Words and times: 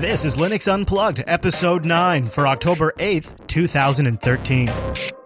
This 0.00 0.24
is 0.24 0.34
Linux 0.36 0.66
Unplugged, 0.66 1.22
episode 1.26 1.84
9 1.84 2.30
for 2.30 2.46
October 2.46 2.94
8th, 2.96 3.46
2013. 3.48 5.19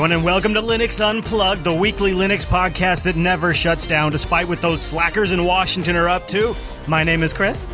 Everyone, 0.00 0.12
and 0.16 0.24
welcome 0.24 0.54
to 0.54 0.62
Linux 0.62 0.98
Unplugged, 1.04 1.62
the 1.62 1.74
weekly 1.74 2.12
Linux 2.12 2.46
podcast 2.46 3.02
that 3.02 3.16
never 3.16 3.52
shuts 3.52 3.86
down 3.86 4.10
despite 4.10 4.48
what 4.48 4.62
those 4.62 4.80
slackers 4.80 5.30
in 5.30 5.44
Washington 5.44 5.94
are 5.94 6.08
up 6.08 6.26
to. 6.28 6.56
My 6.86 7.04
name 7.04 7.22
is 7.22 7.34
Chris. 7.34 7.66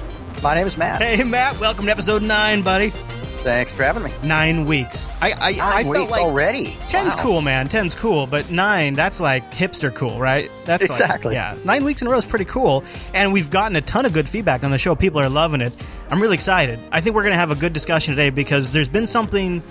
My 0.43 0.53
name 0.57 0.67
is 0.67 0.77
Matt. 0.77 1.01
Hey, 1.01 1.23
Matt, 1.23 1.61
welcome 1.61 1.85
to 1.87 1.93
episode 1.93 2.23
9, 2.23 2.63
buddy. 2.63 2.91
Thanks 2.91 3.73
for 3.73 3.85
having 3.85 4.03
me. 4.03 4.11
Nine 4.25 4.65
weeks. 4.65 5.09
I, 5.23 5.35
I, 5.35 5.53
Nine 5.53 5.87
I 5.87 5.89
weeks 5.89 6.11
like 6.11 6.21
already. 6.21 6.71
10's 6.89 7.15
Wow. 7.15 7.23
cool, 7.23 7.43
man. 7.43 7.69
10's 7.69 7.95
cool, 7.95 8.27
but 8.27 8.51
nine, 8.51 8.95
that's 8.95 9.21
like 9.21 9.53
hipster 9.53 9.95
cool, 9.95 10.19
right? 10.19 10.51
That's 10.65 10.83
like- 10.91 11.01
Exactly. 11.01 11.35
yeah. 11.35 11.57
Nine 11.65 11.85
weeks 11.85 12.03
in 12.03 12.09
a 12.09 12.11
row 12.11 12.19
is 12.19 12.27
pretty 12.27 12.47
cool. 12.47 12.83
And 13.15 13.33
we've 13.33 13.51
gotten 13.53 13.77
a 13.77 13.83
ton 13.83 14.05
of 14.05 14.13
good 14.13 14.29
feedback 14.29 14.65
on 14.65 14.73
the 14.73 14.79
show. 14.79 14.97
People 14.97 15.21
are 15.21 15.29
loving 15.29 15.61
it. 15.61 15.73
I'm 16.11 16.21
really 16.21 16.35
excited. 16.35 16.81
I 16.91 17.01
think 17.01 17.15
we're 17.15 17.23
going 17.23 17.35
to 17.35 17.39
have 17.39 17.53
a 17.53 17.57
good 17.57 17.73
discussion 17.73 18.17
today 18.17 18.31
because 18.31 18.73
there's 18.73 18.89
been 18.89 19.07
something 19.07 19.63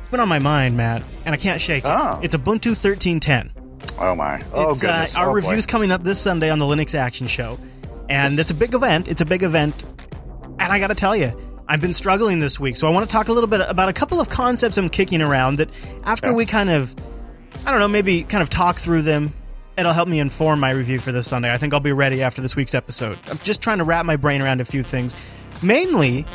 it's 0.00 0.10
been 0.10 0.20
on 0.20 0.28
my 0.28 0.38
mind, 0.38 0.76
Matt, 0.76 1.02
and 1.24 1.34
I 1.34 1.38
can't 1.38 1.60
shake 1.60 1.84
it. 1.84 1.90
Oh. 1.90 2.20
It's 2.22 2.34
Ubuntu 2.34 2.74
1310. 2.76 3.52
Oh 3.98 4.14
my. 4.14 4.40
Oh 4.52 4.70
It's, 4.70 4.82
uh, 4.84 4.86
goodness. 4.88 5.16
our 5.16 5.26
Oh, 5.28 5.30
boy. 5.30 5.34
review's 5.48 5.66
coming 5.66 5.90
up 5.90 6.02
this 6.02 6.20
Sunday 6.20 6.50
on 6.50 6.58
the 6.58 6.64
Linux 6.64 6.94
Action 6.94 7.26
Show, 7.26 7.58
and 8.08 8.32
Yes. 8.32 8.40
it's 8.40 8.50
a 8.50 8.54
big 8.54 8.74
event. 8.74 9.08
It's 9.08 9.20
a 9.20 9.24
big 9.24 9.42
event, 9.42 9.84
and 10.58 10.72
I 10.72 10.78
got 10.78 10.88
to 10.88 10.94
tell 10.94 11.16
you, 11.16 11.32
I've 11.68 11.80
been 11.80 11.94
struggling 11.94 12.40
this 12.40 12.58
week, 12.60 12.76
so 12.76 12.86
I 12.86 12.90
want 12.90 13.08
to 13.08 13.12
talk 13.12 13.28
a 13.28 13.32
little 13.32 13.48
bit 13.48 13.60
about 13.60 13.88
a 13.88 13.92
couple 13.92 14.20
of 14.20 14.28
concepts 14.28 14.76
I'm 14.76 14.88
kicking 14.88 15.22
around. 15.22 15.56
That 15.56 15.70
after 16.04 16.30
Yeah. 16.30 16.34
we 16.36 16.46
kind 16.46 16.70
of, 16.70 16.94
I 17.66 17.70
don't 17.70 17.80
know, 17.80 17.88
maybe 17.88 18.24
kind 18.24 18.42
of 18.42 18.50
talk 18.50 18.76
through 18.76 19.02
them, 19.02 19.32
it'll 19.78 19.92
help 19.92 20.08
me 20.08 20.18
inform 20.18 20.60
my 20.60 20.70
review 20.70 20.98
for 20.98 21.12
this 21.12 21.26
Sunday. 21.28 21.52
I 21.52 21.56
think 21.58 21.72
I'll 21.72 21.80
be 21.80 21.92
ready 21.92 22.22
after 22.22 22.42
this 22.42 22.54
week's 22.56 22.74
episode. 22.74 23.18
I'm 23.30 23.38
just 23.42 23.62
trying 23.62 23.78
to 23.78 23.84
wrap 23.84 24.04
my 24.04 24.16
brain 24.16 24.42
around 24.42 24.60
a 24.60 24.64
few 24.64 24.82
things, 24.82 25.14
mainly. 25.62 26.26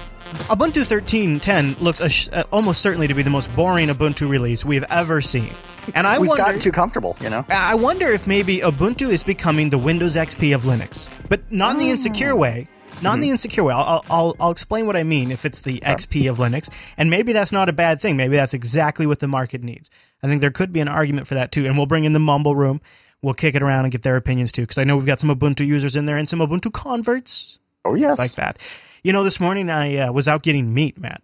Ubuntu 0.49 0.81
13.10 0.83 1.79
looks 1.81 1.99
a 2.01 2.09
sh- 2.09 2.29
uh, 2.31 2.43
almost 2.51 2.81
certainly 2.81 3.07
to 3.07 3.13
be 3.13 3.21
the 3.23 3.29
most 3.29 3.53
boring 3.55 3.89
Ubuntu 3.89 4.29
release 4.29 4.63
we've 4.65 4.83
ever 4.89 5.21
seen, 5.21 5.53
and 5.95 6.05
I 6.07 6.19
We've 6.19 6.29
wonder. 6.29 6.43
gotten 6.43 6.59
too 6.59 6.71
comfortable, 6.71 7.17
you 7.21 7.29
know. 7.29 7.45
I 7.49 7.75
wonder 7.75 8.07
if 8.07 8.27
maybe 8.27 8.59
Ubuntu 8.59 9.09
is 9.09 9.23
becoming 9.23 9.69
the 9.69 9.77
Windows 9.77 10.15
XP 10.15 10.53
of 10.55 10.63
Linux, 10.63 11.07
but 11.29 11.49
not 11.51 11.73
in 11.73 11.79
the 11.79 11.89
insecure 11.89 12.35
way. 12.35 12.67
Not 13.01 13.15
in 13.15 13.21
the 13.21 13.29
insecure 13.29 13.63
way. 13.63 13.73
I'll, 13.75 13.83
I'll, 13.83 14.05
I'll, 14.09 14.35
I'll 14.39 14.51
explain 14.51 14.87
what 14.87 14.95
I 14.95 15.03
mean 15.03 15.31
if 15.31 15.45
it's 15.45 15.61
the 15.61 15.79
XP 15.81 16.29
of 16.31 16.37
Linux. 16.39 16.67
And 16.97 17.11
maybe 17.11 17.31
that's 17.31 17.51
not 17.51 17.69
a 17.69 17.73
bad 17.73 18.01
thing. 18.01 18.17
Maybe 18.17 18.35
that's 18.37 18.55
exactly 18.55 19.05
what 19.05 19.19
the 19.19 19.27
market 19.27 19.63
needs. 19.63 19.91
I 20.23 20.27
think 20.27 20.41
there 20.41 20.49
could 20.49 20.73
be 20.73 20.79
an 20.79 20.87
argument 20.87 21.27
for 21.27 21.35
that 21.35 21.51
too. 21.51 21.67
And 21.67 21.77
we'll 21.77 21.85
bring 21.85 22.05
in 22.05 22.13
the 22.13 22.19
Mumble 22.19 22.55
Room. 22.55 22.81
We'll 23.21 23.35
kick 23.35 23.53
it 23.53 23.61
around 23.61 23.85
and 23.85 23.91
get 23.91 24.01
their 24.01 24.15
opinions 24.15 24.51
too. 24.51 24.63
Because 24.63 24.79
I 24.79 24.83
know 24.83 24.97
we've 24.97 25.05
got 25.05 25.19
some 25.19 25.29
Ubuntu 25.29 25.63
users 25.67 25.95
in 25.95 26.07
there 26.07 26.17
and 26.17 26.27
some 26.27 26.39
Ubuntu 26.39 26.73
converts 26.73 27.59
Oh 27.85 27.93
yes. 27.93 28.17
like 28.17 28.31
that. 28.33 28.57
You 29.03 29.13
know, 29.13 29.23
this 29.23 29.39
morning 29.39 29.69
I 29.69 29.95
uh, 29.97 30.11
was 30.11 30.27
out 30.27 30.43
getting 30.43 30.73
meat, 30.73 30.97
Matt. 30.97 31.21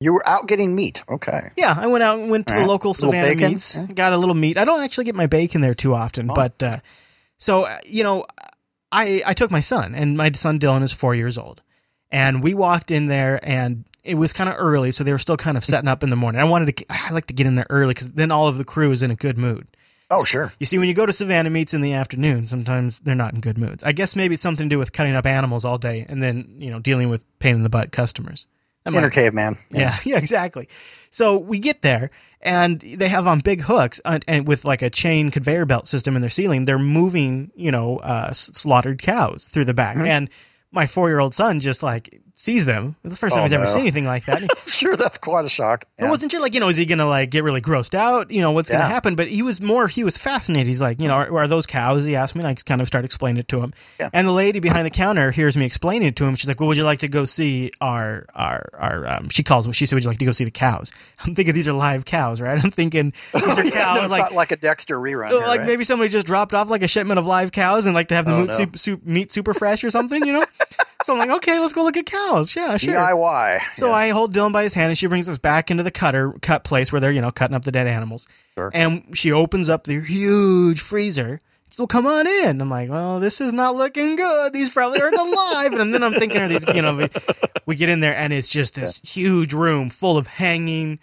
You 0.00 0.14
were 0.14 0.26
out 0.26 0.46
getting 0.48 0.74
meat. 0.74 1.04
Okay. 1.08 1.50
Yeah, 1.56 1.74
I 1.76 1.86
went 1.86 2.02
out 2.02 2.18
and 2.18 2.30
went 2.30 2.46
to 2.46 2.54
the 2.54 2.66
local 2.66 2.94
Savannah? 2.94 3.34
Meats. 3.34 3.76
Yeah. 3.76 3.86
Got 3.86 4.12
a 4.14 4.16
little 4.18 4.34
meat. 4.34 4.56
I 4.56 4.64
don't 4.64 4.82
actually 4.82 5.04
get 5.04 5.14
my 5.14 5.26
bacon 5.26 5.60
there 5.60 5.74
too 5.74 5.94
often, 5.94 6.30
Oh. 6.30 6.34
but 6.34 6.62
uh, 6.62 6.78
so 7.38 7.64
uh, 7.64 7.78
you 7.84 8.02
know, 8.02 8.24
I 8.90 9.22
I 9.26 9.34
took 9.34 9.50
my 9.50 9.60
son, 9.60 9.94
and 9.94 10.16
my 10.16 10.30
son 10.32 10.58
Dylan 10.58 10.82
is 10.82 10.92
four 10.92 11.14
years 11.14 11.36
old, 11.36 11.60
and 12.10 12.42
we 12.42 12.54
walked 12.54 12.90
in 12.90 13.06
there, 13.08 13.38
and 13.42 13.84
it 14.02 14.14
was 14.14 14.32
kind 14.32 14.48
of 14.48 14.56
early, 14.58 14.90
so 14.90 15.04
they 15.04 15.12
were 15.12 15.18
still 15.18 15.36
kind 15.36 15.58
of 15.58 15.64
setting 15.66 15.88
up 15.88 16.02
in 16.02 16.08
the 16.08 16.16
morning. 16.16 16.40
I 16.40 16.44
wanted 16.44 16.74
to, 16.78 16.86
I 16.88 17.10
like 17.10 17.26
to 17.26 17.34
get 17.34 17.46
in 17.46 17.56
there 17.56 17.66
early 17.68 17.92
because 17.92 18.08
then 18.08 18.30
all 18.30 18.48
of 18.48 18.56
the 18.56 18.64
crew 18.64 18.90
is 18.92 19.02
in 19.02 19.10
a 19.10 19.14
good 19.16 19.36
mood. 19.36 19.66
Oh 20.10 20.24
sure. 20.24 20.52
You 20.58 20.66
see, 20.66 20.76
when 20.78 20.88
you 20.88 20.94
go 20.94 21.06
to 21.06 21.12
Savannah 21.12 21.50
Meats 21.50 21.72
in 21.72 21.80
the 21.82 21.92
afternoon, 21.92 22.46
sometimes 22.48 22.98
they're 23.00 23.14
not 23.14 23.32
in 23.32 23.40
good 23.40 23.56
moods. 23.56 23.84
I 23.84 23.92
guess 23.92 24.16
maybe 24.16 24.34
it's 24.34 24.42
something 24.42 24.68
to 24.68 24.74
do 24.74 24.78
with 24.78 24.92
cutting 24.92 25.14
up 25.14 25.24
animals 25.26 25.64
all 25.64 25.78
day 25.78 26.04
and 26.08 26.22
then 26.22 26.56
you 26.58 26.70
know 26.70 26.80
dealing 26.80 27.08
with 27.10 27.24
pain 27.38 27.54
in 27.54 27.62
the 27.62 27.68
butt 27.68 27.92
customers. 27.92 28.46
Might- 28.84 28.94
Inner 28.96 29.10
caveman. 29.10 29.56
yeah, 29.70 29.96
yeah, 30.04 30.16
exactly. 30.18 30.68
So 31.12 31.36
we 31.38 31.58
get 31.60 31.82
there, 31.82 32.10
and 32.40 32.80
they 32.80 33.08
have 33.08 33.26
on 33.26 33.38
big 33.40 33.62
hooks 33.62 34.00
and, 34.04 34.24
and 34.26 34.48
with 34.48 34.64
like 34.64 34.82
a 34.82 34.90
chain 34.90 35.30
conveyor 35.30 35.66
belt 35.66 35.86
system 35.86 36.16
in 36.16 36.22
their 36.22 36.30
ceiling. 36.30 36.64
They're 36.64 36.78
moving, 36.78 37.52
you 37.54 37.70
know, 37.70 37.98
uh, 37.98 38.32
slaughtered 38.32 39.00
cows 39.02 39.48
through 39.48 39.66
the 39.66 39.72
Mm-hmm. 39.74 40.00
back, 40.02 40.08
and 40.08 40.30
my 40.72 40.86
four-year-old 40.86 41.34
son 41.34 41.60
just 41.60 41.82
like 41.82 42.20
sees 42.40 42.64
them. 42.64 42.96
It's 43.04 43.16
the 43.16 43.18
first 43.20 43.34
time 43.34 43.40
Oh, 43.40 43.44
he's 43.44 43.52
ever 43.52 43.64
no. 43.64 43.70
seen 43.70 43.82
anything 43.82 44.06
like 44.06 44.24
that. 44.24 44.42
Sure, 44.66 44.96
that's 44.96 45.18
quite 45.18 45.44
a 45.44 45.48
shock. 45.48 45.84
Yeah. 45.98 46.08
wasn't 46.08 46.32
sure, 46.32 46.40
like, 46.40 46.54
you 46.54 46.60
know, 46.60 46.68
is 46.68 46.76
he 46.78 46.86
gonna 46.86 47.06
like 47.06 47.28
get 47.30 47.44
really 47.44 47.60
grossed 47.60 47.94
out? 47.94 48.30
You 48.30 48.40
know, 48.40 48.52
what's 48.52 48.70
gonna 48.70 48.82
happen? 48.84 49.14
But 49.14 49.28
he 49.28 49.42
was 49.42 49.60
more, 49.60 49.88
he 49.88 50.04
was 50.04 50.16
fascinated. 50.16 50.68
He's 50.68 50.80
like, 50.80 51.00
you 51.00 51.06
know, 51.08 51.14
are, 51.14 51.38
are 51.40 51.48
those 51.48 51.66
cows? 51.66 52.04
He 52.06 52.16
asked 52.16 52.34
me, 52.34 52.40
and 52.40 52.48
I 52.48 52.54
kind 52.54 52.80
of 52.80 52.86
started 52.86 53.04
explaining 53.04 53.38
it 53.40 53.48
to 53.48 53.60
him. 53.60 53.74
Yeah. 53.98 54.08
And 54.14 54.26
the 54.26 54.32
lady 54.32 54.58
behind 54.60 54.86
the 54.86 54.90
counter 54.90 55.32
hears 55.32 55.56
me 55.56 55.66
explaining 55.66 56.08
it 56.08 56.16
to 56.16 56.24
him. 56.24 56.34
She's 56.36 56.48
like, 56.48 56.58
well, 56.60 56.68
would 56.68 56.78
you 56.78 56.84
like 56.84 57.00
to 57.00 57.08
go 57.08 57.24
see 57.26 57.72
our, 57.80 58.24
our, 58.34 58.70
our, 58.78 59.06
um, 59.06 59.28
she 59.28 59.42
calls 59.42 59.64
them, 59.66 59.72
she 59.74 59.84
said, 59.84 59.96
would 59.96 60.04
you 60.04 60.10
like 60.10 60.18
to 60.20 60.24
go 60.24 60.32
see 60.32 60.44
the 60.44 60.50
cows? 60.50 60.92
I'm 61.26 61.34
thinking 61.34 61.54
these 61.54 61.68
are 61.68 61.72
live 61.74 62.06
cows, 62.06 62.40
right? 62.40 62.62
I'm 62.62 62.70
thinking 62.70 63.12
these 63.34 63.58
are 63.58 63.64
Yeah, 63.66 63.70
cows, 63.72 64.02
it's 64.04 64.10
like, 64.10 64.32
like 64.32 64.52
a 64.52 64.56
Dexter 64.56 64.96
rerun. 64.98 65.28
here, 65.28 65.40
like 65.40 65.60
right? 65.60 65.66
maybe 65.66 65.84
somebody 65.84 66.08
just 66.08 66.26
dropped 66.26 66.54
off 66.54 66.70
like 66.70 66.82
a 66.82 66.88
shipment 66.88 67.18
of 67.18 67.26
live 67.26 67.52
cows 67.52 67.84
and 67.86 67.94
like 67.94 68.08
to 68.08 68.14
have 68.14 68.24
the 68.24 68.32
Oh, 68.34 68.40
meat, 68.40 68.48
no. 68.48 68.54
soup, 68.54 68.78
soup, 68.78 69.04
meat 69.04 69.30
super 69.32 69.52
fresh 69.52 69.84
or 69.84 69.90
something, 69.90 70.24
you 70.24 70.32
know? 70.32 70.44
So 71.04 71.12
I'm 71.14 71.18
like, 71.18 71.30
okay, 71.38 71.58
let's 71.58 71.72
go 71.72 71.82
look 71.82 71.96
at 71.96 72.06
cows. 72.06 72.54
Yeah, 72.54 72.76
sure. 72.76 72.94
DIY. 72.94 73.60
So 73.74 73.88
Yeah. 73.88 73.92
I 73.94 74.08
hold 74.10 74.34
Dylan 74.34 74.52
by 74.52 74.62
his 74.62 74.74
hand 74.74 74.90
and 74.90 74.98
she 74.98 75.06
brings 75.06 75.28
us 75.28 75.38
back 75.38 75.70
into 75.70 75.82
the 75.82 75.90
cutter 75.90 76.32
cut 76.42 76.64
place 76.64 76.92
where 76.92 77.00
they're, 77.00 77.12
you 77.12 77.20
know, 77.20 77.30
cutting 77.30 77.54
up 77.54 77.64
the 77.64 77.72
dead 77.72 77.86
animals. 77.86 78.26
Sure. 78.54 78.70
And 78.74 79.16
she 79.16 79.32
opens 79.32 79.68
up 79.70 79.84
the 79.84 80.00
huge 80.00 80.80
freezer. 80.80 81.40
So 81.72 81.86
come 81.86 82.04
on 82.06 82.26
in. 82.26 82.60
I'm 82.60 82.68
like, 82.68 82.90
well, 82.90 83.20
this 83.20 83.40
is 83.40 83.52
not 83.52 83.76
looking 83.76 84.16
good. 84.16 84.52
These 84.52 84.70
probably 84.70 85.00
aren't 85.00 85.16
alive. 85.16 85.72
And 85.74 85.94
then 85.94 86.02
I'm 86.02 86.12
thinking, 86.14 86.40
are 86.42 86.48
these, 86.48 86.66
you 86.74 86.82
know, 86.82 86.96
we, 86.96 87.08
we 87.64 87.76
get 87.76 87.88
in 87.88 88.00
there 88.00 88.16
and 88.16 88.32
it's 88.32 88.50
just 88.50 88.74
this 88.74 89.00
huge 89.02 89.52
room 89.52 89.88
full 89.88 90.16
of 90.16 90.26
hanging, 90.26 90.98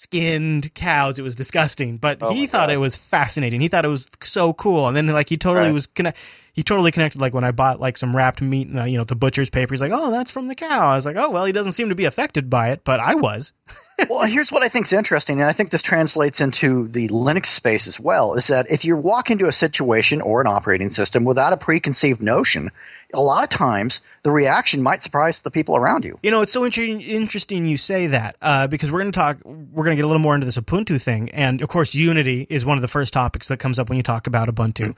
skinned 0.00 0.74
cows. 0.74 1.18
It 1.18 1.22
was 1.22 1.34
disgusting, 1.34 1.96
but 1.96 2.18
Oh 2.20 2.30
he 2.34 2.46
thought 2.46 2.68
God. 2.68 2.74
it 2.74 2.76
was 2.76 2.96
fascinating. 2.98 3.62
He 3.62 3.68
thought 3.68 3.86
it 3.86 3.88
was 3.88 4.06
so 4.20 4.52
cool. 4.52 4.88
And 4.88 4.96
then 4.96 5.06
like 5.06 5.30
he 5.30 5.38
totally 5.38 5.66
Right. 5.68 5.72
was 5.72 5.86
connect. 5.86 6.18
He 6.52 6.62
totally 6.62 6.90
connected. 6.90 7.18
Like 7.20 7.32
when 7.32 7.44
I 7.44 7.50
bought 7.50 7.80
like 7.80 7.96
some 7.96 8.14
wrapped 8.14 8.42
meat, 8.42 8.68
and, 8.68 8.78
uh, 8.80 8.84
you 8.84 8.98
know, 8.98 9.04
the 9.04 9.14
butcher's 9.16 9.48
paper. 9.50 9.72
He's 9.72 9.80
like, 9.80 9.92
"Oh, 9.94 10.10
that's 10.10 10.30
from 10.30 10.48
the 10.48 10.54
cow." 10.54 10.88
I 10.88 10.96
was 10.96 11.06
like, 11.06 11.16
"Oh, 11.16 11.30
well, 11.30 11.44
he 11.46 11.52
doesn't 11.52 11.72
seem 11.72 11.88
to 11.88 11.94
be 11.94 12.04
affected 12.04 12.48
by 12.50 12.70
it, 12.70 12.82
but 12.84 13.00
I 13.00 13.14
was." 13.14 13.52
well, 14.10 14.24
here's 14.26 14.52
what 14.52 14.62
I 14.62 14.68
think 14.68 14.84
is 14.86 14.92
interesting, 14.92 15.40
and 15.40 15.48
I 15.48 15.52
think 15.52 15.70
this 15.70 15.82
translates 15.82 16.40
into 16.42 16.88
the 16.88 17.08
Linux 17.08 17.46
space 17.46 17.86
as 17.86 17.98
well, 17.98 18.34
is 18.34 18.46
that 18.48 18.66
if 18.70 18.84
you 18.84 18.96
walk 18.96 19.30
into 19.30 19.48
a 19.48 19.52
situation 19.52 20.20
or 20.20 20.40
an 20.42 20.46
operating 20.46 20.90
system 20.90 21.24
without 21.24 21.52
a 21.54 21.56
preconceived 21.58 22.22
notion, 22.22 22.70
a 23.14 23.20
lot 23.20 23.44
of 23.44 23.50
times 23.50 24.00
the 24.22 24.30
reaction 24.30 24.82
might 24.82 25.02
surprise 25.02 25.40
the 25.40 25.50
people 25.50 25.76
around 25.76 26.04
you. 26.04 26.18
You 26.22 26.30
know, 26.30 26.42
it's 26.42 26.52
so 26.52 26.64
inter- 26.64 26.82
interesting 26.82 27.66
you 27.66 27.76
say 27.76 28.08
that 28.08 28.36
uh, 28.42 28.66
because 28.66 28.90
we're 28.90 29.00
going 29.00 29.12
to 29.12 29.18
talk. 29.18 29.38
We're 29.44 29.84
going 29.84 29.96
to 29.96 29.96
get 29.96 30.04
a 30.04 30.08
little 30.08 30.22
more 30.22 30.34
into 30.34 30.44
this 30.44 30.58
Ubuntu 30.58 31.00
thing, 31.02 31.30
and 31.30 31.62
of 31.62 31.68
course, 31.68 31.94
Unity 31.94 32.46
is 32.50 32.64
one 32.64 32.78
of 32.78 32.82
the 32.82 32.88
first 32.88 33.12
topics 33.12 33.48
that 33.48 33.58
comes 33.58 33.78
up 33.78 33.88
when 33.88 33.96
you 33.96 34.02
talk 34.02 34.26
about 34.26 34.48
Ubuntu. 34.48 34.94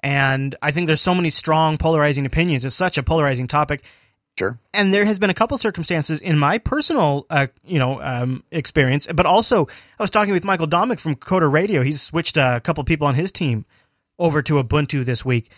And 0.00 0.54
I 0.62 0.70
think 0.70 0.86
there's 0.86 1.00
so 1.00 1.14
many 1.14 1.30
strong 1.30 1.76
polarizing 1.76 2.24
opinions. 2.24 2.64
It's 2.64 2.76
such 2.76 2.98
a 2.98 3.02
polarizing 3.02 3.48
topic. 3.48 3.82
Sure. 4.38 4.56
and 4.72 4.94
there 4.94 5.04
has 5.04 5.18
been 5.18 5.30
a 5.30 5.34
couple 5.34 5.58
circumstances 5.58 6.20
in 6.20 6.38
my 6.38 6.58
personal, 6.58 7.26
uh, 7.28 7.48
you 7.66 7.80
know, 7.80 8.00
um, 8.00 8.44
experience, 8.52 9.08
but 9.12 9.26
also 9.26 9.66
I 9.98 10.02
was 10.04 10.12
talking 10.12 10.32
with 10.32 10.44
Michael 10.44 10.68
Dominick 10.68 11.00
from 11.00 11.16
Coder 11.16 11.52
Radio. 11.52 11.82
He's 11.82 12.00
switched 12.00 12.36
a 12.36 12.60
couple 12.62 12.84
people 12.84 13.08
on 13.08 13.16
his 13.16 13.32
team 13.32 13.66
over 14.16 14.40
to 14.42 14.62
Ubuntu 14.62 15.04
this 15.04 15.24
week, 15.24 15.50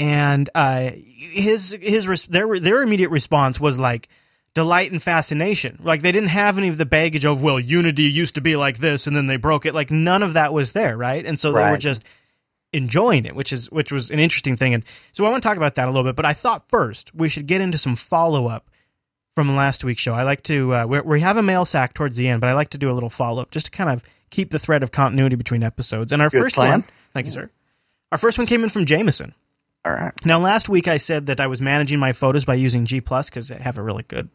and 0.00 0.48
uh, 0.54 0.92
his 0.94 1.76
his 1.80 2.08
res- 2.08 2.22
their 2.26 2.58
their 2.58 2.82
immediate 2.82 3.10
response 3.10 3.60
was 3.60 3.78
like 3.78 4.08
delight 4.54 4.90
and 4.90 5.02
fascination. 5.02 5.78
Like 5.82 6.00
they 6.00 6.10
didn't 6.10 6.30
have 6.30 6.56
any 6.56 6.68
of 6.68 6.78
the 6.78 6.86
baggage 6.86 7.26
of 7.26 7.42
well, 7.42 7.60
Unity 7.60 8.04
used 8.04 8.34
to 8.36 8.40
be 8.40 8.56
like 8.56 8.78
this, 8.78 9.06
and 9.06 9.14
then 9.14 9.26
they 9.26 9.36
broke 9.36 9.66
it. 9.66 9.74
Like 9.74 9.90
none 9.90 10.22
of 10.22 10.32
that 10.32 10.54
was 10.54 10.72
there, 10.72 10.96
right? 10.96 11.24
And 11.24 11.38
so 11.38 11.52
they 11.52 11.70
were 11.70 11.76
just 11.76 12.02
enjoying 12.72 13.26
it, 13.26 13.36
which 13.36 13.52
is 13.52 13.70
which 13.70 13.92
was 13.92 14.10
an 14.10 14.18
interesting 14.18 14.56
thing. 14.56 14.72
And 14.72 14.84
so 15.12 15.26
I 15.26 15.30
want 15.30 15.42
to 15.42 15.48
talk 15.48 15.58
about 15.58 15.74
that 15.74 15.86
a 15.86 15.90
little 15.90 16.04
bit. 16.04 16.16
But 16.16 16.24
I 16.24 16.32
thought 16.32 16.70
first 16.70 17.14
we 17.14 17.28
should 17.28 17.46
get 17.46 17.60
into 17.60 17.76
some 17.76 17.94
follow 17.94 18.46
up 18.46 18.70
from 19.34 19.54
last 19.54 19.84
week's 19.84 20.00
show. 20.00 20.14
I 20.14 20.22
like 20.22 20.42
to 20.44 20.74
uh, 20.74 20.86
we 20.86 21.00
we 21.02 21.20
have 21.20 21.36
a 21.36 21.42
mail 21.42 21.66
sack 21.66 21.92
towards 21.92 22.16
the 22.16 22.26
end, 22.26 22.40
but 22.40 22.48
I 22.48 22.54
like 22.54 22.70
to 22.70 22.78
do 22.78 22.90
a 22.90 22.94
little 22.94 23.10
follow 23.10 23.42
up 23.42 23.50
just 23.50 23.66
to 23.66 23.70
kind 23.72 23.90
of 23.90 24.02
keep 24.30 24.50
the 24.50 24.58
thread 24.58 24.82
of 24.82 24.92
continuity 24.92 25.36
between 25.36 25.62
episodes. 25.62 26.10
And 26.10 26.22
our 26.22 26.30
Good 26.30 26.40
first 26.40 26.54
plan. 26.54 26.70
one, 26.70 26.84
thank 27.12 27.26
you, 27.26 27.32
sir. 27.32 27.50
Our 28.12 28.18
first 28.18 28.38
one 28.38 28.46
came 28.46 28.64
in 28.64 28.70
from 28.70 28.86
Jameson. 28.86 29.34
All 29.84 29.92
right. 29.92 30.12
Now, 30.26 30.38
last 30.38 30.68
week 30.68 30.88
I 30.88 30.98
said 30.98 31.26
that 31.26 31.40
I 31.40 31.46
was 31.46 31.60
managing 31.60 31.98
my 31.98 32.12
photos 32.12 32.44
by 32.44 32.54
using 32.54 32.84
G 32.84 33.00
Plus 33.00 33.30
because 33.30 33.50
I 33.50 33.58
have 33.58 33.78
a 33.78 33.82
really 33.82 34.02
good 34.02 34.28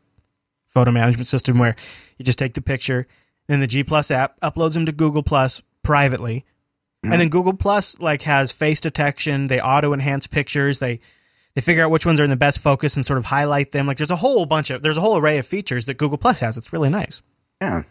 photo 0.68 0.92
management 0.92 1.27
system 1.27 1.57
where 1.59 1.75
you 2.18 2.25
just 2.25 2.39
take 2.39 2.53
the 2.56 2.62
picture, 2.62 3.07
then 3.47 3.59
the 3.59 3.68
G 3.68 3.83
Plus 3.83 4.09
app 4.12 4.39
uploads 4.42 4.74
them 4.74 4.86
to 4.88 4.92
Google 4.92 5.24
Plus 5.24 5.62
privately, 5.83 6.45
Mhm. 7.06 7.12
and 7.12 7.21
then 7.21 7.30
Google 7.30 7.53
Plus 7.53 8.00
like 8.00 8.24
has 8.24 8.51
face 8.51 8.81
detection. 8.81 9.47
They 9.47 9.62
auto 9.62 9.94
enhance 9.94 10.25
pictures. 10.27 10.80
They 10.80 11.00
they 11.53 11.62
figure 11.62 11.83
out 11.83 11.92
which 11.92 12.06
ones 12.06 12.19
are 12.19 12.24
in 12.25 12.30
the 12.31 12.36
best 12.36 12.59
focus 12.59 12.97
and 12.97 13.06
sort 13.06 13.19
of 13.19 13.25
highlight 13.25 13.71
them. 13.71 13.86
Like 13.88 13.97
there's 13.97 14.09
a 14.12 14.15
whole 14.18 14.45
bunch 14.47 14.71
of 14.71 14.81
there's 14.81 14.97
a 14.97 15.01
whole 15.01 15.15
array 15.18 15.38
of 15.38 15.45
features 15.45 15.86
that 15.86 15.97
Google 15.97 16.18
Plus 16.18 16.39
has. 16.39 16.57
It's 16.57 16.74
really 16.74 16.89
nice. 16.89 17.21
Yeah. 17.62 17.83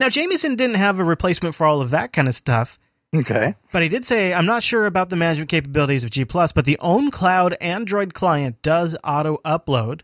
Now 0.00 0.08
Jameson 0.08 0.54
didn't 0.56 0.76
have 0.76 0.98
a 0.98 1.04
replacement 1.04 1.54
for 1.54 1.66
all 1.66 1.80
of 1.82 1.90
that 1.90 2.12
kind 2.14 2.26
of 2.28 2.34
stuff. 2.34 2.78
Okay. 3.14 3.54
But 3.72 3.82
he 3.82 3.88
did 3.88 4.04
say, 4.04 4.34
I'm 4.34 4.46
not 4.46 4.62
sure 4.62 4.84
about 4.84 5.08
the 5.08 5.16
management 5.16 5.50
capabilities 5.50 6.04
of 6.04 6.10
G 6.10 6.24
Plus, 6.24 6.52
but 6.52 6.64
the 6.66 6.78
OwnCloud 6.80 7.56
Android 7.60 8.12
client 8.12 8.60
does 8.62 8.96
auto 9.02 9.38
upload. 9.44 10.02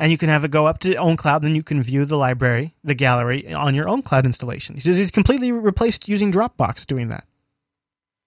And 0.00 0.12
you 0.12 0.18
can 0.18 0.28
have 0.28 0.44
it 0.44 0.52
go 0.52 0.66
up 0.66 0.78
to 0.80 0.94
OwnCloud, 0.94 1.42
then 1.42 1.56
you 1.56 1.64
can 1.64 1.82
view 1.82 2.04
the 2.04 2.16
library, 2.16 2.74
the 2.84 2.94
gallery 2.94 3.52
on 3.52 3.74
your 3.74 3.86
OwnCloud 3.86 4.24
installation. 4.24 4.76
He 4.76 4.80
says 4.80 4.96
he's 4.96 5.10
completely 5.10 5.50
replaced 5.50 6.08
using 6.08 6.30
Dropbox 6.30 6.86
doing 6.86 7.08
that. 7.08 7.24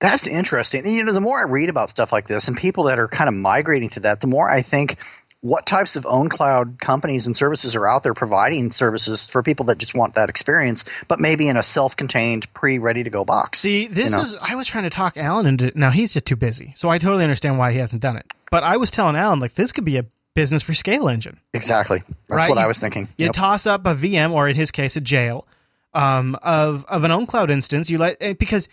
That's 0.01 0.27
interesting. 0.27 0.83
And, 0.83 0.93
you 0.93 1.05
know, 1.05 1.13
the 1.13 1.21
more 1.21 1.39
I 1.39 1.49
read 1.49 1.69
about 1.69 1.91
stuff 1.91 2.11
like 2.11 2.27
this 2.27 2.47
and 2.47 2.57
people 2.57 2.85
that 2.85 2.99
are 2.99 3.07
kind 3.07 3.27
of 3.27 3.35
migrating 3.35 3.89
to 3.91 3.99
that, 4.01 4.19
the 4.19 4.27
more 4.27 4.49
I 4.51 4.63
think 4.63 4.97
what 5.41 5.65
types 5.65 5.95
of 5.95 6.03
OwnCloud 6.05 6.79
companies 6.79 7.25
and 7.25 7.35
services 7.35 7.75
are 7.75 7.87
out 7.87 8.03
there 8.03 8.13
providing 8.13 8.71
services 8.71 9.29
for 9.29 9.41
people 9.41 9.65
that 9.65 9.79
just 9.79 9.95
want 9.95 10.13
that 10.13 10.29
experience, 10.29 10.85
but 11.07 11.19
maybe 11.19 11.47
in 11.49 11.57
a 11.57 11.63
self-contained, 11.63 12.51
pre-ready 12.53 13.03
to 13.03 13.09
go 13.09 13.25
box. 13.25 13.59
See, 13.59 13.87
this 13.87 14.11
You 14.11 14.17
know? 14.17 14.23
is, 14.23 14.37
I 14.41 14.55
was 14.55 14.67
trying 14.67 14.83
to 14.83 14.89
talk 14.91 15.17
Alan 15.17 15.47
into, 15.47 15.71
now 15.77 15.89
he's 15.89 16.13
just 16.13 16.25
too 16.27 16.35
busy. 16.35 16.73
So 16.75 16.89
I 16.89 16.99
totally 16.99 17.23
understand 17.23 17.57
why 17.57 17.71
he 17.71 17.79
hasn't 17.79 18.01
done 18.03 18.17
it. 18.17 18.25
But 18.51 18.63
I 18.63 18.77
was 18.77 18.91
telling 18.91 19.15
Alan, 19.15 19.39
like, 19.39 19.55
this 19.55 19.71
could 19.71 19.85
be 19.85 19.97
a 19.97 20.05
business 20.35 20.61
for 20.61 20.73
ScaleEngine. 20.73 21.37
Exactly. 21.53 22.03
That's 22.29 22.37
Right, 22.37 22.49
what 22.49 22.57
I 22.59 22.67
was 22.67 22.79
thinking. 22.79 23.09
You 23.17 23.25
Yep. 23.25 23.33
toss 23.33 23.65
up 23.65 23.85
a 23.87 23.95
VM, 23.95 24.31
or 24.31 24.47
in 24.47 24.55
his 24.55 24.69
case, 24.71 24.95
a 24.95 25.01
jail, 25.01 25.47
um, 25.93 26.37
of 26.43 26.85
of 26.85 27.03
an 27.03 27.11
OwnCloud 27.11 27.49
instance. 27.49 27.89
You 27.89 27.97
let 27.97 28.15
eh, 28.21 28.33
because 28.33 28.69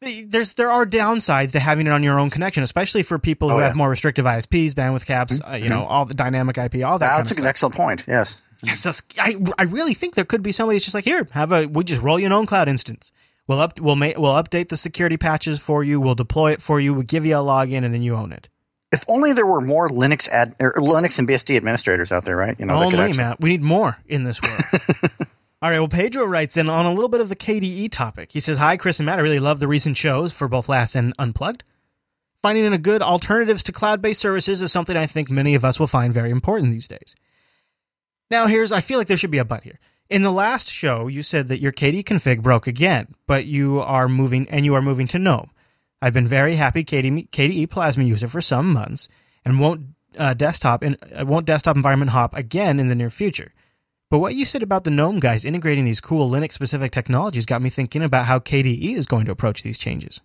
there's 0.00 0.54
there 0.54 0.70
are 0.70 0.86
downsides 0.86 1.52
to 1.52 1.60
having 1.60 1.86
it 1.86 1.90
on 1.92 2.02
your 2.02 2.18
own 2.18 2.30
connection, 2.30 2.62
especially 2.62 3.02
for 3.02 3.18
people 3.18 3.48
who 3.48 3.56
Oh, 3.56 3.58
have 3.58 3.64
yeah. 3.66 3.70
Mm-hmm. 3.70 3.78
more 3.78 3.90
restrictive 3.90 4.24
ISPs, 4.24 4.72
bandwidth 4.72 5.06
caps, 5.06 5.40
uh, 5.46 5.54
you 5.56 5.68
know, 5.68 5.84
all 5.84 6.06
the 6.06 6.14
dynamic 6.14 6.56
IP, 6.58 6.84
all 6.84 6.98
that. 6.98 7.08
kind 7.08 7.18
That's 7.26 7.32
an 7.38 7.46
excellent 7.46 7.74
point. 7.74 8.04
Yes. 8.08 8.42
Yes, 8.62 8.82
that's- 8.82 9.02
I 9.18 9.34
I 9.58 9.64
really 9.64 9.94
think 9.94 10.14
there 10.14 10.24
could 10.24 10.42
be 10.42 10.52
somebody 10.52 10.76
that's 10.76 10.84
just 10.84 10.94
like 10.94 11.04
here, 11.04 11.26
have 11.32 11.52
a 11.52 11.66
we 11.66 11.84
just 11.84 12.02
roll 12.02 12.18
your 12.18 12.32
own 12.32 12.46
cloud 12.46 12.68
instance. 12.68 13.12
We'll 13.46 13.60
up 13.60 13.80
we'll 13.80 13.96
make 13.96 14.16
we'll 14.18 14.34
update 14.34 14.68
the 14.68 14.76
security 14.76 15.16
patches 15.16 15.58
for 15.58 15.82
you. 15.82 16.00
We'll 16.00 16.14
deploy 16.14 16.52
it 16.52 16.62
for 16.62 16.78
you. 16.80 16.94
We'll 16.94 17.02
give 17.02 17.26
you 17.26 17.36
a 17.36 17.40
login, 17.40 17.84
and 17.84 17.92
then 17.92 18.02
you 18.02 18.14
own 18.14 18.32
it. 18.32 18.48
If 18.92 19.04
only 19.08 19.32
there 19.32 19.46
were 19.46 19.60
more 19.60 19.88
Linux 19.88 20.28
ad, 20.28 20.54
or 20.60 20.72
Linux 20.74 21.18
and 21.18 21.28
BSD 21.28 21.56
administrators 21.56 22.10
out 22.12 22.24
there, 22.24 22.36
right? 22.36 22.58
You 22.58 22.66
know, 22.66 22.74
Only, 22.74 23.12
Matt. 23.12 23.40
We 23.40 23.50
need 23.50 23.62
more 23.62 23.96
in 24.06 24.24
this 24.24 24.40
world. 24.42 25.12
All 25.62 25.70
right. 25.70 25.78
Well, 25.78 25.88
Pedro 25.88 26.24
writes 26.24 26.56
in 26.56 26.70
on 26.70 26.86
a 26.86 26.92
little 26.92 27.08
bit 27.08 27.20
of 27.20 27.28
the 27.28 27.36
KDE 27.36 27.90
topic. 27.90 28.32
He 28.32 28.40
says, 28.40 28.58
Hi, 28.58 28.76
Chris 28.76 28.98
and 28.98 29.06
Matt. 29.06 29.18
I 29.18 29.22
really 29.22 29.40
love 29.40 29.60
the 29.60 29.68
recent 29.68 29.96
shows 29.96 30.32
for 30.32 30.48
both 30.48 30.68
Last 30.68 30.96
and 30.96 31.12
Unplugged. 31.18 31.64
Finding 32.42 32.72
a 32.72 32.78
good 32.78 33.02
alternatives 33.02 33.62
to 33.64 33.72
cloud 33.72 34.00
based 34.00 34.20
services 34.20 34.62
is 34.62 34.72
something 34.72 34.96
I 34.96 35.06
think 35.06 35.30
many 35.30 35.54
of 35.54 35.64
us 35.64 35.78
will 35.78 35.86
find 35.86 36.14
very 36.14 36.30
important 36.30 36.72
these 36.72 36.88
days. 36.88 37.14
Now, 38.30 38.46
here's, 38.46 38.72
I 38.72 38.80
feel 38.80 38.96
like 38.96 39.08
there 39.08 39.16
should 39.16 39.30
be 39.30 39.38
a 39.38 39.44
but 39.44 39.64
here. 39.64 39.78
In 40.08 40.22
the 40.22 40.30
last 40.30 40.70
show, 40.72 41.08
you 41.08 41.22
said 41.22 41.48
that 41.48 41.60
your 41.60 41.72
KDE 41.72 42.04
config 42.04 42.42
broke 42.42 42.66
again, 42.66 43.14
but 43.26 43.44
you 43.44 43.80
are 43.80 44.08
moving, 44.08 44.48
and 44.48 44.64
you 44.64 44.74
are 44.74 44.82
moving 44.82 45.06
to 45.08 45.18
GNOME. 45.18 45.50
I've 46.00 46.14
been 46.14 46.26
very 46.26 46.56
happy 46.56 46.82
KDE, 46.82 47.28
KDE 47.30 47.68
Plasma 47.68 48.04
user 48.04 48.28
for 48.28 48.40
some 48.40 48.72
months 48.72 49.08
and 49.44 49.60
won't 49.60 49.88
uh, 50.18 50.34
desktop 50.34 50.82
and 50.82 50.96
uh, 51.14 51.26
won't 51.26 51.46
desktop 51.46 51.76
environment 51.76 52.12
hop 52.12 52.34
again 52.34 52.80
in 52.80 52.88
the 52.88 52.94
near 52.94 53.10
future. 53.10 53.52
But 54.10 54.18
what 54.18 54.34
you 54.34 54.44
said 54.44 54.64
about 54.64 54.82
the 54.82 54.90
GNOME 54.90 55.20
guys 55.20 55.44
integrating 55.44 55.84
these 55.84 56.00
cool 56.00 56.28
Linux 56.28 56.52
specific 56.52 56.90
technologies 56.90 57.46
got 57.46 57.62
me 57.62 57.70
thinking 57.70 58.02
about 58.02 58.26
how 58.26 58.40
KDE 58.40 58.96
is 58.96 59.06
going 59.06 59.24
to 59.26 59.32
approach 59.32 59.62
these 59.62 59.78
changes. 59.78 60.20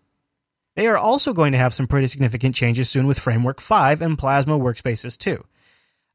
They 0.76 0.88
are 0.88 0.98
also 0.98 1.34
going 1.34 1.52
to 1.52 1.60
have 1.60 1.74
some 1.74 1.86
pretty 1.86 2.08
significant 2.08 2.56
changes 2.56 2.90
soon 2.90 3.06
with 3.06 3.20
Framework 3.20 3.62
5 3.62 4.02
and 4.02 4.18
Plasma 4.18 4.58
Workspaces 4.58 5.18
2, 5.20 5.44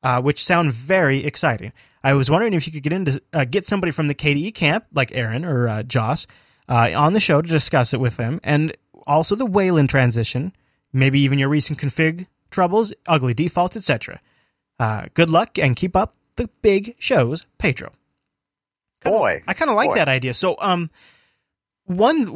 uh, 0.02 0.20
which 0.20 0.44
sound 0.44 0.72
very 0.72 1.24
exciting. 1.24 1.72
I 2.02 2.12
was 2.14 2.28
wondering 2.28 2.54
if 2.54 2.66
you 2.66 2.72
could 2.72 2.82
get 2.82 2.92
into 2.92 3.22
uh, 3.32 3.44
get 3.44 3.64
somebody 3.64 3.92
from 3.92 4.08
the 4.08 4.16
KDE 4.16 4.52
camp, 4.52 4.86
like 4.92 5.14
Aaron 5.14 5.44
or 5.44 5.68
uh, 5.68 5.82
Joss, 5.84 6.26
uh, 6.68 6.90
on 6.94 7.12
the 7.12 7.20
show 7.20 7.40
to 7.40 7.48
discuss 7.48 7.94
it 7.94 8.00
with 8.00 8.16
them, 8.16 8.40
and 8.42 8.76
also 9.06 9.36
the 9.36 9.46
Wayland 9.46 9.90
transition, 9.90 10.52
maybe 10.92 11.20
even 11.20 11.38
your 11.38 11.48
recent 11.48 11.78
config 11.78 12.26
troubles, 12.50 12.92
ugly 13.06 13.32
defaults, 13.32 13.76
etc. 13.76 14.20
Uh, 14.80 15.06
good 15.14 15.30
luck 15.30 15.56
and 15.58 15.76
keep 15.76 15.94
up 15.94 16.16
the 16.40 16.50
big 16.62 16.96
shows, 16.98 17.46
Pedro. 17.58 17.92
Boy. 19.04 19.42
I 19.46 19.54
kind 19.54 19.70
of 19.70 19.76
like 19.76 19.90
Boy. 19.90 19.96
that 19.96 20.08
idea. 20.08 20.34
So, 20.34 20.56
um, 20.58 20.90
one 21.84 22.26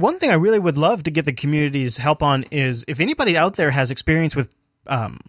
one 0.00 0.18
thing 0.18 0.30
I 0.30 0.34
really 0.34 0.58
would 0.58 0.76
love 0.76 1.04
to 1.04 1.10
get 1.10 1.24
the 1.24 1.32
community's 1.32 1.98
help 1.98 2.22
on 2.22 2.44
is 2.50 2.84
if 2.88 3.00
anybody 3.00 3.36
out 3.36 3.54
there 3.54 3.70
has 3.70 3.90
experience 3.90 4.34
with, 4.34 4.54
um, 4.86 5.20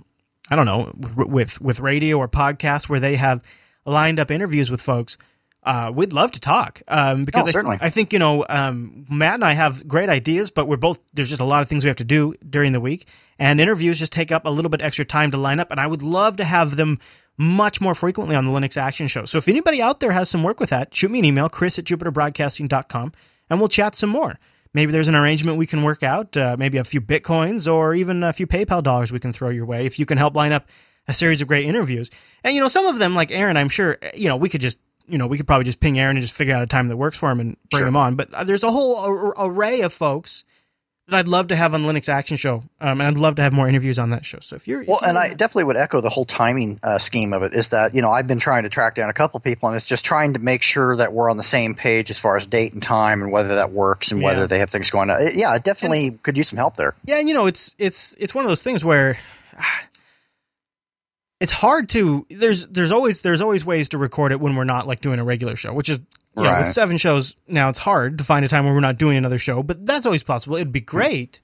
I 0.50 0.56
don't 0.56 0.66
know, 0.66 0.92
with 1.16 1.62
with 1.62 1.80
radio 1.80 2.18
or 2.18 2.28
podcasts 2.28 2.90
where 2.90 3.00
they 3.00 3.16
have 3.16 3.42
lined 3.86 4.20
up 4.20 4.32
interviews 4.32 4.72
with 4.72 4.82
folks. 4.82 5.18
Uh, 5.66 5.90
we'd 5.96 6.12
love 6.12 6.30
to 6.30 6.42
talk 6.42 6.82
um, 6.90 7.24
because 7.24 7.46
Oh, 7.46 7.48
I, 7.48 7.52
certainly. 7.52 7.78
I 7.80 7.90
think 7.90 8.12
you 8.12 8.20
know 8.20 8.46
um, 8.50 9.06
Matt 9.10 9.36
and 9.36 9.46
I 9.46 9.54
have 9.54 9.88
great 9.88 10.10
ideas, 10.10 10.52
but 10.52 10.68
we're 10.68 10.76
both 10.76 11.00
there's 11.14 11.30
just 11.30 11.40
a 11.40 11.46
lot 11.46 11.64
of 11.64 11.70
things 11.70 11.86
we 11.86 11.88
have 11.88 11.96
to 11.98 12.04
do 12.04 12.34
during 12.50 12.74
the 12.74 12.82
week, 12.82 13.08
and 13.40 13.62
interviews 13.62 13.98
just 13.98 14.12
take 14.12 14.30
up 14.30 14.46
a 14.46 14.50
little 14.50 14.68
bit 14.68 14.82
extra 14.82 15.06
time 15.06 15.32
to 15.32 15.38
line 15.38 15.62
up. 15.62 15.72
And 15.72 15.80
I 15.80 15.88
would 15.88 16.04
love 16.04 16.36
to 16.38 16.44
have 16.44 16.76
them 16.76 17.00
much 17.38 17.82
more 17.82 17.96
frequently 17.96 18.36
on 18.36 18.46
the 18.46 18.52
Linux 18.52 18.78
Action 18.78 19.08
Show. 19.08 19.26
So 19.26 19.38
if 19.38 19.48
anybody 19.48 19.82
out 19.82 20.00
there 20.00 20.12
has 20.12 20.30
some 20.30 20.44
work 20.44 20.60
with 20.60 20.70
that, 20.70 20.94
shoot 20.94 21.10
me 21.12 21.20
an 21.20 21.26
email, 21.26 21.50
chris 21.50 21.80
at 21.80 21.86
jupiterbroadcasting.com, 21.86 23.12
and 23.50 23.60
we'll 23.60 23.70
chat 23.70 23.96
some 23.96 24.10
more. 24.10 24.40
Maybe 24.74 24.92
there's 24.92 25.08
an 25.08 25.16
arrangement 25.16 25.58
we 25.58 25.68
can 25.68 25.84
work 25.84 26.02
out, 26.04 26.36
uh, 26.36 26.56
maybe 26.58 26.78
a 26.80 26.84
few 26.84 27.00
bitcoins 27.02 27.72
or 27.72 27.94
even 27.94 28.24
a 28.24 28.34
few 28.34 28.48
PayPal 28.48 28.82
dollars 28.82 29.12
we 29.12 29.20
can 29.20 29.32
throw 29.34 29.50
your 29.50 29.66
way 29.66 29.86
if 29.86 30.00
you 30.00 30.06
can 30.06 30.18
help 30.18 30.36
line 30.36 30.52
up 30.52 30.68
a 31.08 31.14
series 31.14 31.42
of 31.42 31.48
great 31.48 31.66
interviews. 31.66 32.10
And, 32.44 32.56
you 32.56 32.60
know, 32.62 32.68
some 32.68 32.88
of 32.88 32.98
them, 32.98 33.14
like 33.14 33.30
Aaron, 33.32 33.56
I'm 33.58 33.70
sure, 33.70 33.98
you 34.16 34.28
know, 34.28 34.36
we 34.36 34.50
could 34.50 34.62
just, 34.62 34.80
you 35.08 35.18
know, 35.18 35.28
we 35.28 35.38
could 35.38 35.46
probably 35.46 35.66
just 35.66 35.80
ping 35.80 36.00
Aaron 36.00 36.16
and 36.16 36.24
just 36.24 36.36
figure 36.36 36.56
out 36.56 36.64
a 36.64 36.68
time 36.68 36.88
that 36.88 36.98
works 36.98 37.18
for 37.20 37.30
him 37.30 37.40
and 37.40 37.58
bring 37.70 37.82
Sure. 37.82 37.88
him 37.88 37.96
on. 37.98 38.16
But 38.16 38.34
uh, 38.34 38.44
there's 38.46 38.64
a 38.64 38.72
whole 38.72 39.34
array 39.38 39.82
of 39.82 39.92
folks 39.94 40.44
that 41.08 41.18
I'd 41.18 41.28
love 41.28 41.50
to 41.50 41.56
have 41.56 41.74
on 41.74 41.84
the 41.84 41.92
Linux 41.92 42.08
Action 42.08 42.38
Show, 42.38 42.64
um, 42.80 43.02
and 43.02 43.04
I'd 43.04 43.18
love 43.18 43.36
to 43.36 43.42
have 43.42 43.52
more 43.52 43.68
interviews 43.68 44.00
on 44.00 44.12
that 44.12 44.24
show. 44.26 44.40
So 44.42 44.56
if 44.56 44.68
you're, 44.70 44.84
if 44.84 44.88
Well, 44.88 45.00
and 45.06 45.16
you're- 45.16 45.30
I 45.32 45.34
definitely 45.34 45.66
would 45.66 45.76
echo 45.76 46.00
the 46.00 46.10
whole 46.10 46.24
timing 46.24 46.80
uh, 46.82 46.98
scheme 46.98 47.34
of 47.34 47.44
it. 47.44 47.54
Is 47.54 47.70
that 47.70 47.94
you 47.94 48.02
know 48.02 48.10
I've 48.10 48.26
been 48.28 48.40
trying 48.40 48.64
to 48.64 48.70
track 48.70 48.96
down 48.96 49.10
a 49.10 49.14
couple 49.14 49.40
people, 49.42 49.68
and 49.68 49.76
it's 49.76 49.86
just 49.86 50.06
trying 50.06 50.34
to 50.34 50.40
make 50.40 50.62
sure 50.64 50.96
that 50.96 51.12
we're 51.12 51.30
on 51.30 51.36
the 51.38 51.44
same 51.44 51.76
page 51.76 52.10
as 52.10 52.20
far 52.20 52.38
as 52.38 52.46
date 52.46 52.72
and 52.74 52.82
time, 52.82 53.22
and 53.22 53.32
whether 53.32 53.56
that 53.56 53.72
works, 53.72 54.12
and 54.12 54.22
Yeah. 54.22 54.28
whether 54.28 54.48
they 54.48 54.60
have 54.60 54.70
things 54.70 54.90
going 54.92 55.10
on. 55.10 55.22
It- 55.22 55.36
yeah, 55.36 55.54
it 55.56 55.64
definitely 55.64 56.12
could 56.24 56.38
use 56.38 56.48
some 56.48 56.58
help 56.58 56.78
there. 56.78 56.96
Yeah, 57.06 57.20
and 57.20 57.28
you 57.28 57.34
know, 57.34 57.48
it's 57.48 57.76
it's 57.78 58.16
it's 58.18 58.34
one 58.34 58.46
of 58.46 58.50
those 58.50 58.64
things 58.64 58.86
where 58.86 59.18
ah, 59.60 59.84
it's 61.42 61.52
hard 61.52 61.90
to 61.90 62.26
there's 62.30 62.68
there's 62.68 62.92
always 62.92 63.22
there's 63.24 63.42
always 63.42 63.66
ways 63.66 63.90
to 63.90 63.98
record 63.98 64.32
it 64.32 64.40
when 64.40 64.56
we're 64.56 64.64
not 64.64 64.88
like 64.88 65.02
doing 65.02 65.20
a 65.20 65.24
regular 65.26 65.58
show, 65.58 65.74
which 65.74 65.90
is 65.90 66.00
you 66.36 66.44
know, 66.44 66.58
with 66.58 66.68
seven 66.72 66.98
shows 66.98 67.36
now 67.48 67.70
it's 67.70 67.80
hard 67.80 68.18
to 68.18 68.24
find 68.24 68.44
a 68.44 68.48
time 68.48 68.66
where 68.66 68.74
we're 68.74 68.80
not 68.80 68.98
doing 68.98 69.18
another 69.18 69.38
show, 69.38 69.64
but 69.64 69.86
that's 69.86 70.06
always 70.06 70.24
possible. 70.24 70.56
It'd 70.56 70.72
be 70.72 70.82
great 70.82 71.42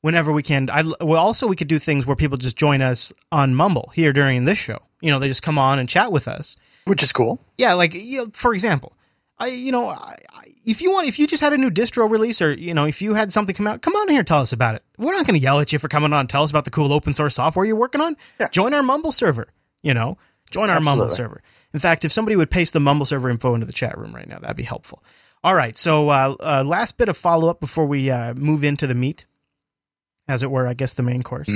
whenever 0.00 0.32
we 0.32 0.42
can. 0.42 0.68
I 0.70 0.82
well 1.00 1.22
also 1.22 1.46
we 1.46 1.56
could 1.56 1.68
do 1.68 1.78
things 1.78 2.06
where 2.06 2.16
people 2.16 2.36
just 2.36 2.56
join 2.58 2.82
us 2.82 3.12
on 3.32 3.54
Mumble 3.54 3.90
here 3.94 4.12
during 4.12 4.44
this 4.44 4.58
show. 4.58 4.78
You 5.00 5.10
know, 5.10 5.18
they 5.18 5.28
just 5.28 5.42
come 5.42 5.58
on 5.58 5.78
and 5.78 5.88
chat 5.88 6.12
with 6.12 6.28
us. 6.28 6.56
Which 6.84 7.02
is 7.02 7.12
cool. 7.12 7.40
Yeah, 7.56 7.74
like 7.74 7.94
you 7.94 8.18
know, 8.18 8.30
for 8.32 8.52
example, 8.54 8.92
I 9.38 9.46
you 9.46 9.72
know 9.72 9.88
I, 9.88 10.16
if 10.64 10.82
you 10.82 10.90
want 10.90 11.08
if 11.08 11.18
you 11.18 11.26
just 11.26 11.42
had 11.42 11.52
a 11.52 11.58
new 11.58 11.70
distro 11.70 12.10
release 12.10 12.42
or 12.42 12.52
you 12.52 12.74
know 12.74 12.84
if 12.84 13.00
you 13.00 13.14
had 13.14 13.32
something 13.32 13.54
come 13.54 13.66
out, 13.66 13.82
come 13.82 13.94
on 13.94 14.08
here 14.08 14.18
and 14.18 14.26
tell 14.26 14.40
us 14.40 14.52
about 14.52 14.74
it. 14.74 14.82
We're 14.98 15.14
not 15.14 15.26
going 15.26 15.38
to 15.38 15.42
yell 15.42 15.60
at 15.60 15.72
you 15.72 15.78
for 15.78 15.88
coming 15.88 16.12
on 16.12 16.20
and 16.20 16.28
tell 16.28 16.42
us 16.42 16.50
about 16.50 16.64
the 16.64 16.70
cool 16.70 16.92
open 16.92 17.14
source 17.14 17.36
software 17.36 17.64
you're 17.64 17.76
working 17.76 18.00
on. 18.00 18.16
Yeah. 18.38 18.48
Join 18.50 18.74
our 18.74 18.82
Mumble 18.82 19.12
server. 19.12 19.48
You 19.82 19.94
know, 19.94 20.18
join 20.50 20.70
our 20.70 20.80
Mumble 20.80 21.10
server. 21.10 21.42
In 21.74 21.80
fact, 21.80 22.04
if 22.06 22.12
somebody 22.12 22.36
would 22.36 22.50
paste 22.50 22.72
the 22.72 22.80
Mumble 22.80 23.04
server 23.04 23.28
info 23.28 23.52
into 23.52 23.66
the 23.66 23.72
chat 23.72 23.98
room 23.98 24.14
right 24.14 24.26
now, 24.28 24.38
that'd 24.38 24.56
be 24.56 24.62
helpful. 24.62 25.02
All 25.42 25.54
right, 25.54 25.76
so 25.76 26.08
uh, 26.08 26.34
uh, 26.40 26.64
last 26.64 26.96
bit 26.96 27.10
of 27.10 27.16
follow 27.18 27.50
up 27.50 27.60
before 27.60 27.84
we 27.84 28.10
uh, 28.10 28.32
move 28.34 28.64
into 28.64 28.86
the 28.86 28.94
meat, 28.94 29.26
as 30.26 30.42
it 30.42 30.50
were. 30.50 30.66
I 30.66 30.72
guess 30.72 30.94
the 30.94 31.02
main 31.02 31.22
course. 31.22 31.50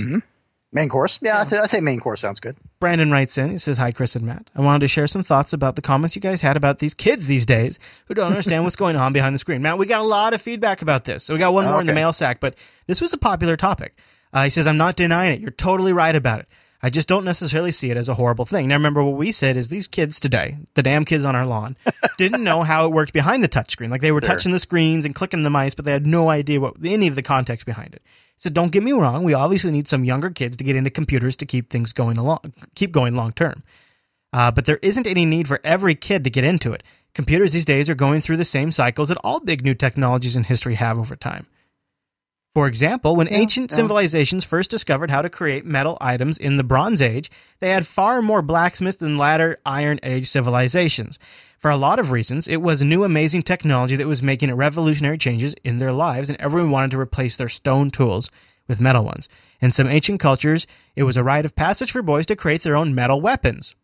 Main 0.71 0.91
course. 0.91 1.19
Yeah, 1.23 1.43
say- 1.45 1.57
I'd 1.59 1.71
say 1.71 1.81
main 1.81 1.99
course 1.99 2.21
sounds 2.21 2.41
good. 2.41 2.57
Brandon 2.81 3.11
writes 3.11 3.39
in. 3.39 3.51
He 3.51 3.57
says, 3.57 3.79
Hi, 3.79 3.91
Chris 3.91 4.15
and 4.15 4.27
Matt. 4.27 4.51
I 4.55 4.61
wanted 4.61 4.81
to 4.81 4.89
share 4.89 5.07
some 5.07 5.23
thoughts 5.23 5.55
about 5.55 5.77
the 5.77 5.81
comments 5.83 6.15
you 6.15 6.21
guys 6.21 6.43
had 6.43 6.59
about 6.59 6.79
these 6.81 6.93
kids 6.93 7.27
these 7.27 7.47
days 7.47 7.79
who 8.07 8.13
don't 8.15 8.27
understand 8.27 8.65
what's 8.65 8.77
going 8.77 8.95
on 8.97 9.15
behind 9.15 9.35
the 9.35 9.39
screen. 9.39 9.63
Matt, 9.63 9.79
we 9.79 9.87
got 9.87 10.01
a 10.01 10.05
lot 10.05 10.35
of 10.35 10.43
feedback 10.43 10.83
about 10.83 11.07
this. 11.07 11.25
So 11.25 11.33
we 11.33 11.41
got 11.41 11.55
one 11.55 11.65
more 11.65 11.81
in 11.81 11.87
the 11.87 11.95
mail 11.95 12.13
sack, 12.13 12.41
but 12.41 12.55
this 12.87 13.01
was 13.01 13.15
a 13.15 13.19
popular 13.19 13.57
topic. 13.57 13.99
Uh, 14.35 14.45
he 14.45 14.51
says, 14.51 14.67
I'm 14.67 14.77
not 14.77 14.97
denying 14.97 15.33
it. 15.33 15.41
You're 15.41 15.51
totally 15.51 15.95
right 15.95 16.15
about 16.15 16.41
it. 16.41 16.49
I 16.81 16.91
just 16.91 17.09
don't 17.09 17.25
necessarily 17.25 17.73
see 17.73 17.91
it 17.91 17.97
as 17.97 18.09
a 18.09 18.15
horrible 18.15 18.45
thing. 18.45 18.69
Now, 18.69 18.77
remember 18.77 19.03
what 19.03 19.17
we 19.17 19.33
said 19.33 19.57
is 19.57 19.67
these 19.69 19.89
kids 19.89 20.21
today, 20.21 20.59
the 20.75 20.83
damn 20.83 21.05
kids 21.05 21.25
on 21.25 21.35
our 21.35 21.45
lawn, 21.45 21.77
didn't 22.19 22.45
know 22.45 22.63
how 22.63 22.85
it 22.87 22.93
worked 22.93 23.13
behind 23.13 23.43
the 23.43 23.49
touchscreen. 23.49 23.91
Like 23.91 24.01
they 24.01 24.13
were 24.13 24.21
Sure. 24.23 24.29
touching 24.35 24.53
the 24.53 24.61
screens 24.61 25.05
and 25.05 25.15
clicking 25.15 25.43
the 25.43 25.51
mice, 25.51 25.75
but 25.75 25.85
they 25.85 25.93
had 25.93 26.07
no 26.07 26.29
idea 26.31 26.61
what 26.61 26.75
any 26.85 27.09
of 27.09 27.17
the 27.17 27.23
context 27.23 27.67
behind 27.67 27.95
it. 27.95 28.03
So 28.37 28.49
don't 28.49 28.71
get 28.71 28.85
me 28.85 28.93
wrong. 28.93 29.25
We 29.25 29.35
obviously 29.35 29.73
need 29.73 29.89
some 29.89 30.05
younger 30.05 30.31
kids 30.31 30.57
to 30.59 30.65
get 30.65 30.77
into 30.77 30.91
computers 30.91 31.35
to 31.37 31.47
keep 31.47 31.69
things 31.69 31.93
going 31.93 32.17
along, 32.17 32.53
keep 32.77 32.93
going 32.93 33.15
long 33.15 33.33
term. 33.33 33.65
Uh, 34.33 34.53
but 34.53 34.65
there 34.67 34.79
isn't 34.81 35.07
any 35.09 35.25
need 35.25 35.49
for 35.49 35.59
every 35.65 35.97
kid 35.97 36.23
to 36.23 36.31
get 36.31 36.45
into 36.45 36.73
it. 36.73 36.85
Computers 37.15 37.53
these 37.53 37.65
days 37.65 37.91
are 37.91 37.97
going 37.97 38.21
through 38.21 38.37
the 38.37 38.45
same 38.45 38.71
cycles 38.71 39.09
that 39.09 39.19
all 39.25 39.41
big 39.41 39.65
new 39.65 39.75
technologies 39.75 40.37
in 40.37 40.45
history 40.45 40.77
have 40.77 40.99
over 40.99 41.17
time. 41.17 41.47
For 42.55 42.67
example, 42.67 43.15
when 43.15 43.29
Yeah, 43.29 43.39
ancient 43.39 43.71
yeah. 43.71 43.77
civilizations 43.77 44.45
first 44.45 44.71
discovered 44.71 45.11
how 45.11 45.23
to 45.23 45.31
create 45.31 45.65
metal 45.65 45.97
items 46.01 46.39
in 46.39 46.57
the 46.57 46.65
Bronze 46.65 47.01
Age, 47.01 47.31
they 47.61 47.71
had 47.71 47.87
far 47.87 48.21
more 48.23 48.43
blacksmiths 48.43 48.99
than 48.99 49.19
latter 49.19 49.57
Iron 49.65 50.01
Age 50.03 50.27
civilizations. 50.27 51.19
For 51.59 51.71
a 51.71 51.77
lot 51.77 51.99
of 51.99 52.13
reasons, 52.13 52.49
it 52.49 52.63
was 52.63 52.83
new 52.83 53.05
amazing 53.05 53.43
technology 53.43 53.97
that 53.97 54.07
was 54.07 54.23
making 54.23 54.53
revolutionary 54.55 55.19
changes 55.19 55.55
in 55.65 55.79
their 55.79 55.93
lives, 55.93 56.29
and 56.29 56.41
everyone 56.41 56.71
wanted 56.71 56.93
to 56.93 57.01
replace 57.01 57.37
their 57.37 57.49
stone 57.49 57.91
tools 57.91 58.31
with 58.69 58.81
metal 58.81 59.05
ones. 59.05 59.29
In 59.61 59.73
some 59.73 59.89
ancient 59.89 60.21
cultures, 60.21 60.67
it 60.95 61.03
was 61.03 61.17
a 61.17 61.25
rite 61.25 61.45
of 61.45 61.57
passage 61.57 61.91
for 61.91 62.03
boys 62.03 62.27
to 62.27 62.37
create 62.37 62.63
their 62.63 62.77
own 62.77 62.95
metal 62.95 63.21
weapons. 63.21 63.75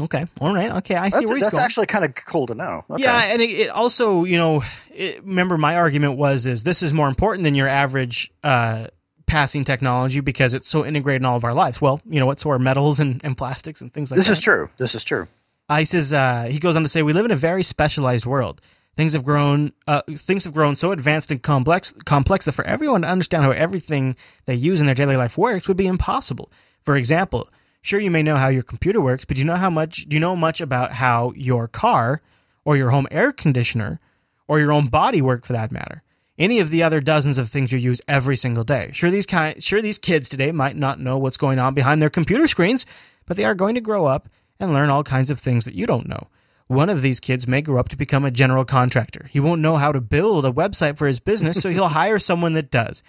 Okay, 0.00 0.26
all 0.40 0.54
right, 0.54 0.70
okay, 0.72 0.94
I 0.94 1.08
see 1.08 1.18
That's, 1.18 1.26
where 1.26 1.36
he's 1.36 1.44
that's 1.44 1.52
going. 1.52 1.64
actually 1.64 1.86
kind 1.86 2.04
of 2.04 2.14
cool 2.14 2.46
to 2.46 2.54
know. 2.54 2.84
Okay. 2.90 3.02
Yeah, 3.02 3.22
and 3.24 3.42
it, 3.42 3.50
it 3.50 3.68
also, 3.70 4.24
you 4.24 4.36
know, 4.36 4.62
it, 4.94 5.24
remember 5.24 5.58
my 5.58 5.76
argument 5.76 6.16
was 6.16 6.46
is 6.46 6.62
this 6.64 6.82
is 6.82 6.92
more 6.92 7.08
important 7.08 7.44
than 7.44 7.54
your 7.54 7.68
average 7.68 8.30
uh, 8.42 8.88
passing 9.26 9.64
technology 9.64 10.20
because 10.20 10.54
it's 10.54 10.68
so 10.68 10.84
integrated 10.84 11.22
in 11.22 11.26
all 11.26 11.36
of 11.36 11.44
our 11.44 11.54
lives. 11.54 11.80
Well, 11.80 12.00
you 12.08 12.18
know 12.18 12.26
what? 12.26 12.40
So 12.40 12.50
are 12.50 12.58
metals 12.58 13.00
and, 13.00 13.20
and 13.24 13.36
plastics 13.36 13.80
and 13.80 13.92
things 13.92 14.10
like 14.10 14.18
that. 14.18 14.22
this 14.22 14.30
is 14.30 14.40
true. 14.40 14.70
This 14.78 14.94
is 14.94 15.04
true. 15.04 15.28
He 15.70 15.84
says 15.84 16.14
uh, 16.14 16.44
he 16.50 16.58
goes 16.58 16.76
on 16.76 16.82
to 16.82 16.88
say 16.88 17.02
we 17.02 17.12
live 17.12 17.26
in 17.26 17.30
a 17.30 17.36
very 17.36 17.62
specialized 17.62 18.24
world. 18.24 18.60
Things 18.96 19.12
have 19.12 19.24
grown. 19.24 19.72
Uh, 19.86 20.02
things 20.16 20.44
have 20.44 20.54
grown 20.54 20.74
so 20.74 20.90
advanced 20.90 21.30
and 21.30 21.40
complex, 21.40 21.92
complex 22.04 22.46
that 22.46 22.52
for 22.52 22.66
everyone 22.66 23.02
to 23.02 23.08
understand 23.08 23.44
how 23.44 23.52
everything 23.52 24.16
they 24.46 24.54
use 24.56 24.80
in 24.80 24.86
their 24.86 24.94
daily 24.94 25.16
life 25.16 25.38
works 25.38 25.68
would 25.68 25.76
be 25.76 25.86
impossible. 25.86 26.50
For 26.82 26.96
example, 26.96 27.48
sure 27.88 27.98
you 27.98 28.10
may 28.10 28.22
know 28.22 28.36
how 28.36 28.48
your 28.48 28.62
computer 28.62 29.00
works, 29.00 29.24
but 29.24 29.36
do 29.36 29.40
you 29.40 29.46
know 29.46 29.56
how 29.56 29.70
much? 29.70 30.04
Do 30.04 30.14
you 30.14 30.20
know 30.20 30.36
much 30.36 30.60
about 30.60 30.92
how 30.92 31.32
your 31.34 31.66
car 31.66 32.20
or 32.64 32.76
your 32.76 32.90
home 32.90 33.08
air 33.10 33.32
conditioner 33.32 33.98
or 34.46 34.60
your 34.60 34.72
own 34.72 34.88
body 34.88 35.22
work, 35.22 35.46
for 35.46 35.54
that 35.54 35.72
matter? 35.72 36.02
Any 36.38 36.60
of 36.60 36.70
the 36.70 36.82
other 36.82 37.00
dozens 37.00 37.38
of 37.38 37.48
things 37.48 37.72
you 37.72 37.78
use 37.78 38.00
every 38.06 38.36
single 38.36 38.62
day. 38.62 38.90
Sure, 38.92 39.10
these 39.10 39.26
kind, 39.26 39.60
sure 39.62 39.80
these 39.80 39.98
kids 39.98 40.28
today 40.28 40.52
might 40.52 40.76
not 40.76 41.00
know 41.00 41.18
what's 41.18 41.38
going 41.38 41.58
on 41.58 41.74
behind 41.74 42.00
their 42.00 42.10
computer 42.10 42.46
screens, 42.46 42.86
but 43.26 43.36
they 43.36 43.44
are 43.44 43.54
going 43.54 43.74
to 43.74 43.80
grow 43.80 44.04
up 44.04 44.28
and 44.60 44.72
learn 44.72 44.90
all 44.90 45.02
kinds 45.02 45.30
of 45.30 45.40
things 45.40 45.64
that 45.64 45.74
you 45.74 45.86
don't 45.86 46.08
know. 46.08 46.28
One 46.66 46.90
of 46.90 47.00
these 47.00 47.18
kids 47.18 47.48
may 47.48 47.62
grow 47.62 47.80
up 47.80 47.88
to 47.88 47.96
become 47.96 48.26
a 48.26 48.30
general 48.30 48.66
contractor. 48.66 49.28
He 49.30 49.40
won't 49.40 49.62
know 49.62 49.78
how 49.78 49.92
to 49.92 50.02
build 50.02 50.44
a 50.44 50.52
website 50.52 50.98
for 50.98 51.06
his 51.06 51.20
business, 51.20 51.60
so 51.60 51.70
he'll 51.70 51.88
hire 52.00 52.18
someone 52.18 52.52
that 52.52 52.70
does. 52.70 53.02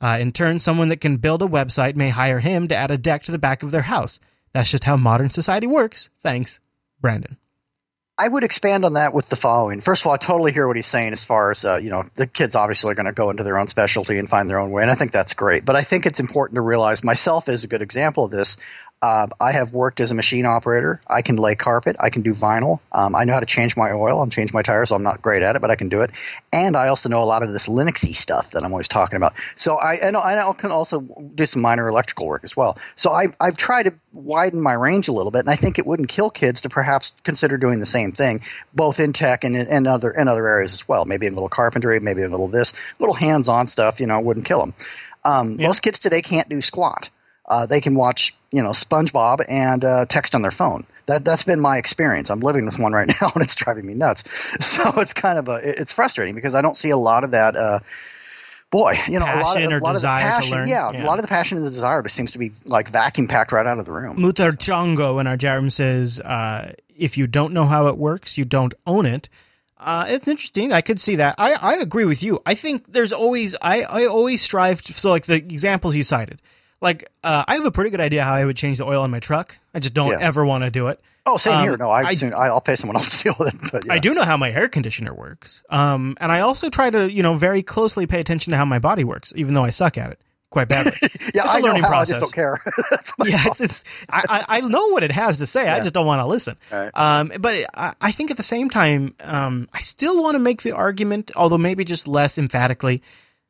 Uh, 0.00 0.18
in 0.20 0.32
turn, 0.32 0.60
someone 0.60 0.88
that 0.88 1.00
can 1.00 1.16
build 1.16 1.42
a 1.42 1.46
website 1.46 1.96
may 1.96 2.10
hire 2.10 2.40
him 2.40 2.68
to 2.68 2.76
add 2.76 2.90
a 2.90 2.98
deck 2.98 3.22
to 3.24 3.32
the 3.32 3.38
back 3.38 3.62
of 3.62 3.70
their 3.70 3.82
house. 3.82 4.20
That's 4.52 4.70
just 4.70 4.84
how 4.84 4.96
modern 4.96 5.30
society 5.30 5.66
works. 5.66 6.10
Thanks, 6.18 6.60
Brandon. 7.00 7.38
I 8.18 8.28
would 8.28 8.44
expand 8.44 8.86
on 8.86 8.94
that 8.94 9.12
with 9.12 9.28
the 9.28 9.36
following. 9.36 9.82
First 9.82 10.02
of 10.02 10.06
all, 10.06 10.14
I 10.14 10.16
totally 10.16 10.50
hear 10.50 10.66
what 10.66 10.76
he's 10.76 10.86
saying 10.86 11.12
as 11.12 11.22
far 11.22 11.50
as, 11.50 11.66
uh, 11.66 11.76
you 11.76 11.90
know, 11.90 12.08
the 12.14 12.26
kids 12.26 12.56
obviously 12.56 12.92
are 12.92 12.94
going 12.94 13.06
to 13.06 13.12
go 13.12 13.28
into 13.28 13.42
their 13.42 13.58
own 13.58 13.66
specialty 13.66 14.18
and 14.18 14.28
find 14.28 14.48
their 14.48 14.58
own 14.58 14.70
way, 14.70 14.80
and 14.80 14.90
I 14.90 14.94
think 14.94 15.12
that's 15.12 15.34
great. 15.34 15.66
But 15.66 15.76
I 15.76 15.82
think 15.82 16.06
it's 16.06 16.20
important 16.20 16.56
to 16.56 16.62
realize 16.62 17.04
myself 17.04 17.46
is 17.50 17.64
a 17.64 17.68
good 17.68 17.82
example 17.82 18.24
of 18.24 18.30
this. 18.30 18.56
Uh, 19.02 19.26
I 19.38 19.52
have 19.52 19.72
worked 19.72 20.00
as 20.00 20.10
a 20.10 20.14
machine 20.14 20.46
operator. 20.46 21.00
I 21.06 21.20
can 21.20 21.36
lay 21.36 21.54
carpet. 21.54 21.96
I 22.00 22.08
can 22.08 22.22
do 22.22 22.30
vinyl. 22.30 22.80
Um, 22.92 23.14
I 23.14 23.24
know 23.24 23.34
how 23.34 23.40
to 23.40 23.46
change 23.46 23.76
my 23.76 23.92
oil 23.92 24.22
and 24.22 24.32
change 24.32 24.54
my 24.54 24.62
tires. 24.62 24.88
So 24.88 24.96
I'm 24.96 25.02
not 25.02 25.20
great 25.20 25.42
at 25.42 25.54
it, 25.54 25.60
but 25.60 25.70
I 25.70 25.76
can 25.76 25.90
do 25.90 26.00
it. 26.00 26.10
And 26.50 26.76
I 26.76 26.88
also 26.88 27.10
know 27.10 27.22
a 27.22 27.26
lot 27.26 27.42
of 27.42 27.52
this 27.52 27.68
Linuxy 27.68 28.16
stuff 28.16 28.52
that 28.52 28.64
I'm 28.64 28.72
always 28.72 28.88
talking 28.88 29.16
about. 29.16 29.34
So 29.54 29.78
I, 29.78 30.10
know 30.10 30.20
I 30.20 30.50
can 30.54 30.70
also 30.70 31.00
do 31.34 31.44
some 31.44 31.60
minor 31.60 31.88
electrical 31.88 32.26
work 32.26 32.42
as 32.42 32.56
well. 32.56 32.78
So 32.96 33.12
I, 33.12 33.28
I've 33.38 33.58
tried 33.58 33.82
to 33.84 33.94
widen 34.12 34.62
my 34.62 34.72
range 34.72 35.08
a 35.08 35.12
little 35.12 35.30
bit, 35.30 35.40
and 35.40 35.50
I 35.50 35.56
think 35.56 35.78
it 35.78 35.86
wouldn't 35.86 36.08
kill 36.08 36.30
kids 36.30 36.62
to 36.62 36.70
perhaps 36.70 37.12
consider 37.22 37.58
doing 37.58 37.80
the 37.80 37.86
same 37.86 38.12
thing, 38.12 38.40
both 38.72 38.98
in 38.98 39.12
tech 39.12 39.44
and 39.44 39.54
in, 39.54 39.66
and 39.66 39.86
other 39.86 40.10
in 40.10 40.26
other 40.26 40.48
areas 40.48 40.72
as 40.72 40.88
well. 40.88 41.04
Maybe 41.04 41.26
in 41.26 41.34
a 41.34 41.36
little 41.36 41.50
carpentry, 41.50 42.00
maybe 42.00 42.22
a 42.22 42.28
little 42.28 42.48
this, 42.48 42.72
little 42.98 43.14
hands-on 43.14 43.66
stuff. 43.66 44.00
You 44.00 44.06
know, 44.06 44.18
wouldn't 44.20 44.46
kill 44.46 44.60
them. 44.60 44.74
Um, 45.24 45.60
Yeah. 45.60 45.66
Most 45.66 45.80
kids 45.80 45.98
today 45.98 46.22
can't 46.22 46.48
do 46.48 46.62
squat. 46.62 47.10
Uh, 47.48 47.64
they 47.66 47.80
can 47.80 47.94
watch, 47.94 48.32
you 48.52 48.62
know, 48.62 48.70
SpongeBob 48.70 49.44
and 49.48 49.84
uh, 49.84 50.06
text 50.06 50.34
on 50.34 50.42
their 50.42 50.50
phone. 50.50 50.84
That 51.06 51.24
that's 51.24 51.44
been 51.44 51.60
my 51.60 51.76
experience. 51.78 52.30
I'm 52.30 52.40
living 52.40 52.66
with 52.66 52.78
one 52.78 52.92
right 52.92 53.06
now, 53.20 53.30
and 53.34 53.42
it's 53.44 53.54
driving 53.54 53.86
me 53.86 53.94
nuts. 53.94 54.24
So 54.64 55.00
it's 55.00 55.12
kind 55.12 55.38
of 55.38 55.48
a 55.48 55.54
it's 55.80 55.92
frustrating 55.92 56.34
because 56.34 56.54
I 56.54 56.62
don't 56.62 56.76
see 56.76 56.90
a 56.90 56.96
lot 56.96 57.22
of 57.24 57.30
that. 57.30 57.54
Uh, 57.56 57.78
boy, 58.70 58.98
you 59.06 59.18
know, 59.20 59.24
a 59.26 59.40
lot 59.40 59.62
of, 59.62 59.70
or 59.70 59.78
a 59.78 59.80
lot 59.80 59.92
desire 59.92 60.22
of 60.24 60.28
the 60.28 60.34
passion, 60.34 60.58
learn. 60.58 60.68
Yeah, 60.68 60.90
Yeah. 60.90 61.04
a 61.04 61.06
lot 61.06 61.18
of 61.18 61.22
the 61.22 61.28
passion 61.28 61.56
and 61.58 61.66
the 61.66 61.70
desire 61.70 62.02
just 62.02 62.14
seems 62.16 62.32
to 62.32 62.38
be 62.38 62.50
like 62.64 62.88
vacuum 62.88 63.28
packed 63.28 63.52
right 63.52 63.64
out 63.66 63.78
of 63.78 63.84
the 63.84 63.92
room. 63.92 64.16
Mutar 64.18 64.50
Chongo 64.56 65.20
in 65.20 65.26
our 65.28 65.56
room 65.56 65.70
says, 65.70 66.20
uh, 66.20 66.72
if 66.96 67.16
you 67.16 67.26
don't 67.28 67.52
know 67.52 67.66
how 67.66 67.86
it 67.86 67.96
works, 67.96 68.36
you 68.36 68.44
don't 68.44 68.74
own 68.86 69.06
it. 69.06 69.28
Uh, 69.78 70.06
it's 70.08 70.26
interesting. 70.26 70.72
I 70.72 70.80
could 70.80 70.98
see 70.98 71.16
that. 71.16 71.36
I, 71.38 71.54
I 71.54 71.74
agree 71.76 72.06
with 72.06 72.22
you. 72.24 72.42
I 72.44 72.54
think 72.54 72.92
there's 72.92 73.12
always, 73.12 73.54
I, 73.62 73.82
I 73.82 74.06
always 74.06 74.42
strive 74.42 74.82
to, 74.82 74.92
so 74.92 75.10
like 75.10 75.26
the 75.26 75.36
examples 75.36 75.94
you 75.94 76.02
cited, 76.02 76.42
like, 76.80 77.10
uh, 77.24 77.44
I 77.46 77.54
have 77.54 77.64
a 77.66 77.70
pretty 77.70 77.90
good 77.90 78.00
idea 78.00 78.22
how 78.24 78.34
I 78.34 78.44
would 78.44 78.56
change 78.56 78.78
the 78.78 78.84
oil 78.84 79.04
in 79.04 79.10
my 79.10 79.20
truck. 79.20 79.58
I 79.74 79.78
just 79.80 79.94
don't 79.94 80.12
Yeah. 80.12 80.18
ever 80.26 80.44
want 80.44 80.64
to 80.64 80.70
do 80.70 80.88
it. 80.88 81.00
Oh, 81.28 81.36
same 81.36 81.54
Um, 81.54 81.62
here. 81.62 81.76
No, 81.76 81.90
I, 81.90 82.14
soon, 82.14 82.32
I 82.34 82.46
I'll 82.46 82.60
pay 82.60 82.76
someone 82.76 82.96
else 82.96 83.18
to 83.18 83.24
deal 83.24 83.34
with 83.38 83.52
it. 83.54 83.60
But 83.72 83.86
yeah. 83.86 83.92
I 83.94 83.98
do 83.98 84.14
know 84.14 84.24
how 84.24 84.36
my 84.36 84.50
air 84.52 84.68
conditioner 84.68 85.12
works. 85.12 85.62
Um, 85.70 86.16
and 86.20 86.30
I 86.30 86.40
also 86.40 86.70
try 86.70 86.88
to, 86.90 87.10
you 87.10 87.22
know, 87.22 87.34
very 87.34 87.62
closely 87.62 88.06
pay 88.06 88.20
attention 88.20 88.52
to 88.52 88.56
how 88.56 88.64
my 88.64 88.78
body 88.78 89.02
works, 89.04 89.32
even 89.36 89.54
though 89.54 89.64
I 89.64 89.70
suck 89.70 89.98
at 89.98 90.10
it 90.10 90.20
quite 90.50 90.68
badly. 90.68 90.92
Yeah, 91.34 91.42
It's 91.44 91.54
a 91.54 91.58
I 91.58 91.60
learning 91.60 91.82
how. 91.82 91.98
I 92.00 92.04
just 92.04 92.20
don't 92.20 92.32
care. 92.32 92.60
Yeah, 93.24 93.42
it's, 93.46 93.60
it's 93.60 93.84
I, 94.08 94.44
I 94.48 94.60
know 94.60 94.88
what 94.90 95.02
it 95.02 95.10
has 95.10 95.38
to 95.38 95.46
say. 95.46 95.68
I 95.68 95.80
just 95.80 95.92
don't 95.94 96.06
want 96.06 96.20
to 96.20 96.26
listen. 96.26 96.56
Right. 96.70 96.90
Um, 96.94 97.32
but 97.40 97.66
I, 97.74 97.94
I 98.00 98.12
think 98.12 98.30
at 98.30 98.36
the 98.36 98.42
same 98.44 98.70
time, 98.70 99.14
um, 99.20 99.68
I 99.74 99.80
still 99.80 100.22
want 100.22 100.34
to 100.36 100.38
make 100.38 100.62
the 100.62 100.72
argument, 100.72 101.32
although 101.34 101.58
maybe 101.58 101.84
just 101.84 102.06
less 102.06 102.38
emphatically, 102.38 103.02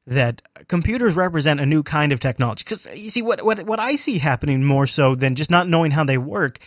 that 0.07 0.43
computers 0.69 1.17
represent 1.17 1.61
a 1.61 1.67
new 1.67 1.83
kind 1.83 2.13
of 2.13 2.21
technology. 2.21 2.65
Because 2.65 2.87
uh, 2.87 2.93
you 2.95 3.11
see, 3.11 3.23
what 3.23 3.45
what 3.45 3.65
what 3.65 3.81
I 3.81 3.97
see 3.97 4.19
happening 4.19 4.65
more 4.65 4.87
so 4.87 5.15
than 5.15 5.35
just 5.35 5.51
not 5.51 5.69
knowing 5.69 5.91
how 5.93 6.05
they 6.05 6.19
work 6.19 6.59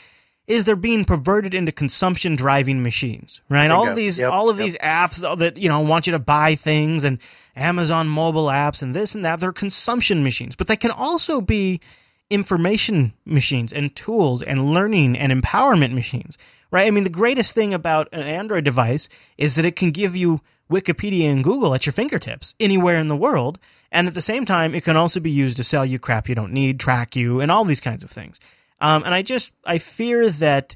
is 0.47 0.65
they're 0.65 0.75
being 0.75 1.05
perverted 1.05 1.53
into 1.53 1.71
consumption 1.71 2.35
driving 2.35 2.81
machines, 2.81 3.41
right? 3.49 3.69
All 3.69 3.87
of 3.87 3.95
these 3.95 4.19
Yep, 4.19 4.31
all 4.31 4.49
of 4.49 4.57
yep. 4.57 4.65
these 4.65 4.77
apps 4.77 5.39
that 5.39 5.57
you 5.57 5.69
know 5.69 5.79
want 5.81 6.07
you 6.07 6.11
to 6.11 6.19
buy 6.19 6.55
things 6.55 7.03
and 7.03 7.19
Amazon 7.55 8.07
mobile 8.07 8.47
apps 8.47 8.81
and 8.81 8.93
this 8.93 9.15
and 9.15 9.23
that, 9.23 9.39
they're 9.39 9.53
consumption 9.53 10.23
machines, 10.23 10.55
but 10.55 10.67
they 10.67 10.75
can 10.75 10.91
also 10.91 11.39
be 11.39 11.79
information 12.29 13.13
machines 13.25 13.73
and 13.73 13.95
tools 13.95 14.41
and 14.41 14.73
learning 14.73 15.17
and 15.17 15.31
empowerment 15.31 15.93
machines, 15.93 16.37
right? 16.71 16.87
I 16.87 16.91
mean, 16.91 17.03
the 17.03 17.09
greatest 17.09 17.55
thing 17.55 17.73
about 17.73 18.07
an 18.11 18.21
Android 18.21 18.63
device 18.63 19.09
is 19.37 19.55
that 19.55 19.65
it 19.65 19.75
can 19.75 19.91
give 19.91 20.15
you 20.15 20.41
Wikipedia 20.71 21.31
and 21.31 21.43
Google 21.43 21.73
at 21.73 21.85
your 21.85 21.93
fingertips 21.93 22.55
anywhere 22.59 22.97
in 22.97 23.07
the 23.07 23.15
world. 23.15 23.59
And 23.91 24.07
at 24.07 24.13
the 24.13 24.21
same 24.21 24.45
time, 24.45 24.75
it 24.75 24.83
can 24.83 24.95
also 24.95 25.19
be 25.19 25.31
used 25.31 25.57
to 25.57 25.63
sell 25.63 25.85
you 25.85 25.97
crap 25.99 26.29
you 26.29 26.35
don't 26.35 26.53
need, 26.53 26.79
track 26.79 27.15
you, 27.15 27.41
and 27.41 27.51
all 27.51 27.65
these 27.65 27.79
kinds 27.79 28.03
of 28.03 28.11
things. 28.11 28.39
Um, 28.79 29.03
and 29.03 29.13
I 29.13 29.21
just, 29.21 29.51
I 29.65 29.77
fear 29.77 30.29
that 30.29 30.75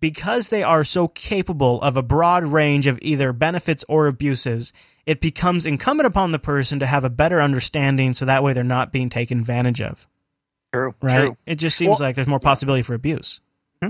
because 0.00 0.48
they 0.48 0.62
are 0.62 0.84
so 0.84 1.08
capable 1.08 1.80
of 1.80 1.96
a 1.96 2.02
broad 2.02 2.44
range 2.44 2.86
of 2.86 2.98
either 3.00 3.32
benefits 3.32 3.84
or 3.88 4.06
abuses, 4.06 4.72
it 5.06 5.20
becomes 5.20 5.64
incumbent 5.64 6.06
upon 6.06 6.32
the 6.32 6.38
person 6.38 6.78
to 6.80 6.86
have 6.86 7.04
a 7.04 7.10
better 7.10 7.40
understanding 7.40 8.14
so 8.14 8.24
that 8.24 8.42
way 8.42 8.52
they're 8.52 8.64
not 8.64 8.92
being 8.92 9.08
taken 9.08 9.38
advantage 9.38 9.80
of. 9.80 10.06
true. 10.72 10.94
Right? 11.00 11.16
True. 11.16 11.36
It 11.46 11.56
just 11.56 11.76
seems 11.76 12.00
Well, 12.00 12.08
like 12.08 12.16
there's 12.16 12.26
more 12.26 12.40
possibility 12.40 12.82
for 12.82 12.94
abuse. 12.94 13.40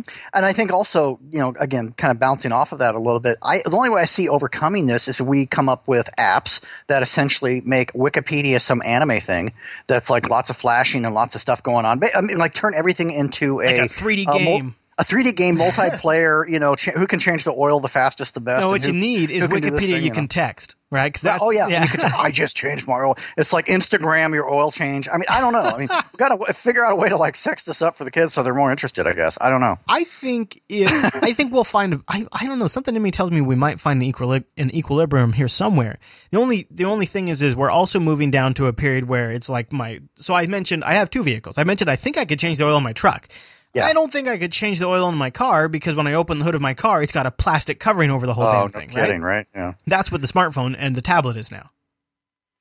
Mm-hmm. 0.02 0.28
And 0.34 0.44
I 0.44 0.52
think 0.52 0.72
also, 0.72 1.18
you 1.30 1.38
know, 1.38 1.54
again, 1.58 1.92
kind 1.92 2.10
of 2.10 2.18
bouncing 2.18 2.52
off 2.52 2.72
of 2.72 2.78
that 2.78 2.94
a 2.94 2.98
little 2.98 3.20
bit, 3.20 3.38
I, 3.42 3.62
the 3.64 3.76
only 3.76 3.90
way 3.90 4.00
I 4.02 4.06
see 4.06 4.28
overcoming 4.28 4.86
this 4.86 5.08
is 5.08 5.20
we 5.20 5.46
come 5.46 5.68
up 5.68 5.88
with 5.88 6.08
apps 6.18 6.64
that 6.86 7.02
essentially 7.02 7.60
make 7.64 7.92
Wikipedia 7.92 8.60
some 8.60 8.82
anime 8.84 9.20
thing 9.20 9.52
that's 9.86 10.10
like 10.10 10.28
lots 10.28 10.50
of 10.50 10.56
flashing 10.56 11.04
and 11.04 11.14
lots 11.14 11.34
of 11.34 11.40
stuff 11.40 11.62
going 11.62 11.84
on. 11.86 12.02
I 12.14 12.20
mean, 12.20 12.38
like 12.38 12.54
turn 12.54 12.74
everything 12.74 13.10
into 13.10 13.58
Like 13.58 13.76
a, 13.76 13.82
a 13.82 13.88
3D 13.88 14.32
game. 14.32 14.74
a 14.78 14.83
3D 15.02 15.34
game, 15.36 15.56
multiplayer. 15.58 16.48
you 16.48 16.58
know, 16.58 16.74
ch- 16.74 16.90
who 16.90 17.06
can 17.06 17.18
change 17.18 17.44
the 17.44 17.52
oil 17.52 17.80
the 17.80 17.88
fastest, 17.88 18.34
the 18.34 18.40
best. 18.40 18.62
No, 18.64 18.70
what 18.70 18.86
you 18.86 18.92
need 18.92 19.30
is 19.30 19.42
who 19.44 19.48
can 19.48 19.60
do 19.62 19.70
this 19.70 19.84
Wikipedia 19.84 19.86
thing, 19.94 20.02
you 20.04 20.08
know? 20.10 20.14
can 20.14 20.28
text, 20.28 20.76
right? 20.90 21.14
that's- 21.14 21.40
oh 21.42 21.50
yeah, 21.50 21.66
You 21.82 21.88
can 21.88 22.00
I 22.16 22.30
just 22.32 22.56
changed 22.56 22.86
my 22.86 22.94
oil. 22.94 23.16
It's 23.36 23.52
like 23.52 23.66
Instagram 23.66 24.34
your 24.34 24.48
oil 24.48 24.70
change. 24.70 25.08
I 25.12 25.14
mean, 25.16 25.24
I 25.28 25.40
don't 25.40 25.52
know. 25.52 25.60
I 25.62 25.78
mean, 25.78 25.88
we 26.12 26.16
got 26.18 26.28
to 26.28 26.52
figure 26.52 26.84
out 26.84 26.92
a 26.92 26.96
way 26.96 27.08
to 27.08 27.16
like 27.16 27.34
sex 27.36 27.64
this 27.64 27.82
up 27.82 27.96
for 27.96 28.04
the 28.04 28.10
kids 28.10 28.32
so 28.34 28.42
they're 28.42 28.54
more 28.54 28.70
interested. 28.70 29.06
I 29.06 29.12
guess 29.14 29.36
I 29.40 29.50
don't 29.50 29.60
know. 29.60 29.78
I 29.88 30.04
think 30.04 30.62
if 30.68 30.90
I 31.22 31.32
think 31.32 31.52
we'll 31.52 31.64
find 31.64 32.02
I, 32.08 32.26
I 32.32 32.46
don't 32.46 32.58
know 32.58 32.66
something 32.68 32.94
in 32.94 33.02
me 33.02 33.10
tells 33.10 33.30
me 33.32 33.40
we 33.40 33.56
might 33.56 33.80
find 33.80 34.02
an 34.02 34.12
equili- 34.12 34.44
an 34.56 34.74
equilibrium 34.74 35.32
here 35.32 35.48
somewhere. 35.48 35.98
The 36.30 36.38
only 36.38 36.66
the 36.70 36.84
only 36.84 37.06
thing 37.06 37.28
is 37.28 37.42
is 37.42 37.56
we're 37.56 37.70
also 37.70 37.98
moving 37.98 38.30
down 38.30 38.54
to 38.54 38.66
a 38.66 38.72
period 38.72 39.08
where 39.08 39.30
it's 39.32 39.48
like 39.48 39.72
my 39.72 40.00
so 40.16 40.34
I 40.34 40.46
mentioned 40.46 40.84
I 40.84 40.94
have 40.94 41.10
two 41.10 41.22
vehicles. 41.22 41.58
I 41.58 41.64
mentioned 41.64 41.90
I 41.90 41.96
think 41.96 42.16
I 42.18 42.24
could 42.24 42.38
change 42.38 42.58
the 42.58 42.66
oil 42.66 42.76
in 42.78 42.84
my 42.84 42.92
truck. 42.92 43.28
Yeah. 43.74 43.86
I 43.86 43.92
don't 43.92 44.12
think 44.12 44.28
I 44.28 44.38
could 44.38 44.52
change 44.52 44.78
the 44.78 44.86
oil 44.86 45.08
in 45.08 45.16
my 45.16 45.30
car 45.30 45.68
because 45.68 45.96
when 45.96 46.06
I 46.06 46.14
open 46.14 46.38
the 46.38 46.44
hood 46.44 46.54
of 46.54 46.60
my 46.60 46.74
car, 46.74 47.02
it's 47.02 47.10
got 47.12 47.26
a 47.26 47.30
plastic 47.32 47.80
covering 47.80 48.10
over 48.10 48.24
the 48.24 48.34
whole 48.34 48.44
Oh, 48.44 48.52
damn 48.52 48.62
no 48.62 48.68
thing. 48.68 48.88
kidding, 48.90 49.20
Right? 49.22 49.36
right? 49.36 49.46
Yeah. 49.54 49.72
That's 49.86 50.12
what 50.12 50.20
the 50.20 50.28
smartphone 50.28 50.76
and 50.78 50.94
the 50.94 51.02
tablet 51.02 51.36
is 51.36 51.50
now. 51.50 51.70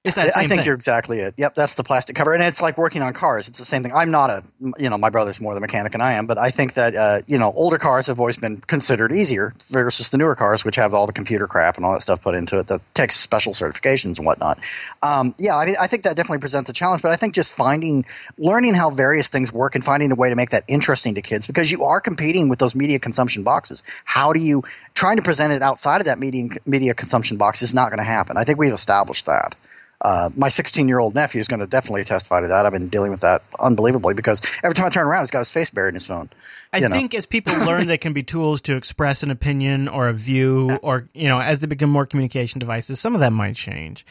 It's 0.04 0.16
that 0.16 0.34
same 0.34 0.44
I 0.44 0.48
think 0.48 0.60
thing. 0.60 0.66
you're 0.66 0.76
exactly 0.76 1.20
it. 1.20 1.34
Yep, 1.38 1.56
that's 1.56 1.76
the 1.76 1.84
plastic 1.84 2.18
cover, 2.18 2.34
and 2.34 2.44
it's 2.44 2.62
like 2.62 2.78
working 2.78 3.02
on 3.02 3.14
cars. 3.14 3.48
It's 3.48 3.58
the 3.58 3.66
same 3.66 3.84
thing. 3.84 3.94
I'm 3.94 4.12
not 4.12 4.30
a, 4.30 4.44
you 4.78 4.90
know, 4.90 4.98
my 4.98 5.10
brother's 5.10 5.40
more 5.40 5.56
the 5.56 5.62
mechanic 5.62 5.94
than 5.94 6.02
I 6.02 6.14
am, 6.14 6.26
but 6.26 6.38
I 6.38 6.52
think 6.52 6.74
that 6.74 6.94
uh, 6.94 7.22
you 7.26 7.40
know, 7.40 7.54
older 7.54 7.78
cars 7.78 8.08
have 8.08 8.20
always 8.20 8.36
been 8.36 8.58
considered 8.58 9.14
easier 9.14 9.54
versus 9.70 10.10
the 10.10 10.18
newer 10.18 10.36
cars, 10.36 10.66
which 10.66 10.76
have 10.76 10.94
all 10.94 11.08
the 11.08 11.14
computer 11.14 11.48
crap 11.48 11.78
and 11.78 11.86
all 11.86 11.94
that 11.94 12.02
stuff 12.02 12.22
put 12.22 12.36
into 12.36 12.60
it 12.60 12.68
that 12.68 12.82
takes 12.94 13.16
special 13.16 13.54
certifications 13.54 14.18
and 14.18 14.26
whatnot. 14.26 14.60
Um, 15.02 15.36
yeah, 15.38 15.56
I, 15.56 15.74
I 15.80 15.88
think 15.88 16.04
that 16.04 16.18
definitely 16.18 16.40
presents 16.40 16.70
a 16.70 16.74
challenge, 16.74 17.02
but 17.02 17.14
I 17.14 17.16
think 17.16 17.34
just 17.34 17.56
finding, 17.56 18.06
learning 18.38 18.74
how 18.74 18.90
various 18.90 19.30
things 19.30 19.54
work 19.54 19.74
and 19.74 19.86
finding 19.86 20.12
a 20.12 20.16
way 20.16 20.28
to 20.30 20.36
make 20.36 20.50
that 20.50 20.66
interesting 20.68 21.16
to 21.16 21.22
kids 21.22 21.48
because 21.48 21.72
you 21.72 21.86
are 21.86 22.02
competing 22.02 22.50
with 22.50 22.60
those 22.60 22.76
media 22.76 23.00
consumption 23.00 23.44
boxes. 23.44 23.84
How 24.04 24.34
do 24.34 24.42
you 24.42 24.64
trying 24.96 25.16
to 25.16 25.22
present 25.24 25.54
it 25.54 25.62
outside 25.62 26.02
of 26.02 26.06
that 26.06 26.20
media 26.20 26.50
media 26.66 26.94
consumption 26.94 27.38
box 27.38 27.62
is 27.62 27.74
not 27.74 27.90
going 27.90 28.00
to 28.00 28.04
happen. 28.04 28.36
I 28.36 28.44
think 28.44 28.60
we've 28.60 28.74
established 28.74 29.26
that. 29.28 29.56
Uh, 30.04 30.30
my 30.36 30.50
16 30.50 30.90
year 30.90 31.00
old 31.00 31.16
nephew 31.16 31.40
is 31.40 31.48
going 31.48 31.62
to 31.62 31.68
definitely 31.68 32.04
testify 32.04 32.42
to 32.42 32.48
that. 32.50 32.66
I've 32.66 32.74
been 32.74 32.90
dealing 32.90 33.12
with 33.12 33.22
that 33.22 33.42
unbelievably 33.58 34.16
because 34.16 34.42
every 34.62 34.76
time 34.76 34.88
I 34.88 34.90
turn 34.90 35.08
around, 35.08 35.22
he's 35.22 35.32
got 35.32 35.40
his 35.40 35.52
face 35.52 35.70
buried 35.70 35.90
in 35.90 35.94
his 35.96 36.06
phone. 36.06 36.30
I 36.74 36.78
you 36.80 36.90
know. 36.90 36.96
think 36.96 37.16
as 37.16 37.26
people 37.26 37.58
learn, 37.66 37.88
they 37.88 37.98
can 37.98 38.12
be 38.12 38.22
tools 38.22 38.60
to 38.64 38.76
express 38.76 39.24
an 39.24 39.32
opinion 39.32 39.88
or 39.88 40.10
a 40.10 40.14
view, 40.14 40.78
or 40.84 41.08
you 41.14 41.30
know, 41.30 41.40
as 41.40 41.60
they 41.60 41.68
become 41.68 41.90
more 41.90 42.06
communication 42.06 42.60
devices, 42.60 43.00
some 43.00 43.14
of 43.14 43.22
that 43.22 43.32
might 43.32 43.56
change. 43.56 44.06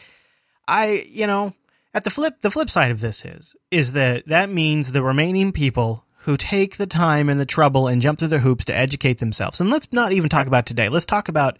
I, 0.67 1.05
you 1.07 1.27
know, 1.27 1.53
at 1.93 2.05
the 2.05 2.09
flip, 2.09 2.41
the 2.41 2.49
flip 2.49 2.71
side 2.71 2.89
of 2.89 3.01
this 3.01 3.23
is 3.23 3.55
is 3.69 3.91
that 3.91 4.27
that 4.27 4.49
means 4.49 4.93
the 4.93 5.03
remaining 5.03 5.51
people 5.51 6.05
who 6.23 6.37
take 6.37 6.77
the 6.77 6.87
time 6.87 7.29
and 7.29 7.39
the 7.39 7.45
trouble 7.45 7.87
and 7.87 8.01
jump 8.01 8.17
through 8.17 8.29
the 8.29 8.39
hoops 8.39 8.65
to 8.65 8.75
educate 8.75 9.19
themselves. 9.19 9.59
And 9.59 9.69
let's 9.69 9.91
not 9.91 10.13
even 10.13 10.29
talk 10.29 10.47
about 10.47 10.65
today. 10.65 10.87
Let's 10.87 11.05
talk 11.05 11.27
about, 11.27 11.57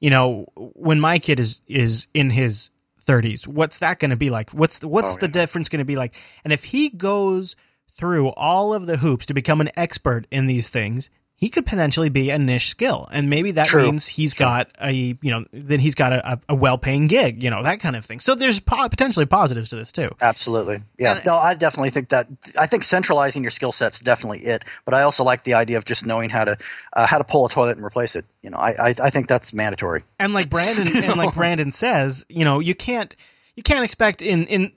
you 0.00 0.10
know, 0.10 0.46
when 0.54 1.00
my 1.00 1.18
kid 1.18 1.40
is 1.40 1.62
is 1.66 2.06
in 2.14 2.30
his 2.30 2.70
30s. 3.06 3.46
What's 3.46 3.78
that 3.78 3.98
going 3.98 4.10
to 4.10 4.16
be 4.16 4.30
like? 4.30 4.50
What's 4.50 4.78
the, 4.78 4.88
what's 4.88 5.14
Oh, 5.14 5.16
the 5.18 5.26
yeah. 5.26 5.32
difference 5.32 5.68
going 5.68 5.78
to 5.78 5.84
be 5.84 5.96
like? 5.96 6.14
And 6.44 6.52
if 6.52 6.64
he 6.64 6.88
goes 6.90 7.56
through 7.94 8.28
all 8.30 8.72
of 8.72 8.86
the 8.86 8.96
hoops 8.98 9.26
to 9.26 9.34
become 9.34 9.60
an 9.60 9.70
expert 9.76 10.26
in 10.30 10.46
these 10.46 10.68
things, 10.68 11.10
he 11.42 11.48
could 11.48 11.66
potentially 11.66 12.08
be 12.08 12.30
a 12.30 12.38
niche 12.38 12.68
skill, 12.68 13.08
and 13.10 13.28
maybe 13.28 13.50
that 13.50 13.66
True. 13.66 13.82
means 13.82 14.06
he's 14.06 14.32
got 14.32 14.70
a 14.80 14.92
you 14.92 15.16
know 15.24 15.44
then 15.52 15.80
he's 15.80 15.96
got 15.96 16.12
a, 16.12 16.34
a, 16.34 16.40
a 16.50 16.54
well 16.54 16.78
paying 16.78 17.08
gig, 17.08 17.42
you 17.42 17.50
know 17.50 17.64
that 17.64 17.80
kind 17.80 17.96
of 17.96 18.04
thing. 18.04 18.20
So 18.20 18.36
there's 18.36 18.60
po- 18.60 18.88
potentially 18.88 19.26
positives 19.26 19.70
to 19.70 19.76
this 19.76 19.90
too. 19.90 20.10
Absolutely. 20.20 20.84
Yeah. 21.00 21.16
And- 21.16 21.26
no, 21.26 21.34
I 21.34 21.54
definitely 21.54 21.90
think 21.90 22.10
that. 22.10 22.28
I 22.56 22.66
think 22.68 22.84
centralizing 22.84 23.42
your 23.42 23.50
skill 23.50 23.72
set's 23.72 23.98
definitely 23.98 24.46
it. 24.46 24.62
But 24.84 24.94
I 24.94 25.02
also 25.02 25.24
like 25.24 25.42
the 25.42 25.54
idea 25.54 25.78
of 25.78 25.84
just 25.84 26.06
knowing 26.06 26.30
how 26.30 26.44
to 26.44 26.56
uh, 26.92 27.06
how 27.06 27.18
to 27.18 27.24
pull 27.24 27.44
a 27.44 27.48
toilet 27.48 27.76
and 27.76 27.84
replace 27.84 28.14
it. 28.14 28.24
You 28.42 28.50
know, 28.50 28.58
I 28.58 28.90
I, 28.90 28.94
I 29.02 29.10
think 29.10 29.26
that's 29.26 29.52
mandatory. 29.52 30.04
And 30.20 30.34
like 30.34 30.48
Brandon 30.48 30.86
and 31.04 31.16
like 31.16 31.34
Brandon 31.34 31.72
says, 31.72 32.24
you 32.28 32.44
know, 32.44 32.60
you 32.60 32.76
can't 32.76 33.16
you 33.56 33.64
can't 33.64 33.84
expect 33.84 34.22
in 34.22 34.46
in 34.46 34.70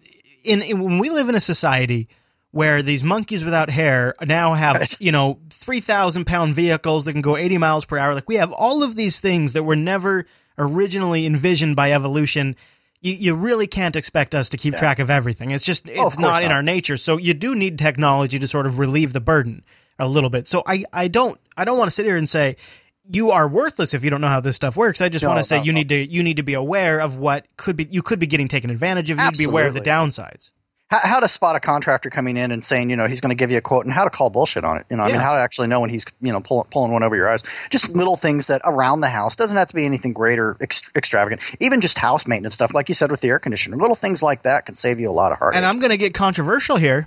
in, 0.43 0.63
in 0.63 0.83
when 0.83 0.97
we 0.97 1.11
live 1.11 1.29
in 1.29 1.35
a 1.35 1.39
society 1.39 2.09
where 2.55 2.81
these 2.81 3.03
monkeys 3.03 3.43
without 3.43 3.69
hair 3.69 4.15
now 4.25 4.53
have 4.53 4.95
you 5.01 5.11
know 5.11 5.39
three 5.49 5.81
thousand 5.81 6.23
pound 6.25 6.55
vehicles 6.55 7.03
that 7.03 7.11
can 7.11 7.21
go 7.21 7.35
eighty 7.35 7.57
miles 7.57 7.83
per 7.83 7.97
hour. 7.97 8.13
Like 8.13 8.29
we 8.29 8.35
have 8.35 8.53
all 8.53 8.81
of 8.81 8.95
these 8.95 9.19
things 9.19 9.51
that 9.51 9.63
were 9.63 9.75
never 9.75 10.25
originally 10.57 11.25
envisioned 11.25 11.75
by 11.75 11.91
evolution. 11.91 12.55
You, 13.01 13.13
you 13.13 13.35
really 13.35 13.67
can't 13.67 13.97
expect 13.97 14.33
us 14.33 14.47
to 14.49 14.57
keep 14.57 14.75
track 14.75 14.99
of 14.99 15.09
everything. 15.09 15.51
It's 15.51 15.65
just 15.65 15.89
oh, 15.89 15.91
it's 15.91 15.99
Oh, 15.99 16.03
course 16.03 16.17
not 16.17 16.43
in 16.43 16.51
our 16.53 16.63
nature. 16.63 16.95
So 16.95 17.17
you 17.17 17.33
do 17.33 17.55
need 17.55 17.77
technology 17.77 18.39
to 18.39 18.47
sort 18.47 18.65
of 18.65 18.79
relieve 18.79 19.11
the 19.11 19.19
burden 19.19 19.65
a 19.99 20.07
little 20.07 20.29
bit. 20.29 20.47
So 20.47 20.63
I, 20.65 20.85
I 20.93 21.09
don't 21.09 21.37
I 21.57 21.65
don't 21.65 21.77
want 21.77 21.89
to 21.89 21.93
sit 21.95 22.05
here 22.05 22.15
and 22.15 22.29
say 22.29 22.55
you 23.11 23.31
are 23.31 23.49
worthless 23.49 23.93
if 23.93 24.01
you 24.01 24.09
don't 24.09 24.21
know 24.21 24.29
how 24.29 24.39
this 24.39 24.55
stuff 24.55 24.77
works. 24.77 25.01
I 25.01 25.09
just 25.09 25.23
No, 25.23 25.29
want 25.29 25.39
to 25.39 25.43
say 25.43 25.57
no, 25.57 25.63
you 25.63 25.73
no. 25.73 25.79
need 25.79 25.89
to 25.89 26.09
you 26.09 26.23
need 26.23 26.37
to 26.37 26.43
be 26.43 26.53
aware 26.53 27.01
of 27.01 27.17
what 27.17 27.45
could 27.57 27.75
be 27.75 27.85
you 27.91 28.01
could 28.01 28.19
be 28.19 28.27
getting 28.27 28.47
taken 28.47 28.69
advantage 28.69 29.09
of. 29.09 29.17
You 29.19 29.25
need 29.25 29.33
to 29.33 29.37
be 29.39 29.43
aware 29.43 29.67
of 29.67 29.73
the 29.73 29.81
downsides. 29.81 30.51
How, 31.01 31.07
how 31.15 31.19
to 31.19 31.27
spot 31.27 31.55
a 31.55 31.59
contractor 31.59 32.09
coming 32.09 32.37
in 32.37 32.51
and 32.51 32.63
saying, 32.63 32.89
you 32.89 32.95
know, 32.95 33.07
he's 33.07 33.21
going 33.21 33.29
to 33.29 33.35
give 33.35 33.51
you 33.51 33.57
a 33.57 33.61
quote, 33.61 33.85
and 33.85 33.93
how 33.93 34.03
to 34.03 34.09
call 34.09 34.29
bullshit 34.29 34.63
on 34.63 34.77
it. 34.77 34.85
You 34.89 34.97
know, 34.97 35.03
I 35.03 35.07
Yeah. 35.07 35.13
mean, 35.13 35.21
how 35.21 35.33
to 35.33 35.39
actually 35.39 35.67
know 35.67 35.79
when 35.81 35.89
he's, 35.89 36.05
you 36.21 36.31
know, 36.31 36.41
pull, 36.41 36.65
pulling 36.71 36.91
one 36.91 37.03
over 37.03 37.15
your 37.15 37.29
eyes. 37.29 37.43
Just 37.69 37.95
little 37.95 38.15
things 38.15 38.47
that 38.47 38.61
around 38.65 39.01
the 39.01 39.09
house 39.09 39.35
doesn't 39.35 39.57
have 39.57 39.67
to 39.69 39.75
be 39.75 39.85
anything 39.85 40.13
great 40.13 40.39
or 40.39 40.55
ex- 40.61 40.91
extravagant. 40.95 41.41
Even 41.59 41.81
just 41.81 41.97
house 41.97 42.25
maintenance 42.27 42.53
stuff, 42.53 42.73
like 42.73 42.87
you 42.89 42.95
said 42.95 43.11
with 43.11 43.21
the 43.21 43.29
air 43.29 43.39
conditioner, 43.39 43.77
little 43.77 43.95
things 43.95 44.23
like 44.23 44.43
that 44.43 44.65
can 44.65 44.75
save 44.75 44.99
you 44.99 45.09
a 45.09 45.13
lot 45.13 45.31
of 45.31 45.39
heartache. 45.39 45.57
And 45.57 45.65
I'm 45.65 45.79
going 45.79 45.91
to 45.91 45.97
get 45.97 46.13
controversial 46.13 46.77
here, 46.77 47.03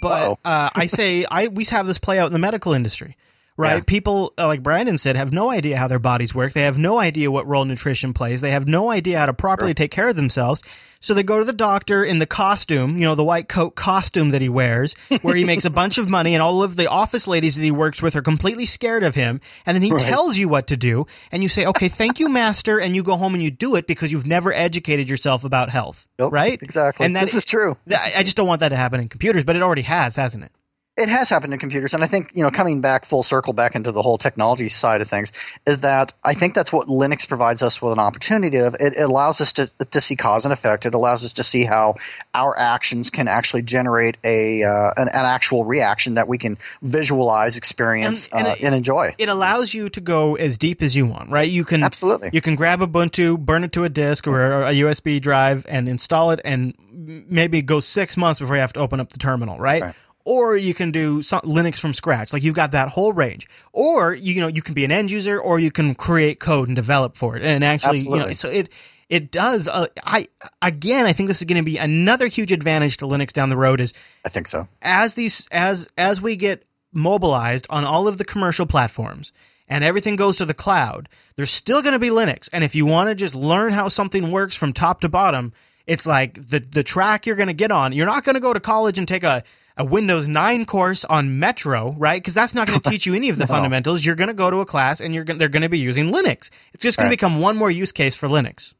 but 0.00 0.38
uh, 0.44 0.70
I 0.74 0.86
say 0.86 1.24
I 1.30 1.48
we 1.48 1.64
have 1.66 1.86
this 1.86 1.98
play 1.98 2.18
out 2.18 2.26
in 2.26 2.32
the 2.32 2.38
medical 2.38 2.72
industry. 2.72 3.16
Right, 3.60 3.74
Yeah. 3.76 3.82
people 3.86 4.32
uh, 4.38 4.46
like 4.46 4.62
Brandon 4.62 4.98
said 4.98 5.16
have 5.16 5.32
no 5.32 5.50
idea 5.50 5.76
how 5.76 5.86
their 5.86 5.98
bodies 5.98 6.34
work. 6.34 6.52
They 6.52 6.62
have 6.62 6.78
no 6.78 6.98
idea 6.98 7.30
what 7.30 7.46
role 7.46 7.64
nutrition 7.64 8.12
plays. 8.14 8.40
They 8.40 8.50
have 8.52 8.66
no 8.66 8.90
idea 8.90 9.18
how 9.18 9.26
to 9.26 9.34
properly 9.34 9.74
take 9.74 9.90
care 9.90 10.08
of 10.08 10.16
themselves. 10.16 10.62
So 11.02 11.14
they 11.14 11.22
go 11.22 11.38
to 11.38 11.46
the 11.46 11.54
doctor 11.54 12.04
in 12.04 12.18
the 12.18 12.26
costume, 12.26 12.98
you 12.98 13.04
know, 13.04 13.14
the 13.14 13.24
white 13.24 13.48
coat 13.48 13.74
costume 13.74 14.30
that 14.30 14.42
he 14.42 14.50
wears, 14.50 14.94
where 15.22 15.34
he 15.34 15.44
makes 15.46 15.64
a 15.64 15.70
bunch 15.70 15.96
of 15.96 16.10
money, 16.10 16.34
and 16.34 16.42
all 16.42 16.62
of 16.62 16.76
the 16.76 16.88
office 16.90 17.26
ladies 17.26 17.56
that 17.56 17.62
he 17.62 17.70
works 17.70 18.02
with 18.02 18.16
are 18.16 18.22
completely 18.22 18.66
scared 18.66 19.02
of 19.02 19.14
him. 19.14 19.40
And 19.64 19.74
then 19.74 19.80
he 19.82 19.90
tells 19.92 20.36
you 20.36 20.46
what 20.46 20.66
to 20.66 20.76
do, 20.76 21.06
and 21.32 21.42
you 21.42 21.48
say, 21.48 21.64
"Okay, 21.64 21.88
thank 21.88 22.20
you, 22.20 22.28
master," 22.28 22.78
and 22.78 22.94
you 22.94 23.02
go 23.02 23.16
home 23.16 23.32
and 23.32 23.42
you 23.42 23.50
do 23.50 23.76
it 23.76 23.86
because 23.86 24.12
you've 24.12 24.26
never 24.26 24.52
educated 24.52 25.08
yourself 25.08 25.42
about 25.42 25.70
health. 25.70 26.06
Nope, 26.18 26.34
right? 26.34 26.60
exactly. 26.62 27.06
And 27.06 27.16
that 27.16 27.22
This 27.22 27.34
is 27.34 27.46
true. 27.46 27.78
This 27.86 27.98
I, 28.16 28.20
I 28.20 28.22
just 28.22 28.36
don't 28.36 28.46
want 28.46 28.60
that 28.60 28.68
to 28.68 28.76
happen 28.76 29.00
in 29.00 29.08
computers, 29.08 29.42
but 29.44 29.56
it 29.56 29.62
already 29.62 29.82
has, 29.82 30.16
hasn't 30.16 30.44
it? 30.44 30.52
It 31.00 31.08
has 31.08 31.30
happened 31.30 31.52
in 31.52 31.58
computers 31.58 31.94
and 31.94 32.02
i 32.02 32.06
think 32.06 32.30
you 32.34 32.42
know 32.42 32.50
coming 32.50 32.80
back 32.80 33.04
full 33.04 33.22
circle 33.22 33.52
back 33.52 33.74
into 33.74 33.90
the 33.92 34.02
whole 34.02 34.18
technology 34.18 34.68
side 34.68 35.00
of 35.00 35.08
things 35.08 35.32
is 35.66 35.80
that 35.80 36.12
i 36.24 36.34
think 36.34 36.54
that's 36.54 36.72
what 36.72 36.88
linux 36.88 37.26
provides 37.28 37.62
us 37.62 37.80
with 37.82 37.92
an 37.92 37.98
opportunity 37.98 38.58
of 38.58 38.74
it, 38.80 38.94
it 38.94 39.00
allows 39.02 39.40
us 39.40 39.52
to, 39.52 39.66
to 39.86 40.00
see 40.00 40.14
cause 40.16 40.44
and 40.44 40.52
effect 40.52 40.84
it 40.86 40.94
allows 40.94 41.24
us 41.24 41.32
to 41.32 41.42
see 41.42 41.64
how 41.64 41.94
our 42.34 42.56
actions 42.58 43.10
can 43.10 43.26
actually 43.28 43.62
generate 43.62 44.16
a 44.24 44.62
uh, 44.62 44.92
an, 44.96 45.08
an 45.08 45.24
actual 45.36 45.64
reaction 45.64 46.14
that 46.14 46.28
we 46.28 46.38
can 46.38 46.56
visualize 46.82 47.56
experience 47.56 48.28
And- 48.28 48.40
and 48.40 48.48
uh, 48.48 48.50
it- 48.52 48.64
and 48.64 48.74
enjoy 48.74 49.14
It 49.18 49.28
allows 49.28 49.74
you 49.74 49.88
to 49.88 50.00
go 50.00 50.34
as 50.36 50.58
deep 50.58 50.82
as 50.82 50.96
you 50.96 51.06
want, 51.06 51.30
right? 51.30 51.48
You 51.48 51.64
can 51.64 51.82
Absolutely. 51.82 52.30
You 52.32 52.40
can 52.40 52.54
grab 52.54 52.80
Ubuntu, 52.80 53.38
burn 53.38 53.64
it 53.64 53.72
to 53.72 53.84
a 53.84 53.88
disk 53.88 54.26
or 54.26 54.62
a 54.62 54.72
USB 54.72 55.20
drive, 55.20 55.64
and 55.68 55.88
install 55.88 56.30
it, 56.30 56.40
and 56.44 56.74
maybe 56.92 57.62
go 57.62 57.80
six 57.80 58.16
months 58.16 58.40
before 58.40 58.56
you 58.56 58.60
have 58.60 58.72
to 58.74 58.80
open 58.80 59.00
up 59.00 59.10
the 59.10 59.18
terminal, 59.18 59.58
right? 59.58 59.82
Right. 59.82 59.94
Or 60.24 60.56
you 60.56 60.74
can 60.74 60.90
do 60.90 61.22
some, 61.22 61.40
Linux 61.40 61.80
from 61.80 61.94
scratch, 61.94 62.32
like 62.32 62.42
you've 62.42 62.54
got 62.54 62.72
that 62.72 62.90
whole 62.90 63.12
range. 63.12 63.48
Or 63.72 64.14
you, 64.14 64.34
you 64.34 64.40
know 64.40 64.48
you 64.48 64.62
can 64.62 64.74
be 64.74 64.84
an 64.84 64.92
end 64.92 65.10
user, 65.10 65.40
or 65.40 65.58
you 65.58 65.70
can 65.70 65.94
create 65.94 66.40
code 66.40 66.68
and 66.68 66.76
develop 66.76 67.16
for 67.16 67.36
it, 67.36 67.42
and 67.42 67.64
actually, 67.64 68.00
you 68.00 68.16
know, 68.16 68.32
so 68.32 68.48
it 68.50 68.68
it 69.08 69.30
does. 69.30 69.68
Uh, 69.68 69.86
I 70.04 70.26
again, 70.62 71.06
I 71.06 71.12
think 71.12 71.26
this 71.26 71.40
is 71.40 71.44
going 71.44 71.62
to 71.62 71.64
be 71.64 71.78
another 71.78 72.28
huge 72.28 72.52
advantage 72.52 72.98
to 72.98 73.06
Linux 73.06 73.32
down 73.32 73.48
the 73.48 73.56
road. 73.56 73.80
Is 73.80 73.92
i 74.24 74.28
think 74.28 74.46
so 74.46 74.68
as 74.82 75.14
these 75.14 75.48
as 75.50 75.88
as 75.98 76.22
we 76.22 76.36
get 76.36 76.64
mobilized 76.92 77.66
on 77.70 77.84
all 77.84 78.08
of 78.08 78.18
the 78.18 78.24
commercial 78.24 78.66
platforms 78.66 79.32
and 79.68 79.84
everything 79.84 80.16
goes 80.16 80.36
to 80.36 80.44
the 80.44 80.54
cloud, 80.54 81.08
there's 81.36 81.50
still 81.50 81.82
going 81.82 81.92
to 81.92 81.98
be 81.98 82.08
Linux. 82.08 82.48
And 82.52 82.64
if 82.64 82.74
you 82.74 82.86
want 82.86 83.08
to 83.08 83.14
just 83.14 83.34
learn 83.34 83.72
how 83.72 83.88
something 83.88 84.30
works 84.30 84.56
from 84.56 84.72
top 84.72 85.00
to 85.02 85.08
bottom, 85.08 85.52
it's 85.86 86.06
like 86.06 86.34
the 86.34 86.60
the 86.60 86.82
track 86.82 87.26
you're 87.26 87.36
going 87.36 87.48
to 87.48 87.52
get 87.52 87.72
on. 87.72 87.92
You're 87.92 88.06
not 88.06 88.24
going 88.24 88.34
to 88.34 88.40
go 88.40 88.52
to 88.52 88.60
college 88.60 88.98
and 88.98 89.08
take 89.08 89.24
a 89.24 89.42
a 89.76 89.84
Windows 89.84 90.28
9 90.28 90.64
course 90.66 91.04
on 91.04 91.38
Metro, 91.38 91.92
right? 91.98 92.20
Because 92.20 92.34
that's 92.34 92.54
not 92.54 92.68
going 92.68 92.80
to 92.82 92.90
teach 92.90 93.06
you 93.06 93.14
any 93.14 93.28
of 93.30 93.38
the 93.38 93.46
fundamentals. 93.46 94.04
You're 94.04 94.16
going 94.16 94.28
to 94.28 94.34
go 94.34 94.50
to 94.50 94.58
a 94.60 94.66
class 94.66 95.00
and 95.00 95.14
you're 95.14 95.24
going 95.24 95.38
they're 95.38 95.48
going 95.48 95.62
to 95.62 95.68
be 95.68 95.78
using 95.78 96.06
Linux. 96.10 96.50
It's 96.74 96.82
just 96.82 96.96
going 96.98 97.06
Right. 97.08 97.12
to 97.12 97.16
become 97.16 97.40
one 97.40 97.56
more 97.56 97.70
use 97.70 97.92
case 97.92 98.14
for 98.16 98.28
Linux. 98.28 98.74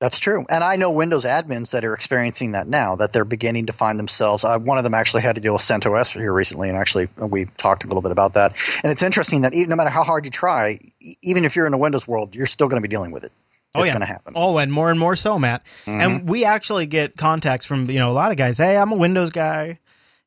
That's 0.00 0.18
true. 0.18 0.46
And 0.48 0.64
I 0.64 0.76
know 0.76 0.90
Windows 0.90 1.26
admins 1.26 1.72
that 1.72 1.84
are 1.84 1.92
experiencing 1.92 2.52
that 2.52 2.66
now, 2.66 2.96
that 2.96 3.12
they're 3.12 3.26
beginning 3.26 3.66
to 3.66 3.72
find 3.74 3.98
themselves. 3.98 4.44
Uh, 4.44 4.58
one 4.58 4.78
of 4.78 4.84
them 4.84 4.94
actually 4.94 5.20
had 5.20 5.34
to 5.34 5.42
deal 5.42 5.52
with 5.52 5.60
CentOS 5.60 6.18
here 6.18 6.32
recently, 6.32 6.70
and 6.70 6.78
actually 6.78 7.08
uh, 7.20 7.26
we 7.26 7.44
talked 7.58 7.84
a 7.84 7.86
little 7.86 8.00
bit 8.00 8.10
about 8.10 8.32
that. 8.32 8.54
And 8.82 8.90
it's 8.90 9.02
interesting 9.02 9.42
that 9.42 9.52
even, 9.52 9.68
no 9.68 9.76
matter 9.76 9.90
how 9.90 10.02
hard 10.02 10.24
you 10.24 10.30
try, 10.30 10.78
even 11.20 11.44
if 11.44 11.54
you're 11.54 11.66
in 11.66 11.74
a 11.74 11.78
Windows 11.78 12.08
world, 12.08 12.34
you're 12.34 12.46
still 12.46 12.66
going 12.66 12.82
to 12.82 12.88
be 12.88 12.90
dealing 12.90 13.10
with 13.10 13.24
it. 13.24 13.32
Oh, 13.74 13.80
it's 13.80 13.88
yeah. 13.88 13.92
going 13.92 14.00
to 14.00 14.06
happen. 14.06 14.32
Oh, 14.36 14.56
and 14.56 14.72
more 14.72 14.90
and 14.90 14.98
more 14.98 15.14
so, 15.16 15.38
Matt. 15.38 15.64
And 15.86 16.26
we 16.26 16.46
actually 16.46 16.86
get 16.86 17.18
contacts 17.18 17.66
from 17.66 17.88
you 17.90 17.98
know 17.98 18.10
a 18.10 18.12
lot 18.12 18.30
of 18.30 18.38
guys. 18.38 18.56
Hey, 18.56 18.78
I'm 18.78 18.90
a 18.92 18.96
Windows 18.96 19.28
guy. 19.28 19.78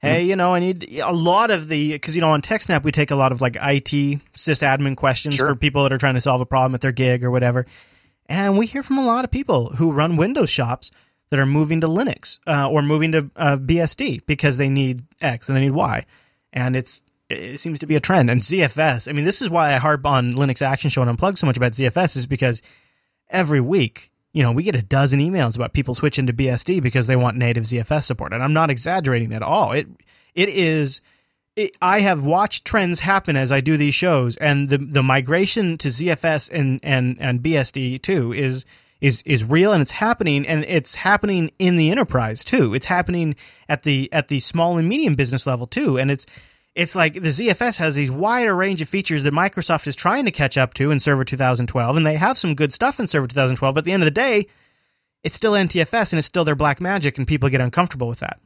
Hey, 0.03 0.25
you 0.25 0.35
know, 0.35 0.53
I 0.53 0.59
need 0.59 0.99
a 0.99 1.13
lot 1.13 1.49
of 1.49 1.67
the 1.69 1.93
because 1.93 2.15
you 2.15 2.21
know 2.21 2.29
on 2.31 2.41
TechSnap 2.41 2.83
we 2.83 2.91
take 2.91 3.09
a 3.11 3.15
lot 3.15 3.31
of 3.31 3.41
like 3.41 3.55
IT 3.55 4.19
sysadmin 4.35 4.97
questions 4.97 5.35
Sure. 5.35 5.47
for 5.47 5.55
people 5.55 5.83
that 5.83 5.93
are 5.93 5.97
trying 5.97 6.15
to 6.15 6.21
solve 6.21 6.41
a 6.41 6.45
problem 6.45 6.75
at 6.75 6.81
their 6.81 6.91
gig 6.91 7.23
or 7.23 7.31
whatever, 7.31 7.65
and 8.27 8.57
we 8.57 8.65
hear 8.65 8.83
from 8.83 8.97
a 8.97 9.05
lot 9.05 9.23
of 9.23 9.31
people 9.31 9.69
who 9.77 9.91
run 9.91 10.15
Windows 10.17 10.49
shops 10.49 10.91
that 11.29 11.39
are 11.39 11.45
moving 11.45 11.81
to 11.81 11.87
Linux 11.87 12.39
uh, 12.45 12.69
or 12.69 12.81
moving 12.81 13.13
to 13.13 13.31
uh, 13.35 13.57
BSD 13.57 14.25
because 14.25 14.57
they 14.57 14.69
need 14.69 15.03
X 15.21 15.47
and 15.49 15.55
they 15.55 15.61
need 15.61 15.71
Y, 15.71 16.05
and 16.51 16.75
it's 16.75 17.01
it 17.29 17.59
seems 17.59 17.79
to 17.79 17.87
be 17.87 17.95
a 17.95 17.99
trend. 17.99 18.29
And 18.29 18.41
ZFS, 18.41 19.07
I 19.09 19.13
mean, 19.13 19.25
this 19.25 19.41
is 19.41 19.49
why 19.49 19.73
I 19.73 19.77
harp 19.77 20.05
on 20.05 20.33
Linux 20.33 20.61
Action 20.61 20.89
Show 20.89 21.01
and 21.01 21.17
Unplug 21.17 21.37
so 21.37 21.47
much 21.47 21.57
about 21.57 21.71
ZFS 21.71 22.17
is 22.17 22.27
because 22.27 22.61
every 23.29 23.61
week, 23.61 24.11
you 24.33 24.41
know, 24.41 24.51
we 24.51 24.63
get 24.63 24.75
a 24.75 24.81
dozen 24.81 25.19
emails 25.19 25.55
about 25.55 25.73
people 25.73 25.93
switching 25.93 26.27
to 26.27 26.33
BSD 26.33 26.81
because 26.81 27.07
they 27.07 27.15
want 27.15 27.37
native 27.37 27.63
ZFS 27.65 28.03
support, 28.03 28.33
and 28.33 28.43
I'm 28.43 28.53
not 28.53 28.69
exaggerating 28.69 29.31
at 29.33 29.43
all. 29.43 29.71
It 29.71 29.87
it 30.33 30.49
is. 30.49 31.01
It, 31.55 31.77
I 31.83 31.99
have 31.99 32.25
watched 32.25 32.65
trends 32.65 33.01
happen 33.01 33.37
as 33.37 33.51
I 33.51 33.61
do 33.61 33.77
these 33.77 33.93
shows, 33.93 34.35
and 34.37 34.69
the 34.69 34.79
the 34.79 35.03
migration 35.03 35.77
to 35.77 35.89
ZFS 35.89 36.49
and 36.51 36.79
and 36.81 37.15
and 37.19 37.41
BSD 37.41 38.01
too 38.01 38.33
is 38.33 38.65
is 39.03 39.21
is 39.23 39.43
real 39.43 39.73
and 39.73 39.81
it's 39.81 39.91
happening 39.91 40.47
and 40.47 40.63
it's 40.63 40.95
happening 40.95 41.51
in 41.59 41.75
the 41.75 41.91
enterprise 41.91 42.43
too. 42.43 42.73
It's 42.73 42.85
happening 42.87 43.35
at 43.69 43.83
the 43.83 44.09
at 44.11 44.29
the 44.29 44.39
small 44.39 44.77
and 44.77 44.89
medium 44.89 45.13
business 45.13 45.45
level 45.45 45.67
too. 45.67 45.99
And 45.99 46.09
it's 46.09 46.25
it's 46.75 46.95
like 46.95 47.13
the 47.13 47.29
ZFS 47.29 47.77
has 47.77 47.95
these 47.95 48.09
wider 48.09 48.55
range 48.55 48.81
of 48.81 48.89
features 48.89 49.23
that 49.23 49.33
Microsoft 49.33 49.88
is 49.88 49.95
trying 49.95 50.25
to 50.25 50.31
catch 50.31 50.57
up 50.57 50.73
to 50.75 50.91
in 50.91 50.99
Server 50.99 51.23
2012, 51.23 51.97
and 51.97 52.05
they 52.05 52.15
have 52.15 52.38
some 52.38 52.55
good 52.55 52.73
stuff 52.73 52.99
in 52.99 53.07
Server 53.07 53.27
2012. 53.27 53.75
But 53.75 53.79
at 53.79 53.86
the 53.86 53.91
end 53.91 54.03
of 54.03 54.05
the 54.05 54.12
day, 54.12 54.47
it's 55.23 55.36
still 55.36 55.53
NTFS 55.53 56.13
and 56.13 56.17
it's 56.17 56.27
still 56.27 56.43
their 56.43 56.55
black 56.55 56.81
magic, 56.81 57.17
and 57.17 57.27
people 57.27 57.49
get 57.49 57.62
uncomfortable 57.62 58.07
with 58.07 58.19
that. 58.19 58.39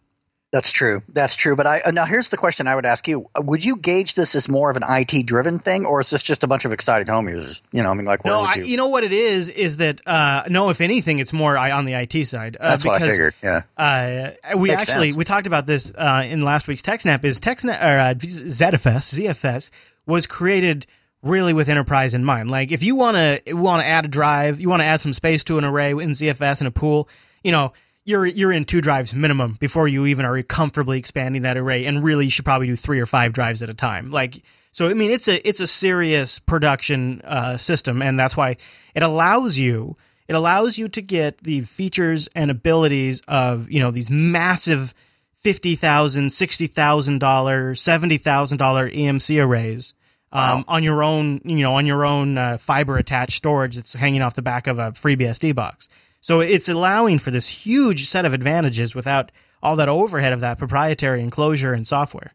That's 0.54 0.72
true. 0.72 1.02
That's 1.10 1.36
true. 1.36 1.58
But 1.58 1.68
I 1.68 1.82
uh, 1.82 1.92
now 1.92 2.06
here's 2.06 2.30
the 2.30 2.38
question 2.38 2.68
I 2.68 2.76
would 2.76 2.86
ask 2.86 3.06
you: 3.08 3.30
Would 3.38 3.66
you 3.66 3.76
gauge 3.76 4.14
this 4.14 4.34
as 4.34 4.48
more 4.48 4.70
of 4.70 4.78
an 4.78 4.84
IT 4.88 5.26
driven 5.26 5.60
thing, 5.60 5.86
or 5.86 6.00
is 6.00 6.10
this 6.10 6.24
just 6.24 6.42
a 6.42 6.48
bunch 6.48 6.64
of 6.64 6.72
excited 6.72 7.10
home 7.10 7.28
users? 7.28 7.62
You 7.74 7.84
know, 7.84 7.92
I 7.92 7.94
mean, 7.96 8.06
like 8.06 8.24
no, 8.24 8.44
I, 8.44 8.56
you? 8.56 8.64
you? 8.64 8.78
know 8.78 8.88
what 8.88 9.04
it 9.04 9.12
is 9.12 9.50
is 9.50 9.78
that 9.78 10.00
uh, 10.06 10.44
no, 10.50 10.70
if 10.70 10.80
anything, 10.80 11.20
it's 11.20 11.34
more 11.34 11.58
on 11.58 11.84
the 11.84 11.94
IT 11.96 12.26
side. 12.28 12.56
Uh, 12.58 12.70
That's 12.70 12.84
because, 12.84 13.02
what 13.02 13.08
I 13.08 13.12
figured. 13.12 13.34
Yeah, 13.44 13.62
uh, 13.76 14.58
we 14.58 14.70
Makes 14.70 14.88
actually 14.88 15.10
sense. 15.10 15.18
we 15.18 15.26
talked 15.26 15.48
about 15.48 15.66
this 15.66 15.92
uh, 15.94 16.24
in 16.26 16.42
last 16.44 16.70
week's 16.70 16.82
TechSnap. 16.82 17.26
Is 17.26 17.42
TechSnap 17.42 17.82
or 17.82 18.00
uh, 18.00 18.14
ZFS 18.14 19.20
ZFS 19.20 19.70
was 20.06 20.28
created 20.28 20.88
really 21.24 21.52
with 21.52 21.68
enterprise 21.68 22.14
in 22.14 22.24
mind. 22.24 22.50
Like 22.50 22.72
if 22.72 22.84
you 22.84 22.96
want 22.96 23.18
to 23.18 23.54
want 23.54 23.82
to 23.82 23.86
add 23.86 24.06
a 24.06 24.08
drive, 24.08 24.62
you 24.62 24.70
want 24.70 24.82
to 24.82 24.86
add 24.86 25.02
some 25.02 25.12
space 25.12 25.44
to 25.46 25.58
an 25.58 25.66
array 25.66 25.92
in 25.92 26.12
ZFS 26.12 26.62
in 26.62 26.68
a 26.68 26.72
pool, 26.72 27.10
you 27.44 27.52
know 27.52 27.74
you're 28.08 28.26
you're 28.26 28.52
in 28.52 28.65
two 28.65 28.82
drives 28.82 29.13
minimum 29.13 29.58
before 29.60 29.88
you 29.88 30.06
even 30.06 30.26
are 30.26 30.41
comfortably 30.41 30.98
expanding 30.98 31.43
that 31.43 31.58
array 31.58 31.86
and 31.86 32.04
really 32.04 32.26
you 32.26 32.32
should 32.32 32.46
probably 32.46 32.67
do 32.67 32.76
three 32.76 33.00
or 33.00 33.06
five 33.06 33.34
drives 33.34 33.62
at 33.62 33.70
a 33.70 33.74
time 33.74 34.10
like 34.10 34.41
so 34.72 34.88
i 34.88 34.93
mean 34.93 35.12
it's 35.12 35.28
a 35.28 35.48
it's 35.48 35.60
a 35.60 35.67
serious 35.67 36.39
production 36.39 37.22
uh, 37.26 37.58
system 37.58 38.02
and 38.02 38.20
that's 38.20 38.36
why 38.36 38.56
it 38.96 39.04
allows 39.04 39.60
you 39.60 39.96
it 40.28 40.36
allows 40.36 40.78
you 40.78 40.88
to 40.89 41.02
get 41.02 41.38
the 41.39 41.62
features 41.62 42.28
and 42.36 42.52
abilities 42.52 43.22
of 43.28 43.70
you 43.70 43.80
know 43.80 43.91
these 43.91 44.10
massive 44.10 44.93
fifty 45.38 45.76
thousand, 45.76 46.32
sixty 46.32 46.67
thousand 46.67 47.20
dollar, 47.20 47.76
seventy 47.76 48.17
thousand 48.17 48.58
dollar 48.58 48.89
EMC 48.89 49.41
arrays 49.41 49.93
um, 50.32 50.60
wow. 50.60 50.63
on 50.67 50.84
your 50.84 51.04
own, 51.04 51.39
you 51.46 51.60
know, 51.60 51.76
on 51.76 51.86
your 51.86 52.06
own 52.06 52.38
uh, 52.38 52.58
fiber 52.58 52.98
attached 52.98 53.38
storage 53.38 53.76
that's 53.76 53.93
hanging 53.93 54.22
off 54.22 54.34
the 54.34 54.41
back 54.41 54.67
of 54.67 54.78
a 54.78 54.91
FreeBSD 54.91 55.56
box. 55.56 55.88
So 56.28 56.42
it's 56.42 56.68
allowing 56.68 57.20
for 57.20 57.32
this 57.32 57.48
huge 57.48 58.04
set 58.04 58.26
of 58.26 58.34
advantages 58.34 58.94
without 58.94 59.32
all 59.63 59.78
that 59.78 59.88
overhead 59.88 60.34
of 60.34 60.42
that 60.42 60.58
proprietary 60.58 61.22
enclosure 61.22 61.72
and 61.72 61.88
software. 61.88 62.34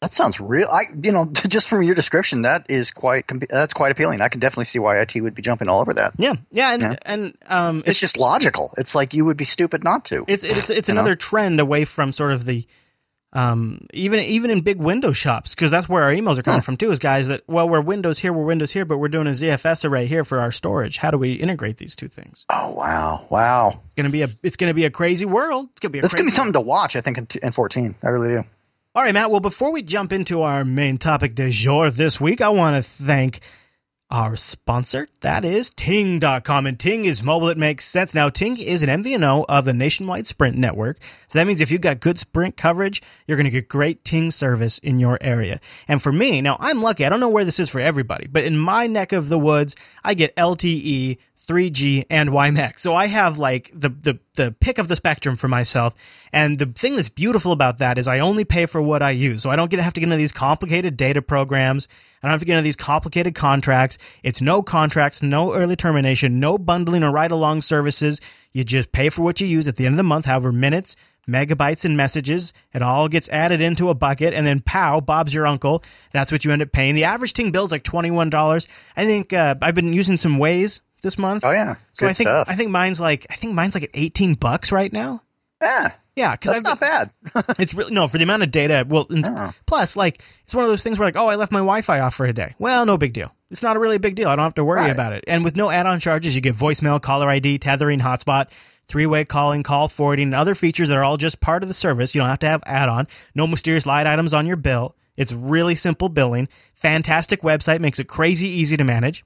That 0.00 0.12
sounds 0.12 0.40
real. 0.40 0.68
I, 0.70 0.82
you 1.02 1.10
know, 1.10 1.26
just 1.48 1.68
from 1.68 1.82
your 1.82 1.96
description, 1.96 2.42
that 2.42 2.66
is 2.68 2.92
quite 2.92 3.24
that's 3.50 3.74
quite 3.74 3.90
appealing. 3.90 4.20
I 4.20 4.28
can 4.28 4.38
definitely 4.38 4.66
see 4.66 4.78
why 4.78 5.00
IT 5.00 5.16
would 5.16 5.34
be 5.34 5.42
jumping 5.42 5.66
all 5.66 5.80
over 5.80 5.92
that. 5.94 6.12
Yeah, 6.16 6.34
yeah, 6.52 6.72
and 6.72 6.82
yeah. 6.82 6.94
and 7.04 7.38
um, 7.48 7.78
it's, 7.78 7.88
it's, 7.88 8.00
just 8.00 8.16
logical. 8.16 8.72
It's 8.78 8.94
like 8.94 9.12
you 9.12 9.24
would 9.24 9.36
be 9.36 9.44
stupid 9.44 9.82
not 9.82 10.04
to. 10.04 10.24
It's 10.28 10.44
it's 10.44 10.70
it's 10.70 10.88
another 10.88 11.10
know? 11.10 11.16
trend 11.16 11.58
away 11.58 11.84
from 11.84 12.12
sort 12.12 12.30
of 12.30 12.44
the 12.44 12.64
um, 13.32 13.86
even 13.92 14.20
even 14.20 14.50
in 14.50 14.60
big 14.60 14.78
Windows 14.78 15.16
shops, 15.16 15.54
because 15.54 15.70
that's 15.70 15.88
where 15.88 16.02
our 16.04 16.12
emails 16.12 16.38
are 16.38 16.42
coming 16.42 16.60
huh. 16.60 16.64
from 16.64 16.76
too. 16.76 16.90
Is 16.90 16.98
guys 16.98 17.28
that 17.28 17.42
well, 17.46 17.68
we're 17.68 17.80
Windows 17.80 18.18
here, 18.18 18.32
we're 18.32 18.44
Windows 18.44 18.72
here, 18.72 18.84
but 18.84 18.98
we're 18.98 19.08
doing 19.08 19.26
a 19.26 19.30
ZFS 19.30 19.84
array 19.84 20.06
here 20.06 20.24
for 20.24 20.38
our 20.38 20.52
storage. 20.52 20.98
How 20.98 21.10
do 21.10 21.18
we 21.18 21.34
integrate 21.34 21.76
these 21.78 21.96
two 21.96 22.08
things? 22.08 22.46
Oh 22.48 22.70
wow, 22.70 23.26
wow! 23.28 23.80
It's 23.86 23.94
gonna 23.94 24.10
be 24.10 24.22
a 24.22 24.30
it's 24.42 24.56
gonna 24.56 24.74
be 24.74 24.84
a 24.84 24.90
crazy 24.90 25.26
world. 25.26 25.68
It's 25.72 25.80
gonna 25.80 25.92
be 25.92 25.98
a 25.98 26.04
it's 26.04 26.14
gonna 26.14 26.26
be 26.26 26.30
something 26.30 26.54
to 26.54 26.60
watch. 26.60 26.96
I 26.96 27.00
think 27.00 27.18
in, 27.18 27.28
in 27.42 27.52
fourteen, 27.52 27.94
I 28.02 28.08
really 28.08 28.28
do. 28.28 28.44
All 28.94 29.02
right, 29.02 29.12
Matt. 29.12 29.30
Well, 29.30 29.40
before 29.40 29.72
we 29.72 29.82
jump 29.82 30.12
into 30.12 30.40
our 30.40 30.64
main 30.64 30.96
topic 30.96 31.34
de 31.34 31.50
jour 31.50 31.90
this 31.90 32.18
week, 32.18 32.40
I 32.40 32.48
want 32.48 32.76
to 32.76 32.82
thank 32.82 33.40
our 34.10 34.36
sponsor, 34.36 35.08
that 35.20 35.44
is 35.44 35.70
Ting.com. 35.70 36.66
And 36.66 36.78
Ting 36.78 37.04
is 37.04 37.22
mobile. 37.22 37.48
It 37.48 37.58
makes 37.58 37.84
sense. 37.84 38.14
Now, 38.14 38.28
Ting 38.28 38.58
is 38.58 38.82
an 38.82 39.02
MVNO 39.02 39.44
of 39.48 39.64
the 39.64 39.72
nationwide 39.72 40.26
Sprint 40.26 40.56
network. 40.56 40.98
So 41.28 41.38
that 41.38 41.46
means 41.46 41.60
if 41.60 41.70
you've 41.70 41.80
got 41.80 42.00
good 42.00 42.18
Sprint 42.18 42.56
coverage, 42.56 43.02
you're 43.26 43.36
going 43.36 43.44
to 43.44 43.50
get 43.50 43.68
great 43.68 44.04
Ting 44.04 44.30
service 44.30 44.78
in 44.78 44.98
your 44.98 45.18
area. 45.20 45.60
And 45.88 46.02
for 46.02 46.12
me, 46.12 46.40
now 46.40 46.56
I'm 46.60 46.82
lucky. 46.82 47.04
I 47.04 47.08
don't 47.08 47.20
know 47.20 47.28
where 47.28 47.44
this 47.44 47.60
is 47.60 47.68
for 47.68 47.80
everybody, 47.80 48.26
but 48.26 48.44
in 48.44 48.58
my 48.58 48.86
neck 48.86 49.12
of 49.12 49.28
the 49.28 49.38
woods, 49.38 49.74
I 50.04 50.14
get 50.14 50.36
LTE 50.36 51.18
3G, 51.38 52.04
and 52.08 52.30
WiMAX. 52.30 52.80
So 52.80 52.94
I 52.94 53.06
have 53.06 53.38
like 53.38 53.70
the, 53.74 53.90
the, 53.90 54.18
the 54.34 54.54
pick 54.58 54.78
of 54.78 54.88
the 54.88 54.96
spectrum 54.96 55.36
for 55.36 55.48
myself. 55.48 55.94
And 56.32 56.58
the 56.58 56.66
thing 56.66 56.96
that's 56.96 57.08
beautiful 57.08 57.52
about 57.52 57.78
that 57.78 57.98
is 57.98 58.08
I 58.08 58.20
only 58.20 58.44
pay 58.44 58.66
for 58.66 58.80
what 58.80 59.02
I 59.02 59.10
use. 59.10 59.42
So 59.42 59.50
I 59.50 59.56
don't 59.56 59.70
get 59.70 59.80
have 59.80 59.92
to 59.94 60.00
get 60.00 60.06
into 60.06 60.16
these 60.16 60.32
complicated 60.32 60.96
data 60.96 61.20
programs. 61.22 61.88
I 62.22 62.26
don't 62.26 62.32
have 62.32 62.40
to 62.40 62.46
get 62.46 62.54
into 62.54 62.64
these 62.64 62.76
complicated 62.76 63.34
contracts. 63.34 63.98
It's 64.22 64.40
no 64.40 64.62
contracts, 64.62 65.22
no 65.22 65.54
early 65.54 65.76
termination, 65.76 66.40
no 66.40 66.58
bundling 66.58 67.04
or 67.04 67.12
ride 67.12 67.30
along 67.30 67.62
services. 67.62 68.20
You 68.52 68.64
just 68.64 68.90
pay 68.92 69.10
for 69.10 69.22
what 69.22 69.40
you 69.40 69.46
use 69.46 69.68
at 69.68 69.76
the 69.76 69.84
end 69.84 69.92
of 69.94 69.98
the 69.98 70.02
month, 70.02 70.24
however 70.24 70.50
minutes, 70.50 70.96
megabytes 71.28 71.84
and 71.84 71.96
messages. 71.96 72.54
It 72.72 72.80
all 72.80 73.08
gets 73.08 73.28
added 73.28 73.60
into 73.60 73.90
a 73.90 73.94
bucket, 73.94 74.32
and 74.32 74.46
then 74.46 74.60
pow, 74.60 75.00
Bob's 75.00 75.34
your 75.34 75.46
uncle. 75.46 75.84
That's 76.12 76.32
what 76.32 76.44
you 76.44 76.52
end 76.52 76.62
up 76.62 76.72
paying. 76.72 76.94
The 76.94 77.04
average 77.04 77.34
Ting 77.34 77.50
bill 77.50 77.64
is 77.64 77.72
like 77.72 77.82
twenty 77.82 78.10
one 78.10 78.30
dollars. 78.30 78.66
I 78.96 79.04
think 79.04 79.32
uh, 79.32 79.56
I've 79.60 79.74
been 79.74 79.92
using 79.92 80.16
some 80.16 80.38
Waze 80.38 80.80
this 81.06 81.16
month. 81.16 81.44
Oh 81.44 81.52
yeah, 81.52 81.76
so 81.92 82.06
I 82.06 82.12
think 82.12 82.28
stuff. 82.28 82.48
I 82.50 82.54
think 82.54 82.70
mine's 82.70 83.00
like 83.00 83.26
I 83.30 83.34
think 83.36 83.54
mine's 83.54 83.74
like 83.74 83.84
at 83.84 83.90
eighteen 83.94 84.34
bucks 84.34 84.72
right 84.72 84.92
now. 84.92 85.22
Yeah, 85.62 85.92
yeah, 86.16 86.32
because 86.32 86.52
that's 86.52 86.64
not 86.64 86.80
bad. 86.80 87.10
it's 87.58 87.72
really 87.72 87.94
no 87.94 88.08
for 88.08 88.18
the 88.18 88.24
amount 88.24 88.42
of 88.42 88.50
data. 88.50 88.84
Well, 88.86 89.08
plus 89.66 89.96
like 89.96 90.22
it's 90.44 90.54
one 90.54 90.64
of 90.64 90.70
those 90.70 90.82
things 90.82 90.98
where 90.98 91.06
like 91.06 91.16
oh 91.16 91.28
I 91.28 91.36
left 91.36 91.52
my 91.52 91.60
Wi-Fi 91.60 92.00
off 92.00 92.14
for 92.14 92.26
a 92.26 92.32
day. 92.32 92.54
Well, 92.58 92.84
no 92.84 92.98
big 92.98 93.12
deal. 93.12 93.32
It's 93.50 93.62
not 93.62 93.76
a 93.76 93.78
really 93.78 93.98
big 93.98 94.16
deal. 94.16 94.28
I 94.28 94.36
don't 94.36 94.44
have 94.44 94.54
to 94.54 94.64
worry 94.64 94.80
right. 94.80 94.90
about 94.90 95.12
it. 95.12 95.24
And 95.28 95.44
with 95.44 95.56
no 95.56 95.70
add-on 95.70 96.00
charges, 96.00 96.34
you 96.34 96.40
get 96.40 96.56
voicemail, 96.56 97.00
caller 97.00 97.28
ID, 97.28 97.58
tethering, 97.58 98.00
hotspot, 98.00 98.48
three-way 98.88 99.24
calling, 99.24 99.62
call 99.62 99.86
forwarding, 99.86 100.28
and 100.28 100.34
other 100.34 100.56
features 100.56 100.88
that 100.88 100.96
are 100.96 101.04
all 101.04 101.16
just 101.16 101.40
part 101.40 101.62
of 101.62 101.68
the 101.68 101.74
service. 101.74 102.12
You 102.12 102.20
don't 102.20 102.28
have 102.28 102.40
to 102.40 102.48
have 102.48 102.62
add-on. 102.66 103.06
No 103.36 103.46
mysterious 103.46 103.86
line 103.86 104.08
items 104.08 104.34
on 104.34 104.46
your 104.46 104.56
bill. 104.56 104.96
It's 105.16 105.32
really 105.32 105.76
simple 105.76 106.08
billing. 106.08 106.48
Fantastic 106.74 107.42
website 107.42 107.78
makes 107.78 108.00
it 108.00 108.08
crazy 108.08 108.48
easy 108.48 108.76
to 108.76 108.84
manage. 108.84 109.24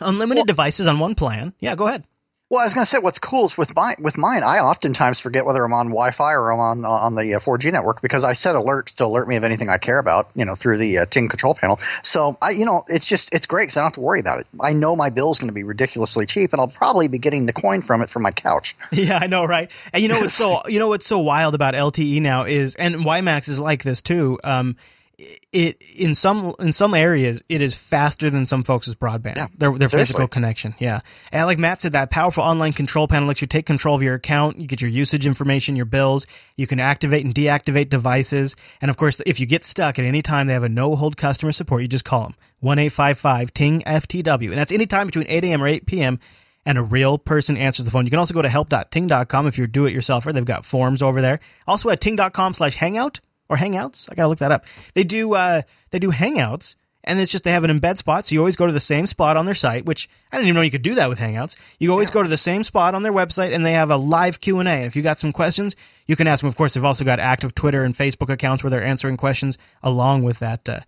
Unlimited 0.00 0.40
well, 0.40 0.44
devices 0.46 0.86
on 0.86 0.98
one 0.98 1.14
plan. 1.14 1.54
Yeah, 1.60 1.74
go 1.74 1.86
ahead. 1.86 2.04
Well, 2.50 2.60
I 2.60 2.66
was 2.66 2.74
going 2.74 2.84
to 2.84 2.88
say 2.88 2.98
what's 2.98 3.18
cool 3.18 3.46
is 3.46 3.56
with 3.56 3.74
my 3.74 3.96
with 3.98 4.18
mine, 4.18 4.42
I 4.42 4.58
oftentimes 4.58 5.18
forget 5.18 5.46
whether 5.46 5.64
I'm 5.64 5.72
on 5.72 5.86
Wi-Fi 5.86 6.34
or 6.34 6.52
I'm 6.52 6.60
on 6.60 6.84
on 6.84 7.14
the 7.14 7.22
4G 7.22 7.68
uh, 7.68 7.70
network 7.70 8.02
because 8.02 8.22
I 8.22 8.34
set 8.34 8.54
alerts 8.54 8.94
to 8.96 9.06
alert 9.06 9.26
me 9.26 9.36
of 9.36 9.44
anything 9.44 9.70
I 9.70 9.78
care 9.78 9.98
about, 9.98 10.28
you 10.34 10.44
know, 10.44 10.54
through 10.54 10.76
the 10.76 10.98
uh, 10.98 11.06
Ting 11.06 11.28
control 11.28 11.54
panel. 11.54 11.80
So 12.02 12.36
I, 12.42 12.50
you 12.50 12.66
know, 12.66 12.84
it's 12.86 13.08
just 13.08 13.34
it's 13.34 13.46
great 13.46 13.64
because 13.64 13.78
I 13.78 13.80
don't 13.80 13.86
have 13.86 13.92
to 13.94 14.02
worry 14.02 14.20
about 14.20 14.40
it. 14.40 14.46
I 14.60 14.74
know 14.74 14.94
my 14.94 15.08
bill 15.08 15.32
is 15.32 15.38
going 15.38 15.48
to 15.48 15.54
be 15.54 15.64
ridiculously 15.64 16.26
cheap, 16.26 16.52
and 16.52 16.60
I'll 16.60 16.68
probably 16.68 17.08
be 17.08 17.18
getting 17.18 17.46
the 17.46 17.52
coin 17.54 17.80
from 17.80 18.02
it 18.02 18.10
from 18.10 18.22
my 18.22 18.30
couch. 18.30 18.76
Yeah, 18.92 19.18
I 19.20 19.26
know, 19.26 19.44
right? 19.44 19.70
And 19.92 20.02
you 20.02 20.08
know 20.08 20.20
what's 20.20 20.34
so 20.34 20.62
you 20.68 20.78
know 20.78 20.88
what's 20.88 21.06
so 21.06 21.18
wild 21.18 21.54
about 21.54 21.74
LTE 21.74 22.20
now 22.22 22.44
is, 22.44 22.74
and 22.76 22.94
WiMAX 22.96 23.48
is 23.48 23.58
like 23.58 23.82
this 23.82 24.00
too. 24.00 24.38
Um, 24.44 24.76
it 25.18 25.80
in 25.94 26.14
some 26.14 26.54
in 26.58 26.72
some 26.72 26.94
areas 26.94 27.42
it 27.48 27.62
is 27.62 27.74
faster 27.74 28.30
than 28.30 28.46
some 28.46 28.62
folks' 28.62 28.92
broadband. 28.94 29.36
Yeah, 29.36 29.46
their 29.56 29.72
their 29.76 29.88
physical 29.88 30.28
connection. 30.28 30.74
Yeah, 30.78 31.00
and 31.30 31.46
like 31.46 31.58
Matt 31.58 31.82
said, 31.82 31.92
that 31.92 32.10
powerful 32.10 32.42
online 32.42 32.72
control 32.72 33.06
panel 33.06 33.28
lets 33.28 33.40
you 33.40 33.46
take 33.46 33.66
control 33.66 33.94
of 33.94 34.02
your 34.02 34.14
account. 34.14 34.60
You 34.60 34.66
get 34.66 34.80
your 34.80 34.90
usage 34.90 35.26
information, 35.26 35.76
your 35.76 35.84
bills. 35.84 36.26
You 36.56 36.66
can 36.66 36.80
activate 36.80 37.24
and 37.24 37.34
deactivate 37.34 37.88
devices, 37.88 38.56
and 38.80 38.90
of 38.90 38.96
course, 38.96 39.20
if 39.26 39.38
you 39.38 39.46
get 39.46 39.64
stuck 39.64 39.98
at 39.98 40.04
any 40.04 40.22
time, 40.22 40.46
they 40.46 40.52
have 40.52 40.62
a 40.62 40.68
no 40.68 40.96
hold 40.96 41.16
customer 41.16 41.52
support. 41.52 41.82
You 41.82 41.88
just 41.88 42.04
call 42.04 42.24
them 42.24 42.34
one 42.60 42.78
eight 42.78 42.90
five 42.92 43.18
five 43.18 43.54
Ting 43.54 43.82
FTW, 43.82 44.48
and 44.48 44.56
that's 44.56 44.72
any 44.72 44.86
time 44.86 45.06
between 45.06 45.26
eight 45.28 45.44
a.m. 45.44 45.62
or 45.62 45.66
eight 45.66 45.86
p.m. 45.86 46.18
And 46.66 46.78
a 46.78 46.82
real 46.82 47.18
person 47.18 47.58
answers 47.58 47.84
the 47.84 47.90
phone. 47.90 48.06
You 48.06 48.10
can 48.10 48.18
also 48.18 48.32
go 48.32 48.40
to 48.40 48.48
help.ting.com 48.48 49.46
if 49.46 49.58
you're 49.58 49.66
do 49.66 49.84
it 49.84 49.92
yourselfer. 49.92 50.32
They've 50.32 50.46
got 50.46 50.64
forms 50.64 51.02
over 51.02 51.20
there. 51.20 51.38
Also 51.66 51.90
at 51.90 52.00
ting.com 52.00 52.54
slash 52.54 52.76
hangout 52.76 53.20
or 53.48 53.56
Hangouts. 53.56 54.08
I 54.10 54.14
gotta 54.14 54.28
look 54.28 54.38
that 54.38 54.52
up. 54.52 54.64
They 54.94 55.04
do 55.04 55.34
uh, 55.34 55.62
they 55.90 55.98
do 55.98 56.10
Hangouts, 56.10 56.74
and 57.04 57.20
it's 57.20 57.32
just 57.32 57.44
they 57.44 57.52
have 57.52 57.64
an 57.64 57.78
embed 57.78 57.98
spot, 57.98 58.26
so 58.26 58.34
you 58.34 58.40
always 58.40 58.56
go 58.56 58.66
to 58.66 58.72
the 58.72 58.80
same 58.80 59.06
spot 59.06 59.36
on 59.36 59.46
their 59.46 59.54
site. 59.54 59.84
Which 59.84 60.08
I 60.32 60.36
didn't 60.36 60.48
even 60.48 60.56
know 60.56 60.62
you 60.62 60.70
could 60.70 60.82
do 60.82 60.94
that 60.94 61.08
with 61.08 61.18
Hangouts. 61.18 61.56
You 61.78 61.90
always 61.90 62.10
yeah. 62.10 62.14
go 62.14 62.22
to 62.22 62.28
the 62.28 62.36
same 62.38 62.64
spot 62.64 62.94
on 62.94 63.02
their 63.02 63.12
website, 63.12 63.54
and 63.54 63.64
they 63.64 63.72
have 63.72 63.90
a 63.90 63.96
live 63.96 64.40
Q 64.40 64.60
and 64.60 64.68
A. 64.68 64.84
If 64.84 64.96
you 64.96 65.02
got 65.02 65.18
some 65.18 65.32
questions, 65.32 65.76
you 66.06 66.16
can 66.16 66.26
ask 66.26 66.40
them. 66.40 66.48
Of 66.48 66.56
course, 66.56 66.74
they've 66.74 66.84
also 66.84 67.04
got 67.04 67.20
active 67.20 67.54
Twitter 67.54 67.84
and 67.84 67.94
Facebook 67.94 68.30
accounts 68.30 68.64
where 68.64 68.70
they're 68.70 68.84
answering 68.84 69.16
questions 69.16 69.58
along 69.82 70.22
with 70.22 70.38
that. 70.40 70.68
Uh, 70.68 70.80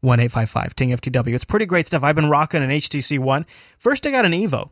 one 0.00 0.20
eight 0.20 0.30
five 0.30 0.50
five 0.50 0.76
Ting 0.76 0.90
FTW. 0.90 1.34
It's 1.34 1.44
pretty 1.44 1.66
great 1.66 1.86
stuff. 1.86 2.02
I've 2.02 2.14
been 2.14 2.28
rocking 2.28 2.62
an 2.62 2.70
HTC 2.70 3.18
One. 3.18 3.46
First, 3.78 4.06
I 4.06 4.10
got 4.10 4.26
an 4.26 4.32
Evo 4.32 4.70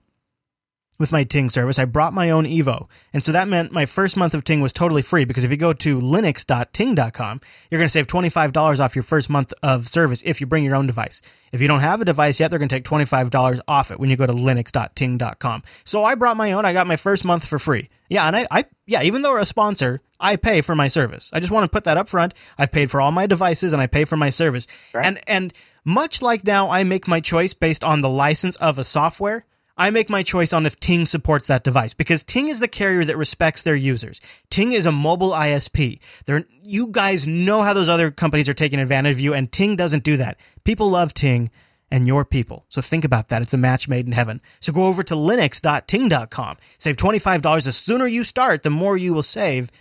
with 1.02 1.10
my 1.12 1.24
Ting 1.24 1.50
service. 1.50 1.80
I 1.80 1.84
brought 1.84 2.12
my 2.12 2.30
own 2.30 2.44
Evo. 2.44 2.88
And 3.12 3.24
so 3.24 3.32
that 3.32 3.48
meant 3.48 3.72
my 3.72 3.86
first 3.86 4.16
month 4.16 4.34
of 4.34 4.44
Ting 4.44 4.60
was 4.60 4.72
totally 4.72 5.02
free 5.02 5.24
because 5.24 5.42
if 5.42 5.50
you 5.50 5.56
go 5.56 5.72
to 5.72 5.98
linux.ting.com, 5.98 7.40
you're 7.68 7.78
going 7.78 7.86
to 7.86 7.92
save 7.92 8.06
$25 8.06 8.78
off 8.78 8.94
your 8.94 9.02
first 9.02 9.28
month 9.28 9.52
of 9.64 9.88
service 9.88 10.22
if 10.24 10.40
you 10.40 10.46
bring 10.46 10.62
your 10.62 10.76
own 10.76 10.86
device. 10.86 11.20
If 11.50 11.60
you 11.60 11.66
don't 11.66 11.80
have 11.80 12.00
a 12.00 12.04
device 12.04 12.38
yet, 12.38 12.50
they're 12.50 12.60
going 12.60 12.68
to 12.68 12.74
take 12.74 12.84
$25 12.84 13.60
off 13.66 13.90
it 13.90 13.98
when 13.98 14.10
you 14.10 14.16
go 14.16 14.26
to 14.26 14.32
linux.ting.com. 14.32 15.62
So 15.84 16.04
I 16.04 16.14
brought 16.14 16.36
my 16.36 16.52
own. 16.52 16.64
I 16.64 16.72
got 16.72 16.86
my 16.86 16.96
first 16.96 17.24
month 17.24 17.44
for 17.44 17.58
free. 17.58 17.90
Yeah, 18.08 18.26
and 18.26 18.36
I, 18.36 18.46
I 18.50 18.64
yeah, 18.86 19.02
even 19.02 19.22
though 19.22 19.32
we're 19.32 19.40
a 19.40 19.44
sponsor, 19.44 20.02
I 20.20 20.36
pay 20.36 20.60
for 20.60 20.76
my 20.76 20.86
service. 20.86 21.30
I 21.32 21.40
just 21.40 21.50
want 21.50 21.64
to 21.64 21.70
put 21.70 21.84
that 21.84 21.98
up 21.98 22.08
front. 22.08 22.32
I've 22.56 22.70
paid 22.70 22.90
for 22.90 23.00
all 23.00 23.10
my 23.10 23.26
devices 23.26 23.72
and 23.72 23.82
I 23.82 23.86
pay 23.88 24.04
for 24.04 24.16
my 24.16 24.30
service. 24.30 24.66
Right. 24.94 25.04
And 25.04 25.20
and 25.26 25.52
much 25.84 26.22
like 26.22 26.44
now 26.44 26.70
I 26.70 26.84
make 26.84 27.08
my 27.08 27.20
choice 27.20 27.54
based 27.54 27.82
on 27.82 28.02
the 28.02 28.08
license 28.08 28.56
of 28.56 28.78
a 28.78 28.84
software, 28.84 29.44
I 29.82 29.90
make 29.90 30.08
my 30.08 30.22
choice 30.22 30.52
on 30.52 30.64
if 30.64 30.78
Ting 30.78 31.06
supports 31.06 31.48
that 31.48 31.64
device 31.64 31.92
because 31.92 32.22
Ting 32.22 32.48
is 32.48 32.60
the 32.60 32.68
carrier 32.68 33.02
that 33.02 33.16
respects 33.16 33.62
their 33.62 33.74
users. 33.74 34.20
Ting 34.48 34.70
is 34.70 34.86
a 34.86 34.92
mobile 34.92 35.32
ISP. 35.32 35.98
They're, 36.24 36.44
you 36.64 36.86
guys 36.86 37.26
know 37.26 37.64
how 37.64 37.72
those 37.72 37.88
other 37.88 38.12
companies 38.12 38.48
are 38.48 38.54
taking 38.54 38.78
advantage 38.78 39.16
of 39.16 39.20
you, 39.20 39.34
and 39.34 39.50
Ting 39.50 39.74
doesn't 39.74 40.04
do 40.04 40.16
that. 40.18 40.38
People 40.62 40.88
love 40.88 41.14
Ting 41.14 41.50
and 41.90 42.06
your 42.06 42.24
people. 42.24 42.64
So 42.68 42.80
think 42.80 43.04
about 43.04 43.28
that. 43.30 43.42
It's 43.42 43.54
a 43.54 43.58
match 43.58 43.88
made 43.88 44.06
in 44.06 44.12
heaven. 44.12 44.40
So 44.60 44.72
go 44.72 44.86
over 44.86 45.02
to 45.02 45.14
linux.ting.com. 45.14 46.56
Save 46.78 46.96
$25. 46.96 47.64
The 47.64 47.72
sooner 47.72 48.06
you 48.06 48.22
start, 48.22 48.62
the 48.62 48.70
more 48.70 48.96
you 48.96 49.12
will 49.12 49.24
save. 49.24 49.72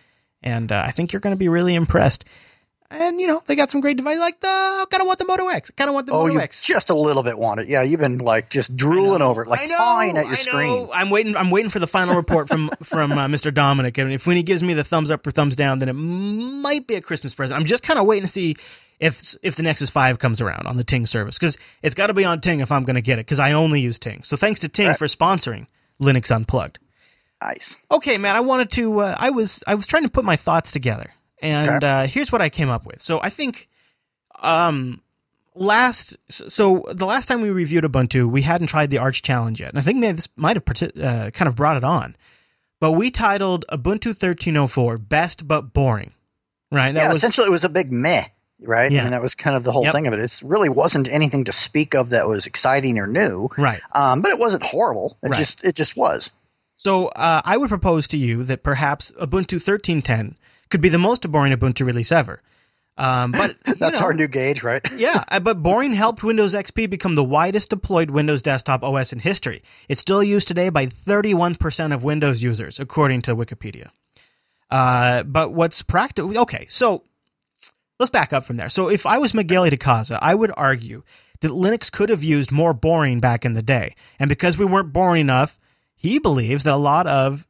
And 0.41 0.71
uh, 0.71 0.83
I 0.83 0.89
think 0.89 1.13
you're 1.13 1.19
going 1.19 1.35
to 1.35 1.39
be 1.39 1.47
really 1.47 1.75
impressed. 1.75 2.25
And 2.93 3.21
you 3.21 3.27
know 3.27 3.41
they 3.45 3.55
got 3.55 3.71
some 3.71 3.79
great 3.79 3.95
devices 3.97 4.19
like 4.19 4.39
the 4.41 4.87
kind 4.91 4.99
of 5.01 5.07
want 5.07 5.17
the 5.19 5.25
Moto 5.25 5.47
X, 5.47 5.71
kind 5.71 5.87
of 5.89 5.93
want 5.93 6.07
the 6.07 6.13
oh, 6.13 6.23
Moto 6.23 6.33
you 6.33 6.39
X. 6.41 6.61
just 6.63 6.89
a 6.89 6.93
little 6.93 7.23
bit 7.23 7.37
want 7.39 7.61
it. 7.61 7.69
Yeah, 7.69 7.83
you've 7.83 8.01
been 8.01 8.17
like 8.17 8.49
just 8.49 8.75
drooling 8.75 9.21
over 9.21 9.43
it, 9.43 9.47
like 9.47 9.61
I 9.61 9.65
know, 9.67 9.77
pawing 9.77 10.17
at 10.17 10.25
your 10.25 10.33
I 10.33 10.37
screen. 10.37 10.67
know. 10.87 10.91
I'm 10.93 11.09
waiting. 11.09 11.37
I'm 11.37 11.51
waiting 11.51 11.71
for 11.71 11.79
the 11.79 11.87
final 11.87 12.15
report 12.15 12.49
from 12.49 12.69
from 12.83 13.13
uh, 13.13 13.27
Mr. 13.27 13.53
Dominick, 13.53 13.97
and 13.97 14.11
if 14.11 14.27
when 14.27 14.35
he 14.35 14.43
gives 14.43 14.61
me 14.61 14.73
the 14.73 14.83
thumbs 14.83 15.09
up 15.09 15.25
or 15.25 15.31
thumbs 15.31 15.55
down, 15.55 15.79
then 15.79 15.87
it 15.89 15.93
might 15.93 16.85
be 16.85 16.95
a 16.95 17.01
Christmas 17.01 17.33
present. 17.33 17.57
I'm 17.59 17.65
just 17.65 17.81
kind 17.83 17.97
of 17.97 18.05
waiting 18.05 18.25
to 18.25 18.29
see 18.31 18.55
if 18.99 19.35
if 19.41 19.55
the 19.55 19.63
Nexus 19.63 19.89
Five 19.89 20.19
comes 20.19 20.41
around 20.41 20.67
on 20.67 20.75
the 20.75 20.83
Ting 20.83 21.05
service 21.05 21.39
because 21.39 21.57
it's 21.81 21.95
got 21.95 22.07
to 22.07 22.13
be 22.13 22.25
on 22.25 22.41
Ting 22.41 22.59
if 22.59 22.71
I'm 22.73 22.83
going 22.83 22.95
to 22.95 23.01
get 23.01 23.19
it 23.19 23.25
because 23.25 23.39
I 23.39 23.53
only 23.53 23.79
use 23.79 23.99
Ting. 23.99 24.23
So 24.23 24.35
thanks 24.35 24.59
to 24.59 24.67
Ting 24.69 24.87
Right. 24.89 24.97
for 24.97 25.05
sponsoring 25.07 25.67
Linux 26.01 26.29
Unplugged. 26.35 26.77
Nice. 27.41 27.77
Okay, 27.91 28.17
man. 28.17 28.35
I 28.35 28.41
wanted 28.41 28.69
to. 28.71 28.99
Uh, 28.99 29.15
I 29.17 29.29
was. 29.29 29.63
I 29.65 29.75
was 29.75 29.87
trying 29.87 30.03
to 30.03 30.09
put 30.11 30.23
my 30.25 30.35
thoughts 30.35 30.71
together, 30.71 31.11
and 31.41 31.67
Okay. 31.69 31.87
uh, 31.87 32.07
here's 32.07 32.31
what 32.31 32.41
I 32.41 32.49
came 32.49 32.69
up 32.69 32.85
with. 32.85 33.01
So 33.01 33.19
I 33.21 33.29
think, 33.29 33.67
um, 34.41 35.01
last. 35.55 36.17
So 36.29 36.85
the 36.91 37.05
last 37.05 37.27
time 37.27 37.41
we 37.41 37.49
reviewed 37.49 37.83
Ubuntu, 37.83 38.29
we 38.29 38.41
hadn't 38.43 38.67
tried 38.67 38.89
the 38.89 38.97
Arch 38.97 39.21
Challenge 39.21 39.59
yet, 39.59 39.69
and 39.69 39.79
I 39.79 39.81
think 39.81 39.99
maybe 39.99 40.15
this 40.15 40.29
might 40.35 40.55
have 40.55 40.91
uh, 41.01 41.31
kind 41.31 41.47
of 41.47 41.55
brought 41.55 41.77
it 41.77 41.83
on. 41.83 42.15
But 42.79 42.93
we 42.93 43.11
titled 43.11 43.65
Ubuntu 43.71 44.07
1304 44.07 44.97
"Best 44.97 45.47
but 45.47 45.73
Boring." 45.73 46.11
Right. 46.71 46.93
That 46.93 47.01
yeah, 47.01 47.07
was 47.09 47.17
essentially 47.17 47.47
it 47.47 47.51
was 47.51 47.63
a 47.65 47.69
big 47.69 47.91
meh, 47.91 48.23
right? 48.61 48.89
Yeah. 48.91 49.01
I 49.01 49.03
mean, 49.03 49.11
that 49.11 49.21
was 49.21 49.35
kind 49.35 49.55
of 49.57 49.63
the 49.63 49.71
whole 49.73 49.83
Yep. 49.83 49.93
thing 49.93 50.07
of 50.07 50.13
it. 50.13 50.19
It 50.19 50.41
really 50.43 50.69
wasn't 50.69 51.09
anything 51.09 51.43
to 51.45 51.51
speak 51.51 51.93
of 51.93 52.09
that 52.09 52.27
was 52.29 52.47
exciting 52.47 52.97
or 52.97 53.07
new, 53.07 53.49
right. 53.57 53.81
um, 53.93 54.21
but 54.21 54.31
it 54.31 54.39
wasn't 54.39 54.63
horrible. 54.63 55.17
It 55.21 55.29
Right. 55.29 55.37
just 55.37 55.63
it 55.65 55.75
just 55.75 55.97
was. 55.97 56.31
So 56.77 57.09
uh, 57.09 57.41
I 57.45 57.57
would 57.57 57.69
propose 57.69 58.07
to 58.07 58.17
you 58.17 58.43
that 58.45 58.63
perhaps 58.63 59.11
Ubuntu 59.21 59.59
1310 59.59 60.35
could 60.71 60.81
be 60.81 60.89
the 60.89 60.97
most 60.97 61.29
boring 61.29 61.53
Ubuntu 61.53 61.85
release 61.85 62.11
ever. 62.11 62.41
Um, 62.97 63.31
but 63.31 63.57
That's 63.79 63.99
know, 63.99 64.07
our 64.07 64.13
new 64.13 64.27
gauge, 64.27 64.63
right? 64.63 64.81
yeah, 64.95 65.23
uh, 65.29 65.39
but 65.39 65.63
boring 65.63 65.93
helped 65.93 66.23
Windows 66.23 66.53
XP 66.53 66.89
become 66.89 67.15
the 67.15 67.23
widest 67.23 67.69
deployed 67.69 68.11
Windows 68.11 68.41
desktop 68.41 68.83
OS 68.83 69.13
in 69.13 69.19
history. 69.19 69.63
It's 69.87 70.01
still 70.01 70.21
used 70.21 70.47
today 70.47 70.69
by 70.69 70.85
31% 70.87 71.93
of 71.93 72.03
Windows 72.03 72.43
users, 72.43 72.79
according 72.79 73.21
to 73.23 73.35
Wikipedia. 73.35 73.89
Uh, 74.69 75.23
but 75.23 75.53
what's 75.53 75.81
practical? 75.81 76.37
Okay, 76.37 76.65
so 76.69 77.03
let's 77.99 78.09
back 78.09 78.33
up 78.33 78.45
from 78.45 78.57
there. 78.57 78.69
So 78.69 78.89
if 78.89 79.05
I 79.05 79.17
was 79.17 79.33
Miguel 79.33 79.69
de 79.69 79.77
Icaza, 79.77 80.19
I 80.21 80.35
would 80.35 80.51
argue 80.55 81.03
that 81.39 81.51
Linux 81.51 81.91
could 81.91 82.09
have 82.09 82.23
used 82.23 82.51
more 82.51 82.73
boring 82.73 83.19
back 83.19 83.45
in 83.45 83.53
the 83.53 83.63
day, 83.63 83.95
and 84.19 84.29
because 84.29 84.57
we 84.57 84.65
weren't 84.65 84.93
boring 84.93 85.21
enough, 85.21 85.59
he 85.95 86.19
believes 86.19 86.63
that 86.65 86.75
a 86.75 86.77
lot 86.77 87.07
of 87.07 87.47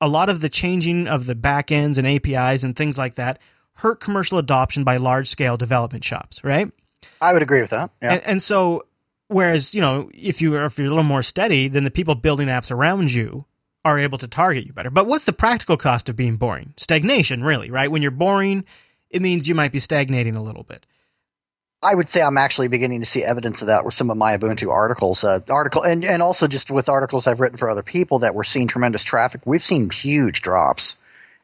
a 0.00 0.08
lot 0.08 0.28
of 0.28 0.40
the 0.40 0.48
changing 0.48 1.06
of 1.08 1.26
the 1.26 1.34
backends 1.34 1.98
and 1.98 2.06
APIs 2.06 2.62
and 2.62 2.76
things 2.76 2.98
like 2.98 3.14
that 3.14 3.38
hurt 3.78 4.00
commercial 4.00 4.38
adoption 4.38 4.84
by 4.84 4.96
large 4.96 5.28
scale 5.28 5.56
development 5.56 6.04
shops, 6.04 6.42
right? 6.44 6.70
I 7.20 7.32
would 7.32 7.42
agree 7.42 7.60
with 7.60 7.70
that. 7.70 7.90
Yeah. 8.02 8.14
And, 8.14 8.22
and 8.24 8.42
so, 8.42 8.86
whereas 9.28 9.74
you 9.74 9.80
know, 9.80 10.10
if 10.12 10.40
you 10.40 10.62
if 10.62 10.78
you're 10.78 10.86
a 10.86 10.90
little 10.90 11.04
more 11.04 11.22
steady, 11.22 11.68
then 11.68 11.84
the 11.84 11.90
people 11.90 12.14
building 12.14 12.48
apps 12.48 12.70
around 12.70 13.12
you 13.12 13.46
are 13.84 13.98
able 13.98 14.18
to 14.18 14.28
target 14.28 14.66
you 14.66 14.72
better. 14.72 14.90
But 14.90 15.06
what's 15.06 15.26
the 15.26 15.32
practical 15.32 15.76
cost 15.76 16.08
of 16.08 16.16
being 16.16 16.36
boring? 16.36 16.72
Stagnation, 16.76 17.44
really, 17.44 17.70
right? 17.70 17.90
When 17.90 18.00
you're 18.00 18.10
boring, 18.10 18.64
it 19.10 19.20
means 19.20 19.48
you 19.48 19.54
might 19.54 19.72
be 19.72 19.78
stagnating 19.78 20.36
a 20.36 20.42
little 20.42 20.62
bit. 20.62 20.86
I 21.84 21.94
would 21.94 22.08
say 22.08 22.22
I'm 22.22 22.38
actually 22.38 22.68
beginning 22.68 23.00
to 23.00 23.06
see 23.06 23.22
evidence 23.22 23.60
of 23.60 23.68
that 23.68 23.84
with 23.84 23.92
some 23.92 24.10
of 24.10 24.16
my 24.16 24.36
Ubuntu 24.36 24.70
articles, 24.70 25.22
uh, 25.22 25.40
article, 25.50 25.82
and 25.82 26.04
and 26.04 26.22
also 26.22 26.48
just 26.48 26.70
with 26.70 26.88
articles 26.88 27.26
I've 27.26 27.40
written 27.40 27.58
for 27.58 27.68
other 27.68 27.82
people 27.82 28.20
that 28.20 28.34
we're 28.34 28.44
seeing 28.44 28.66
tremendous 28.66 29.04
traffic. 29.04 29.42
We've 29.44 29.62
seen 29.62 29.90
huge 29.90 30.40
drops, 30.40 31.02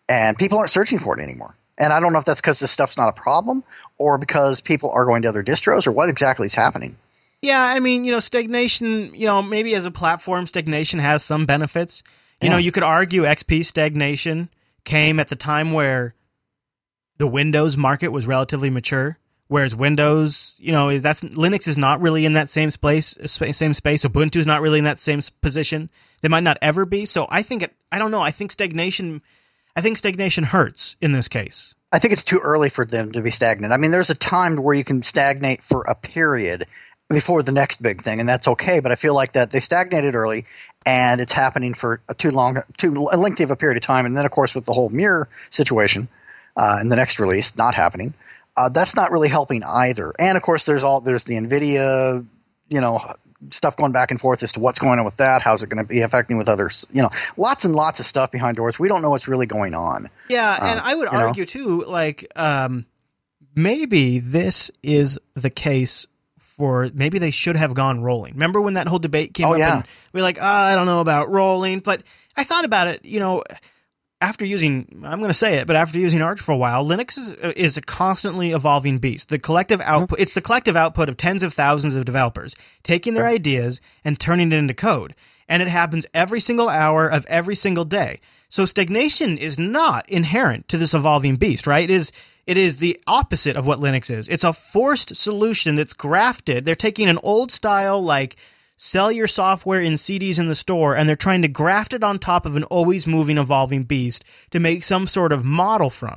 and 0.08 0.38
people 0.38 0.58
aren't 0.58 0.70
searching 0.70 0.98
for 0.98 1.18
it 1.18 1.22
anymore. 1.22 1.54
And 1.76 1.92
I 1.92 2.00
don't 2.00 2.12
know 2.12 2.18
if 2.18 2.24
that's 2.24 2.40
because 2.40 2.58
this 2.58 2.70
stuff's 2.70 2.96
not 2.96 3.10
a 3.10 3.12
problem, 3.12 3.62
or 3.98 4.18
because 4.18 4.60
people 4.60 4.90
are 4.90 5.04
going 5.04 5.22
to 5.22 5.28
other 5.28 5.44
distros, 5.44 5.86
or 5.86 5.92
what 5.92 6.08
exactly 6.08 6.46
is 6.46 6.54
happening. 6.54 6.96
Yeah, 7.42 7.62
I 7.62 7.80
mean, 7.80 8.04
you 8.04 8.12
know, 8.12 8.20
stagnation, 8.20 9.14
you 9.14 9.26
know, 9.26 9.42
maybe 9.42 9.74
as 9.74 9.86
a 9.86 9.90
platform, 9.90 10.46
stagnation 10.46 11.00
has 11.00 11.22
some 11.22 11.46
benefits. 11.46 12.02
You 12.42 12.48
know, 12.48 12.56
you 12.56 12.72
could 12.72 12.82
argue 12.82 13.22
XP 13.22 13.64
stagnation 13.66 14.48
came 14.84 15.20
at 15.20 15.28
the 15.28 15.36
time 15.36 15.72
where 15.72 16.14
the 17.18 17.26
Windows 17.26 17.76
market 17.76 18.08
was 18.08 18.26
relatively 18.26 18.70
mature, 18.70 19.18
whereas 19.50 19.74
Windows, 19.74 20.56
you 20.60 20.70
know, 20.70 20.96
that's 20.98 21.22
Linux 21.22 21.66
is 21.66 21.76
not 21.76 22.00
really 22.00 22.24
in 22.24 22.34
that 22.34 22.48
same 22.48 22.70
space, 22.70 23.16
spa- 23.26 23.50
same 23.50 23.74
space. 23.74 24.04
Ubuntu's 24.04 24.46
not 24.46 24.62
really 24.62 24.78
in 24.78 24.84
that 24.84 25.00
same 25.00 25.20
position. 25.42 25.90
They 26.22 26.28
might 26.28 26.44
not 26.44 26.56
ever 26.62 26.86
be. 26.86 27.04
So 27.04 27.26
I 27.28 27.42
think 27.42 27.64
it. 27.64 27.74
I 27.90 27.98
don't 27.98 28.12
know. 28.12 28.22
I 28.22 28.30
think 28.30 28.52
stagnation. 28.52 29.22
I 29.74 29.80
think 29.80 29.98
stagnation 29.98 30.44
hurts 30.44 30.96
in 31.00 31.12
this 31.12 31.26
case. 31.26 31.74
I 31.92 31.98
think 31.98 32.12
it's 32.12 32.24
too 32.24 32.38
early 32.38 32.68
for 32.68 32.86
them 32.86 33.10
to 33.12 33.20
be 33.20 33.32
stagnant. 33.32 33.72
I 33.72 33.76
mean, 33.76 33.90
there's 33.90 34.10
a 34.10 34.14
time 34.14 34.56
where 34.56 34.74
you 34.74 34.84
can 34.84 35.02
stagnate 35.02 35.64
for 35.64 35.82
a 35.82 35.96
period 35.96 36.66
before 37.08 37.42
the 37.42 37.50
next 37.50 37.82
big 37.82 38.02
thing, 38.02 38.20
and 38.20 38.28
that's 38.28 38.46
okay. 38.46 38.78
But 38.78 38.92
I 38.92 38.94
feel 38.94 39.14
like 39.14 39.32
that 39.32 39.50
they 39.50 39.58
stagnated 39.58 40.14
early, 40.14 40.46
and 40.86 41.20
it's 41.20 41.32
happening 41.32 41.74
for 41.74 42.00
a 42.08 42.14
too 42.14 42.30
long, 42.30 42.62
too 42.78 42.92
lengthy 42.92 43.42
of 43.42 43.50
a 43.50 43.56
period 43.56 43.76
of 43.76 43.82
time. 43.82 44.06
And 44.06 44.16
then, 44.16 44.24
of 44.24 44.30
course, 44.30 44.54
with 44.54 44.64
the 44.64 44.72
whole 44.72 44.90
mirror 44.90 45.28
situation 45.50 46.08
uh, 46.56 46.78
in 46.80 46.86
the 46.86 46.96
next 46.96 47.18
release 47.18 47.56
not 47.56 47.74
happening, 47.74 48.14
uh, 48.56 48.68
that's 48.68 48.94
not 48.96 49.10
really 49.12 49.28
helping 49.28 49.62
either. 49.64 50.12
And 50.18 50.36
of 50.36 50.42
course, 50.42 50.64
there's 50.66 50.84
all 50.84 51.00
there's 51.00 51.24
the 51.24 51.34
Nvidia, 51.34 52.26
you 52.68 52.80
know, 52.80 53.14
stuff 53.50 53.76
going 53.76 53.92
back 53.92 54.10
and 54.10 54.20
forth 54.20 54.42
as 54.42 54.52
to 54.52 54.60
what's 54.60 54.78
going 54.78 54.98
on 54.98 55.04
with 55.04 55.16
that. 55.16 55.40
How's 55.42 55.62
it 55.62 55.70
going 55.70 55.82
to 55.82 55.88
be 55.88 56.00
affecting 56.02 56.36
with 56.38 56.48
others? 56.48 56.86
You 56.92 57.02
know, 57.02 57.10
lots 57.36 57.64
and 57.64 57.74
lots 57.74 57.98
of 58.00 58.06
stuff 58.06 58.30
behind 58.30 58.56
doors. 58.56 58.78
We 58.78 58.88
don't 58.88 59.00
know 59.02 59.10
what's 59.10 59.28
really 59.28 59.46
going 59.46 59.74
on. 59.74 60.10
Yeah, 60.28 60.56
and 60.60 60.78
I 60.80 60.94
would 60.94 61.08
Uh, 61.08 61.12
you 61.12 61.18
know? 61.18 61.26
argue 61.28 61.44
too, 61.46 61.82
like 61.86 62.30
um, 62.36 62.84
maybe 63.54 64.18
this 64.18 64.70
is 64.82 65.18
the 65.34 65.50
case 65.50 66.06
for 66.38 66.90
maybe 66.92 67.18
they 67.18 67.30
should 67.30 67.56
have 67.56 67.74
gone 67.74 68.02
rolling. 68.02 68.34
Remember 68.34 68.60
when 68.60 68.74
that 68.74 68.86
whole 68.86 68.98
debate 68.98 69.32
came 69.34 69.46
Oh, 69.46 69.52
up 69.54 69.58
yeah. 69.58 69.76
and 69.76 69.84
we 70.12 70.20
are 70.20 70.22
like, 70.22 70.38
"Ah, 70.40 70.66
I 70.66 70.74
don't 70.74 70.86
know 70.86 71.00
about 71.00 71.30
rolling, 71.30 71.80
but 71.80 72.02
I 72.36 72.44
thought 72.44 72.64
about 72.64 72.86
it. 72.88 73.04
You 73.04 73.20
know, 73.20 73.42
after 74.20 74.44
using, 74.44 74.86
I'm 75.04 75.18
going 75.18 75.30
to 75.30 75.34
say 75.34 75.56
it, 75.56 75.66
but 75.66 75.76
after 75.76 75.98
using 75.98 76.20
Arch 76.20 76.40
for 76.40 76.52
a 76.52 76.56
while, 76.56 76.84
Linux 76.84 77.16
is 77.16 77.32
is 77.32 77.76
a 77.76 77.82
constantly 77.82 78.50
evolving 78.50 78.98
beast. 78.98 79.30
The 79.30 79.38
collective 79.38 79.80
output, 79.80 80.20
it's 80.20 80.34
the 80.34 80.42
collective 80.42 80.76
output 80.76 81.08
of 81.08 81.16
tens 81.16 81.42
of 81.42 81.54
thousands 81.54 81.96
of 81.96 82.04
developers 82.04 82.54
taking 82.82 83.14
their 83.14 83.26
ideas 83.26 83.80
and 84.04 84.20
turning 84.20 84.52
it 84.52 84.56
into 84.56 84.74
code, 84.74 85.14
and 85.48 85.62
it 85.62 85.68
happens 85.68 86.06
every 86.12 86.40
single 86.40 86.68
hour 86.68 87.08
of 87.08 87.24
every 87.26 87.54
single 87.54 87.84
day. 87.84 88.20
So 88.48 88.64
stagnation 88.64 89.38
is 89.38 89.58
not 89.58 90.08
inherent 90.10 90.68
to 90.68 90.76
this 90.76 90.92
evolving 90.92 91.36
beast, 91.36 91.66
right? 91.66 91.88
It 91.88 91.92
is 91.92 92.12
it 92.46 92.56
is 92.56 92.76
the 92.78 93.00
opposite 93.06 93.56
of 93.56 93.66
what 93.66 93.80
Linux 93.80 94.10
is. 94.10 94.28
It's 94.28 94.44
a 94.44 94.52
forced 94.52 95.16
solution 95.16 95.76
that's 95.76 95.92
grafted. 95.92 96.64
They're 96.64 96.74
taking 96.74 97.08
an 97.08 97.18
old 97.22 97.50
style 97.52 98.02
like 98.02 98.36
sell 98.82 99.12
your 99.12 99.26
software 99.26 99.78
in 99.78 99.92
CDs 99.92 100.38
in 100.38 100.48
the 100.48 100.54
store 100.54 100.96
and 100.96 101.06
they're 101.06 101.14
trying 101.14 101.42
to 101.42 101.48
graft 101.48 101.92
it 101.92 102.02
on 102.02 102.18
top 102.18 102.46
of 102.46 102.56
an 102.56 102.64
always 102.64 103.06
moving 103.06 103.36
evolving 103.36 103.82
beast 103.82 104.24
to 104.50 104.58
make 104.58 104.82
some 104.84 105.06
sort 105.06 105.32
of 105.32 105.44
model 105.44 105.90
from. 105.90 106.16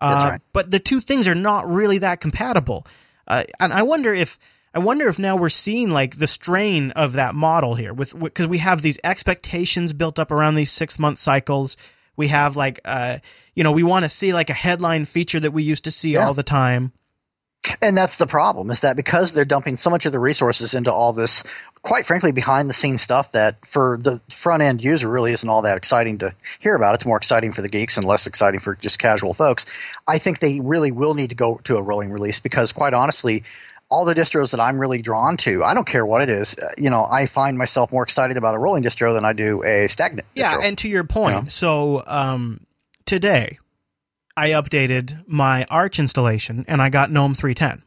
Uh, 0.00 0.20
right. 0.24 0.40
But 0.52 0.70
the 0.70 0.78
two 0.78 1.00
things 1.00 1.26
are 1.26 1.34
not 1.34 1.68
really 1.68 1.98
that 1.98 2.20
compatible. 2.20 2.86
Uh, 3.26 3.42
and 3.58 3.72
I 3.72 3.82
wonder 3.82 4.14
if 4.14 4.38
I 4.72 4.78
wonder 4.78 5.08
if 5.08 5.18
now 5.18 5.34
we're 5.34 5.48
seeing 5.48 5.90
like 5.90 6.18
the 6.18 6.28
strain 6.28 6.92
of 6.92 7.14
that 7.14 7.34
model 7.34 7.74
here 7.74 7.92
with 7.92 8.16
because 8.16 8.46
we 8.46 8.58
have 8.58 8.82
these 8.82 9.00
expectations 9.02 9.92
built 9.92 10.20
up 10.20 10.30
around 10.30 10.54
these 10.54 10.70
six 10.70 11.00
month 11.00 11.18
cycles. 11.18 11.76
We 12.14 12.28
have 12.28 12.56
like 12.56 12.78
uh 12.84 13.18
you 13.56 13.64
know 13.64 13.72
we 13.72 13.82
want 13.82 14.04
to 14.04 14.08
see 14.08 14.32
like 14.32 14.48
a 14.48 14.54
headline 14.54 15.06
feature 15.06 15.40
that 15.40 15.50
we 15.50 15.64
used 15.64 15.82
to 15.86 15.90
see 15.90 16.12
Yeah. 16.12 16.26
all 16.26 16.34
the 16.34 16.44
time. 16.44 16.92
And 17.82 17.96
that's 17.96 18.16
the 18.18 18.26
problem 18.26 18.70
is 18.70 18.80
that 18.80 18.96
because 18.96 19.32
they're 19.32 19.44
dumping 19.44 19.76
so 19.76 19.90
much 19.90 20.06
of 20.06 20.12
the 20.12 20.18
resources 20.18 20.74
into 20.74 20.92
all 20.92 21.12
this, 21.12 21.44
quite 21.82 22.04
frankly, 22.06 22.32
behind 22.32 22.68
the 22.68 22.74
scenes 22.74 23.02
stuff 23.02 23.32
that 23.32 23.64
for 23.64 23.98
the 24.00 24.20
front 24.28 24.62
end 24.62 24.82
user 24.82 25.08
really 25.08 25.32
isn't 25.32 25.48
all 25.48 25.62
that 25.62 25.76
exciting 25.76 26.18
to 26.18 26.34
hear 26.58 26.74
about. 26.74 26.94
It's 26.94 27.06
more 27.06 27.16
exciting 27.16 27.52
for 27.52 27.62
the 27.62 27.68
geeks 27.68 27.96
and 27.96 28.06
less 28.06 28.26
exciting 28.26 28.60
for 28.60 28.74
just 28.74 28.98
casual 28.98 29.34
folks. 29.34 29.66
I 30.06 30.18
think 30.18 30.38
they 30.38 30.60
really 30.60 30.92
will 30.92 31.14
need 31.14 31.30
to 31.30 31.36
go 31.36 31.60
to 31.64 31.76
a 31.76 31.82
rolling 31.82 32.10
release 32.10 32.40
because, 32.40 32.72
quite 32.72 32.94
honestly, 32.94 33.44
all 33.88 34.04
the 34.04 34.14
distros 34.14 34.50
that 34.50 34.58
I'm 34.58 34.78
really 34.80 35.00
drawn 35.00 35.36
to, 35.38 35.62
I 35.62 35.72
don't 35.72 35.86
care 35.86 36.04
what 36.04 36.20
it 36.22 36.28
is. 36.28 36.58
uh, 36.58 36.70
You 36.76 36.90
know, 36.90 37.06
I 37.08 37.26
find 37.26 37.56
myself 37.56 37.92
more 37.92 38.02
excited 38.02 38.36
about 38.36 38.56
a 38.56 38.58
rolling 38.58 38.82
distro 38.82 39.14
than 39.14 39.24
I 39.24 39.32
do 39.32 39.62
a 39.62 39.86
stagnant 39.86 40.26
Yeah, 40.34 40.54
distro. 40.54 40.64
and 40.64 40.78
to 40.78 40.88
your 40.88 41.04
point, 41.04 41.52
so 41.52 42.02
um, 42.06 42.66
today 43.04 43.58
I 44.36 44.50
updated 44.50 45.24
my 45.26 45.64
Arch 45.70 45.98
installation 45.98 46.64
and 46.68 46.82
I 46.82 46.90
got 46.90 47.10
GNOME 47.10 47.34
310. 47.34 47.82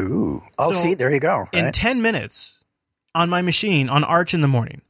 Ooh. 0.00 0.42
Oh, 0.58 0.72
So, 0.72 0.78
see, 0.82 0.94
there 0.94 1.12
you 1.12 1.20
go. 1.20 1.46
In 1.52 1.70
10 1.72 2.02
minutes 2.02 2.64
on 3.14 3.28
my 3.28 3.42
machine 3.42 3.88
on 3.88 4.02
Arch 4.02 4.34
in 4.34 4.40
the 4.40 4.48
morning, 4.48 4.80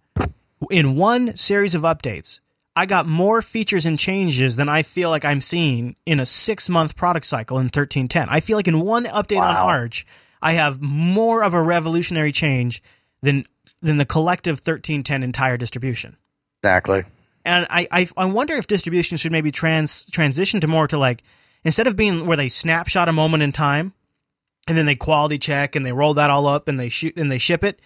in 0.71 0.97
one 0.97 1.37
series 1.37 1.75
of 1.75 1.83
updates, 1.83 2.41
I 2.77 2.87
got 2.87 3.07
more 3.07 3.43
features 3.43 3.87
and 3.87 3.99
changes 3.99 4.57
than 4.57 4.69
I 4.69 4.83
feel 4.83 5.11
like 5.11 5.25
I'm 5.25 5.41
seeing 5.41 5.97
in 6.07 6.19
a 6.21 6.27
six 6.27 6.69
month 6.69 6.97
product 6.97 7.27
cycle 7.27 7.59
in 7.59 7.65
1310. 7.65 8.29
I 8.29 8.41
feel 8.41 8.57
like 8.57 8.69
in 8.69 8.81
one 8.81 9.05
update 9.05 9.41
on 9.41 9.57
Arch, 9.57 10.07
I 10.43 10.53
have 10.53 10.81
more 10.81 11.45
of 11.45 11.55
a 11.55 11.63
revolutionary 11.63 12.33
change 12.33 12.83
than 13.23 13.45
than 13.81 13.99
the 13.99 14.05
collective 14.05 14.57
1310 14.57 15.23
entire 15.23 15.57
distribution. 15.57 16.17
Exactly. 16.63 17.05
And 17.45 17.67
I, 17.69 17.87
I 17.91 18.09
I 18.17 18.25
wonder 18.27 18.55
if 18.55 18.67
distribution 18.67 19.17
should 19.17 19.33
maybe 19.33 19.51
trans 19.51 20.07
transition 20.11 20.61
to 20.61 20.67
more 20.67 20.89
to 20.89 20.99
like 20.99 21.23
instead 21.63 21.87
of 21.87 21.97
being 21.97 22.27
where 22.27 22.37
they 22.37 22.49
snapshot 22.49 23.09
a 23.09 23.13
moment 23.13 23.43
in 23.43 23.53
time 23.53 23.93
and 24.67 24.77
then 24.77 24.87
they 24.87 24.95
quality 24.95 25.39
check 25.39 25.77
and 25.77 25.85
they 25.85 25.93
roll 25.93 26.15
that 26.15 26.31
all 26.31 26.47
up 26.47 26.69
and 26.69 26.81
they 26.81 26.89
shoot 26.89 27.17
and 27.17 27.31
they 27.31 27.39
ship 27.39 27.63
it. 27.65 27.81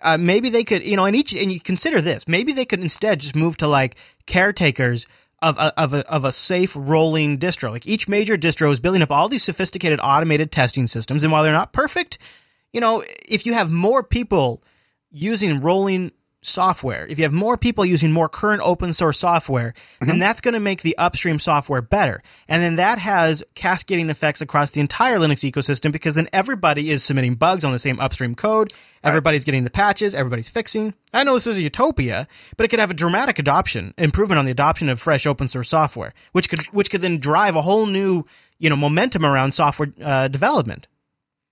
Uh, 0.00 0.18
maybe 0.18 0.50
they 0.50 0.64
could, 0.64 0.84
you 0.84 0.96
know, 0.96 1.06
and 1.06 1.16
each 1.16 1.34
and 1.34 1.52
you 1.52 1.60
consider 1.60 2.00
this. 2.00 2.28
Maybe 2.28 2.52
they 2.52 2.64
could 2.64 2.80
instead 2.80 3.20
just 3.20 3.36
move 3.36 3.56
to 3.58 3.68
like 3.68 3.96
caretakers 4.26 5.06
of 5.40 5.58
a, 5.58 5.78
of 5.80 5.92
a 5.92 6.06
of 6.10 6.24
a 6.24 6.32
safe 6.32 6.74
rolling 6.74 7.38
distro. 7.38 7.70
Like 7.70 7.86
each 7.86 8.08
major 8.08 8.36
distro 8.36 8.70
is 8.72 8.80
building 8.80 9.02
up 9.02 9.10
all 9.10 9.28
these 9.28 9.44
sophisticated 9.44 10.00
automated 10.02 10.50
testing 10.50 10.86
systems, 10.86 11.24
and 11.24 11.32
while 11.32 11.42
they're 11.42 11.52
not 11.52 11.72
perfect, 11.72 12.18
you 12.72 12.80
know, 12.80 13.04
if 13.28 13.46
you 13.46 13.54
have 13.54 13.70
more 13.70 14.02
people 14.02 14.62
using 15.10 15.60
rolling 15.60 16.12
software, 16.46 17.06
if 17.06 17.18
you 17.18 17.24
have 17.24 17.32
more 17.32 17.56
people 17.56 17.84
using 17.84 18.12
more 18.12 18.28
current 18.28 18.62
open 18.64 18.92
source 18.92 19.18
software, 19.18 19.74
then 20.00 20.18
that's 20.18 20.40
going 20.40 20.54
to 20.54 20.60
make 20.60 20.82
the 20.82 20.96
upstream 20.98 21.38
software 21.38 21.82
better. 21.82 22.22
And 22.48 22.62
then 22.62 22.76
that 22.76 22.98
has 22.98 23.42
cascading 23.54 24.10
effects 24.10 24.40
across 24.40 24.70
the 24.70 24.80
entire 24.80 25.18
Linux 25.18 25.50
ecosystem 25.50 25.92
because 25.92 26.14
then 26.14 26.28
everybody 26.32 26.90
is 26.90 27.02
submitting 27.02 27.34
bugs 27.34 27.64
on 27.64 27.72
the 27.72 27.78
same 27.78 28.00
upstream 28.00 28.34
code. 28.34 28.72
Everybody's 29.02 29.44
getting 29.44 29.64
the 29.64 29.70
patches, 29.70 30.14
everybody's 30.14 30.48
fixing. 30.48 30.94
I 31.12 31.24
know 31.24 31.34
this 31.34 31.46
is 31.46 31.58
a 31.58 31.62
utopia, 31.62 32.26
but 32.56 32.64
it 32.64 32.68
could 32.68 32.80
have 32.80 32.90
a 32.90 32.94
dramatic 32.94 33.38
adoption, 33.38 33.92
improvement 33.98 34.38
on 34.38 34.46
the 34.46 34.50
adoption 34.50 34.88
of 34.88 35.00
fresh 35.00 35.26
open 35.26 35.46
source 35.48 35.68
software, 35.68 36.14
which 36.32 36.48
could 36.48 36.60
which 36.72 36.90
could 36.90 37.02
then 37.02 37.18
drive 37.18 37.54
a 37.54 37.62
whole 37.62 37.86
new, 37.86 38.24
you 38.58 38.70
know, 38.70 38.76
momentum 38.76 39.24
around 39.26 39.52
software 39.52 39.92
uh, 40.02 40.28
development. 40.28 40.88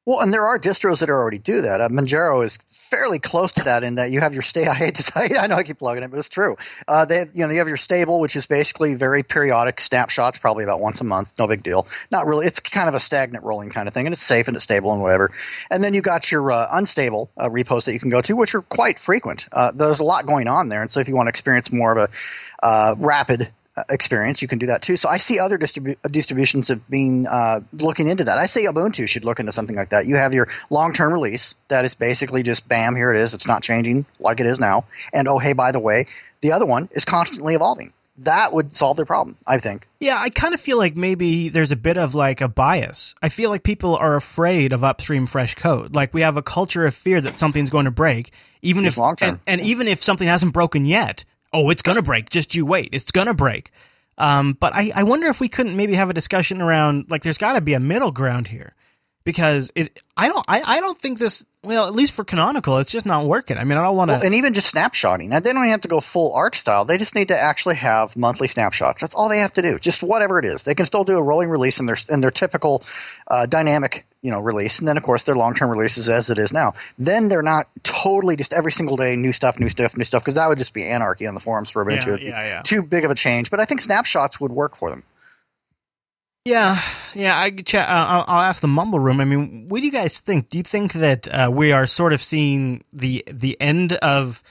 Well, 0.04 0.18
and 0.18 0.32
there 0.32 0.44
are 0.44 0.58
distros 0.58 0.98
that 0.98 1.08
already 1.08 1.38
do 1.38 1.60
that. 1.60 1.80
Uh, 1.80 1.88
Manjaro 1.88 2.44
is 2.44 2.58
fairly 2.72 3.20
close 3.20 3.52
to 3.52 3.64
that 3.64 3.84
in 3.84 3.94
that 3.94 4.10
you 4.10 4.18
have 4.18 4.32
your 4.32 4.42
stay. 4.42 4.66
I 4.66 4.74
hate 4.74 4.96
to 4.96 5.04
tell 5.04 5.26
you, 5.26 5.38
I 5.38 5.46
know 5.46 5.54
I 5.54 5.62
keep 5.62 5.78
plugging 5.78 6.02
it, 6.02 6.10
but 6.10 6.18
it's 6.18 6.28
true. 6.28 6.56
Uh, 6.88 7.04
they, 7.04 7.20
you 7.32 7.46
know, 7.46 7.50
you 7.50 7.58
have 7.58 7.68
your 7.68 7.76
stable, 7.76 8.18
which 8.18 8.34
is 8.34 8.46
basically 8.46 8.94
very 8.94 9.22
periodic 9.22 9.80
snapshots, 9.80 10.38
probably 10.38 10.64
about 10.64 10.80
once 10.80 11.00
a 11.00 11.04
month. 11.04 11.34
No 11.38 11.46
big 11.46 11.62
deal. 11.62 11.86
Not 12.10 12.26
really. 12.26 12.46
It's 12.46 12.58
kind 12.58 12.88
of 12.88 12.96
a 12.96 13.00
stagnant 13.00 13.44
rolling 13.44 13.70
kind 13.70 13.86
of 13.86 13.94
thing, 13.94 14.06
and 14.06 14.12
it's 14.12 14.22
safe 14.22 14.48
and 14.48 14.56
it's 14.56 14.64
stable 14.64 14.92
and 14.92 15.00
whatever. 15.00 15.30
And 15.70 15.84
then 15.84 15.94
you 15.94 16.02
got 16.02 16.32
your 16.32 16.50
uh, 16.50 16.66
unstable 16.72 17.30
uh, 17.40 17.48
repos 17.48 17.84
that 17.84 17.92
you 17.92 18.00
can 18.00 18.10
go 18.10 18.20
to, 18.22 18.34
which 18.34 18.56
are 18.56 18.62
quite 18.62 18.98
frequent. 18.98 19.46
Uh, 19.52 19.70
there's 19.70 20.00
a 20.00 20.04
lot 20.04 20.26
going 20.26 20.48
on 20.48 20.68
there, 20.68 20.80
and 20.80 20.90
so 20.90 20.98
if 20.98 21.06
you 21.06 21.14
want 21.14 21.28
to 21.28 21.30
experience 21.30 21.70
more 21.70 21.96
of 21.96 22.10
a 22.10 22.66
uh, 22.66 22.96
rapid 22.98 23.52
experience, 23.88 24.42
you 24.42 24.48
can 24.48 24.58
do 24.58 24.66
that 24.66 24.82
too. 24.82 24.96
So 24.96 25.08
I 25.08 25.18
see 25.18 25.38
other 25.38 25.58
distribu- 25.58 25.96
distributions 26.11 26.68
have 26.68 26.87
been 26.90 27.26
uh, 27.26 27.61
looking 27.72 28.08
into 28.08 28.24
that. 28.24 28.38
I 28.38 28.46
say 28.46 28.64
Ubuntu 28.64 29.08
should 29.08 29.24
look 29.24 29.40
into 29.40 29.52
something 29.52 29.76
like 29.76 29.90
that. 29.90 30.06
You 30.06 30.16
have 30.16 30.35
your 30.35 30.48
long-term 30.70 31.12
release 31.12 31.54
that 31.68 31.85
is 31.85 31.94
basically 31.94 32.42
just 32.42 32.68
bam, 32.68 32.94
here 32.96 33.12
it 33.12 33.20
is. 33.20 33.32
It's 33.35 33.46
not 33.46 33.62
changing 33.62 34.04
like 34.18 34.40
it 34.40 34.46
is 34.46 34.61
now. 34.61 34.85
And 35.12 35.26
oh, 35.28 35.38
hey, 35.38 35.52
by 35.54 35.72
the 35.72 35.80
way, 35.80 36.06
the 36.42 36.52
other 36.52 36.66
one 36.66 36.88
is 36.92 37.04
constantly 37.04 37.54
evolving. 37.54 37.92
That 38.18 38.52
would 38.52 38.72
solve 38.72 38.98
their 38.98 39.06
problem, 39.06 39.38
I 39.46 39.58
think. 39.58 39.88
Yeah, 39.98 40.18
I 40.20 40.28
kind 40.28 40.52
of 40.52 40.61
feel 40.61 40.76
like 40.76 40.94
maybe 40.94 41.48
there's 41.48 41.70
a 41.72 41.76
bit 41.76 41.96
of 41.96 42.14
like 42.14 42.42
a 42.42 42.48
bias. 42.48 43.14
I 43.22 43.30
feel 43.30 43.48
like 43.48 43.62
people 43.62 43.96
are 43.96 44.16
afraid 44.16 44.74
of 44.74 44.85
upstream 44.85 45.26
fresh 45.26 45.54
code. 45.54 45.94
Like 45.94 46.12
we 46.12 46.20
have 46.20 46.37
a 46.37 46.42
culture 46.42 46.85
of 46.85 46.94
fear 46.94 47.22
that 47.22 47.38
something's 47.38 47.70
going 47.70 47.87
to 47.87 47.90
break, 47.90 48.32
even 48.61 48.85
It's 48.85 48.96
if 48.96 48.98
long-term. 48.98 49.40
and, 49.46 49.61
and 49.61 49.66
even 49.66 49.88
if 49.88 50.02
something 50.02 50.28
hasn't 50.28 50.52
broken 50.52 50.85
yet. 50.85 51.24
Oh, 51.52 51.70
it's 51.70 51.82
going 51.82 51.96
to 51.96 52.02
break. 52.02 52.30
Just 52.30 52.54
you 52.54 52.64
wait. 52.64 52.90
It's 52.92 53.10
going 53.10 53.26
to 53.26 53.34
break. 53.34 53.70
Um, 54.18 54.56
but 54.58 54.74
I, 54.74 54.90
I 54.94 55.02
wonder 55.04 55.26
if 55.26 55.40
we 55.40 55.48
couldn't 55.48 55.76
maybe 55.76 55.94
have 55.94 56.10
a 56.10 56.14
discussion 56.14 56.60
around 56.60 57.10
like 57.10 57.22
there's 57.22 57.38
got 57.38 57.54
to 57.54 57.60
be 57.60 57.74
a 57.74 57.80
middle 57.80 58.10
ground 58.10 58.48
here 58.48 58.74
because 59.24 59.72
it 59.74 60.02
I 60.16 60.28
don't 60.28 60.44
I, 60.48 60.62
I 60.62 60.80
don't 60.80 60.98
think 60.98 61.18
this 61.18 61.44
well 61.64 61.87
at 61.87 61.94
least 61.94 62.14
for 62.14 62.25
canonical 62.25 62.79
it's 62.79 62.90
just 62.90 63.07
not 63.07 63.27
working. 63.27 63.59
I 63.59 63.64
mean 63.64 63.79
I 63.79 63.83
don't 63.83 63.96
want 63.96 64.09
to 64.11 64.12
Well, 64.14 64.22
and 64.25 64.35
even 64.35 64.55
just 64.55 64.75
snapshotting. 64.75 65.29
Now, 65.29 65.40
they 65.40 65.53
don't 65.53 65.62
even 65.62 65.70
have 65.70 65.81
to 65.83 65.88
go 65.88 66.01
full 66.01 66.33
Arch 66.35 66.59
style. 66.59 66.85
They 66.85 66.98
just 66.98 67.14
need 67.14 67.29
to 67.29 67.38
actually 67.38 67.77
have 67.77 68.16
monthly 68.16 68.48
snapshots. 68.48 69.01
That's 69.01 69.14
all 69.14 69.29
they 69.29 69.38
have 69.38 69.53
to 69.53 69.62
do. 69.62 69.79
Just 69.79 70.03
whatever 70.03 70.38
it 70.38 70.44
is. 70.44 70.64
They 70.64 70.75
can 70.75 70.87
still 70.87 71.05
do 71.05 71.18
a 71.18 71.22
rolling 71.22 71.51
release 71.51 71.81
in 71.81 71.87
their 71.87 71.96
in 72.09 72.20
their 72.20 72.31
typical 72.31 72.83
uh, 73.29 73.46
dynamic, 73.46 74.07
you 74.22 74.31
know, 74.31 74.40
release, 74.40 74.79
and 74.79 74.88
then 74.88 74.96
of 74.96 75.03
course 75.03 75.22
their 75.25 75.35
long 75.37 75.55
term 75.55 75.70
releases 75.70 76.09
as 76.09 76.31
it 76.31 76.38
is 76.38 76.53
now. 76.53 76.75
Then 76.98 77.29
they're 77.29 77.42
not 77.42 77.68
totally 77.83 78.37
just 78.37 78.53
every 78.53 78.72
single 78.72 78.96
day 78.96 79.16
new 79.16 79.33
stuff, 79.33 79.59
new 79.59 79.68
stuff, 79.68 79.96
new 79.96 80.05
stuff 80.05 80.22
because 80.22 80.35
that 80.35 80.48
would 80.48 80.59
just 80.59 80.75
be 80.75 80.85
anarchy 80.85 81.27
on 81.27 81.35
the 81.35 81.40
forums 81.40 81.70
for 81.70 81.85
Ubuntu. 81.85 82.07
Yeah, 82.07 82.14
It'd 82.14 82.22
yeah, 82.22 82.44
yeah. 82.44 82.62
Too 82.62 82.83
big 82.83 83.05
of 83.05 83.11
a 83.11 83.14
change. 83.14 83.51
But 83.51 83.61
I 83.61 83.64
think 83.64 83.81
snapshots 83.81 84.40
would 84.40 84.53
work 84.53 84.77
for 84.77 84.90
them. 84.90 85.05
Yeah, 86.44 86.81
yeah. 87.14 87.37
I 87.37 87.48
uh, 87.48 88.24
I'll, 88.26 88.40
ask 88.40 88.61
the 88.62 88.68
mumble 88.68 88.98
room. 88.98 89.20
I 89.20 89.24
mean, 89.24 89.68
what 89.68 89.78
do 89.78 89.87
you 89.87 89.92
guys 89.92 90.18
think? 90.18 90.48
Do 90.48 90.59
you 90.59 90.64
think 90.64 90.94
that 90.94 91.28
uh, 91.28 91.50
we 91.52 91.70
are 91.70 91.87
sort 91.87 92.12
of 92.12 92.20
seeing 92.20 92.83
the 92.92 93.24
the 93.31 93.57
end 93.61 93.92
of? 93.94 94.42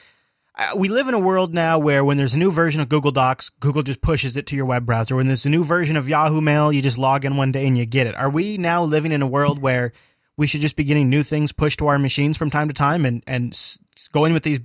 Uh, 0.56 0.72
we 0.76 0.88
live 0.88 1.10
in 1.10 1.14
a 1.14 1.20
world 1.20 1.54
now 1.54 1.80
where 1.80 2.06
when 2.06 2.16
there's 2.16 2.34
a 2.34 2.40
new 2.40 2.52
version 2.52 2.82
of 2.82 2.88
Google 2.88 3.12
Docs, 3.12 3.50
Google 3.60 3.84
just 3.84 4.02
pushes 4.02 4.38
it 4.38 4.46
to 4.48 4.56
your 4.56 4.66
web 4.66 4.86
browser. 4.86 5.18
When 5.18 5.28
there's 5.28 5.46
a 5.46 5.50
new 5.50 5.66
version 5.66 5.98
of 5.98 6.08
Yahoo 6.08 6.40
Mail, 6.40 6.72
you 6.72 6.82
just 6.82 6.98
log 6.98 7.26
in 7.26 7.36
one 7.36 7.52
day 7.52 7.68
and 7.68 7.78
you 7.78 7.86
get 7.86 8.08
it. 8.08 8.16
Are 8.16 8.30
we 8.30 8.58
now 8.58 8.84
living 8.84 9.12
in 9.12 9.22
a 9.22 9.28
world 9.28 9.60
where 9.60 9.92
we 10.38 10.48
should 10.48 10.62
just 10.62 10.78
be 10.78 10.86
getting 10.86 11.10
new 11.10 11.24
things 11.24 11.52
pushed 11.52 11.80
to 11.80 11.88
our 11.88 12.00
machines 12.00 12.38
from 12.38 12.50
time 12.50 12.70
to 12.70 12.74
time 12.74 13.06
and 13.06 13.22
and 13.28 13.52
s- 13.54 13.80
going 14.14 14.32
with 14.32 14.44
these 14.44 14.62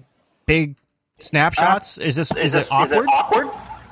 big 0.46 0.76
snapshots? 1.18 1.98
Is 1.98 2.14
this 2.14 2.30
is, 2.36 2.54
it 2.54 2.68
awkward? 2.70 3.08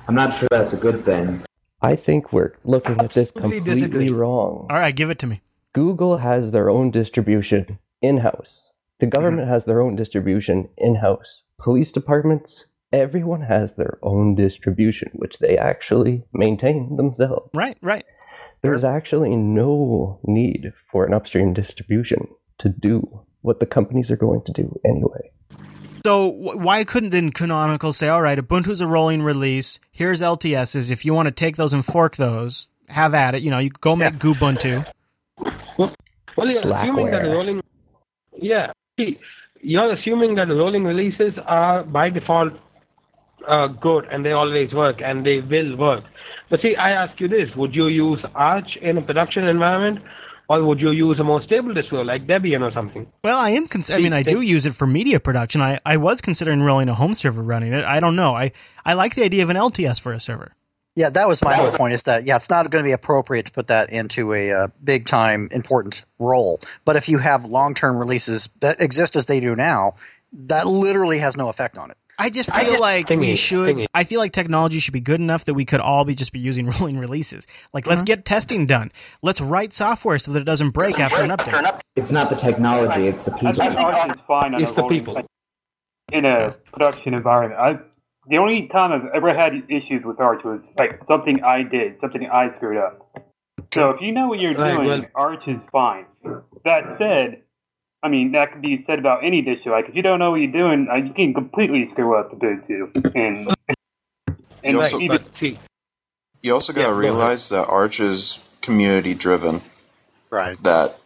I'm 0.06 0.14
not 0.14 0.34
sure 0.34 0.46
that's 0.52 0.72
a 0.72 0.76
good 0.76 1.04
thing. 1.04 1.42
I 1.84 1.96
think 1.96 2.32
we're 2.32 2.54
looking 2.64 2.98
at 2.98 3.12
this 3.12 3.30
completely 3.30 3.74
disagree. 3.74 4.08
wrong. 4.08 4.68
All 4.70 4.78
right, 4.78 4.96
give 4.96 5.10
it 5.10 5.18
to 5.18 5.26
me. 5.26 5.42
Google 5.74 6.16
has 6.16 6.50
their 6.50 6.70
own 6.70 6.90
distribution 6.90 7.78
in 8.00 8.16
house. 8.16 8.70
The 9.00 9.06
government 9.06 9.48
has 9.48 9.66
their 9.66 9.82
own 9.82 9.94
distribution 9.94 10.70
in 10.78 10.94
house. 10.94 11.42
Police 11.58 11.92
departments, 11.92 12.64
everyone 12.90 13.42
has 13.42 13.74
their 13.74 13.98
own 14.02 14.34
distribution, 14.34 15.10
which 15.16 15.38
they 15.40 15.58
actually 15.58 16.24
maintain 16.32 16.96
themselves. 16.96 17.50
Right, 17.52 17.76
right. 17.82 18.06
There's 18.62 18.84
actually 18.84 19.36
no 19.36 20.20
need 20.24 20.72
for 20.90 21.04
an 21.04 21.12
upstream 21.12 21.52
distribution 21.52 22.28
to 22.60 22.70
do 22.70 23.26
what 23.42 23.60
the 23.60 23.66
companies 23.66 24.10
are 24.10 24.16
going 24.16 24.40
to 24.46 24.52
do 24.52 24.74
anyway. 24.86 25.32
So 26.04 26.26
why 26.26 26.84
couldn't 26.84 27.10
then 27.10 27.30
Canonical 27.30 27.94
say, 27.94 28.08
all 28.08 28.20
right, 28.20 28.38
Ubuntu's 28.38 28.82
a 28.82 28.86
rolling 28.86 29.22
release. 29.22 29.78
Here's 29.90 30.20
LTSs. 30.20 30.90
If 30.90 31.06
you 31.06 31.14
want 31.14 31.28
to 31.28 31.32
take 31.32 31.56
those 31.56 31.72
and 31.72 31.82
fork 31.82 32.16
those, 32.16 32.68
have 32.90 33.14
at 33.14 33.34
it. 33.34 33.40
You 33.40 33.50
know, 33.50 33.58
you 33.58 33.70
go 33.70 33.96
make 33.96 34.12
Ubuntu. 34.14 34.86
Well, 35.78 35.94
you're 36.36 36.72
assuming 36.74 37.06
that 37.06 37.22
rolling. 37.22 37.62
Yeah, 38.36 38.72
you're 39.62 39.92
assuming 39.92 40.34
that 40.34 40.48
rolling 40.48 40.84
releases 40.84 41.38
are 41.38 41.84
by 41.84 42.10
default 42.10 42.52
uh, 43.46 43.68
good 43.68 44.06
and 44.10 44.26
they 44.26 44.32
always 44.32 44.74
work 44.74 45.00
and 45.00 45.24
they 45.24 45.40
will 45.40 45.74
work. 45.76 46.04
But 46.50 46.60
see, 46.60 46.76
I 46.76 46.90
ask 46.90 47.18
you 47.18 47.28
this: 47.28 47.56
Would 47.56 47.74
you 47.74 47.86
use 47.86 48.26
Arch 48.34 48.76
in 48.76 48.98
a 48.98 49.02
production 49.02 49.44
environment, 49.44 50.04
or 50.48 50.62
would 50.64 50.80
you 50.80 50.90
use 50.90 51.20
a 51.20 51.24
more 51.24 51.40
stable 51.40 51.72
distro 51.72 52.04
like 52.04 52.26
Debian 52.26 52.62
or 52.62 52.70
something? 52.70 53.10
Well, 53.22 53.38
I 53.38 53.50
am. 53.50 53.66
Cons- 53.66 53.90
I 53.90 53.98
mean, 53.98 54.12
I 54.12 54.22
do 54.22 54.40
use 54.40 54.66
it 54.66 54.74
for 54.74 54.86
media 54.86 55.20
production. 55.20 55.62
I, 55.62 55.80
I 55.86 55.96
was 55.96 56.20
considering 56.20 56.62
rolling 56.62 56.88
a 56.88 56.94
home 56.94 57.14
server 57.14 57.42
running 57.42 57.72
it. 57.72 57.84
I 57.84 58.00
don't 58.00 58.16
know. 58.16 58.34
I, 58.34 58.52
I 58.84 58.94
like 58.94 59.14
the 59.14 59.24
idea 59.24 59.42
of 59.42 59.50
an 59.50 59.56
LTS 59.56 60.00
for 60.00 60.12
a 60.12 60.20
server. 60.20 60.54
Yeah, 60.96 61.10
that 61.10 61.26
was 61.26 61.42
my 61.42 61.54
whole 61.54 61.70
point. 61.72 61.94
Is 61.94 62.04
that 62.04 62.24
yeah, 62.24 62.36
it's 62.36 62.50
not 62.50 62.70
going 62.70 62.84
to 62.84 62.88
be 62.88 62.92
appropriate 62.92 63.46
to 63.46 63.52
put 63.52 63.66
that 63.66 63.90
into 63.90 64.32
a 64.32 64.52
uh, 64.52 64.68
big 64.82 65.06
time 65.06 65.48
important 65.50 66.04
role. 66.18 66.60
But 66.84 66.96
if 66.96 67.08
you 67.08 67.18
have 67.18 67.44
long 67.44 67.74
term 67.74 67.96
releases 67.96 68.48
that 68.60 68.80
exist 68.80 69.16
as 69.16 69.26
they 69.26 69.40
do 69.40 69.56
now, 69.56 69.96
that 70.32 70.66
literally 70.66 71.18
has 71.18 71.36
no 71.36 71.48
effect 71.48 71.78
on 71.78 71.90
it. 71.90 71.96
I 72.18 72.30
just 72.30 72.52
feel 72.52 72.80
like 72.80 73.06
Thingy, 73.08 73.20
we 73.20 73.36
should. 73.36 73.76
thingy. 73.76 73.86
I 73.92 74.04
feel 74.04 74.20
like 74.20 74.32
technology 74.32 74.78
should 74.78 74.92
be 74.94 75.00
good 75.00 75.20
enough 75.20 75.44
that 75.46 75.54
we 75.54 75.64
could 75.64 75.80
all 75.80 76.04
be 76.04 76.14
just 76.14 76.32
be 76.32 76.38
using 76.38 76.66
rolling 76.80 76.98
releases. 76.98 77.46
Like, 77.72 77.86
let's 77.86 78.00
uh-huh. 78.00 78.06
get 78.06 78.24
testing 78.24 78.66
done. 78.66 78.92
Let's 79.22 79.40
write 79.40 79.72
software 79.72 80.18
so 80.18 80.32
that 80.32 80.40
it 80.40 80.44
doesn't 80.44 80.70
break 80.70 80.98
after 81.00 81.22
an 81.22 81.30
update. 81.30 81.80
It's 81.96 82.12
not 82.12 82.30
the 82.30 82.36
technology, 82.36 83.06
it's 83.06 83.22
the 83.22 83.32
people. 83.32 83.54
think 83.54 83.74
Arch 83.78 84.14
is 84.16 84.22
fine 84.26 84.54
It's 84.54 84.72
the 84.72 84.82
rolling- 84.82 84.98
people. 84.98 85.22
in 86.12 86.24
a 86.24 86.56
production 86.72 87.14
environment. 87.14 87.60
I 87.60 87.78
the 88.26 88.38
only 88.38 88.68
time 88.68 88.90
I've 88.92 89.14
ever 89.14 89.34
had 89.36 89.52
issues 89.68 90.02
with 90.04 90.18
Arch 90.18 90.42
was 90.44 90.60
like 90.78 91.04
something 91.06 91.42
I 91.42 91.62
did, 91.62 92.00
something 92.00 92.26
I 92.32 92.54
screwed 92.56 92.78
up. 92.78 93.06
So 93.72 93.90
if 93.90 94.00
you 94.00 94.12
know 94.12 94.28
what 94.28 94.38
you're 94.40 94.54
Right, 94.54 94.72
doing, 94.76 94.88
well- 94.88 95.04
Arch 95.14 95.46
is 95.46 95.60
fine. 95.70 96.06
That 96.64 96.96
said, 96.96 97.42
I 98.04 98.08
mean 98.08 98.32
that 98.32 98.52
could 98.52 98.60
be 98.60 98.84
said 98.84 98.98
about 98.98 99.24
any 99.24 99.42
distro. 99.42 99.68
Like 99.72 99.88
if 99.88 99.96
you 99.96 100.02
don't 100.02 100.18
know 100.18 100.32
what 100.32 100.40
you're 100.40 100.52
doing, 100.52 100.88
uh, 100.92 100.96
you 100.96 101.14
can 101.14 101.32
completely 101.32 101.88
screw 101.90 102.14
up 102.14 102.30
the 102.30 102.36
Ubuntu. 102.36 103.14
And 103.14 103.48
and 104.62 104.72
You 104.72 104.78
like, 104.78 104.92
also- 104.92 105.00
even 105.00 105.16
But 105.16 105.42
You 106.42 106.52
also 106.52 106.74
got 106.74 106.82
Yeah, 106.82 106.86
to 106.88 106.92
go 106.92 106.98
realize 106.98 107.48
that 107.48 107.66
Arch 107.66 108.00
is 108.00 108.40
community 108.60 109.14
driven. 109.14 109.62
Right. 110.28 110.62
That 110.62 110.98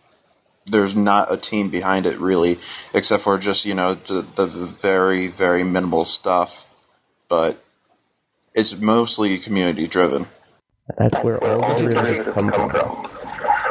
there's 0.66 0.96
not 0.96 1.32
a 1.32 1.36
team 1.36 1.70
behind 1.70 2.04
it 2.04 2.18
really, 2.18 2.58
except 2.92 3.22
for 3.22 3.38
just 3.38 3.64
you 3.64 3.74
know 3.74 3.94
the, 3.94 4.26
the 4.34 4.46
very 4.46 5.28
very 5.28 5.62
minimal 5.62 6.04
stuff, 6.04 6.66
but 7.28 7.62
it's 8.54 8.76
mostly 8.76 9.38
community 9.38 9.86
driven. 9.86 10.26
That's 10.96 11.16
where 11.18 11.42
all 11.44 11.78
the 11.78 11.86
releases 11.86 12.34
come 12.34 12.50
from. 12.50 13.08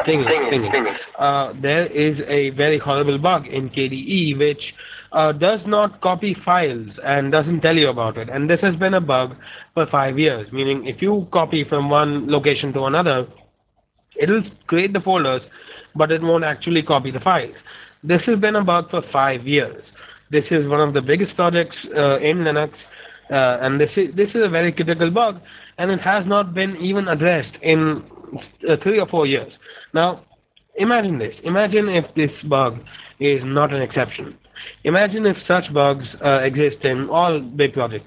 Thing 0.08 0.22
is, 0.22 0.50
thing 0.50 0.64
is, 0.66 1.00
uh, 1.20 1.54
there 1.62 1.86
is 1.88 2.22
a 2.22 2.50
very 2.52 2.78
horrible 2.78 3.18
bug 3.18 3.48
in 3.48 3.70
KDE 3.70 4.38
which 4.40 4.74
uh, 5.12 5.32
does 5.34 5.68
not 5.68 6.02
copy 6.02 6.34
files 6.34 7.00
and 7.04 7.32
doesn't 7.32 7.62
tell 7.62 7.78
you 7.78 7.90
about 7.90 8.18
it. 8.18 8.30
And 8.30 8.50
this 8.50 8.62
has 8.62 8.76
been 8.76 8.94
a 8.94 9.02
bug 9.02 9.36
for 9.74 9.86
five 9.86 10.18
years, 10.18 10.52
meaning 10.52 10.86
if 10.86 11.02
you 11.02 11.28
copy 11.32 11.64
from 11.64 11.90
one 11.90 12.30
location 12.30 12.74
to 12.74 12.86
another, 12.86 13.28
it'll 14.16 14.44
create 14.68 14.94
the 14.94 15.02
folders, 15.02 15.48
but 15.96 16.12
it 16.12 16.22
won't 16.22 16.44
actually 16.44 16.84
copy 16.84 17.12
the 17.12 17.20
files. 17.20 17.64
This 18.04 18.26
has 18.28 18.40
been 18.40 18.56
a 18.56 18.64
bug 18.64 18.90
for 18.90 19.02
five 19.02 19.48
years. 19.48 19.92
This 20.30 20.52
is 20.52 20.68
one 20.68 20.82
of 20.82 20.94
the 20.94 21.02
biggest 21.02 21.36
projects 21.36 21.86
uh, 21.96 22.20
in 22.22 22.40
Linux, 22.40 22.86
uh, 23.30 23.58
and 23.62 23.80
this 23.80 23.98
is 23.98 24.14
this 24.16 24.36
is 24.36 24.44
a 24.44 24.50
very 24.50 24.72
critical 24.72 25.10
bug, 25.10 25.40
and 25.78 25.92
it 25.92 26.02
has 26.02 26.26
not 26.26 26.54
been 26.54 26.76
even 26.78 27.08
addressed 27.08 27.58
in 27.62 28.04
uh, 28.68 28.76
three 28.78 29.00
or 29.00 29.08
four 29.08 29.26
years. 29.26 29.58
Now, 29.98 30.20
imagine 30.76 31.18
this. 31.18 31.40
Imagine 31.40 31.90
if 31.90 32.14
this 32.14 32.44
bug 32.44 32.74
is 33.20 33.44
not 33.44 33.74
an 33.74 33.82
exception. 33.82 34.38
Imagine 34.84 35.26
if 35.26 35.42
such 35.42 35.74
bugs 35.74 36.16
uh, 36.22 36.42
exist 36.44 36.86
in 36.86 37.10
all 37.10 37.40
big 37.40 37.74
project, 37.74 38.06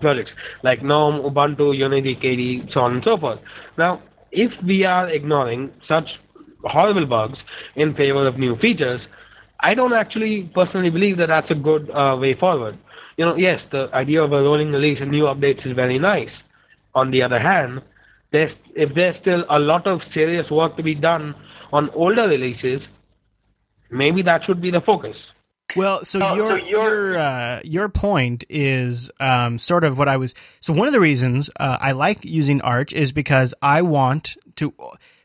projects 0.00 0.32
like 0.62 0.82
GNOME, 0.82 1.20
Ubuntu, 1.28 1.76
Unity, 1.76 2.16
KDE, 2.16 2.72
so 2.72 2.80
on 2.80 2.94
and 2.94 3.04
so 3.04 3.18
forth. 3.18 3.40
Now, 3.76 4.00
if 4.32 4.62
we 4.62 4.86
are 4.86 5.08
ignoring 5.08 5.74
such 5.82 6.18
horrible 6.64 7.04
bugs 7.04 7.44
in 7.74 7.94
favor 7.94 8.26
of 8.26 8.38
new 8.38 8.56
features, 8.56 9.08
I 9.60 9.74
don't 9.74 9.92
actually 9.92 10.44
personally 10.54 10.88
believe 10.88 11.18
that 11.18 11.26
that's 11.26 11.50
a 11.50 11.54
good 11.54 11.90
uh, 11.90 12.16
way 12.18 12.32
forward. 12.32 12.78
You 13.18 13.26
know, 13.26 13.36
yes, 13.36 13.66
the 13.66 13.90
idea 13.92 14.24
of 14.24 14.32
a 14.32 14.40
rolling 14.42 14.72
release 14.72 15.02
and 15.02 15.10
new 15.10 15.24
updates 15.24 15.66
is 15.66 15.72
very 15.72 15.98
nice. 15.98 16.42
On 16.94 17.10
the 17.10 17.22
other 17.22 17.38
hand, 17.38 17.82
there's, 18.30 18.56
if 18.74 18.94
there's 18.94 19.16
still 19.16 19.44
a 19.48 19.58
lot 19.58 19.86
of 19.86 20.02
serious 20.02 20.50
work 20.50 20.76
to 20.76 20.82
be 20.82 20.94
done 20.94 21.34
on 21.72 21.90
older 21.90 22.28
releases, 22.28 22.88
maybe 23.90 24.22
that 24.22 24.44
should 24.44 24.60
be 24.60 24.70
the 24.70 24.80
focus. 24.80 25.32
Well, 25.74 26.04
so 26.04 26.20
Oh, 26.22 26.34
your 26.36 26.48
so 26.48 26.54
you're- 26.56 26.70
your 26.70 27.18
uh, 27.18 27.60
your 27.64 27.88
point 27.88 28.44
is 28.48 29.10
um, 29.18 29.58
sort 29.58 29.82
of 29.82 29.98
what 29.98 30.08
I 30.08 30.16
was. 30.16 30.32
So 30.60 30.72
one 30.72 30.86
of 30.86 30.94
the 30.94 31.00
reasons 31.00 31.50
uh, 31.58 31.76
I 31.80 31.90
like 31.92 32.24
using 32.24 32.60
Arch 32.62 32.92
is 32.92 33.10
because 33.10 33.52
I 33.60 33.82
want 33.82 34.36
to 34.56 34.72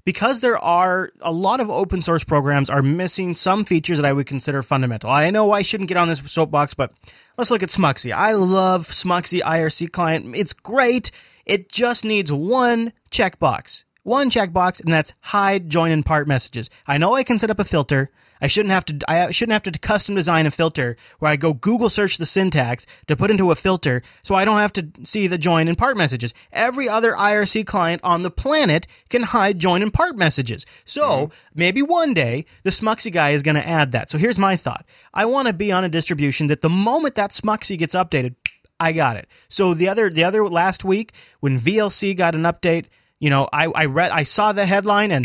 because 0.04 0.39
there 0.39 0.58
are 0.58 1.12
a 1.22 1.32
lot 1.32 1.60
of 1.60 1.70
open 1.70 2.02
source 2.02 2.24
programs 2.24 2.72
are 2.72 2.82
missing 2.82 3.36
some 3.36 3.64
features 3.66 3.99
that 3.99 4.06
I 4.08 4.14
would 4.14 4.26
consider 4.26 4.64
fundamental. 4.64 5.12
I 5.12 5.30
know 5.30 5.52
I 5.52 5.62
shouldn't 5.62 5.89
get 5.89 5.97
on 5.97 6.08
this 6.08 6.24
soapbox, 6.26 6.74
but 6.74 6.91
let's 7.38 7.52
look 7.52 7.62
at 7.62 7.70
Smuxi. 7.70 8.12
I 8.12 8.34
love 8.34 8.88
Smuxi 8.88 9.41
IRC 9.43 9.91
client. 9.91 10.36
It's 10.36 10.54
great. 10.54 11.12
It 11.45 11.69
just 11.69 12.05
needs 12.05 12.31
one 12.31 12.93
checkbox. 13.09 13.85
One 14.03 14.31
checkbox, 14.31 14.83
and 14.83 14.91
that's 14.91 15.13
hide 15.21 15.69
join 15.69 15.91
and 15.91 16.05
part 16.05 16.27
messages. 16.27 16.69
I 16.87 16.97
know 16.97 17.13
I 17.13 17.23
can 17.23 17.37
set 17.37 17.51
up 17.51 17.59
a 17.59 17.63
filter. 17.63 18.09
I 18.41 18.47
shouldn't 18.47 18.73
have 18.73 18.85
to. 18.85 18.99
I 19.07 19.29
shouldn't 19.29 19.53
have 19.53 19.71
to 19.71 19.79
custom 19.79 20.15
design 20.15 20.47
a 20.47 20.51
filter 20.51 20.97
where 21.19 21.31
I 21.31 21.35
go 21.35 21.53
Google 21.53 21.89
search 21.89 22.17
the 22.17 22.25
syntax 22.25 22.87
to 23.07 23.15
put 23.15 23.29
into 23.29 23.51
a 23.51 23.55
filter, 23.55 24.01
so 24.23 24.33
I 24.33 24.43
don't 24.43 24.57
have 24.57 24.73
to 24.73 24.87
see 25.03 25.27
the 25.27 25.37
join 25.37 25.67
and 25.67 25.77
part 25.77 25.95
messages. 25.95 26.33
Every 26.51 26.89
other 26.89 27.13
IRC 27.13 27.67
client 27.67 28.01
on 28.03 28.23
the 28.23 28.31
planet 28.31 28.87
can 29.09 29.21
hide 29.21 29.59
join 29.59 29.83
and 29.83 29.93
part 29.93 30.17
messages. 30.17 30.65
So 30.83 31.03
mm-hmm. 31.03 31.33
maybe 31.53 31.83
one 31.83 32.15
day 32.15 32.45
the 32.63 32.71
Smuxi 32.71 33.11
guy 33.11 33.31
is 33.31 33.43
going 33.43 33.55
to 33.55 33.67
add 33.67 33.91
that. 33.91 34.09
So 34.09 34.17
here's 34.17 34.39
my 34.39 34.55
thought: 34.55 34.85
I 35.13 35.25
want 35.25 35.47
to 35.47 35.53
be 35.53 35.71
on 35.71 35.83
a 35.83 35.89
distribution 35.89 36.47
that 36.47 36.63
the 36.63 36.69
moment 36.69 37.13
that 37.15 37.31
Smuxi 37.31 37.77
gets 37.77 37.93
updated, 37.93 38.33
I 38.82 38.93
got 38.93 39.15
it. 39.15 39.27
So 39.47 39.75
the 39.75 39.88
other 39.88 40.09
the 40.09 40.23
other 40.23 40.47
last 40.49 40.84
week 40.84 41.13
when 41.39 41.59
VLC 41.59 42.17
got 42.17 42.34
an 42.34 42.41
update, 42.41 42.86
you 43.19 43.29
know, 43.29 43.47
I 43.53 43.67
I 43.67 43.86
read 43.86 44.09
I 44.09 44.23
saw 44.23 44.51
the 44.51 44.65
headline 44.65 45.11
and 45.11 45.23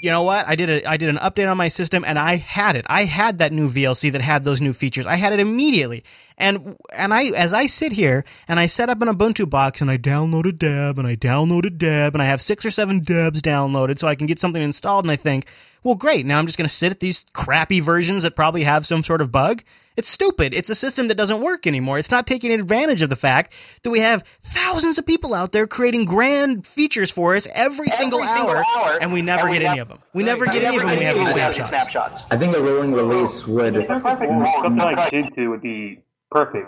you 0.00 0.10
know 0.10 0.22
what? 0.22 0.46
I 0.46 0.54
did 0.54 0.70
a 0.70 0.88
I 0.88 0.96
did 0.96 1.08
an 1.08 1.16
update 1.16 1.50
on 1.50 1.56
my 1.56 1.66
system 1.66 2.04
and 2.06 2.20
I 2.20 2.36
had 2.36 2.76
it. 2.76 2.86
I 2.88 3.02
had 3.04 3.38
that 3.38 3.52
new 3.52 3.68
VLC 3.68 4.12
that 4.12 4.20
had 4.20 4.44
those 4.44 4.60
new 4.60 4.72
features. 4.72 5.06
I 5.06 5.16
had 5.16 5.32
it 5.32 5.40
immediately. 5.40 6.04
And 6.38 6.76
and 6.92 7.12
I 7.12 7.24
as 7.30 7.52
I 7.52 7.66
sit 7.66 7.92
here 7.92 8.24
and 8.46 8.60
I 8.60 8.66
set 8.66 8.88
up 8.88 9.02
an 9.02 9.08
Ubuntu 9.08 9.50
box 9.50 9.80
and 9.80 9.90
I 9.90 9.98
downloaded 9.98 10.50
a 10.50 10.52
Deb 10.52 10.98
and 11.00 11.08
I 11.08 11.16
downloaded 11.16 11.66
a 11.66 11.70
Deb 11.70 12.14
and 12.14 12.22
I 12.22 12.26
have 12.26 12.40
six 12.40 12.64
or 12.64 12.70
seven 12.70 13.00
Debs 13.00 13.42
downloaded 13.42 13.98
so 13.98 14.06
I 14.06 14.14
can 14.14 14.28
get 14.28 14.38
something 14.38 14.62
installed 14.62 15.04
and 15.04 15.10
I 15.10 15.16
think, 15.16 15.46
well 15.82 15.96
great, 15.96 16.26
now 16.26 16.38
I'm 16.38 16.46
just 16.46 16.58
gonna 16.58 16.68
sit 16.68 16.92
at 16.92 17.00
these 17.00 17.24
crappy 17.32 17.80
versions 17.80 18.22
that 18.22 18.36
probably 18.36 18.62
have 18.62 18.86
some 18.86 19.02
sort 19.02 19.20
of 19.20 19.32
bug. 19.32 19.64
It's 19.96 20.08
stupid. 20.08 20.54
It's 20.54 20.70
a 20.70 20.74
system 20.74 21.06
that 21.08 21.14
doesn't 21.14 21.40
work 21.40 21.66
anymore. 21.66 21.98
It's 21.98 22.10
not 22.10 22.26
taking 22.26 22.50
advantage 22.50 23.00
of 23.02 23.10
the 23.10 23.16
fact 23.16 23.52
that 23.82 23.90
we 23.90 24.00
have 24.00 24.24
thousands 24.42 24.98
of 24.98 25.06
people 25.06 25.34
out 25.34 25.52
there 25.52 25.66
creating 25.68 26.04
grand 26.04 26.66
features 26.66 27.12
for 27.12 27.36
us 27.36 27.46
every, 27.54 27.88
single, 27.88 28.22
hour, 28.22 28.64
and 29.00 29.12
we 29.12 29.22
never 29.22 29.48
get 29.48 29.62
any 29.62 29.78
of 29.78 29.88
them. 29.88 29.98
We 30.12 30.24
never 30.24 30.46
get 30.46 30.64
any 30.64 30.76
of 30.76 30.82
them 30.82 30.90
when 30.90 30.98
we 30.98 31.04
have 31.04 31.16
these 31.54 31.66
snapshots. 31.66 32.24
I 32.30 32.36
think 32.36 32.56
a 32.56 32.60
rolling 32.60 32.92
release 32.92 33.46
would. 33.46 33.76
If 33.76 33.88
they're 33.88 34.00
perfect, 34.00 34.32
something 34.62 34.82
like 34.82 35.10
Shinto 35.10 35.50
would 35.50 35.62
be 35.62 36.02
perfect 36.30 36.66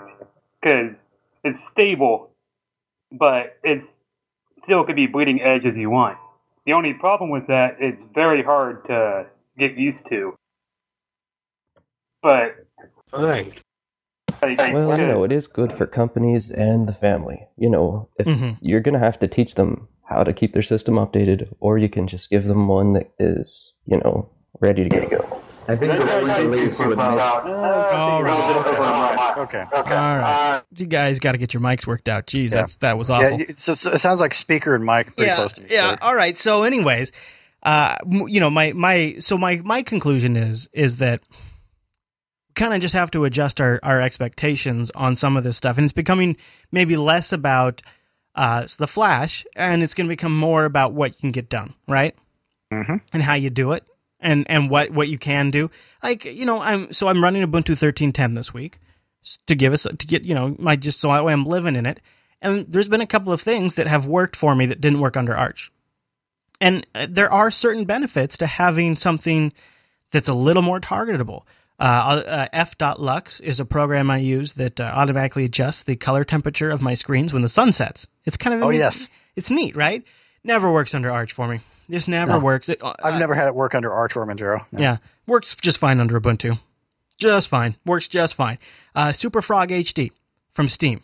because 0.62 0.94
it's 1.42 1.64
stable, 1.66 2.30
but 3.10 3.58
it's 3.64 3.86
still 4.62 4.84
could 4.84 4.96
be 4.96 5.06
bleeding 5.06 5.40
edge 5.40 5.64
as 5.64 5.76
you 5.76 5.90
want. 5.90 6.18
The 6.64 6.74
only 6.74 6.92
problem 6.92 7.30
with 7.30 7.46
that, 7.48 7.76
it's 7.80 8.02
very 8.14 8.42
hard 8.42 8.84
to 8.86 9.26
get 9.58 9.76
used 9.76 10.06
to. 10.08 10.34
But 12.22 12.32
All 12.32 12.65
right. 13.12 13.52
like, 14.42 14.58
Well, 14.58 14.98
you 14.98 15.06
know, 15.06 15.24
it 15.24 15.32
is 15.32 15.46
good 15.46 15.72
for 15.72 15.86
companies 15.86 16.50
and 16.50 16.88
the 16.88 16.92
family. 16.92 17.46
You 17.56 17.70
know, 17.70 18.08
if 18.18 18.26
Mhm. 18.26 18.58
you're 18.60 18.80
going 18.80 18.94
to 18.94 18.98
have 19.00 19.18
to 19.20 19.28
teach 19.28 19.54
them 19.54 19.88
how 20.04 20.22
to 20.22 20.32
keep 20.32 20.52
their 20.52 20.62
system 20.62 20.94
updated, 20.96 21.48
or 21.60 21.78
you 21.78 21.88
can 21.88 22.06
just 22.06 22.30
give 22.30 22.44
them 22.44 22.68
one 22.68 22.92
that 22.92 23.10
is, 23.18 23.72
you 23.86 23.98
know, 23.98 24.30
ready 24.60 24.88
to 24.88 25.06
go. 25.06 25.42
I 25.68 25.74
think 25.74 25.94
a 25.94 26.04
rolling 26.04 26.50
release 26.50 26.78
would 26.78 26.90
miss. 26.90 26.98
All 26.98 28.22
right. 28.22 29.34
Okay. 29.38 29.64
All 29.72 29.82
right. 29.82 30.62
You 30.76 30.86
guys 30.86 31.18
got 31.18 31.32
to 31.32 31.38
get 31.38 31.52
your 31.52 31.60
mics 31.60 31.86
worked 31.86 32.08
out. 32.08 32.26
Jeez, 32.26 32.50
that's 32.50 32.76
that 32.76 32.96
was 32.96 33.10
awful. 33.10 33.40
Yeah, 33.40 33.46
it's, 33.48 33.68
it 33.68 33.98
sounds 33.98 34.20
like 34.20 34.32
speaker 34.32 34.74
and 34.76 34.84
mic 34.84 35.16
pretty 35.16 35.28
yeah, 35.30 35.34
close 35.34 35.52
to 35.54 35.64
each 35.64 35.72
yeah. 35.72 35.88
other. 35.88 35.98
All 36.02 36.14
right. 36.14 36.38
So, 36.38 36.62
anyways, 36.62 37.10
uh, 37.64 37.96
you 38.08 38.38
know, 38.38 38.48
my 38.48 38.72
my 38.72 39.16
so 39.18 39.36
my 39.36 39.60
my 39.64 39.82
conclusion 39.82 40.36
is 40.36 40.68
is 40.72 40.98
that 40.98 41.20
kind 42.56 42.74
of 42.74 42.80
just 42.80 42.94
have 42.94 43.10
to 43.12 43.24
adjust 43.24 43.60
our 43.60 43.78
our 43.82 44.00
expectations 44.00 44.90
on 44.90 45.14
some 45.14 45.36
of 45.36 45.44
this 45.44 45.56
stuff, 45.56 45.76
and 45.78 45.84
it's 45.84 45.92
becoming 45.92 46.36
maybe 46.72 46.96
less 46.96 47.32
about 47.32 47.82
uh 48.34 48.66
the 48.78 48.86
flash, 48.86 49.46
and 49.54 49.82
it's 49.82 49.94
going 49.94 50.06
to 50.06 50.12
become 50.12 50.36
more 50.36 50.64
about 50.64 50.92
what 50.92 51.12
you 51.14 51.20
can 51.20 51.30
get 51.30 51.48
done, 51.48 51.74
right? 51.86 52.16
Mhm. 52.72 53.00
And 53.12 53.22
how 53.22 53.34
you 53.34 53.50
do 53.50 53.72
it. 53.72 53.84
And, 54.18 54.46
and 54.48 54.70
what, 54.70 54.90
what 54.90 55.08
you 55.08 55.18
can 55.18 55.50
do, 55.50 55.70
like 56.02 56.24
you 56.24 56.46
know, 56.46 56.60
I'm 56.60 56.92
so 56.92 57.06
I'm 57.08 57.22
running 57.22 57.46
Ubuntu 57.46 57.74
13.10 57.76 58.34
this 58.34 58.52
week 58.52 58.78
to 59.46 59.54
give 59.54 59.72
us 59.72 59.82
to 59.84 60.06
get 60.06 60.24
you 60.24 60.34
know 60.34 60.56
my 60.58 60.74
just 60.74 60.98
so 61.00 61.08
that 61.08 61.24
way 61.24 61.32
I'm 61.32 61.44
living 61.44 61.76
in 61.76 61.86
it. 61.86 62.00
And 62.42 62.66
there's 62.66 62.88
been 62.88 63.00
a 63.00 63.06
couple 63.06 63.32
of 63.32 63.40
things 63.40 63.74
that 63.74 63.86
have 63.86 64.06
worked 64.06 64.36
for 64.36 64.54
me 64.54 64.66
that 64.66 64.80
didn't 64.80 65.00
work 65.00 65.16
under 65.16 65.36
Arch. 65.36 65.70
And 66.60 66.86
uh, 66.94 67.06
there 67.08 67.32
are 67.32 67.50
certain 67.50 67.84
benefits 67.84 68.36
to 68.38 68.46
having 68.46 68.94
something 68.94 69.52
that's 70.12 70.28
a 70.28 70.34
little 70.34 70.62
more 70.62 70.80
targetable. 70.80 71.42
Uh, 71.78 72.22
uh, 72.26 72.46
F.Lux 72.52 73.40
is 73.40 73.60
a 73.60 73.64
program 73.64 74.10
I 74.10 74.18
use 74.18 74.54
that 74.54 74.80
uh, 74.80 74.84
automatically 74.84 75.44
adjusts 75.44 75.82
the 75.82 75.96
color 75.96 76.24
temperature 76.24 76.70
of 76.70 76.80
my 76.80 76.94
screens 76.94 77.32
when 77.32 77.42
the 77.42 77.48
sun 77.48 77.72
sets. 77.72 78.06
It's 78.24 78.36
kind 78.36 78.54
of 78.54 78.62
Oh, 78.62 78.70
neat- 78.70 78.78
yes. 78.78 79.10
it's 79.36 79.50
neat, 79.50 79.76
right? 79.76 80.02
Never 80.42 80.72
works 80.72 80.94
under 80.94 81.10
Arch 81.10 81.32
for 81.32 81.46
me. 81.48 81.60
This 81.88 82.08
never 82.08 82.32
No. 82.32 82.38
works. 82.40 82.68
It, 82.68 82.82
uh, 82.82 82.94
I've 83.02 83.18
never 83.18 83.34
had 83.34 83.46
it 83.46 83.54
work 83.54 83.74
under 83.74 83.92
Arch 83.92 84.16
or 84.16 84.26
Manjaro. 84.26 84.64
No. 84.72 84.80
yeah, 84.80 84.96
works 85.26 85.54
just 85.56 85.78
fine 85.78 86.00
under 86.00 86.18
Ubuntu. 86.18 86.58
Just 87.18 87.48
fine. 87.48 87.76
Works 87.84 88.08
just 88.08 88.34
fine. 88.34 88.58
Uh, 88.94 89.08
Superfrog 89.08 89.68
HD 89.70 90.10
from 90.52 90.68
Steam 90.68 91.02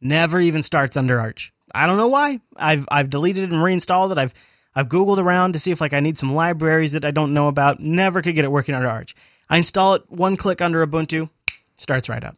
never 0.00 0.40
even 0.40 0.62
starts 0.62 0.96
under 0.96 1.18
Arch. 1.20 1.52
I 1.74 1.86
don't 1.86 1.96
know 1.96 2.08
why. 2.08 2.40
I've 2.56 2.86
I've 2.90 3.10
deleted 3.10 3.44
it 3.44 3.52
and 3.52 3.62
reinstalled 3.62 4.12
it. 4.12 4.18
I've 4.18 4.34
I've 4.74 4.88
googled 4.88 5.18
around 5.18 5.52
to 5.54 5.58
see 5.58 5.70
if 5.70 5.80
like 5.80 5.92
I 5.92 6.00
need 6.00 6.16
some 6.18 6.34
libraries 6.34 6.92
that 6.92 7.04
I 7.04 7.10
don't 7.10 7.34
know 7.34 7.48
about. 7.48 7.80
Never 7.80 8.22
could 8.22 8.34
get 8.34 8.44
it 8.44 8.52
working 8.52 8.74
under 8.74 8.88
Arch. 8.88 9.14
I 9.50 9.58
install 9.58 9.94
it 9.94 10.04
one 10.08 10.36
click 10.36 10.62
under 10.62 10.86
Ubuntu, 10.86 11.28
starts 11.76 12.08
right 12.08 12.22
up. 12.22 12.36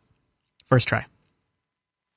First 0.65 0.89
try. 0.89 1.05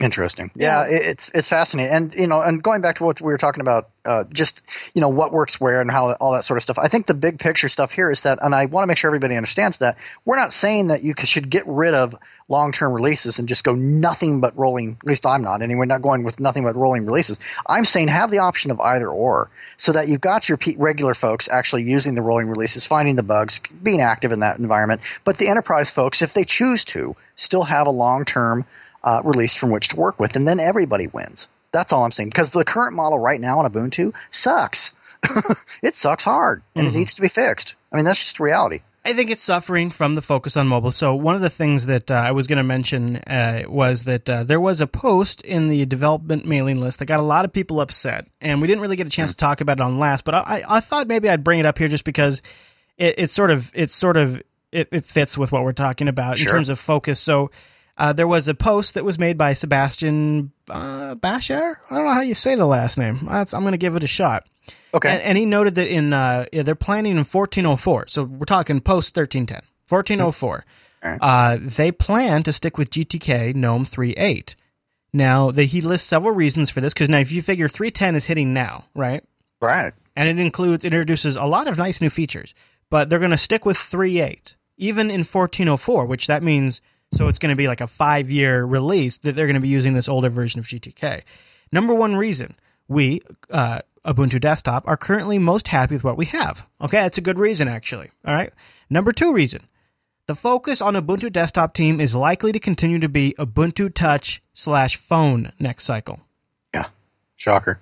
Interesting. 0.02 0.52
Yeah, 0.56 0.86
it 0.86 1.04
it's 1.04 1.30
it's 1.30 1.48
fascinating, 1.48 1.93
and 1.93 2.14
you 2.16 2.28
know, 2.28 2.41
and 2.41 2.62
going 2.62 2.82
back 2.82 2.98
to 2.98 3.06
what 3.06 3.22
we 3.22 3.28
were 3.32 3.38
talking 3.38 3.62
about, 3.62 3.91
uh, 4.04 4.26
just 4.26 4.62
you 4.93 5.00
know, 5.00 5.08
what 5.08 5.32
works 5.32 5.62
where 5.62 5.80
and 5.80 5.89
how 5.89 6.12
all 6.16 6.34
that 6.34 6.43
sort 6.43 6.58
of 6.58 6.64
stuff. 6.64 6.78
I 6.78 6.89
think 6.89 7.06
the 7.06 7.14
big 7.14 7.39
picture 7.39 7.70
stuff 7.70 7.93
here 7.93 8.12
is 8.12 8.24
that, 8.24 8.38
and 8.41 8.54
I 8.54 8.66
want 8.66 8.84
to 8.84 8.88
make 8.88 8.98
sure 8.98 9.08
everybody 9.08 9.38
understands 9.38 9.80
that 9.80 9.98
we're 10.26 10.36
not 10.36 10.52
saying 10.52 10.88
that 10.88 11.06
you 11.06 11.14
should 11.24 11.50
get 11.50 11.64
rid 11.66 11.93
of 11.93 12.14
long 12.50 12.74
term 12.74 12.91
releases 12.91 13.39
and 13.39 13.48
just 13.48 13.64
go 13.64 13.74
nothing 13.74 14.41
but 14.41 14.58
rolling. 14.58 14.98
At 15.00 15.08
least 15.08 15.26
I'm 15.26 15.41
not 15.41 15.62
anyway. 15.62 15.86
Not 15.86 16.02
going 16.02 16.24
with 16.24 16.41
nothing 16.41 16.66
but 16.66 16.76
rolling 16.76 17.06
releases. 17.06 17.39
I'm 17.66 17.86
saying 17.86 18.10
have 18.10 18.32
the 18.32 18.39
option 18.39 18.72
of 18.72 18.82
either 18.82 19.08
or, 19.08 19.50
so 19.78 19.93
that 19.93 20.10
you've 20.10 20.20
got 20.20 20.50
your 20.50 20.60
regular 20.76 21.14
folks 21.14 21.48
actually 21.48 21.84
using 21.84 22.16
the 22.16 22.22
rolling 22.22 22.50
releases, 22.50 22.86
finding 22.86 23.16
the 23.16 23.24
bugs, 23.24 23.62
being 23.82 24.02
active 24.02 24.34
in 24.34 24.41
that 24.41 24.60
environment. 24.60 25.00
But 25.24 25.38
the 25.38 25.48
enterprise 25.48 25.89
folks, 25.89 26.22
if 26.22 26.34
they 26.34 26.43
choose 26.43 26.84
to, 26.86 27.16
still 27.38 27.64
have 27.64 27.88
a 27.88 27.91
long 27.91 28.26
term 28.26 28.66
uh, 29.06 29.22
release 29.24 29.56
from 29.56 29.70
which 29.72 29.88
to 29.89 29.95
work 29.95 30.20
with, 30.20 30.36
and 30.36 30.45
then 30.47 30.60
everybody 30.60 31.08
wins. 31.08 31.47
That's 31.72 31.93
all 31.93 32.03
I'm 32.03 32.12
saying. 32.12 32.30
Because 32.30 32.51
the 32.51 32.66
current 32.66 32.95
model 32.95 33.20
right 33.20 33.39
now 33.39 33.60
on 33.60 33.72
Ubuntu 33.72 34.14
sucks. 34.32 34.99
it 35.82 35.95
sucks 35.95 36.24
hard, 36.26 36.62
and 36.76 36.86
Mm-hmm. 36.88 36.95
it 36.95 36.99
needs 36.99 37.14
to 37.14 37.22
be 37.22 37.28
fixed. 37.28 37.76
I 37.91 37.95
mean, 37.95 38.06
that's 38.06 38.20
just 38.20 38.39
reality. 38.39 38.82
I 39.08 39.14
think 39.14 39.30
it's 39.30 39.43
suffering 39.43 39.91
from 39.91 40.16
the 40.16 40.22
focus 40.22 40.58
on 40.58 40.68
mobile. 40.68 40.89
So 40.89 41.16
one 41.16 41.36
of 41.36 41.41
the 41.41 41.49
things 41.49 41.86
that 41.86 42.10
uh, 42.10 42.16
I 42.16 42.32
was 42.32 42.47
going 42.47 42.58
to 42.58 42.64
mention 42.64 43.18
uh, 43.18 43.64
was 43.68 44.06
that 44.06 44.28
uh, 44.28 44.43
there 44.43 44.60
was 44.60 44.82
a 44.82 44.88
post 44.88 45.41
in 45.43 45.68
the 45.68 45.86
development 45.86 46.45
mailing 46.47 46.82
list 46.82 46.97
that 46.99 47.06
got 47.06 47.20
a 47.20 47.24
lot 47.24 47.45
of 47.45 47.53
people 47.53 47.80
upset, 47.82 48.28
and 48.41 48.62
we 48.62 48.68
didn't 48.68 48.82
really 48.82 48.95
get 48.95 49.06
a 49.06 49.12
chance 49.12 49.30
to 49.32 49.38
talk 49.38 49.62
about 49.62 49.78
it 49.80 49.82
on 49.82 49.99
last. 49.99 50.26
But 50.26 50.34
I, 50.36 50.64
I 50.68 50.80
thought 50.80 51.08
maybe 51.08 51.30
I'd 51.30 51.43
bring 51.43 51.60
it 51.60 51.68
up 51.68 51.78
here 51.78 51.88
just 51.88 52.03
because 52.03 52.41
it, 52.97 53.14
it's 53.20 53.34
sort 53.34 53.51
of 53.51 53.72
it 53.76 53.91
sort 53.91 54.18
of 54.18 54.41
it, 54.72 54.88
it 54.91 55.06
fits 55.06 55.38
with 55.38 55.51
what 55.51 55.64
we're 55.64 55.74
talking 55.74 56.08
about 56.08 56.39
in 56.39 56.45
terms 56.47 56.70
of 56.70 56.80
focus. 56.80 57.20
So. 57.20 57.51
Uh, 57.98 58.14
there 58.14 58.28
was 58.28 58.48
a 58.48 58.54
post 58.54 58.93
that 58.93 59.06
was 59.06 59.18
made 59.18 59.38
by 59.38 59.54
Sebastien 59.54 60.52
uh, 60.70 61.16
Bacher. 61.16 61.78
I 61.89 61.96
don't 61.96 62.06
know 62.06 62.14
how 62.14 62.22
you 62.22 62.34
say 62.34 62.56
the 62.56 62.66
last 62.66 62.98
name. 62.98 63.20
That's, 63.24 63.54
I'm 63.54 63.62
going 63.62 63.72
to 63.72 63.78
give 63.78 63.96
it 63.96 64.04
a 64.04 64.08
shot. 64.08 64.48
Okay. 64.93 65.10
And, 65.10 65.22
and 65.22 65.38
he 65.38 65.46
noted 65.46 65.76
that 65.76 65.88
in 65.88 66.12
uh, 66.12 66.46
yeah, 66.52 66.64
they're 66.64 66.76
planning 66.76 67.12
in 67.12 67.20
1404. 67.20 68.08
So 68.08 68.24
we're 68.24 68.46
talking 68.46 68.82
post 68.82 69.16
1310. 69.16 69.62
1404. 69.88 70.66
Uh, 71.22 71.58
they 71.62 71.91
plan 71.91 72.43
to 72.43 72.52
stick 72.52 72.78
with 72.78 72.89
GTK 72.89 73.54
GNOME 73.54 73.86
3.8. 73.86 74.56
Now, 75.14 75.52
they, 75.52 75.66
he 75.66 75.82
lists 75.82 76.08
several 76.08 76.34
reasons 76.34 76.72
for 76.72 76.82
this 76.82 76.93
because 76.93 77.10
now 77.10 77.20
if 77.20 77.32
you 77.32 77.41
figure 77.41 77.68
310 77.68 78.16
is 78.16 78.26
hitting 78.26 78.54
now, 78.54 78.86
right? 78.96 79.24
right. 79.62 79.93
And 80.16 80.28
it 80.28 80.43
includes, 80.43 80.84
it 80.84 80.93
introduces 80.93 81.36
a 81.36 81.46
lot 81.46 81.68
of 81.68 81.78
nice 81.78 82.02
new 82.02 82.10
features, 82.10 82.54
but 82.89 83.10
they're 83.10 83.20
going 83.20 83.32
to 83.32 83.38
stick 83.38 83.66
with 83.66 83.78
3.8, 83.78 84.56
even 84.78 85.10
in 85.10 85.20
1404, 85.20 86.06
which 86.06 86.28
that 86.28 86.43
means, 86.43 86.82
so 87.12 87.28
it's 87.28 87.39
going 87.39 87.51
to 87.51 87.58
be 87.58 87.68
like 87.68 87.82
a 87.82 87.88
five 87.88 88.30
year 88.30 88.66
release 88.66 89.18
that 89.20 89.36
they're 89.36 89.47
going 89.47 89.56
to 89.56 89.62
be 89.62 89.68
using 89.68 89.93
this 89.93 90.10
older 90.10 90.30
version 90.30 90.60
of 90.60 90.68
GTK. 90.68 91.24
Number 91.72 91.93
one 91.93 92.16
reason 92.16 92.56
we, 92.88 93.22
uh, 93.49 93.82
Ubuntu 94.06 94.39
Desktop, 94.39 94.88
are 94.88 94.97
currently 94.97 95.38
most 95.38 95.70
happy 95.70 95.95
with 95.95 96.03
what 96.03 96.18
we 96.18 96.26
have. 96.26 96.68
Okay, 96.82 96.97
that's 96.97 97.18
a 97.18 97.22
good 97.22 97.39
reason, 97.39 97.68
actually. 97.68 98.12
All 98.26 98.34
right. 98.34 98.53
Number 98.89 99.12
two 99.12 99.34
reason 99.34 99.68
the 100.28 100.36
focus 100.36 100.82
on 100.82 100.95
Ubuntu 100.95 101.32
Desktop 101.32 101.74
team 101.74 101.99
is 101.99 102.16
likely 102.16 102.51
to 102.51 102.60
continue 102.60 102.99
to 102.99 103.10
be 103.10 103.36
Ubuntu 103.38 103.93
Touch 103.93 104.41
slash 104.53 104.97
phone 104.97 105.51
next 105.60 105.84
cycle. 105.84 106.22
Yeah. 106.74 106.88
Shocker. 107.36 107.80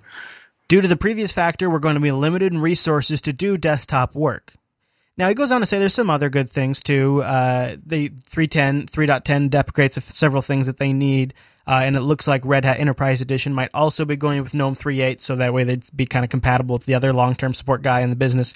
Due 0.68 0.80
to 0.80 0.88
the 0.88 0.96
previous 0.96 1.32
factor, 1.32 1.70
we're 1.70 1.78
going 1.78 1.94
to 1.94 2.00
be 2.00 2.12
limited 2.12 2.52
in 2.52 2.60
resources 2.60 3.20
to 3.22 3.32
do 3.32 3.56
desktop 3.56 4.14
work. 4.14 4.54
Now, 5.16 5.28
he 5.28 5.34
goes 5.34 5.52
on 5.52 5.60
to 5.60 5.66
say 5.66 5.78
there's 5.78 5.94
some 5.94 6.10
other 6.10 6.28
good 6.28 6.50
things 6.50 6.80
too. 6.80 7.22
Uh, 7.22 7.76
the 7.84 8.08
310, 8.26 8.86
3.10 8.86 9.50
deprecates 9.50 10.02
several 10.04 10.42
things 10.42 10.66
that 10.66 10.78
they 10.78 10.92
need, 10.92 11.34
uh, 11.66 11.82
and 11.84 11.96
it 11.96 12.00
looks 12.00 12.26
like 12.26 12.44
Red 12.44 12.64
Hat 12.64 12.80
Enterprise 12.80 13.20
Edition 13.20 13.54
might 13.54 13.70
also 13.72 14.04
be 14.04 14.16
going 14.16 14.42
with 14.42 14.54
GNOME 14.54 14.74
3.8, 14.74 15.20
so 15.20 15.36
that 15.36 15.54
way 15.54 15.62
they'd 15.62 15.84
be 15.94 16.06
kind 16.06 16.24
of 16.24 16.30
compatible 16.30 16.74
with 16.74 16.86
the 16.86 16.94
other 16.94 17.12
long-term 17.12 17.54
support 17.54 17.82
guy 17.82 18.00
in 18.00 18.10
the 18.10 18.16
business. 18.16 18.54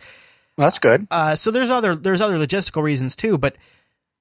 Well, 0.56 0.66
that's 0.66 0.80
good. 0.80 1.06
Uh, 1.10 1.36
so 1.36 1.52
there's 1.52 1.70
other 1.70 1.94
there's 1.94 2.20
other 2.20 2.36
logistical 2.36 2.82
reasons 2.82 3.14
too, 3.14 3.38
but 3.38 3.56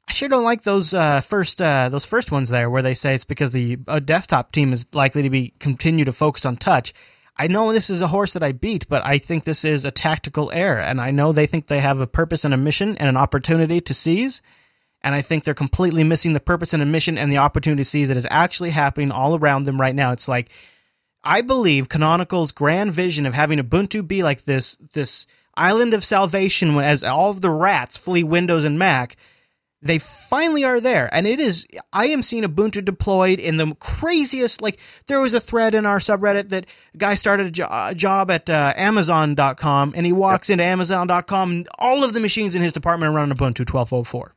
I 0.08 0.14
sure 0.14 0.30
don't 0.30 0.44
like 0.44 0.62
those 0.62 0.94
uh, 0.94 1.22
first 1.22 1.60
uh, 1.60 1.90
those 1.90 2.06
first 2.06 2.32
ones 2.32 2.50
there 2.50 2.70
where 2.70 2.84
they 2.84 2.94
say 2.94 3.16
it's 3.16 3.26
because 3.26 3.50
the 3.50 3.80
uh, 3.88 4.00
desktop 4.00 4.52
team 4.52 4.72
is 4.72 4.86
likely 4.94 5.24
to 5.24 5.32
be 5.32 5.54
continue 5.60 6.06
to 6.06 6.14
focus 6.14 6.46
on 6.46 6.56
touch. 6.56 6.94
I 7.38 7.48
know 7.48 7.72
this 7.72 7.90
is 7.90 8.02
a 8.02 8.08
horse 8.08 8.34
that 8.34 8.44
I 8.44 8.52
beat, 8.52 8.90
but 8.90 9.06
I 9.06 9.20
think 9.20 9.44
this 9.44 9.64
is 9.64 9.86
a 9.86 9.92
tactical 9.92 10.52
error, 10.52 10.80
and 10.80 11.00
I 11.00 11.12
know 11.12 11.32
they 11.32 11.46
think 11.46 11.68
they 11.68 11.82
have 11.82 12.02
a 12.02 12.08
purpose 12.08 12.44
and 12.44 12.54
a 12.54 12.58
mission 12.58 12.98
and 12.98 13.08
an 13.08 13.18
opportunity 13.18 13.80
to 13.80 13.94
seize, 13.94 14.42
and 15.02 15.14
I 15.14 15.22
think 15.22 15.44
they're 15.44 15.54
completely 15.54 16.04
missing 16.04 16.34
the 16.34 16.40
purpose 16.40 16.74
and 16.74 16.82
a 16.82 16.86
mission 16.86 17.18
and 17.18 17.32
the 17.32 17.38
opportunity 17.38 17.82
to 17.82 17.90
seize 17.90 18.08
that 18.08 18.18
is 18.18 18.28
actually 18.32 18.72
happening 18.72 19.12
all 19.12 19.38
around 19.38 19.66
them 19.66 19.80
right 19.80 19.94
now. 19.94 20.12
It's 20.12 20.28
like 20.28 20.50
I 21.24 21.42
believe 21.42 21.90
Canonical's 21.90 22.52
grand 22.52 22.92
vision 22.92 23.26
of 23.26 23.34
having 23.34 23.60
Ubuntu 23.60 24.08
be 24.08 24.24
like 24.24 24.46
this 24.46 24.78
this 24.94 25.28
island 25.56 25.94
of 25.94 26.04
salvation 26.04 26.78
as 26.78 27.04
all 27.04 27.30
of 27.30 27.42
the 27.42 27.52
rats 27.52 27.98
flee 27.98 28.24
Windows 28.24 28.64
and 28.64 28.80
Mac, 28.80 29.16
they 29.82 30.00
finally 30.00 30.64
are 30.64 30.82
there. 30.82 31.10
And 31.14 31.28
it 31.28 31.40
is 31.40 31.68
I 31.94 32.08
am 32.08 32.24
seeing 32.24 32.44
Ubuntu 32.44 32.84
deployed 32.84 33.40
in 33.40 33.58
the 33.58 33.76
craziest 33.80 34.62
like 34.62 34.80
there 35.08 35.22
was 35.22 35.34
a 35.34 35.40
thread 35.40 35.76
in 35.76 35.86
our 35.86 36.00
subreddit 36.00 36.50
that 36.50 36.66
a 36.94 36.98
guy 36.98 37.16
started 37.16 37.46
a, 37.48 37.52
jo- 37.52 37.68
a 37.70 37.94
job 37.96 38.32
at 38.32 38.50
uh, 38.50 38.74
amazon.com 38.76 39.94
and 39.96 40.06
he 40.06 40.12
walks 40.14 40.50
into 40.50 40.64
amazon.com 40.64 41.52
and 41.52 41.68
all 41.78 42.04
of 42.04 42.14
the 42.14 42.20
machines 42.20 42.56
in 42.56 42.62
his 42.62 42.74
department 42.74 43.12
are 43.12 43.16
running 43.16 43.36
Ubuntu 43.36 43.60
1204. 43.72 44.34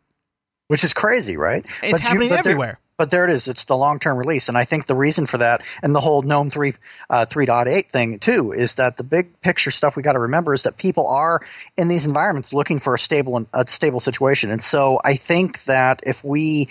Which 0.68 0.84
is 0.84 0.92
crazy, 0.92 1.36
right? 1.36 1.66
It's 1.82 2.00
happening 2.00 2.28
but 2.28 2.34
there- 2.36 2.38
everywhere. 2.52 2.78
But 3.00 3.08
there 3.08 3.24
it 3.24 3.30
is. 3.30 3.48
It's 3.48 3.64
the 3.64 3.78
long 3.78 3.98
term 3.98 4.18
release. 4.18 4.50
And 4.50 4.58
I 4.58 4.66
think 4.66 4.84
the 4.84 4.94
reason 4.94 5.24
for 5.24 5.38
that 5.38 5.62
and 5.82 5.94
the 5.94 6.00
whole 6.00 6.20
GNOME 6.20 6.50
3, 6.50 6.74
uh, 7.08 7.24
3.8 7.24 7.88
thing, 7.88 8.18
too, 8.18 8.52
is 8.52 8.74
that 8.74 8.98
the 8.98 9.04
big 9.04 9.40
picture 9.40 9.70
stuff 9.70 9.96
we 9.96 10.02
got 10.02 10.12
to 10.12 10.18
remember 10.18 10.52
is 10.52 10.64
that 10.64 10.76
people 10.76 11.08
are 11.08 11.40
in 11.78 11.88
these 11.88 12.04
environments 12.04 12.52
looking 12.52 12.78
for 12.78 12.94
a 12.94 12.98
stable, 12.98 13.46
a 13.54 13.66
stable 13.66 14.00
situation. 14.00 14.50
And 14.50 14.62
so 14.62 15.00
I 15.02 15.14
think 15.14 15.64
that 15.64 16.02
if 16.02 16.22
we 16.22 16.68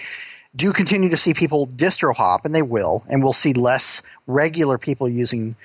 do 0.56 0.72
continue 0.72 1.10
to 1.10 1.18
see 1.18 1.34
people 1.34 1.66
distro 1.66 2.16
hop, 2.16 2.46
and 2.46 2.54
they 2.54 2.62
will, 2.62 3.04
and 3.10 3.24
we'll 3.24 3.34
see 3.34 3.54
less 3.54 4.04
regular 4.28 4.78
people 4.78 5.10
using 5.10 5.56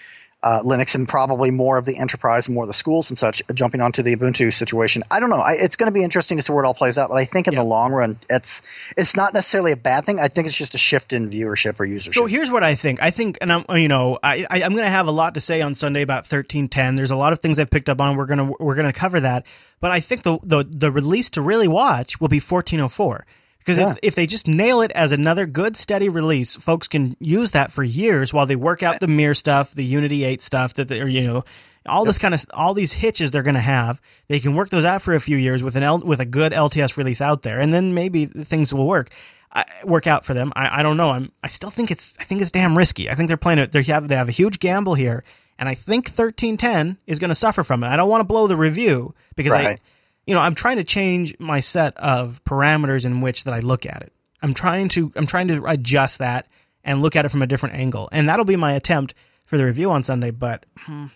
uh, 0.45 0.61
Linux 0.63 0.95
and 0.95 1.09
probably 1.09 1.51
more 1.51 1.79
of 1.79 1.87
the 1.87 1.97
enterprise 1.99 2.49
more 2.49 2.65
of 2.65 2.69
the 2.69 2.73
schools 2.75 3.11
and 3.11 3.19
such 3.19 3.43
jumping 3.55 3.81
onto 3.81 4.03
the 4.03 4.15
Ubuntu 4.15 4.53
situation. 4.53 5.03
I 5.11 5.19
don't 5.19 5.31
know. 5.31 5.37
I, 5.41 5.53
it's 5.55 5.75
going 5.75 5.87
to 5.87 5.93
be 5.93 6.05
interesting 6.05 6.37
to 6.39 6.43
see 6.43 6.53
where 6.53 6.63
it 6.63 6.67
all 6.67 6.75
plays 6.75 6.99
out, 6.99 7.09
but 7.09 7.17
I 7.17 7.25
think 7.25 7.49
in 7.49 7.55
Yeah. 7.55 7.61
the 7.61 7.65
long 7.65 7.93
run, 7.93 8.19
it's 8.29 8.63
it's 8.97 9.17
not 9.17 9.33
necessarily 9.35 9.73
a 9.73 9.77
bad 9.77 10.05
thing. 10.05 10.21
I 10.21 10.29
think 10.29 10.47
it's 10.47 10.57
just 10.57 10.75
a 10.75 10.79
shift 10.79 11.13
in 11.13 11.31
viewership 11.31 11.81
or 11.81 11.87
usership. 11.87 12.15
So 12.15 12.27
here's 12.27 12.51
what 12.51 12.63
I 12.63 12.75
think. 12.75 13.03
I 13.03 13.11
think, 13.11 13.39
and 13.41 13.51
I'm, 13.53 13.65
you 13.71 13.89
know, 13.89 14.19
I, 14.23 14.45
I 14.51 14.63
I'm 14.63 14.73
going 14.73 14.85
to 14.85 14.91
have 14.91 15.07
a 15.09 15.13
lot 15.13 15.35
to 15.35 15.41
say 15.41 15.63
on 15.63 15.75
Sunday 15.75 16.03
about 16.03 16.25
1310. 16.25 16.95
There's 16.95 17.11
a 17.11 17.17
lot 17.17 17.33
of 17.33 17.41
things 17.41 17.59
I've 17.59 17.71
picked 17.71 17.89
up 17.89 18.01
on. 18.01 18.17
We're 18.17 18.27
gonna 18.27 18.53
we're 18.61 18.75
gonna 18.77 18.93
cover 18.93 19.21
that. 19.21 19.47
But 19.81 19.93
I 19.93 20.01
think 20.01 20.23
the 20.25 20.39
the 20.43 20.63
the 20.65 20.91
release 20.93 21.31
to 21.31 21.41
really 21.43 21.69
watch 21.69 22.21
will 22.21 22.29
be 22.29 22.37
1404 22.41 23.27
because 23.65 23.79
Yeah. 23.79 23.91
if 23.93 23.99
if 24.03 24.15
they 24.15 24.27
just 24.27 24.47
nail 24.47 24.83
it 24.83 24.91
as 24.93 25.13
another 25.13 25.47
good 25.47 25.77
steady 25.77 26.09
release, 26.09 26.55
folks 26.57 26.87
can 26.89 27.17
use 27.21 27.53
that 27.53 27.73
for 27.73 27.83
years 27.83 28.33
while 28.35 28.47
they 28.47 28.57
work 28.57 28.83
out 28.83 29.01
the 29.01 29.09
Mir 29.09 29.35
stuff, 29.35 29.73
the 29.75 29.85
Unity 29.85 30.25
8 30.25 30.43
stuff 30.43 30.75
that 30.75 30.89
they're 30.89 31.09
you 31.09 31.23
know. 31.23 31.45
All 31.87 32.07
this 32.07 32.19
kind 32.19 32.33
of 32.33 32.45
all 32.55 32.73
these 32.73 32.95
hitches 32.95 33.31
they're 33.31 33.43
going 33.43 33.57
to 33.57 33.61
have, 33.61 34.01
they 34.29 34.41
can 34.41 34.55
work 34.55 34.71
those 34.71 34.87
out 34.87 35.03
for 35.03 35.15
a 35.15 35.21
few 35.21 35.37
years 35.37 35.63
with 35.63 35.77
an 35.77 35.83
L, 35.83 35.99
with 35.99 36.19
a 36.19 36.25
good 36.25 36.53
LTS 36.53 36.97
release 36.97 37.21
out 37.21 37.43
there, 37.43 37.61
and 37.61 37.75
then 37.75 37.93
maybe 37.93 38.25
things 38.25 38.73
will 38.73 38.87
work. 38.87 39.11
I, 39.53 39.65
work 39.85 40.07
out 40.07 40.25
for 40.25 40.33
them. 40.35 40.51
I, 40.57 40.81
I 40.81 40.83
don't 40.83 40.97
know. 40.97 41.11
I'm 41.11 41.31
I 41.43 41.49
still 41.49 41.69
think 41.71 41.91
it's 41.91 42.15
I 42.19 42.25
think 42.25 42.41
it's 42.41 42.51
damn 42.51 42.77
risky. 42.77 43.11
I 43.11 43.15
think 43.15 43.29
they're 43.29 43.37
playing 43.37 43.59
it. 43.59 43.73
They 43.73 43.83
have 43.83 44.09
they 44.09 44.17
have 44.17 44.29
a 44.31 44.33
huge 44.33 44.61
gamble 44.61 44.95
here, 44.95 45.25
and 45.59 45.69
I 45.69 45.75
think 45.75 46.07
1310 46.07 46.97
is 47.07 47.19
going 47.19 47.29
to 47.29 47.35
suffer 47.35 47.63
from 47.63 47.85
it. 47.85 47.89
I 47.89 47.97
don't 47.97 48.09
want 48.09 48.21
to 48.23 48.27
blow 48.27 48.47
the 48.47 48.57
review 48.57 49.15
because 49.37 49.53
I, 49.53 49.65
Right. 49.65 49.81
You 50.27 50.35
know, 50.35 50.41
I'm 50.41 50.55
trying 50.55 50.77
to 50.77 50.85
change 50.85 51.39
my 51.39 51.61
set 51.61 51.97
of 51.97 52.43
parameters 52.45 53.05
in 53.05 53.21
which 53.21 53.45
that 53.45 53.55
I 53.55 53.61
look 53.61 53.87
at 53.87 54.03
it. 54.03 54.13
I'm 54.43 54.53
trying 54.53 54.89
to 54.91 55.13
I'm 55.17 55.27
trying 55.27 55.49
to 55.49 55.65
adjust 55.67 56.19
that 56.19 56.47
and 56.83 57.01
look 57.01 57.17
at 57.17 57.25
it 57.25 57.31
from 57.31 57.43
a 57.43 57.47
different 57.47 57.77
angle, 57.77 58.09
and 58.13 58.29
that'll 58.29 58.45
be 58.45 58.57
my 58.57 58.73
attempt 58.73 59.15
for 59.45 59.57
the 59.57 59.65
review 59.65 59.91
on 59.91 60.03
Sunday. 60.03 60.31
But 60.31 60.67
hmm, 60.77 61.07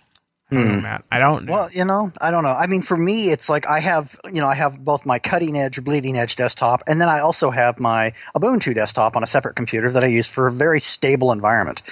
I 0.51 0.55
don't 0.55 0.69
know, 0.69 0.81
Matt. 0.81 1.05
I 1.13 1.19
don't. 1.19 1.51
Well, 1.51 1.69
you 1.71 1.85
know, 1.85 2.11
I 2.21 2.31
don't 2.31 2.43
know. 2.43 2.51
I 2.51 2.67
mean, 2.67 2.81
for 2.81 2.97
me, 2.97 3.31
it's 3.31 3.51
like 3.51 3.67
I 3.67 3.81
have, 3.81 4.19
you 4.25 4.41
know, 4.41 4.47
I 4.47 4.55
have 4.55 4.83
both 4.83 5.05
my 5.05 5.19
cutting 5.19 5.59
edge 5.59 5.83
bleeding 5.85 6.17
edge 6.17 6.37
desktop, 6.37 6.83
and 6.87 7.01
then 7.01 7.11
I 7.11 7.21
also 7.21 7.51
have 7.51 7.79
my 7.79 8.15
Ubuntu 8.35 8.75
desktop 8.75 9.15
on 9.15 9.23
a 9.23 9.27
separate 9.27 9.57
computer 9.57 9.91
that 9.91 10.03
I 10.03 10.07
use 10.07 10.29
for 10.29 10.47
a 10.47 10.51
very 10.51 10.81
stable 10.81 11.33
environment. 11.33 11.83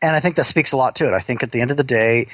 And 0.00 0.14
I 0.14 0.20
think 0.20 0.36
that 0.36 0.44
speaks 0.44 0.70
a 0.70 0.76
lot 0.76 0.94
to 0.96 1.08
it. 1.08 1.14
I 1.14 1.18
think 1.18 1.42
at 1.42 1.50
the 1.50 1.60
end 1.60 1.72
of 1.72 1.76
the 1.76 1.84
day, 1.84 2.28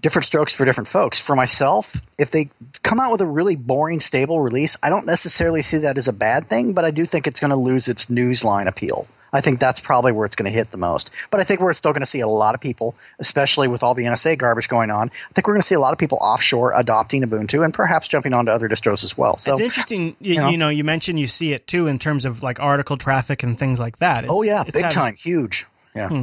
different 0.00 0.24
strokes 0.26 0.54
for 0.54 0.64
different 0.64 0.88
folks. 0.88 1.20
For 1.20 1.34
myself, 1.36 1.96
if 2.18 2.30
they 2.30 2.50
come 2.82 3.00
out 3.00 3.12
with 3.12 3.20
a 3.20 3.26
really 3.26 3.56
boring, 3.56 4.00
stable 4.00 4.40
release, 4.40 4.76
I 4.82 4.90
don't 4.90 5.06
necessarily 5.06 5.62
see 5.62 5.78
that 5.78 5.98
as 5.98 6.08
a 6.08 6.12
bad 6.12 6.48
thing, 6.48 6.72
but 6.72 6.84
I 6.84 6.90
do 6.90 7.06
think 7.06 7.26
it's 7.26 7.40
going 7.40 7.50
to 7.50 7.56
lose 7.56 7.88
its 7.88 8.06
newsline 8.06 8.66
appeal. 8.66 9.06
I 9.32 9.40
think 9.40 9.58
that's 9.58 9.80
probably 9.80 10.12
where 10.12 10.26
it's 10.26 10.36
going 10.36 10.50
to 10.50 10.56
hit 10.56 10.70
the 10.70 10.78
most. 10.78 11.10
But 11.30 11.40
I 11.40 11.44
think 11.44 11.58
we're 11.60 11.72
still 11.72 11.92
going 11.92 12.02
to 12.02 12.06
see 12.06 12.20
a 12.20 12.28
lot 12.28 12.54
of 12.54 12.60
people, 12.60 12.94
especially 13.18 13.66
with 13.66 13.82
all 13.82 13.92
the 13.92 14.04
NSA 14.04 14.38
garbage 14.38 14.68
going 14.68 14.92
on. 14.92 15.08
I 15.10 15.32
think 15.32 15.48
we're 15.48 15.54
going 15.54 15.62
to 15.62 15.66
see 15.66 15.74
a 15.74 15.80
lot 15.80 15.92
of 15.92 15.98
people 15.98 16.18
offshore 16.20 16.72
adopting 16.76 17.22
Ubuntu 17.24 17.64
and 17.64 17.74
perhaps 17.74 18.06
jumping 18.06 18.32
onto 18.32 18.52
other 18.52 18.68
distros 18.68 19.02
as 19.02 19.18
well. 19.18 19.36
So, 19.38 19.52
It's 19.54 19.60
interesting, 19.60 20.14
you, 20.20 20.34
you 20.34 20.40
know. 20.40 20.48
you 20.50 20.56
know. 20.56 20.68
You 20.68 20.84
mentioned 20.84 21.18
you 21.18 21.26
see 21.26 21.52
it 21.52 21.66
too 21.66 21.88
in 21.88 21.98
terms 21.98 22.24
of 22.24 22.44
like 22.44 22.60
article 22.60 22.96
traffic 22.96 23.42
and 23.42 23.58
things 23.58 23.80
like 23.80 23.98
that. 23.98 24.22
It's, 24.22 24.32
oh 24.32 24.42
yeah, 24.42 24.62
big 24.62 24.74
having- 24.74 24.90
time, 24.90 25.14
huge. 25.16 25.66
Yeah. 25.96 26.08
Hmm. 26.10 26.22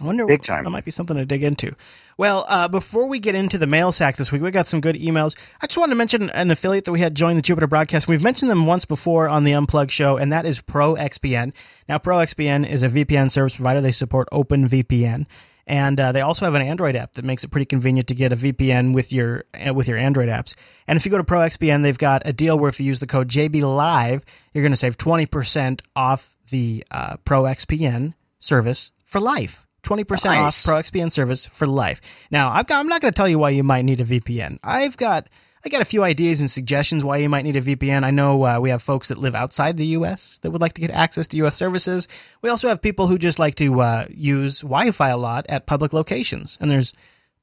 I 0.00 0.04
wonder. 0.04 0.26
Big 0.26 0.42
time. 0.42 0.62
That 0.62 0.70
might 0.70 0.84
be 0.84 0.90
something 0.92 1.16
to 1.16 1.24
dig 1.24 1.42
into. 1.42 1.74
Well, 2.18 2.44
uh, 2.48 2.68
before 2.68 3.08
we 3.08 3.18
get 3.18 3.34
into 3.34 3.58
the 3.58 3.66
mail 3.66 3.92
sack 3.92 4.16
this 4.16 4.30
week, 4.30 4.42
we 4.42 4.50
got 4.50 4.66
some 4.66 4.80
good 4.80 4.96
emails. 4.96 5.36
I 5.60 5.66
just 5.66 5.78
wanted 5.78 5.92
to 5.92 5.98
mention 5.98 6.30
an 6.30 6.50
affiliate 6.50 6.84
that 6.84 6.92
we 6.92 7.00
had 7.00 7.14
join 7.14 7.36
the 7.36 7.42
Jupiter 7.42 7.66
broadcast. 7.66 8.08
We've 8.08 8.22
mentioned 8.22 8.50
them 8.50 8.66
once 8.66 8.84
before 8.84 9.28
on 9.28 9.44
the 9.44 9.52
Unplugged 9.52 9.90
show, 9.90 10.16
and 10.16 10.32
that 10.32 10.46
is 10.46 10.60
ProXPN. 10.60 11.52
Now, 11.88 11.98
ProXPN 11.98 12.68
is 12.68 12.82
a 12.82 12.88
VPN 12.88 13.30
service 13.30 13.56
provider. 13.56 13.80
They 13.80 13.92
support 13.92 14.28
OpenVPN. 14.32 15.26
And 15.66 16.00
uh, 16.00 16.10
they 16.10 16.20
also 16.20 16.44
have 16.44 16.54
an 16.54 16.62
Android 16.62 16.96
app 16.96 17.12
that 17.12 17.24
makes 17.24 17.44
it 17.44 17.48
pretty 17.48 17.66
convenient 17.66 18.08
to 18.08 18.14
get 18.14 18.32
a 18.32 18.36
VPN 18.36 18.94
with 18.94 19.12
your 19.12 19.44
uh, 19.54 19.72
with 19.72 19.86
your 19.86 19.96
Android 19.96 20.28
apps. 20.28 20.54
And 20.88 20.96
if 20.96 21.04
you 21.04 21.10
go 21.10 21.18
to 21.18 21.24
ProXPN, 21.24 21.84
they've 21.84 21.96
got 21.96 22.22
a 22.24 22.32
deal 22.32 22.58
where 22.58 22.68
if 22.68 22.80
you 22.80 22.86
use 22.86 22.98
the 22.98 23.06
code 23.06 23.28
JBLive, 23.28 24.22
you're 24.52 24.62
going 24.62 24.72
to 24.72 24.76
save 24.76 24.98
twenty 24.98 25.24
percent 25.24 25.80
off 25.94 26.36
the 26.50 26.84
uh, 26.90 27.16
ProXPN 27.24 28.14
service 28.40 28.90
for 29.04 29.20
life. 29.20 29.66
Twenty 29.82 30.04
percent 30.04 30.36
off 30.36 30.44
Nice. 30.44 30.66
ProXPN 30.66 31.10
service 31.10 31.46
for 31.46 31.66
life. 31.66 32.00
Now, 32.30 32.50
I've 32.52 32.66
got, 32.66 32.78
I'm 32.80 32.88
not 32.88 33.00
going 33.00 33.12
to 33.12 33.16
tell 33.16 33.28
you 33.28 33.38
why 33.38 33.50
you 33.50 33.62
might 33.62 33.84
need 33.84 34.00
a 34.00 34.04
VPN. 34.04 34.58
I've 34.62 34.96
got 34.96 35.28
I 35.64 35.68
got 35.68 35.80
a 35.80 35.84
few 35.84 36.02
ideas 36.02 36.40
and 36.40 36.50
suggestions 36.50 37.04
why 37.04 37.18
you 37.18 37.28
might 37.28 37.44
need 37.44 37.54
a 37.54 37.62
VPN. 37.62 38.02
I 38.02 38.10
know 38.10 38.44
uh, 38.44 38.58
we 38.58 38.70
have 38.70 38.82
folks 38.82 39.08
that 39.08 39.18
live 39.18 39.34
outside 39.34 39.76
the 39.76 39.86
U.S. 39.86 40.38
that 40.42 40.50
would 40.50 40.60
like 40.60 40.72
to 40.72 40.80
get 40.80 40.90
access 40.90 41.28
to 41.28 41.36
U.S. 41.38 41.56
services. 41.56 42.08
We 42.42 42.50
also 42.50 42.68
have 42.68 42.82
people 42.82 43.06
who 43.06 43.16
just 43.16 43.38
like 43.38 43.54
to 43.56 43.80
uh, 43.80 44.06
use 44.10 44.62
Wi-Fi 44.62 45.08
a 45.10 45.16
lot 45.16 45.46
at 45.48 45.66
public 45.66 45.92
locations, 45.92 46.58
and 46.60 46.68
there's 46.68 46.92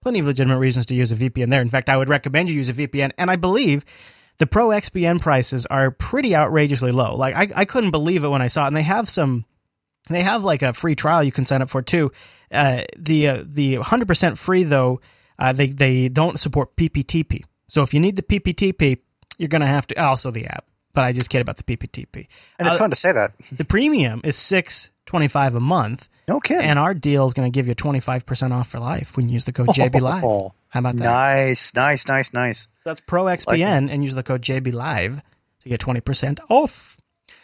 plenty 0.01 0.19
of 0.19 0.25
legitimate 0.25 0.59
reasons 0.59 0.85
to 0.87 0.95
use 0.95 1.13
a 1.13 1.15
VPN 1.15 1.49
there. 1.49 1.61
In 1.61 1.69
fact, 1.69 1.87
I 1.87 1.95
would 1.95 2.09
recommend 2.09 2.49
you 2.49 2.55
use 2.55 2.67
a 2.67 2.73
VPN, 2.73 3.11
and 3.17 3.31
I 3.31 3.37
believe 3.37 3.85
the 4.37 4.47
Pro 4.47 4.67
XPN 4.69 5.21
prices 5.21 5.65
are 5.67 5.89
pretty 5.91 6.35
outrageously 6.35 6.91
low. 6.91 7.15
Like 7.15 7.35
I, 7.35 7.47
I 7.61 7.65
couldn't 7.65 7.91
believe 7.91 8.25
it 8.25 8.29
when 8.29 8.41
I 8.41 8.47
saw 8.47 8.65
it, 8.65 8.67
and 8.67 8.75
they 8.75 8.81
have 8.83 9.09
some. 9.09 9.45
They 10.09 10.21
have 10.23 10.43
like 10.43 10.61
a 10.61 10.73
free 10.73 10.95
trial 10.95 11.23
you 11.23 11.31
can 11.31 11.45
sign 11.45 11.61
up 11.61 11.69
for 11.69 11.81
too. 11.81 12.11
Uh, 12.51 12.83
the 12.97 13.27
uh, 13.27 13.43
the 13.45 13.75
100% 13.77 14.37
free 14.37 14.63
though, 14.63 15.01
uh, 15.37 15.53
they 15.53 15.67
they 15.67 16.09
don't 16.09 16.39
support 16.39 16.75
PPTP. 16.75 17.43
So 17.67 17.83
if 17.83 17.93
you 17.93 17.99
need 17.99 18.15
the 18.15 18.23
PPTP, 18.23 18.97
you're 19.37 19.49
gonna 19.49 19.67
have 19.67 19.85
to 19.87 20.03
also 20.03 20.31
the 20.31 20.45
app. 20.47 20.65
But 20.93 21.03
I 21.03 21.13
just 21.13 21.29
kid 21.29 21.41
about 21.41 21.57
the 21.57 21.63
PPTP. 21.63 22.27
And 22.57 22.67
it's 22.67 22.75
Uh, 22.75 22.79
fun 22.79 22.89
to 22.89 22.95
say 22.95 23.11
that. 23.11 23.33
The 23.51 23.63
premium 23.65 24.21
is 24.23 24.35
six 24.35 24.89
twenty 25.05 25.27
five 25.27 25.53
a 25.53 25.59
month, 25.59 26.09
No 26.27 26.39
kidding. 26.39 26.65
and 26.65 26.79
our 26.79 26.95
deal 26.95 27.27
is 27.27 27.33
going 27.33 27.49
to 27.49 27.55
give 27.55 27.67
you 27.67 27.75
twenty 27.75 27.99
five 27.99 28.25
percent 28.25 28.51
off 28.53 28.69
for 28.69 28.79
life 28.79 29.15
when 29.15 29.27
you 29.29 29.33
use 29.33 29.45
the 29.45 29.53
code 29.53 29.67
JB 29.69 30.01
Live. 30.01 30.23
Oh, 30.23 30.53
How 30.69 30.79
about 30.79 30.95
that? 30.97 31.03
Nice, 31.03 31.75
nice, 31.75 32.07
nice, 32.07 32.33
nice. 32.33 32.67
That's 32.83 33.01
Pro 33.01 33.25
XPN 33.25 33.89
and 33.91 34.03
use 34.03 34.15
the 34.15 34.23
code 34.23 34.41
JB 34.41 34.73
Live 34.73 35.21
to 35.61 35.69
get 35.69 35.79
twenty 35.79 36.01
percent 36.01 36.39
off. 36.49 36.97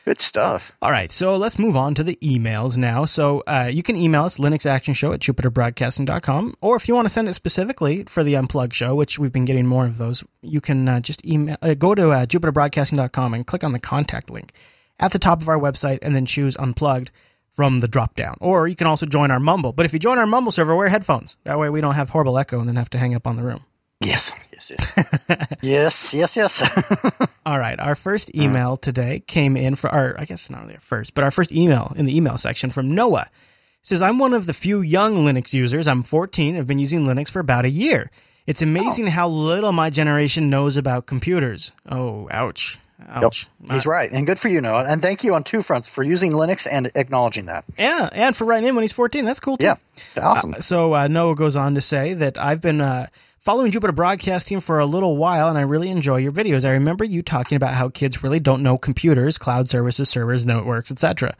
Good 0.05 0.21
stuff. 0.21 0.71
All 0.83 0.91
right, 0.91 1.11
so 1.11 1.35
let's 1.35 1.57
move 1.57 1.75
on 1.75 1.95
to 1.95 2.03
the 2.03 2.15
emails 2.21 2.77
now. 2.77 3.05
So 3.05 3.41
uh, 3.47 3.71
you 3.73 3.81
can 3.81 3.95
email 3.95 4.23
us, 4.23 4.37
linuxactionshow 4.37 5.15
at 5.15 5.19
jupiterbroadcasting.com, 5.19 6.53
or 6.61 6.75
if 6.75 6.87
you 6.87 6.93
want 6.93 7.07
to 7.07 7.09
send 7.09 7.27
it 7.27 7.33
specifically 7.33 8.03
for 8.03 8.23
the 8.23 8.35
Unplugged 8.35 8.75
show, 8.75 8.93
which 8.93 9.17
we've 9.17 9.33
been 9.33 9.45
getting 9.45 9.65
more 9.65 9.87
of 9.87 9.97
those, 9.97 10.23
you 10.43 10.61
can 10.61 10.87
uh, 10.87 10.99
just 10.99 11.25
email, 11.25 11.57
uh, 11.63 11.73
go 11.73 11.95
to 11.95 12.11
uh, 12.11 12.27
jupiterbroadcasting.com 12.27 13.33
and 13.33 13.47
click 13.47 13.63
on 13.63 13.73
the 13.73 13.79
contact 13.79 14.29
link 14.29 14.53
at 14.99 15.11
the 15.11 15.17
top 15.17 15.41
of 15.41 15.49
our 15.49 15.59
website 15.59 15.97
and 16.03 16.15
then 16.15 16.27
choose 16.27 16.55
Unplugged 16.57 17.09
from 17.49 17.79
the 17.79 17.87
drop 17.87 18.13
down. 18.13 18.35
Or 18.41 18.67
you 18.67 18.75
can 18.75 18.85
also 18.85 19.07
join 19.07 19.31
our 19.31 19.39
Mumble. 19.39 19.71
But 19.71 19.87
if 19.87 19.93
you 19.93 19.97
join 19.97 20.19
our 20.19 20.27
Mumble 20.27 20.51
server, 20.51 20.75
wear 20.75 20.89
headphones. 20.89 21.35
That 21.45 21.57
way 21.57 21.69
we 21.71 21.81
don't 21.81 21.95
have 21.95 22.11
horrible 22.11 22.37
echo 22.37 22.59
and 22.59 22.69
then 22.69 22.75
have 22.75 22.91
to 22.91 22.99
hang 22.99 23.15
up 23.15 23.25
on 23.25 23.37
the 23.37 23.43
room. 23.43 23.65
Yes, 24.05 24.33
yes, 24.53 24.71
yes, 24.71 25.57
yes, 25.61 26.13
yes, 26.13 26.35
yes. 26.35 27.37
All 27.45 27.57
right. 27.59 27.79
Our 27.79 27.95
first 27.95 28.35
email 28.35 28.77
today 28.77 29.23
came 29.25 29.57
in 29.57 29.75
for 29.75 29.89
our, 29.89 30.15
I 30.19 30.25
guess 30.25 30.49
not 30.49 30.61
really 30.61 30.75
our 30.75 30.79
first, 30.79 31.15
but 31.15 31.23
our 31.23 31.31
first 31.31 31.51
email 31.51 31.93
in 31.95 32.05
the 32.05 32.15
email 32.15 32.37
section 32.37 32.69
from 32.69 32.93
Noah. 32.93 33.27
It 33.31 33.87
says, 33.87 34.01
I'm 34.01 34.19
one 34.19 34.33
of 34.33 34.45
the 34.45 34.53
few 34.53 34.81
young 34.81 35.15
Linux 35.17 35.53
users. 35.53 35.87
I'm 35.87 36.03
14. 36.03 36.55
I've 36.57 36.67
been 36.67 36.79
using 36.79 37.05
Linux 37.05 37.31
for 37.31 37.39
about 37.39 37.65
a 37.65 37.69
year. 37.69 38.11
It's 38.45 38.61
amazing 38.61 39.07
how 39.07 39.27
little 39.27 39.71
my 39.71 39.89
generation 39.89 40.51
knows 40.51 40.77
about 40.77 41.07
computers. 41.07 41.73
Oh, 41.89 42.27
ouch. 42.31 42.77
Ouch. 43.07 43.47
He's 43.69 43.85
right, 43.85 44.11
and 44.11 44.25
good 44.25 44.39
for 44.39 44.49
you, 44.49 44.61
Noah. 44.61 44.85
And 44.87 45.01
thank 45.01 45.23
you 45.23 45.35
on 45.35 45.43
two 45.43 45.61
fronts 45.61 45.87
for 45.89 46.03
using 46.03 46.31
Linux 46.31 46.67
and 46.69 46.91
acknowledging 46.95 47.45
that. 47.45 47.65
Yeah, 47.77 48.09
and 48.11 48.35
for 48.35 48.45
writing 48.45 48.69
in 48.69 48.75
when 48.75 48.83
he's 48.83 48.93
14. 48.93 49.25
That's 49.25 49.39
cool 49.39 49.57
too. 49.57 49.65
Yeah, 49.65 49.75
awesome. 50.21 50.53
Uh, 50.55 50.61
so 50.61 50.93
uh, 50.95 51.07
Noah 51.07 51.35
goes 51.35 51.55
on 51.55 51.75
to 51.75 51.81
say 51.81 52.13
that 52.13 52.37
I've 52.37 52.61
been 52.61 52.81
uh, 52.81 53.07
following 53.45 53.71
Jupiter 53.71 53.93
Broadcasting 53.93 54.59
for 54.59 54.79
a 54.79 54.87
little 54.87 55.17
while, 55.17 55.49
and 55.49 55.57
I 55.57 55.61
really 55.61 55.91
enjoy 55.91 56.17
your 56.17 56.31
videos. 56.31 56.65
I 56.67 56.71
remember 56.71 57.05
you 57.05 57.21
talking 57.21 57.55
about 57.55 57.75
how 57.75 57.89
kids 57.89 58.23
really 58.23 58.39
don't 58.39 58.63
know 58.63 58.75
computers, 58.75 59.37
cloud 59.37 59.69
services, 59.69 60.09
servers, 60.09 60.47
networks, 60.47 60.89
etc. 60.89 61.35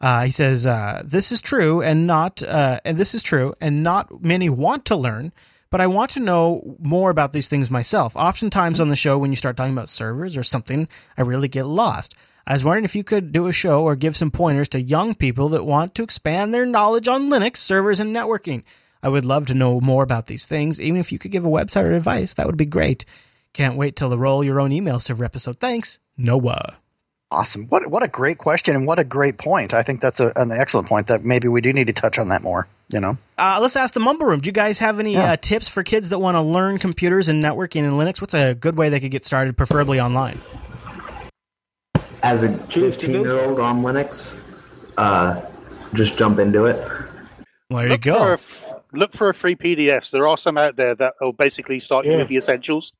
Uh, 0.00 0.24
he 0.24 0.30
says 0.30 0.64
uh, 0.64 1.02
this 1.04 1.30
is 1.30 1.42
true, 1.42 1.82
and 1.82 2.06
not 2.06 2.42
uh, 2.42 2.80
and 2.86 2.96
this 2.96 3.14
is 3.14 3.22
true, 3.22 3.54
and 3.60 3.82
not 3.82 4.24
many 4.24 4.48
want 4.48 4.86
to 4.86 4.96
learn. 4.96 5.32
But 5.68 5.82
I 5.82 5.86
want 5.86 6.12
to 6.12 6.20
know 6.20 6.76
more 6.78 7.10
about 7.10 7.32
these 7.32 7.48
things 7.48 7.70
myself. 7.70 8.16
Oftentimes 8.16 8.80
on 8.80 8.88
the 8.88 8.96
show, 8.96 9.18
when 9.18 9.30
you 9.30 9.36
start 9.36 9.56
talking 9.56 9.72
about 9.72 9.88
servers 9.88 10.36
or 10.36 10.44
something, 10.44 10.88
I 11.18 11.22
really 11.22 11.48
get 11.48 11.66
lost. 11.66 12.14
I 12.46 12.52
was 12.52 12.64
wondering 12.64 12.84
if 12.84 12.94
you 12.94 13.04
could 13.04 13.32
do 13.32 13.48
a 13.48 13.52
show 13.52 13.82
or 13.82 13.96
give 13.96 14.16
some 14.16 14.30
pointers 14.30 14.68
to 14.70 14.80
young 14.80 15.14
people 15.14 15.48
that 15.50 15.64
want 15.64 15.94
to 15.96 16.04
expand 16.04 16.54
their 16.54 16.64
knowledge 16.64 17.08
on 17.08 17.28
Linux, 17.28 17.56
servers, 17.56 18.00
and 18.00 18.14
networking. 18.14 18.62
I 19.04 19.08
would 19.08 19.24
love 19.26 19.44
to 19.46 19.54
know 19.54 19.80
more 19.80 20.02
about 20.02 20.26
these 20.26 20.46
things. 20.46 20.80
Even 20.80 20.98
if 20.98 21.12
you 21.12 21.18
could 21.18 21.30
give 21.30 21.44
a 21.44 21.48
website 21.48 21.84
or 21.84 21.92
advice, 21.92 22.34
that 22.34 22.46
would 22.46 22.56
be 22.56 22.64
great. 22.64 23.04
Can't 23.52 23.76
wait 23.76 23.94
till 23.96 24.08
the 24.08 24.16
roll 24.18 24.42
your 24.42 24.58
own 24.60 24.72
email 24.72 24.98
server 24.98 25.24
episode. 25.26 25.56
Thanks, 25.60 25.98
Noah. 26.16 26.76
Awesome. 27.30 27.66
What 27.66 27.86
what 27.88 28.02
a 28.02 28.08
great 28.08 28.38
question 28.38 28.74
and 28.76 28.86
what 28.86 28.98
a 28.98 29.04
great 29.04 29.36
point. 29.38 29.74
I 29.74 29.82
think 29.82 30.00
that's 30.00 30.20
a, 30.20 30.32
an 30.36 30.52
excellent 30.52 30.88
point 30.88 31.08
that 31.08 31.24
maybe 31.24 31.48
we 31.48 31.60
do 31.60 31.72
need 31.72 31.88
to 31.88 31.92
touch 31.92 32.18
on 32.18 32.28
that 32.28 32.42
more. 32.42 32.66
You 32.92 33.00
know, 33.00 33.18
Uh, 33.38 33.58
let's 33.60 33.76
ask 33.76 33.92
the 33.94 34.00
Mumble 34.00 34.26
Room. 34.26 34.40
Do 34.40 34.46
you 34.46 34.52
guys 34.52 34.78
have 34.78 35.00
any 35.00 35.14
Yeah. 35.14 35.32
uh, 35.32 35.36
tips 35.36 35.68
for 35.68 35.82
kids 35.82 36.08
that 36.10 36.18
want 36.18 36.36
to 36.36 36.40
learn 36.42 36.78
computers 36.78 37.28
and 37.28 37.42
networking 37.44 37.82
and 37.82 37.92
Linux? 37.94 38.20
What's 38.20 38.34
a 38.34 38.54
good 38.54 38.76
way 38.78 38.88
they 38.88 39.00
could 39.00 39.10
get 39.10 39.24
started, 39.26 39.56
preferably 39.56 40.00
online? 40.00 40.40
As 42.22 42.42
a 42.42 42.56
15 42.56 43.10
year 43.10 43.38
old 43.40 43.60
on 43.60 43.82
Linux, 43.82 44.36
uh, 44.96 45.40
just 45.92 46.16
jump 46.16 46.38
into 46.38 46.66
it. 46.66 46.76
There 47.70 47.82
you 47.82 47.88
look 47.88 48.00
go. 48.02 48.36
For 48.94 49.00
a, 49.00 49.00
f- 49.00 49.00
look 49.00 49.12
for 49.12 49.28
a 49.28 49.34
free 49.34 49.56
PDFs. 49.56 50.10
There 50.10 50.26
are 50.28 50.38
some 50.38 50.56
out 50.58 50.76
there 50.76 50.94
that 50.94 51.14
will 51.20 51.32
basically 51.32 51.80
start 51.80 52.06
you 52.06 52.12
Yeah. 52.12 52.18
with 52.18 52.28
the 52.28 52.36
essentials, 52.36 52.92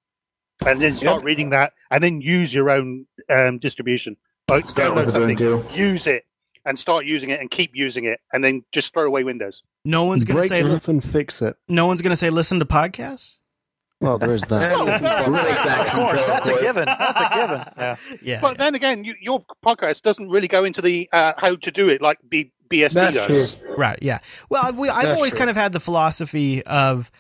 and 0.67 0.81
then 0.81 0.95
start 0.95 1.25
reading 1.25 1.51
that, 1.51 1.73
and 1.91 2.03
then 2.03 2.21
use 2.21 2.53
your 2.55 2.71
own 2.71 3.07
um, 3.31 3.59
distribution. 3.59 4.17
Like, 4.49 4.65
download 4.65 5.11
something, 5.11 5.77
use 5.77 6.07
it, 6.07 6.25
and 6.67 6.79
start 6.79 7.07
using 7.07 7.31
it, 7.31 7.41
and 7.41 7.51
keep 7.51 7.71
using 7.75 8.05
it, 8.05 8.21
and 8.33 8.45
then 8.45 8.63
just 8.73 8.93
throw 8.93 9.05
away 9.07 9.25
Windows. 9.25 9.63
no 9.85 10.05
one's 10.05 10.25
going 10.25 10.43
to 10.43 10.49
say. 10.49 10.61
stuff 10.61 10.89
and 10.89 11.03
fix 11.03 11.41
it. 11.43 11.57
No 11.69 11.87
one's 11.87 12.03
going 12.03 12.11
to 12.11 12.17
say 12.17 12.31
listen 12.31 12.59
to 12.59 12.65
podcasts. 12.67 13.39
Well, 14.01 14.19
there 14.19 14.35
is 14.35 14.43
that. 14.43 14.73
Linux 14.77 15.81
of 15.81 15.91
course, 15.93 16.27
that's 16.27 16.49
a 16.49 16.61
given. 16.61 16.85
That's 16.85 17.21
a 17.21 17.35
given. 17.35 17.65
Yeah. 17.79 17.97
Yeah. 18.23 18.41
But 18.43 18.59
then 18.59 18.75
again, 18.75 19.05
you, 19.05 19.15
your 19.21 19.45
podcast 19.65 20.03
doesn't 20.03 20.29
really 20.29 20.49
go 20.49 20.65
into 20.65 20.83
the 20.83 21.09
uh, 21.13 21.33
how 21.39 21.57
to 21.57 21.71
do 21.71 21.89
it 21.89 22.03
like 22.03 22.19
B, 22.29 22.53
BSD 22.71 22.93
That's 22.95 23.15
does. 23.15 23.55
true. 23.55 23.77
Right. 23.77 23.99
Yeah. 24.03 24.19
Well, 24.51 24.73
we, 24.75 24.89
I've 24.89 25.05
That's 25.05 25.17
always 25.17 25.33
true. 25.33 25.39
kind 25.39 25.51
of 25.51 25.57
had 25.57 25.73
the 25.73 25.81
philosophy 25.81 26.63
of, 26.65 27.11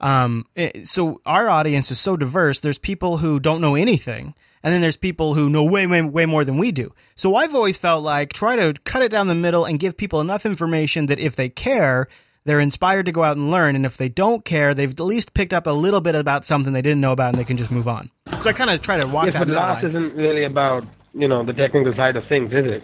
um, 0.00 0.44
eh, 0.56 0.82
so 0.84 1.20
our 1.26 1.48
audience 1.48 1.90
is 1.90 1.98
so 2.00 2.16
diverse. 2.16 2.60
There's 2.60 2.78
people 2.78 3.18
who 3.18 3.38
don't 3.40 3.60
know 3.60 3.74
anything, 3.74 4.34
and 4.62 4.72
then 4.72 4.80
there's 4.80 4.96
people 4.96 5.34
who 5.34 5.48
know 5.50 5.64
way, 5.64 5.86
way, 5.86 6.02
way 6.02 6.26
more 6.26 6.44
than 6.44 6.58
we 6.58 6.72
do. 6.72 6.92
So 7.14 7.34
I've 7.36 7.54
always 7.54 7.78
felt 7.78 8.02
like 8.04 8.32
try 8.32 8.56
to 8.56 8.74
cut 8.84 9.02
it 9.02 9.10
down 9.10 9.26
the 9.26 9.34
middle 9.34 9.64
and 9.64 9.78
give 9.78 9.96
people 9.96 10.20
enough 10.20 10.44
information 10.46 11.06
that 11.06 11.18
if 11.18 11.36
they 11.36 11.48
care, 11.48 12.06
they're 12.44 12.58
inspired 12.60 13.06
to 13.06 13.12
go 13.12 13.22
out 13.22 13.36
and 13.36 13.50
learn, 13.50 13.76
and 13.76 13.86
if 13.86 13.96
they 13.96 14.08
don't 14.08 14.44
care, 14.44 14.74
they've 14.74 14.90
at 14.90 14.98
least 15.00 15.32
picked 15.34 15.54
up 15.54 15.66
a 15.66 15.70
little 15.70 16.00
bit 16.00 16.14
about 16.16 16.44
something 16.44 16.72
they 16.72 16.82
didn't 16.82 17.00
know 17.00 17.12
about, 17.12 17.28
and 17.30 17.38
they 17.38 17.44
can 17.44 17.56
just 17.56 17.70
move 17.70 17.86
on. 17.86 18.10
So 18.40 18.50
I 18.50 18.52
kind 18.52 18.70
of 18.70 18.82
try 18.82 18.98
to 19.00 19.06
walk 19.06 19.26
Yes, 19.26 19.34
that 19.34 19.40
but 19.40 19.48
middle 19.48 19.62
last 19.62 19.82
line. 19.84 19.90
isn't 19.90 20.14
really 20.16 20.42
about 20.44 20.84
you 21.14 21.28
know 21.28 21.44
the 21.44 21.52
technical 21.52 21.92
side 21.92 22.16
of 22.16 22.24
things, 22.24 22.52
is 22.52 22.66
it? 22.66 22.82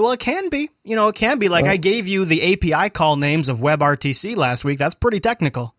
Well, 0.00 0.12
it 0.12 0.20
can 0.20 0.48
be. 0.48 0.70
You 0.82 0.96
know, 0.96 1.08
it 1.08 1.16
can 1.16 1.38
be. 1.38 1.48
Like 1.48 1.66
I 1.66 1.76
gave 1.76 2.08
you 2.08 2.24
the 2.24 2.54
API 2.54 2.90
call 2.90 3.16
names 3.16 3.48
of 3.48 3.58
WebRTC 3.58 4.34
last 4.34 4.64
week. 4.64 4.78
That's 4.78 4.94
pretty 4.94 5.20
technical. 5.20 5.74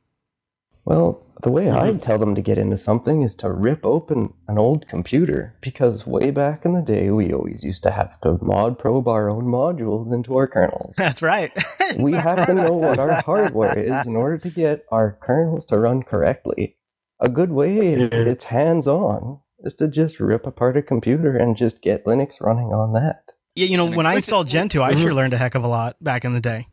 Well, 0.86 1.24
the 1.42 1.50
way 1.50 1.66
mm-hmm. 1.66 1.98
I 1.98 2.00
tell 2.00 2.20
them 2.20 2.36
to 2.36 2.42
get 2.42 2.60
into 2.60 2.78
something 2.78 3.24
is 3.24 3.36
to 3.38 3.52
rip 3.52 3.84
open 3.84 4.34
an 4.48 4.60
old 4.60 4.88
computer 4.88 5.56
because 5.62 6.06
way 6.06 6.30
back 6.30 6.66
in 6.66 6.74
the 6.74 6.82
day 6.82 7.10
we 7.10 7.34
always 7.34 7.64
used 7.64 7.82
to 7.84 7.92
have 7.92 8.20
to 8.22 8.36
modprobe 8.36 9.08
our 9.08 9.30
own 9.30 9.46
modules 9.46 10.14
into 10.14 10.38
our 10.38 10.48
kernels. 10.48 10.96
That's 10.98 11.24
right. 11.24 11.52
we 11.98 12.12
have 12.14 12.46
to 12.46 12.54
know 12.54 12.74
what 12.74 13.00
our 13.00 13.22
hardware 13.24 13.78
is 13.78 14.06
in 14.06 14.16
order 14.16 14.38
to 14.38 14.50
get 14.50 14.86
our 14.92 15.18
kernels 15.20 15.66
to 15.66 15.80
run 15.80 16.04
correctly. 16.04 16.78
A 17.20 17.30
good 17.30 17.52
way 17.52 17.94
it's 17.94 18.44
hands 18.44 18.88
on 18.88 19.40
is 19.60 19.76
to 19.76 19.88
just 19.88 20.20
rip 20.20 20.46
apart 20.46 20.78
a 20.78 20.82
computer 20.82 21.36
and 21.36 21.58
just 21.58 21.82
get 21.82 22.06
Linux 22.06 22.42
running 22.42 22.74
on 22.74 22.94
that. 22.94 23.34
Yeah, 23.56 23.66
you 23.68 23.78
know, 23.78 23.92
when 23.92 24.06
I 24.06 24.16
installed 24.16 24.48
Gentoo, 24.48 24.82
I 24.82 24.94
Mm-hmm. 24.94 25.04
sure 25.04 25.14
learned 25.14 25.34
a 25.34 25.38
heck 25.38 25.56
of 25.56 25.64
a 25.64 25.68
lot 25.68 25.98
back 26.02 26.24
in 26.26 26.34
the 26.34 26.40
day. 26.40 26.68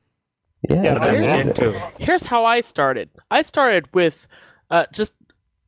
Yeah, 0.68 0.82
Yeah, 0.82 0.96
it's 0.96 1.04
I 1.04 1.12
Yeah, 1.12 1.34
amazing. 1.34 1.54
too. 1.54 1.80
here's 1.98 2.24
how 2.24 2.44
I 2.44 2.60
started. 2.60 3.10
I 3.30 3.42
started 3.42 3.88
with 3.94 4.26
uh, 4.70 4.86
just 4.92 5.12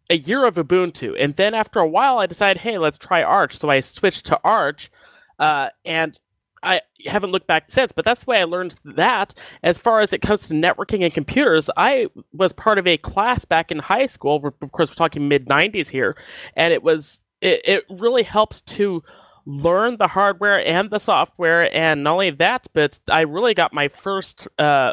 a 0.08 0.16
year 0.16 0.44
of 0.44 0.54
Ubuntu, 0.56 1.14
and 1.18 1.34
then 1.36 1.54
after 1.54 1.80
a 1.80 1.88
while, 1.88 2.18
I 2.18 2.26
decided, 2.26 2.61
hey, 2.62 2.78
let's 2.78 2.98
try 2.98 3.22
Arch. 3.22 3.56
So 3.56 3.70
I 3.70 3.80
switched 3.80 4.26
to 4.26 4.38
Arch, 4.44 4.90
uh, 5.38 5.70
and 5.84 6.18
I 6.62 6.82
haven't 7.06 7.30
looked 7.30 7.46
back 7.46 7.70
since, 7.70 7.90
but 7.92 8.04
that's 8.04 8.24
the 8.24 8.30
way 8.30 8.40
I 8.40 8.44
learned 8.44 8.74
that. 8.84 9.34
As 9.62 9.78
far 9.78 10.00
as 10.00 10.12
it 10.12 10.20
comes 10.20 10.46
to 10.48 10.54
networking 10.54 11.02
and 11.04 11.14
computers, 11.14 11.70
I 11.76 12.08
was 12.32 12.52
part 12.52 12.78
of 12.78 12.86
a 12.86 12.98
class 12.98 13.44
back 13.44 13.72
in 13.72 13.78
high 13.78 14.06
school. 14.06 14.44
Of 14.61 14.70
course, 14.72 14.90
we're 14.90 14.94
talking 14.94 15.26
mid 15.28 15.46
'90s 15.46 15.88
here, 15.88 16.16
and 16.54 16.72
it 16.72 16.82
was 16.82 17.20
it, 17.40 17.61
it 17.64 17.84
really 17.88 18.22
helps 18.24 18.61
to 18.62 19.02
learn 19.51 19.96
the 19.96 20.07
hardware 20.07 20.64
and 20.64 20.90
the 20.90 20.98
software, 20.98 21.74
and 21.74 22.05
not 22.05 22.12
only 22.12 22.30
that, 22.30 22.66
but 22.72 22.98
I 23.09 23.22
really 23.22 23.55
got 23.55 23.72
my 23.72 23.88
first. 23.88 24.48
Uh, 24.59 24.92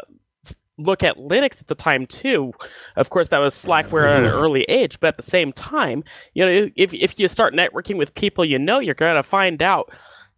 look 0.78 1.02
at 1.02 1.16
Linux 1.16 1.60
at 1.60 1.66
the 1.66 1.74
time 1.74 2.06
too. 2.06 2.52
Of 2.96 3.10
course, 3.10 3.28
that 3.30 3.38
was 3.38 3.54
Slackware 3.54 4.08
at 4.08 4.22
an 4.22 4.30
early 4.30 4.62
age, 4.64 5.00
but 5.00 5.08
at 5.08 5.16
the 5.16 5.22
same 5.22 5.52
time, 5.52 6.04
you 6.34 6.44
know, 6.44 6.70
if 6.76 6.94
if 6.94 7.18
you 7.18 7.28
start 7.28 7.54
networking 7.54 7.96
with 7.96 8.14
people 8.14 8.44
you 8.44 8.58
know, 8.58 8.78
you're 8.78 8.94
going 8.94 9.16
to 9.16 9.22
find 9.22 9.62
out 9.62 9.90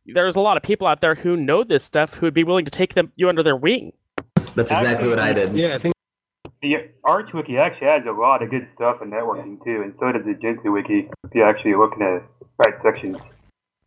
there's 0.07 0.37
a 0.37 0.41
lot 0.41 0.57
of 0.57 0.63
people 0.63 0.87
out 0.87 1.01
there 1.01 1.15
who 1.15 1.37
know 1.37 1.63
this 1.63 1.85
stuff 1.85 2.15
who 2.15 2.27
would 2.27 2.35
be 2.35 2.45
willing 2.45 2.65
to 2.65 2.71
take 2.71 2.95
them 2.95 3.13
you 3.17 3.29
under 3.29 3.43
their 3.43 3.57
wing. 3.57 3.93
That's 4.55 4.71
exactly 4.71 5.09
what 5.09 5.21
I 5.21 5.33
did. 5.33 5.55
Yeah, 5.55 5.75
I 5.75 5.79
think 5.79 5.95
The 6.63 6.77
Arch 7.05 7.33
Wiki 7.33 7.59
actually 7.59 7.89
has 7.89 8.03
a 8.07 8.13
lot 8.13 8.43
of 8.43 8.51
good 8.51 8.69
stuff 8.73 9.03
in 9.03 9.11
networking 9.11 9.63
too, 9.63 9.83
and 9.83 9.95
so 10.01 10.11
does 10.11 10.25
the 10.25 10.35
Gentoo 10.35 10.73
Wiki 10.73 11.09
if 11.25 11.35
you're 11.35 11.49
actually 11.49 11.75
looking 11.75 12.03
at 12.03 12.23
right 12.59 12.81
sections. 12.81 13.19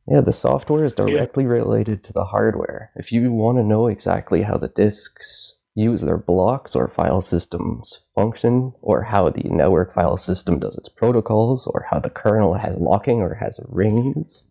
Yeah, 0.08 0.22
the 0.22 0.34
software 0.34 0.84
is 0.86 0.96
directly 0.96 1.46
related 1.46 2.04
to 2.04 2.14
the 2.14 2.26
hardware. 2.26 2.92
If 2.96 3.12
you 3.12 3.32
want 3.32 3.58
to 3.58 3.64
know 3.64 3.88
exactly 3.88 4.42
how 4.42 4.58
the 4.58 4.68
disks 4.68 5.60
use 5.76 6.02
their 6.02 6.18
blocks 6.18 6.76
or 6.76 6.90
file 6.90 7.22
systems 7.22 8.02
function, 8.14 8.74
or 8.82 9.02
how 9.02 9.30
the 9.30 9.44
network 9.46 9.94
file 9.96 10.18
system 10.18 10.60
does 10.60 10.78
its 10.78 10.90
protocols, 10.90 11.66
or 11.68 11.86
how 11.90 12.00
the 12.00 12.10
kernel 12.10 12.54
has 12.54 12.76
locking 12.78 13.22
or 13.22 13.34
has 13.34 13.60
rings 13.70 14.44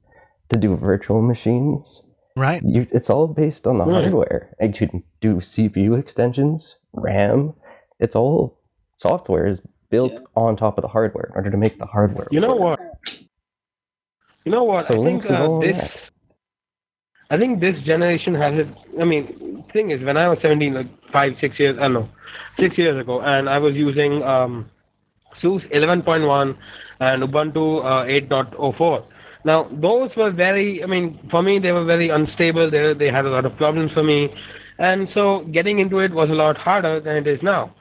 to 0.48 0.56
do 0.56 0.74
virtual 0.76 1.22
machines, 1.22 2.02
Right. 2.34 2.62
you, 2.64 2.86
it's 2.90 3.10
all 3.10 3.28
based 3.28 3.66
on 3.66 3.78
the 3.78 3.84
Right. 3.84 4.02
hardware. 4.04 4.56
And 4.58 4.78
you 4.80 4.88
can 4.88 5.04
do 5.20 5.36
CPU 5.36 5.98
extensions, 5.98 6.76
RAM. 6.94 7.52
It's 8.00 8.16
all 8.16 8.58
software 8.96 9.46
is 9.46 9.60
built 9.90 10.18
on 10.34 10.56
top 10.56 10.78
of 10.78 10.82
the 10.82 10.88
hardware 10.88 11.26
in 11.26 11.36
order 11.36 11.50
to 11.50 11.56
make 11.58 11.78
the 11.78 11.86
hardware. 11.86 12.26
You 12.30 12.40
know 12.40 12.56
work. 12.56 12.80
what? 12.80 12.80
You 14.44 14.52
know 14.52 14.64
what? 14.64 14.84
So 14.84 15.00
I 15.00 15.04
think 15.04 15.30
uh, 15.30 15.58
this. 15.60 15.76
that. 15.76 16.10
I 17.30 17.38
think 17.38 17.60
this 17.60 17.80
generation 17.80 18.34
has 18.34 18.58
it. 18.58 18.68
I 19.00 19.04
mean, 19.04 19.64
thing 19.72 19.90
is, 19.90 20.02
when 20.02 20.16
I 20.16 20.28
was 20.28 20.40
17, 20.40 20.74
like 20.74 20.86
five, 21.10 21.38
six 21.38 21.58
years, 21.58 21.78
I 21.78 21.82
don't 21.82 21.94
know, 21.94 22.08
six 22.56 22.76
years 22.76 22.98
ago, 22.98 23.22
and 23.22 23.48
I 23.48 23.58
was 23.58 23.76
using 23.76 24.22
um, 24.22 24.68
SUSE 25.34 25.66
11.1 25.68 26.56
and 27.00 27.22
Ubuntu 27.22 27.84
uh, 27.84 28.04
8.04. 28.04 29.04
Now, 29.44 29.68
those 29.72 30.16
were 30.16 30.30
very. 30.30 30.82
I 30.82 30.86
mean, 30.86 31.18
for 31.30 31.42
me, 31.42 31.58
they 31.58 31.72
were 31.72 31.84
very 31.84 32.10
unstable. 32.10 32.70
They 32.70 32.94
they 32.94 33.08
had 33.10 33.24
a 33.24 33.30
lot 33.30 33.44
of 33.44 33.56
problems 33.56 33.92
for 33.92 34.02
me, 34.02 34.32
and 34.78 35.08
so 35.08 35.40
getting 35.50 35.78
into 35.78 35.98
it 36.00 36.12
was 36.12 36.30
a 36.30 36.34
lot 36.34 36.56
harder 36.56 37.00
than 37.00 37.16
it 37.16 37.26
is 37.26 37.42
now. 37.42 37.74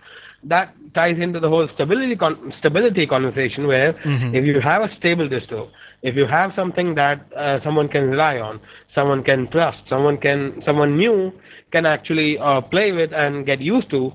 That 0.43 0.73
ties 0.93 1.19
into 1.19 1.39
the 1.39 1.49
whole 1.49 1.67
stability 1.67 2.15
con- 2.15 2.51
stability 2.51 3.05
conversation, 3.07 3.67
where 3.67 3.93
Mhm. 3.93 4.33
if 4.35 4.45
you 4.45 4.59
have 4.59 4.81
a 4.81 4.89
stable 4.89 5.27
distro, 5.29 5.69
if 6.01 6.15
you 6.15 6.25
have 6.25 6.53
something 6.53 6.95
that 6.95 7.21
uh, 7.35 7.59
someone 7.59 7.87
can 7.87 8.09
rely 8.09 8.39
on, 8.39 8.59
someone 8.87 9.23
can 9.23 9.47
trust, 9.47 9.87
someone 9.87 10.17
can 10.17 10.61
someone 10.61 10.97
new 10.97 11.31
can 11.71 11.85
actually 11.85 12.37
uh, 12.39 12.59
play 12.61 12.91
with 12.91 13.13
and 13.13 13.45
get 13.45 13.61
used 13.61 13.89
to, 13.91 14.11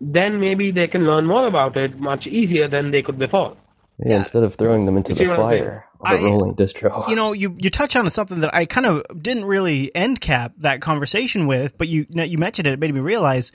then 0.00 0.40
maybe 0.40 0.70
they 0.70 0.88
can 0.88 1.06
learn 1.06 1.26
more 1.26 1.46
about 1.46 1.76
it 1.76 1.98
much 1.98 2.26
easier 2.26 2.68
than 2.68 2.90
they 2.90 3.02
could 3.02 3.18
before. 3.18 3.56
Yeah, 4.04 4.18
instead 4.18 4.42
of 4.44 4.54
throwing 4.56 4.84
them 4.86 4.96
into 4.96 5.12
You 5.12 5.18
the 5.18 5.24
what 5.30 5.40
I'm 5.40 5.50
saying? 5.50 5.64
fire 5.64 5.84
of 6.00 6.12
a 6.12 6.14
I- 6.16 6.22
rolling 6.30 6.54
distro. 6.54 7.08
You 7.08 7.16
know, 7.16 7.32
you 7.32 7.56
you 7.58 7.70
touch 7.70 7.96
on 7.96 8.08
something 8.10 8.40
that 8.40 8.54
I 8.54 8.64
kind 8.66 8.86
of 8.86 9.02
didn't 9.22 9.44
really 9.44 9.90
end 9.94 10.20
cap 10.20 10.52
that 10.58 10.80
conversation 10.80 11.46
with, 11.46 11.78
but 11.78 11.86
you 11.88 12.06
you 12.10 12.38
mentioned 12.38 12.66
it. 12.66 12.72
It 12.74 12.78
made 12.80 12.92
me 12.94 13.00
realize, 13.00 13.50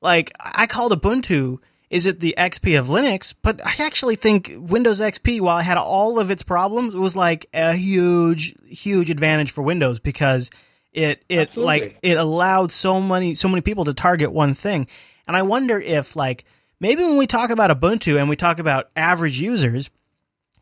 like, 0.00 0.32
I 0.38 0.66
called 0.66 0.92
Ubuntu. 0.92 1.58
Is 1.90 2.04
it 2.04 2.20
the 2.20 2.34
XP 2.36 2.78
of 2.78 2.88
Linux? 2.88 3.34
But 3.40 3.64
I 3.64 3.74
actually 3.84 4.16
think 4.16 4.52
Windows 4.56 5.00
XP, 5.00 5.40
while 5.40 5.58
it 5.58 5.62
had 5.62 5.78
all 5.78 6.18
of 6.18 6.30
its 6.30 6.42
problems, 6.42 6.94
was 6.94 7.16
like 7.16 7.46
a 7.54 7.74
huge, 7.74 8.54
huge 8.66 9.08
advantage 9.10 9.50
for 9.50 9.62
Windows 9.62 9.98
because 9.98 10.50
it 10.92 11.24
it 11.28 11.48
Absolutely. 11.48 11.64
like 11.64 11.98
it 12.02 12.18
allowed 12.18 12.72
so 12.72 13.00
many 13.00 13.34
so 13.34 13.48
many 13.48 13.62
people 13.62 13.84
to 13.86 13.94
target 13.94 14.32
one 14.32 14.54
thing. 14.54 14.86
And 15.26 15.36
I 15.36 15.42
wonder 15.42 15.80
if 15.80 16.14
like 16.16 16.44
maybe 16.80 17.02
when 17.02 17.16
we 17.16 17.26
talk 17.26 17.50
about 17.50 17.70
Ubuntu 17.70 18.18
and 18.18 18.28
we 18.28 18.36
talk 18.36 18.58
about 18.58 18.90
average 18.94 19.40
users, 19.40 19.90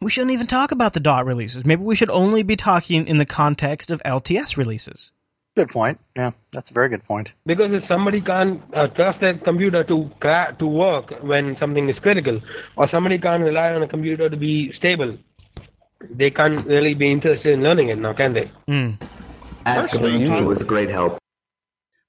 we 0.01 0.11
shouldn't 0.11 0.33
even 0.33 0.47
talk 0.47 0.73
about 0.73 0.93
the 0.93 1.01
dot 1.01 1.27
releases. 1.27 1.65
Maybe 1.65 1.83
we 1.83 1.97
should 1.97 2.11
only 2.11 2.43
be 2.43 2.57
talking 2.57 3.07
in 3.07 3.17
the 3.17 3.25
context 3.25 3.91
of 3.91 4.03
LTS 4.05 4.57
releases. 4.57 5.13
Good 5.57 5.71
point. 5.71 5.99
Yeah, 6.15 6.33
that's 6.53 6.71
a 6.71 6.75
very 6.75 6.89
good 6.91 7.03
point. 7.05 7.33
Because 7.47 7.73
if 7.73 7.85
somebody 7.87 8.21
can't 8.21 8.63
uh, 8.75 8.89
trust 8.89 9.21
their 9.21 9.35
computer 9.39 9.83
to 9.85 10.11
cra- 10.21 10.55
to 10.59 10.67
work 10.67 11.15
when 11.23 11.57
something 11.57 11.89
is 11.89 11.99
critical, 11.99 12.43
or 12.77 12.87
somebody 12.87 13.19
can't 13.19 13.43
rely 13.43 13.73
on 13.75 13.83
a 13.83 13.89
computer 13.89 14.29
to 14.29 14.37
be 14.37 14.71
stable, 14.73 15.17
they 16.11 16.31
can't 16.31 16.63
really 16.67 16.93
be 16.95 17.11
interested 17.11 17.53
in 17.55 17.63
learning 17.63 17.89
it 17.89 17.97
now, 17.99 18.13
can 18.13 18.35
they? 18.35 18.51
Mm. 18.69 19.01
Ask 19.65 19.93
Personally, 19.93 20.27
Ubuntu 20.27 20.31
I- 20.31 20.41
was 20.43 20.63
great 20.63 20.91
help. 20.91 21.19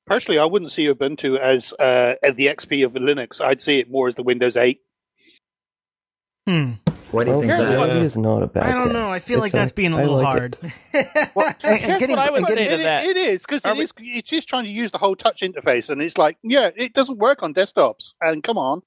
Personally, 0.05 0.39
I 0.39 0.45
wouldn't 0.45 0.71
see 0.71 0.85
Ubuntu 0.87 1.37
as 1.39 1.73
uh, 1.73 2.15
the 2.21 2.47
XP 2.47 2.85
of 2.85 2.93
Linux. 2.93 3.39
I'd 3.41 3.61
see 3.61 3.79
it 3.79 3.89
more 3.89 4.07
as 4.09 4.15
the 4.15 4.23
Windows 4.23 4.55
8. 4.57 4.79
Hmm. 6.47 6.71
Why 7.11 7.23
do 7.23 7.31
you 7.31 7.35
think 7.41 7.45
Here's 7.53 7.59
that? 7.69 7.77
what- 7.79 7.87
stability 7.89 8.21
not 8.21 8.43
a 8.43 8.47
bad 8.47 8.63
I 8.63 8.71
don't 8.73 8.83
thing. 8.85 8.93
know. 8.93 9.09
I 9.11 9.19
feel 9.19 9.39
like 9.39 9.47
It's 9.49 9.53
a- 9.53 9.57
that's 9.57 9.71
being 9.71 9.93
a 9.93 9.97
I 9.97 9.99
little 10.01 10.15
like 10.17 10.25
hard. 10.25 10.57
it. 10.61 10.71
And, 11.63 11.79
Here's 11.79 11.99
getting, 11.99 12.15
what 12.15 12.27
I 12.27 12.31
would 12.31 12.39
and 12.39 12.47
say 12.47 12.65
to 12.67 12.73
It- 12.73 12.83
that. 12.83 13.03
it 13.05 13.17
is 13.17 13.43
because 13.45 13.63
Are 13.65 13.71
it 13.73 13.77
we- 13.77 13.83
is. 13.83 13.93
It's 13.97 14.29
just 14.29 14.47
trying 14.49 14.65
to 14.65 14.69
use 14.69 14.91
the 14.91 14.97
whole 14.97 15.15
touch 15.15 15.41
interface, 15.41 15.89
and 15.89 16.01
it's 16.01 16.17
like, 16.17 16.37
yeah, 16.43 16.69
it 16.75 16.93
doesn't 16.93 17.17
work 17.17 17.43
on 17.43 17.53
desktops. 17.53 18.13
And 18.21 18.43
come 18.43 18.57
on, 18.57 18.81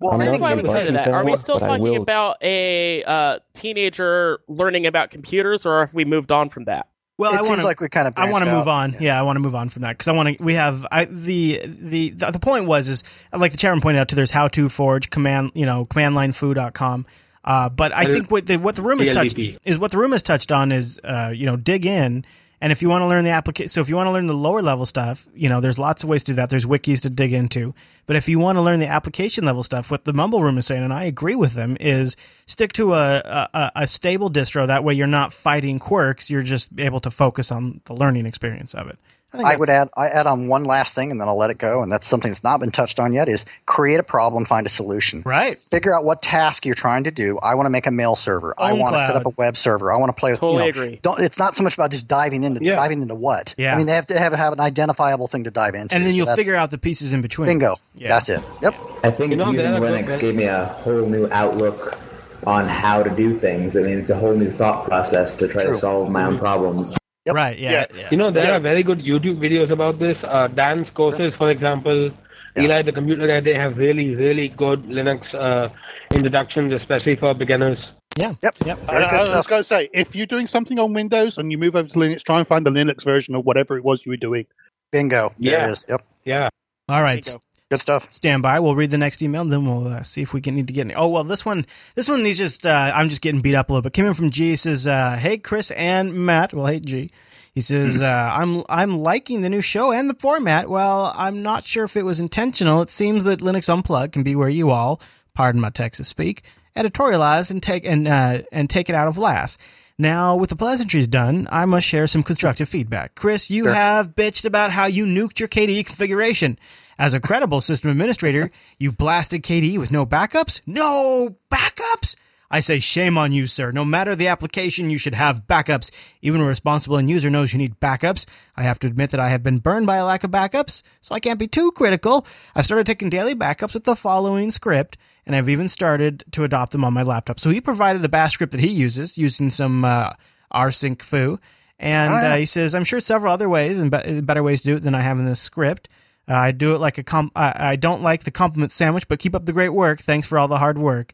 well, 0.00 0.12
I'm 0.14 0.20
I 0.20 0.24
That's 0.24 0.32
think 0.32 0.42
what 0.42 0.52
I 0.52 0.54
would 0.56 0.70
say 0.70 0.86
to 0.86 0.92
that. 0.92 1.08
Are 1.08 1.24
we 1.24 1.36
still 1.36 1.58
but 1.58 1.64
I 1.64 1.68
talking 1.78 1.92
will- 1.92 2.02
about 2.02 2.36
a 2.42 3.02
uh, 3.04 3.38
teenager 3.52 4.40
learning 4.48 4.86
about 4.86 5.10
computers, 5.10 5.66
or 5.66 5.80
have 5.80 5.94
we 5.94 6.04
moved 6.04 6.32
on 6.32 6.48
from 6.48 6.64
that? 6.64 6.86
Well, 7.16 7.32
it 7.32 7.34
I 7.34 7.38
seems 7.38 7.48
want 7.48 7.60
to. 7.60 7.66
like 7.66 7.80
we 7.80 7.88
kind 7.88 8.08
of. 8.08 8.14
I 8.16 8.30
want 8.30 8.44
to 8.44 8.50
move 8.50 8.66
on. 8.66 8.96
Yeah, 8.98 9.18
I 9.18 9.22
want 9.22 9.36
to 9.36 9.40
move 9.40 9.54
on 9.54 9.68
from 9.68 9.82
that 9.82 9.90
because 9.90 10.08
I 10.08 10.12
want 10.12 10.36
to. 10.36 10.42
We 10.42 10.54
have 10.54 10.84
I, 10.90 11.04
the, 11.04 11.62
the 11.64 12.10
the 12.10 12.30
the 12.32 12.40
point 12.40 12.66
was 12.66 12.88
is 12.88 13.04
like 13.32 13.52
the 13.52 13.58
chairman 13.58 13.80
pointed 13.80 14.00
out 14.00 14.08
too. 14.08 14.16
There's 14.16 14.32
HowtoForge 14.32 15.10
command 15.10 15.52
you 15.54 15.64
know 15.66 15.84
commandlinefu.com. 15.84 17.06
Uh, 17.44 17.68
but 17.68 17.94
I 17.94 18.06
think 18.06 18.30
what 18.30 18.46
the 18.46 18.56
what 18.56 18.74
the 18.74 18.82
room 18.82 18.98
has 18.98 19.10
touched 19.10 19.38
is 19.64 19.78
what 19.78 19.90
the 19.92 19.98
room 19.98 20.12
has 20.12 20.22
touched 20.22 20.50
on 20.50 20.72
is 20.72 20.98
uh, 21.04 21.30
you 21.34 21.46
know 21.46 21.56
dig 21.56 21.86
in 21.86 22.24
and 22.64 22.72
if 22.72 22.80
you 22.80 22.88
want 22.88 23.02
to 23.02 23.06
learn 23.06 23.24
the 23.24 23.30
application 23.30 23.68
so 23.68 23.82
if 23.82 23.90
you 23.90 23.94
want 23.94 24.06
to 24.06 24.10
learn 24.10 24.26
the 24.26 24.32
lower 24.32 24.62
level 24.62 24.86
stuff 24.86 25.26
you 25.34 25.50
know 25.50 25.60
there's 25.60 25.78
lots 25.78 26.02
of 26.02 26.08
ways 26.08 26.22
to 26.22 26.32
do 26.32 26.36
that. 26.36 26.48
There's 26.48 26.64
wikis 26.64 27.02
to 27.02 27.10
dig 27.10 27.34
into. 27.34 27.74
But 28.06 28.16
if 28.16 28.26
you 28.26 28.38
want 28.38 28.56
to 28.56 28.62
learn 28.62 28.80
the 28.80 28.86
application 28.86 29.44
level 29.44 29.62
stuff 29.62 29.90
what 29.90 30.06
the 30.06 30.14
mumble 30.14 30.42
room 30.42 30.56
is 30.56 30.66
saying 30.66 30.82
and 30.82 30.92
i 30.92 31.04
agree 31.04 31.36
with 31.36 31.52
them 31.52 31.76
is 31.78 32.16
stick 32.46 32.72
to 32.74 32.94
a, 32.94 33.48
a, 33.52 33.72
a 33.76 33.86
stable 33.86 34.30
distro. 34.30 34.66
That 34.66 34.82
way 34.82 34.94
you're 34.94 35.06
not 35.06 35.32
fighting 35.32 35.78
quirks. 35.78 36.30
You're 36.30 36.42
just 36.42 36.70
able 36.78 37.00
to 37.00 37.10
focus 37.10 37.52
on 37.52 37.82
the 37.84 37.94
learning 37.94 38.24
experience 38.24 38.74
of 38.74 38.88
it 38.88 38.98
i, 39.34 39.52
I 39.54 39.56
would 39.56 39.68
add 39.68 39.88
I 39.96 40.08
add 40.08 40.26
on 40.26 40.48
one 40.48 40.64
last 40.64 40.94
thing 40.94 41.10
and 41.10 41.20
then 41.20 41.28
I'll 41.28 41.38
let 41.38 41.50
it 41.50 41.58
go. 41.58 41.82
And 41.82 41.90
that's 41.90 42.06
something 42.06 42.30
that's 42.30 42.44
not 42.44 42.60
been 42.60 42.70
touched 42.70 43.00
on 43.00 43.12
yet 43.12 43.28
is 43.28 43.44
create 43.66 44.00
a 44.00 44.02
problem, 44.02 44.44
find 44.44 44.66
a 44.66 44.68
solution. 44.68 45.22
right 45.24 45.58
Figure 45.58 45.94
out 45.94 46.04
what 46.04 46.22
task 46.22 46.66
you're 46.66 46.74
trying 46.74 47.04
to 47.04 47.10
do. 47.10 47.38
I 47.38 47.54
want 47.54 47.66
to 47.66 47.70
make 47.70 47.86
a 47.86 47.90
mail 47.90 48.16
server. 48.16 48.54
I 48.58 48.72
Own 48.72 48.78
want 48.78 48.94
to 48.94 49.06
set 49.06 49.16
up 49.16 49.26
a 49.26 49.30
web 49.30 49.56
server. 49.56 49.92
I 49.92 49.96
want 49.96 50.14
to 50.14 50.18
play 50.18 50.30
with 50.32 50.40
Totally 50.40 50.66
you 50.66 50.72
know, 50.72 50.82
agree. 50.82 51.00
Don't 51.02 51.20
it's 51.20 51.38
not 51.38 51.54
so 51.54 51.62
much 51.62 51.74
about 51.74 51.90
just 51.90 52.08
diving 52.08 52.44
into 52.44 52.62
Yeah. 52.64 52.76
diving 52.76 53.02
into 53.02 53.14
what. 53.14 53.54
Yeah. 53.56 53.74
I 53.74 53.78
mean 53.78 53.86
they 53.86 53.94
have 53.94 54.06
to 54.06 54.18
have, 54.18 54.32
have 54.32 54.52
an 54.52 54.60
identifiable 54.60 55.26
thing 55.26 55.44
to 55.44 55.50
dive 55.50 55.74
into. 55.74 55.94
and 55.94 56.04
then 56.04 56.12
So 56.12 56.16
you'll 56.16 56.26
that's- 56.26 56.44
figure 56.44 56.56
out 56.56 56.70
the 56.70 56.78
pieces 56.78 57.12
in 57.12 57.22
between 57.22 57.46
bingo. 57.46 57.76
Yeah. 57.94 58.08
That's 58.08 58.28
it. 58.28 58.42
Yep. 58.62 58.74
I 59.02 59.10
think 59.10 59.30
You 59.30 59.36
know, 59.36 59.50
using 59.50 59.72
Linux 59.72 60.06
good- 60.08 60.20
gave 60.20 60.34
me 60.36 60.44
a 60.44 60.64
whole 60.66 61.06
new 61.06 61.28
outlook 61.30 61.98
on 62.46 62.68
how 62.68 63.02
to 63.02 63.10
do 63.10 63.38
things. 63.38 63.76
I 63.76 63.80
mean, 63.80 63.98
it's 63.98 64.10
a 64.10 64.16
whole 64.16 64.34
new 64.34 64.50
thought 64.50 64.86
process 64.86 65.34
to 65.34 65.48
try 65.48 65.64
True. 65.64 65.72
to 65.72 65.78
solve 65.78 66.10
my 66.10 66.24
own 66.24 66.34
mm-hmm. 66.34 66.40
problems. 66.40 66.96
Yep. 67.26 67.34
right 67.34 67.58
yeah, 67.58 67.70
Yeah. 67.72 67.86
yeah. 67.94 68.08
You 68.10 68.16
know, 68.18 68.30
there 68.30 68.52
are 68.52 68.60
very 68.60 68.82
good 68.82 68.98
YouTube 68.98 69.38
videos 69.38 69.70
about 69.70 69.98
this. 69.98 70.22
Uh, 70.24 70.48
Danscourses, 70.48 71.36
for 71.36 71.50
example, 71.50 72.10
Eli 72.56 72.82
the 72.82 72.92
Computer 72.92 73.26
Guy, 73.26 73.40
they 73.40 73.54
have 73.54 73.76
really, 73.78 74.14
really 74.14 74.48
good 74.50 74.82
Linux 74.84 75.34
uh, 75.34 75.68
introductions, 76.14 76.72
especially 76.72 77.16
for 77.16 77.34
beginners. 77.34 77.92
yeah 78.16 78.34
Yep. 78.42 78.54
yep 78.66 78.78
I, 78.88 78.92
Very 78.92 79.04
I 79.06 79.36
was 79.36 79.46
going 79.46 79.60
to 79.60 79.64
say, 79.64 79.88
if 79.92 80.14
you're 80.14 80.26
doing 80.26 80.46
something 80.46 80.78
on 80.78 80.92
Windows 80.92 81.38
and 81.38 81.50
you 81.50 81.58
move 81.58 81.74
over 81.74 81.88
to 81.88 81.94
Linux, 81.94 82.22
try 82.22 82.38
and 82.38 82.46
find 82.46 82.64
the 82.64 82.70
Linux 82.70 83.02
version 83.04 83.34
of 83.34 83.44
whatever 83.44 83.76
it 83.76 83.84
was 83.84 84.02
you 84.04 84.10
were 84.10 84.16
doing. 84.28 84.46
Bingo. 84.92 85.32
There 85.38 85.52
Yeah. 85.52 85.68
it 85.68 85.72
is. 85.72 85.86
Yep. 85.88 86.02
Yeah. 86.24 86.48
all 86.88 87.02
right 87.02 87.24
There 87.24 87.34
you 87.34 87.38
go. 87.38 87.53
Good 87.70 87.80
stuff. 87.80 88.12
stand 88.12 88.42
by. 88.42 88.60
We'll 88.60 88.76
read 88.76 88.90
the 88.90 88.98
next 88.98 89.22
email, 89.22 89.42
and 89.42 89.52
then 89.52 89.64
we'll 89.64 89.88
uh, 89.88 90.02
see 90.02 90.22
if 90.22 90.32
we 90.34 90.40
can 90.40 90.54
need 90.54 90.66
to 90.68 90.72
get. 90.72 90.82
Any. 90.82 90.94
Oh 90.94 91.08
well, 91.08 91.24
this 91.24 91.44
one, 91.46 91.66
this 91.94 92.08
one, 92.08 92.24
he's 92.24 92.38
just. 92.38 92.66
Uh, 92.66 92.92
I'm 92.94 93.08
just 93.08 93.22
getting 93.22 93.40
beat 93.40 93.54
up 93.54 93.70
a 93.70 93.72
little 93.72 93.82
bit. 93.82 93.94
Came 93.94 94.06
in 94.06 94.14
from 94.14 94.30
G. 94.30 94.50
He 94.50 94.56
says, 94.56 94.86
uh, 94.86 95.16
"Hey 95.16 95.38
Chris 95.38 95.70
and 95.72 96.14
Matt." 96.14 96.52
Well, 96.52 96.66
hey 96.66 96.80
G. 96.80 97.10
He 97.52 97.60
says, 97.60 98.02
uh, 98.02 98.30
"I'm 98.34 98.64
I'm 98.68 98.98
liking 98.98 99.40
the 99.40 99.48
new 99.48 99.60
show 99.60 99.92
and 99.92 100.10
the 100.10 100.14
format. 100.14 100.68
Well, 100.68 101.12
I'm 101.16 101.42
not 101.42 101.64
sure 101.64 101.84
if 101.84 101.96
it 101.96 102.02
was 102.02 102.20
intentional. 102.20 102.82
It 102.82 102.90
seems 102.90 103.24
that 103.24 103.40
Linux 103.40 103.72
Unplugged 103.72 104.12
can 104.12 104.24
be 104.24 104.36
where 104.36 104.48
you 104.48 104.70
all, 104.70 105.00
pardon 105.34 105.60
my 105.60 105.70
Texas 105.70 106.08
speak, 106.08 106.42
editorialize 106.76 107.50
and 107.50 107.62
take 107.62 107.84
and 107.84 108.06
uh, 108.06 108.42
and 108.52 108.68
take 108.68 108.88
it 108.88 108.94
out 108.94 109.08
of 109.08 109.18
LAS. 109.18 109.56
Now, 109.96 110.34
with 110.34 110.50
the 110.50 110.56
pleasantries 110.56 111.06
done, 111.06 111.46
I 111.50 111.64
must 111.66 111.86
share 111.86 112.08
some 112.08 112.24
constructive 112.24 112.68
feedback. 112.68 113.14
Chris, 113.14 113.48
you 113.48 113.66
have 113.66 114.16
bitched 114.16 114.44
about 114.44 114.72
how 114.72 114.86
you 114.86 115.06
nuked 115.06 115.38
your 115.38 115.48
KDE 115.48 115.86
configuration. 115.86 116.58
As 116.98 117.14
a 117.14 117.20
credible 117.20 117.60
system 117.60 117.90
administrator, 117.90 118.50
you 118.78 118.92
blasted 118.92 119.42
KDE 119.42 119.78
with 119.78 119.90
no 119.92 120.06
backups? 120.06 120.60
No 120.66 121.36
backups? 121.50 122.16
I 122.50 122.60
say 122.60 122.78
shame 122.78 123.18
on 123.18 123.32
you, 123.32 123.48
sir. 123.48 123.72
No 123.72 123.84
matter 123.84 124.14
the 124.14 124.28
application, 124.28 124.88
you 124.90 124.98
should 124.98 125.14
have 125.14 125.46
backups. 125.48 125.90
Even 126.22 126.40
a 126.40 126.44
responsible 126.44 126.98
end 126.98 127.10
user 127.10 127.28
knows 127.28 127.52
you 127.52 127.58
need 127.58 127.80
backups. 127.80 128.26
I 128.54 128.62
have 128.62 128.78
to 128.80 128.86
admit 128.86 129.10
that 129.10 129.18
I 129.18 129.30
have 129.30 129.42
been 129.42 129.58
burned 129.58 129.86
by 129.86 129.96
a 129.96 130.04
lack 130.04 130.22
of 130.22 130.30
backups, 130.30 130.82
so 131.00 131.16
I 131.16 131.20
can't 131.20 131.38
be 131.38 131.48
too 131.48 131.72
critical. 131.72 132.24
I've 132.54 132.64
started 132.66 132.86
taking 132.86 133.10
daily 133.10 133.34
backups 133.34 133.74
with 133.74 133.84
the 133.84 133.96
following 133.96 134.52
script, 134.52 134.96
and 135.26 135.34
I've 135.34 135.48
even 135.48 135.68
started 135.68 136.22
to 136.32 136.44
adopt 136.44 136.70
them 136.72 136.84
on 136.84 136.92
my 136.92 137.02
laptop. 137.02 137.40
So 137.40 137.50
he 137.50 137.60
provided 137.60 138.02
the 138.02 138.08
bash 138.08 138.34
script 138.34 138.52
that 138.52 138.60
he 138.60 138.68
uses, 138.68 139.18
using 139.18 139.50
some 139.50 139.84
uh, 139.84 140.10
rsync 140.54 141.02
foo. 141.02 141.40
And 141.80 142.12
Oh, 142.12 142.16
uh, 142.16 142.36
he 142.36 142.46
says, 142.46 142.72
I'm 142.76 142.84
sure 142.84 143.00
several 143.00 143.32
other 143.32 143.48
ways 143.48 143.80
and 143.80 143.90
be- 143.90 144.20
better 144.20 144.44
ways 144.44 144.60
to 144.62 144.66
do 144.68 144.76
it 144.76 144.84
than 144.84 144.94
I 144.94 145.00
have 145.00 145.18
in 145.18 145.24
this 145.24 145.40
script. 145.40 145.88
Uh, 146.28 146.34
I 146.34 146.52
do 146.52 146.74
it 146.74 146.78
like 146.78 146.98
a 146.98 147.02
comp. 147.02 147.32
I, 147.36 147.54
I 147.72 147.76
don't 147.76 148.02
like 148.02 148.24
the 148.24 148.30
compliment 148.30 148.72
sandwich, 148.72 149.06
but 149.08 149.18
keep 149.18 149.34
up 149.34 149.44
the 149.46 149.52
great 149.52 149.70
work. 149.70 150.00
Thanks 150.00 150.26
for 150.26 150.38
all 150.38 150.48
the 150.48 150.58
hard 150.58 150.78
work. 150.78 151.12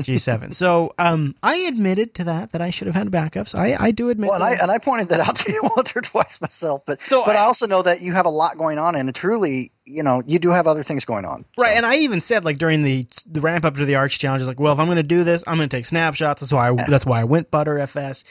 G7. 0.00 0.52
so 0.56 0.92
um, 0.98 1.36
I 1.42 1.54
admitted 1.68 2.14
to 2.14 2.24
that 2.24 2.50
that 2.52 2.60
I 2.60 2.70
should 2.70 2.86
have 2.88 2.96
had 2.96 3.08
backups. 3.08 3.56
I, 3.56 3.76
I 3.78 3.90
do 3.92 4.08
admit 4.08 4.30
Well, 4.30 4.42
and 4.42 4.44
I 4.44 4.60
and 4.60 4.70
I 4.70 4.78
pointed 4.78 5.08
that 5.10 5.20
out 5.20 5.36
to 5.36 5.52
you 5.52 5.62
once 5.76 5.94
or 5.96 6.00
twice 6.00 6.40
myself, 6.40 6.82
but 6.84 7.00
So 7.02 7.24
but 7.24 7.36
I, 7.36 7.40
I- 7.40 7.44
also 7.44 7.66
know 7.66 7.82
that 7.82 8.00
you 8.00 8.12
have 8.12 8.26
a 8.26 8.30
lot 8.30 8.58
going 8.58 8.78
on, 8.78 8.96
and 8.96 9.14
truly, 9.14 9.70
you 9.84 10.02
know, 10.02 10.20
you 10.26 10.40
do 10.40 10.50
have 10.50 10.66
other 10.66 10.82
things 10.82 11.04
going 11.04 11.24
on. 11.24 11.44
Right, 11.58 11.76
and 11.76 11.86
I 11.86 11.98
even 11.98 12.20
said 12.20 12.44
like 12.44 12.58
during 12.58 12.82
the 12.82 13.04
the 13.26 13.40
ramp 13.40 13.64
up 13.64 13.76
to 13.76 13.84
the 13.84 13.94
Arch 13.94 14.18
challenge, 14.18 14.42
like, 14.44 14.58
well, 14.58 14.72
if 14.72 14.80
I'm 14.80 14.86
going 14.86 14.96
to 14.96 15.02
do 15.04 15.22
this, 15.22 15.44
I'm 15.46 15.56
going 15.58 15.68
to 15.68 15.76
take 15.76 15.86
snapshots. 15.86 16.40
That's 16.40 16.52
why 16.52 16.70
I, 16.70 16.74
that's 16.88 17.06
why 17.06 17.20
I 17.20 17.24
went 17.24 17.52
Btrfs, 17.52 18.24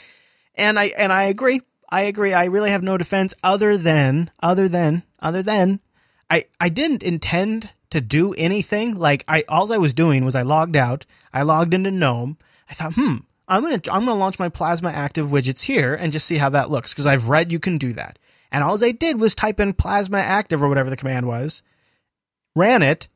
and 0.55 0.77
I 0.77 0.85
and 0.97 1.13
I 1.13 1.23
agree. 1.23 1.61
I 1.89 2.01
agree. 2.01 2.33
I 2.33 2.45
really 2.45 2.71
have 2.71 2.83
no 2.83 2.97
defense 2.97 3.33
other 3.41 3.77
than 3.77 4.31
other 4.41 4.67
than 4.67 5.03
other 5.21 5.41
than 5.43 5.79
I 6.29 6.45
I 6.59 6.69
didn't 6.69 7.03
intend 7.03 7.71
to 7.89 8.01
do 8.01 8.33
anything. 8.33 8.97
Like 8.97 9.23
I 9.27 9.43
all 9.47 9.71
I 9.71 9.77
was 9.77 9.93
doing 9.93 10.25
was 10.25 10.35
I 10.35 10.41
logged 10.41 10.75
out. 10.75 11.05
I 11.33 11.43
logged 11.43 11.73
into 11.73 11.91
GNOME. 11.91 12.37
I 12.69 12.73
thought, 12.73 12.93
hmm, 12.93 13.17
I'm 13.47 13.61
gonna 13.61 13.81
I'm 13.91 14.05
gonna 14.05 14.15
launch 14.15 14.39
my 14.39 14.49
Plasma 14.49 14.89
Active 14.89 15.27
widgets 15.27 15.63
here 15.63 15.93
and 15.93 16.11
just 16.11 16.25
see 16.25 16.37
how 16.37 16.49
that 16.49 16.71
looks 16.71 16.93
because 16.93 17.05
I've 17.05 17.29
read 17.29 17.51
you 17.51 17.59
can 17.59 17.77
do 17.77 17.93
that. 17.93 18.17
And 18.51 18.63
all 18.63 18.83
I 18.83 18.91
did 18.91 19.19
was 19.19 19.33
type 19.33 19.59
in 19.59 19.73
Plasma 19.73 20.19
Active 20.19 20.61
or 20.61 20.69
whatever 20.69 20.89
the 20.89 20.97
command 20.97 21.27
was, 21.27 21.63
ran 22.55 22.83
it, 22.83 23.07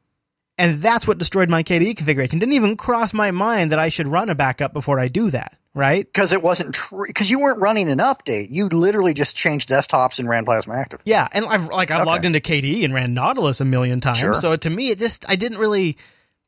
and 0.58 0.82
that's 0.82 1.08
what 1.08 1.20
destroyed 1.20 1.50
my 1.50 1.62
KDE 1.62 1.96
configuration. 1.96 2.40
Didn't 2.40 2.54
even 2.54 2.76
cross 2.76 3.14
my 3.14 3.30
mind 3.32 3.72
that 3.72 3.80
I 3.80 3.90
should 3.90 4.08
run 4.08 4.30
a 4.30 4.36
backup 4.36 4.74
before 4.74 5.00
I 5.00 5.08
do 5.08 5.30
that. 5.30 5.58
Right? 5.78 6.06
Because 6.12 6.34
it 6.34 6.42
wasn't 6.42 6.74
true. 6.74 7.06
Because 7.06 7.30
you 7.30 7.40
weren't 7.40 7.62
running 7.62 7.92
an 7.92 8.00
update. 8.00 8.48
You 8.50 8.68
literally 8.68 9.14
just 9.14 9.38
changed 9.38 9.70
desktops 9.70 10.18
and 10.18 10.28
ran 10.28 10.44
Plasma 10.44 10.74
Active. 10.76 11.02
Yeah, 11.06 11.28
and 11.32 11.46
I've 11.46 11.68
like 11.70 11.92
I've 11.92 12.02
Okay. 12.02 12.10
logged 12.10 12.26
into 12.26 12.40
KDE 12.40 12.84
and 12.84 12.94
ran 12.96 13.14
Nautilus 13.14 13.62
a 13.62 13.66
million 13.66 14.02
times. 14.02 14.18
Sure. 14.18 14.34
So 14.34 14.56
to 14.56 14.70
me, 14.72 14.90
it 14.90 14.98
just 14.98 15.30
I 15.30 15.36
didn't 15.36 15.60
really 15.60 15.98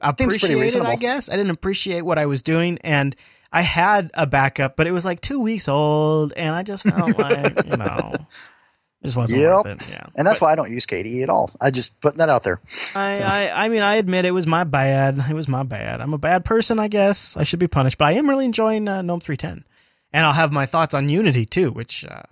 appreciate 0.01 0.73
it. 0.75 0.82
I 0.82 0.95
guess 0.95 1.30
I 1.30 1.36
didn't 1.36 1.51
appreciate 1.51 2.01
what 2.01 2.17
I 2.17 2.25
was 2.25 2.41
doing, 2.41 2.80
and 2.84 3.15
I 3.51 3.61
had 3.61 4.09
a 4.15 4.25
backup, 4.25 4.75
but 4.75 4.88
it 4.88 4.91
was 4.91 5.05
like 5.05 5.21
two 5.21 5.39
weeks 5.39 5.67
old, 5.67 6.34
and 6.36 6.55
I 6.55 6.63
just 6.63 6.84
felt 6.84 7.17
like 7.17 7.65
you 7.65 7.77
know, 7.77 8.15
it 9.01 9.05
just 9.07 9.17
wasn't 9.17 9.41
Yep. 9.41 9.51
worth 9.51 9.65
it. 9.65 9.89
Yeah, 9.91 10.05
And 10.15 10.27
that's 10.27 10.41
why 10.41 10.51
I 10.51 10.55
don't 10.55 10.71
use 10.71 10.85
KDE 10.85 11.23
at 11.23 11.29
all. 11.29 11.51
I 11.61 11.71
just 11.71 11.99
putting 12.01 12.17
that 12.17 12.29
out 12.29 12.43
there. 12.43 12.59
I, 12.95 13.21
I 13.21 13.65
I 13.65 13.69
mean 13.69 13.81
I 13.81 13.95
admit 13.95 14.25
it 14.25 14.31
was 14.31 14.45
my 14.47 14.63
bad. 14.63 15.17
It 15.29 15.33
was 15.33 15.47
my 15.47 15.63
bad. 15.63 16.01
I'm 16.01 16.13
a 16.13 16.17
bad 16.17 16.43
person, 16.45 16.79
I 16.79 16.87
guess. 16.87 17.37
I 17.37 17.43
should 17.43 17.59
be 17.59 17.67
punished, 17.67 17.97
but 17.97 18.05
I 18.05 18.11
am 18.13 18.29
really 18.29 18.45
enjoying 18.45 18.87
uh, 18.87 19.01
GNOME 19.01 19.21
310, 19.21 19.65
and 20.13 20.25
I'll 20.25 20.33
have 20.33 20.51
my 20.51 20.65
thoughts 20.65 20.93
on 20.93 21.07
Unity 21.09 21.45
too, 21.45 21.71
which 21.71 22.05
uh, 22.05 22.23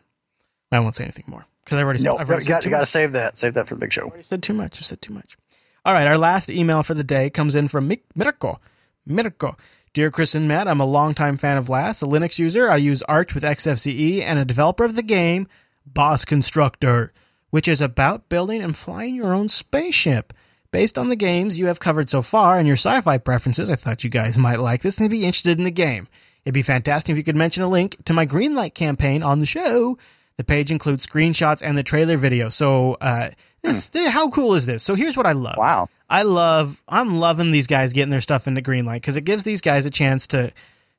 I 0.72 0.80
won't 0.80 0.96
say 0.96 1.04
anything 1.06 1.26
more 1.28 1.46
because 1.64 1.78
I've 1.78 1.86
already 1.86 2.04
No, 2.04 2.18
I've 2.18 2.30
already 2.30 2.46
got, 2.46 2.64
too 2.64 2.70
you 2.70 2.76
got 2.76 2.82
to 2.82 2.86
save 2.86 3.14
that. 3.14 3.38
Save 3.38 3.54
that 3.54 3.68
for 3.68 3.76
the 3.76 3.80
big 3.80 3.94
show. 3.94 4.12
I 4.18 4.22
said 4.22 4.44
too 4.44 4.54
much. 4.54 4.80
I 4.80 4.84
said 4.84 5.02
too 5.02 5.14
much. 5.14 5.38
All 5.86 5.94
right, 5.94 6.08
our 6.08 6.18
last 6.18 6.50
email 6.50 6.84
for 6.84 6.94
the 6.94 7.04
day 7.04 7.30
comes 7.30 7.56
in 7.56 7.70
from 7.70 7.90
Mirko. 8.14 8.60
Mirko. 9.06 9.56
Dear 9.94 10.12
Chris 10.12 10.36
and 10.36 10.48
Matt, 10.48 10.68
I'm 10.68 10.82
a 10.82 10.86
longtime 10.86 11.38
fan 11.38 11.58
of 11.58 11.70
LAS, 11.70 12.02
a 12.04 12.06
Linux 12.06 12.38
user. 12.38 12.70
I 12.70 12.76
use 12.76 13.02
Arch 13.04 13.34
with 13.34 13.44
XFCE 13.44 14.22
and 14.22 14.38
a 14.38 14.46
developer 14.46 14.84
of 14.84 14.96
the 14.98 15.02
game 15.02 15.48
Boss 15.94 16.26
Constructor, 16.26 17.14
which 17.50 17.68
is 17.68 17.82
about 17.82 18.30
building 18.30 18.62
and 18.62 18.76
flying 18.76 19.16
your 19.16 19.34
own 19.34 19.48
spaceship. 19.48 20.34
Based 20.72 20.98
on 20.98 21.08
the 21.10 21.16
games 21.16 21.58
you 21.58 21.68
have 21.68 21.80
covered 21.80 22.10
so 22.10 22.22
far 22.22 22.60
and 22.60 22.68
your 22.68 22.76
sci 22.76 23.02
fi 23.02 23.18
preferences, 23.18 23.70
I 23.70 23.76
thought 23.76 24.04
you 24.04 24.10
guys 24.10 24.38
might 24.38 24.60
like 24.60 24.82
this 24.82 25.00
and 25.00 25.10
be 25.10 25.26
interested 25.26 25.58
in 25.58 25.64
the 25.64 25.72
game. 25.72 26.08
It'd 26.44 26.54
be 26.54 26.62
fantastic 26.62 27.12
if 27.12 27.18
you 27.18 27.24
could 27.24 27.36
mention 27.36 27.64
a 27.64 27.68
link 27.68 27.98
to 28.06 28.14
my 28.14 28.26
Greenlight 28.26 28.74
campaign 28.74 29.24
on 29.24 29.40
the 29.40 29.46
show. 29.46 29.98
The 30.38 30.44
page 30.44 30.72
includes 30.72 31.06
screenshots 31.06 31.62
and 31.64 31.78
the 31.78 31.84
trailer 31.84 32.16
video. 32.16 32.50
So, 32.50 32.94
uh, 32.96 33.32
this, 33.62 33.90
th- 33.90 34.12
how 34.12 34.30
cool 34.30 34.54
is 34.54 34.66
this? 34.66 34.84
So, 34.84 34.94
here's 34.94 35.18
what 35.18 35.26
I 35.26 35.32
love. 35.32 35.58
Wow. 35.58 35.88
I 36.10 36.24
love, 36.24 36.82
I'm 36.88 37.18
loving 37.18 37.52
these 37.52 37.68
guys 37.68 37.92
getting 37.92 38.12
their 38.12 38.22
stuff 38.22 38.48
into 38.48 38.62
Greenlight 38.62 38.96
because 38.96 39.18
it 39.18 39.26
gives 39.26 39.44
these 39.44 39.62
guys 39.62 39.86
a 39.86 39.90
chance 39.90 40.28
to, 40.28 40.54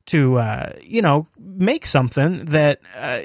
to, 0.06 0.38
uh, 0.38 0.72
you 0.82 1.00
know, 1.00 1.26
make 1.38 1.86
something 1.86 2.46
that, 2.46 2.80
uh, 2.96 3.20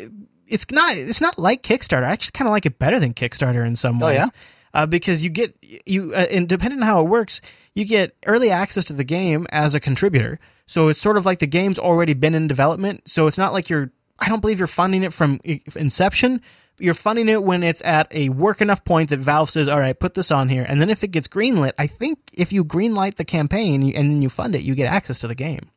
it's 0.54 0.70
not, 0.72 0.96
it's 0.96 1.22
not 1.22 1.38
like 1.38 1.64
Kickstarter. 1.64 2.04
I 2.06 2.12
actually 2.12 2.32
kind 2.32 2.48
of 2.48 2.52
like 2.52 2.66
it 2.66 2.80
better 2.80 3.00
than 3.00 3.14
Kickstarter 3.14 3.66
in 3.66 3.76
some 3.76 4.02
Oh, 4.02 4.06
ways 4.06 4.18
yeah? 4.20 4.28
uh, 4.74 4.86
because 4.86 5.24
you 5.24 5.30
get 5.30 5.56
you 5.86 6.14
uh, 6.14 6.28
and 6.32 6.48
depending 6.48 6.80
on 6.82 6.86
how 6.88 7.02
it 7.02 7.10
works, 7.10 7.42
you 7.74 7.86
get 7.86 8.16
early 8.26 8.50
access 8.52 8.86
to 8.86 8.94
the 8.94 9.04
game 9.04 9.48
as 9.50 9.76
a 9.76 9.80
contributor. 9.80 10.40
So 10.66 10.88
it's 10.88 11.02
sort 11.02 11.18
of 11.18 11.26
like 11.26 11.40
the 11.40 11.48
game's 11.48 11.78
already 11.80 12.14
been 12.14 12.36
in 12.36 12.48
development. 12.48 13.10
So 13.10 13.28
it's 13.28 13.38
not 13.38 13.52
like 13.54 13.70
you're. 13.70 13.92
I 14.20 14.30
don't 14.30 14.40
believe 14.42 14.60
you're 14.60 14.68
funding 14.68 15.04
it 15.04 15.12
from 15.12 15.42
inception. 15.76 16.42
You're 16.80 16.94
funding 16.94 17.28
it 17.30 17.44
when 17.44 17.62
it's 17.64 17.82
at 17.84 18.08
a 18.16 18.30
work 18.30 18.62
enough 18.62 18.86
point 18.86 19.10
that 19.10 19.20
Valve 19.20 19.50
says, 19.50 19.68
"All 19.68 19.80
right, 19.80 20.00
put 20.00 20.14
this 20.14 20.32
on 20.32 20.50
here." 20.50 20.66
And 20.68 20.80
then 20.80 20.90
if 20.90 21.04
it 21.04 21.10
gets 21.10 21.28
greenlit, 21.28 21.74
I 21.78 21.88
think 21.88 22.20
if 22.34 22.54
you 22.54 22.64
greenlight 22.64 23.16
the 23.16 23.26
campaign 23.26 23.84
and 23.96 24.10
then 24.12 24.22
you 24.22 24.30
fund 24.30 24.56
it, 24.56 24.62
you 24.62 24.76
get 24.76 24.88
access 24.88 25.20
to 25.20 25.28
the 25.28 25.36
game. 25.36 25.70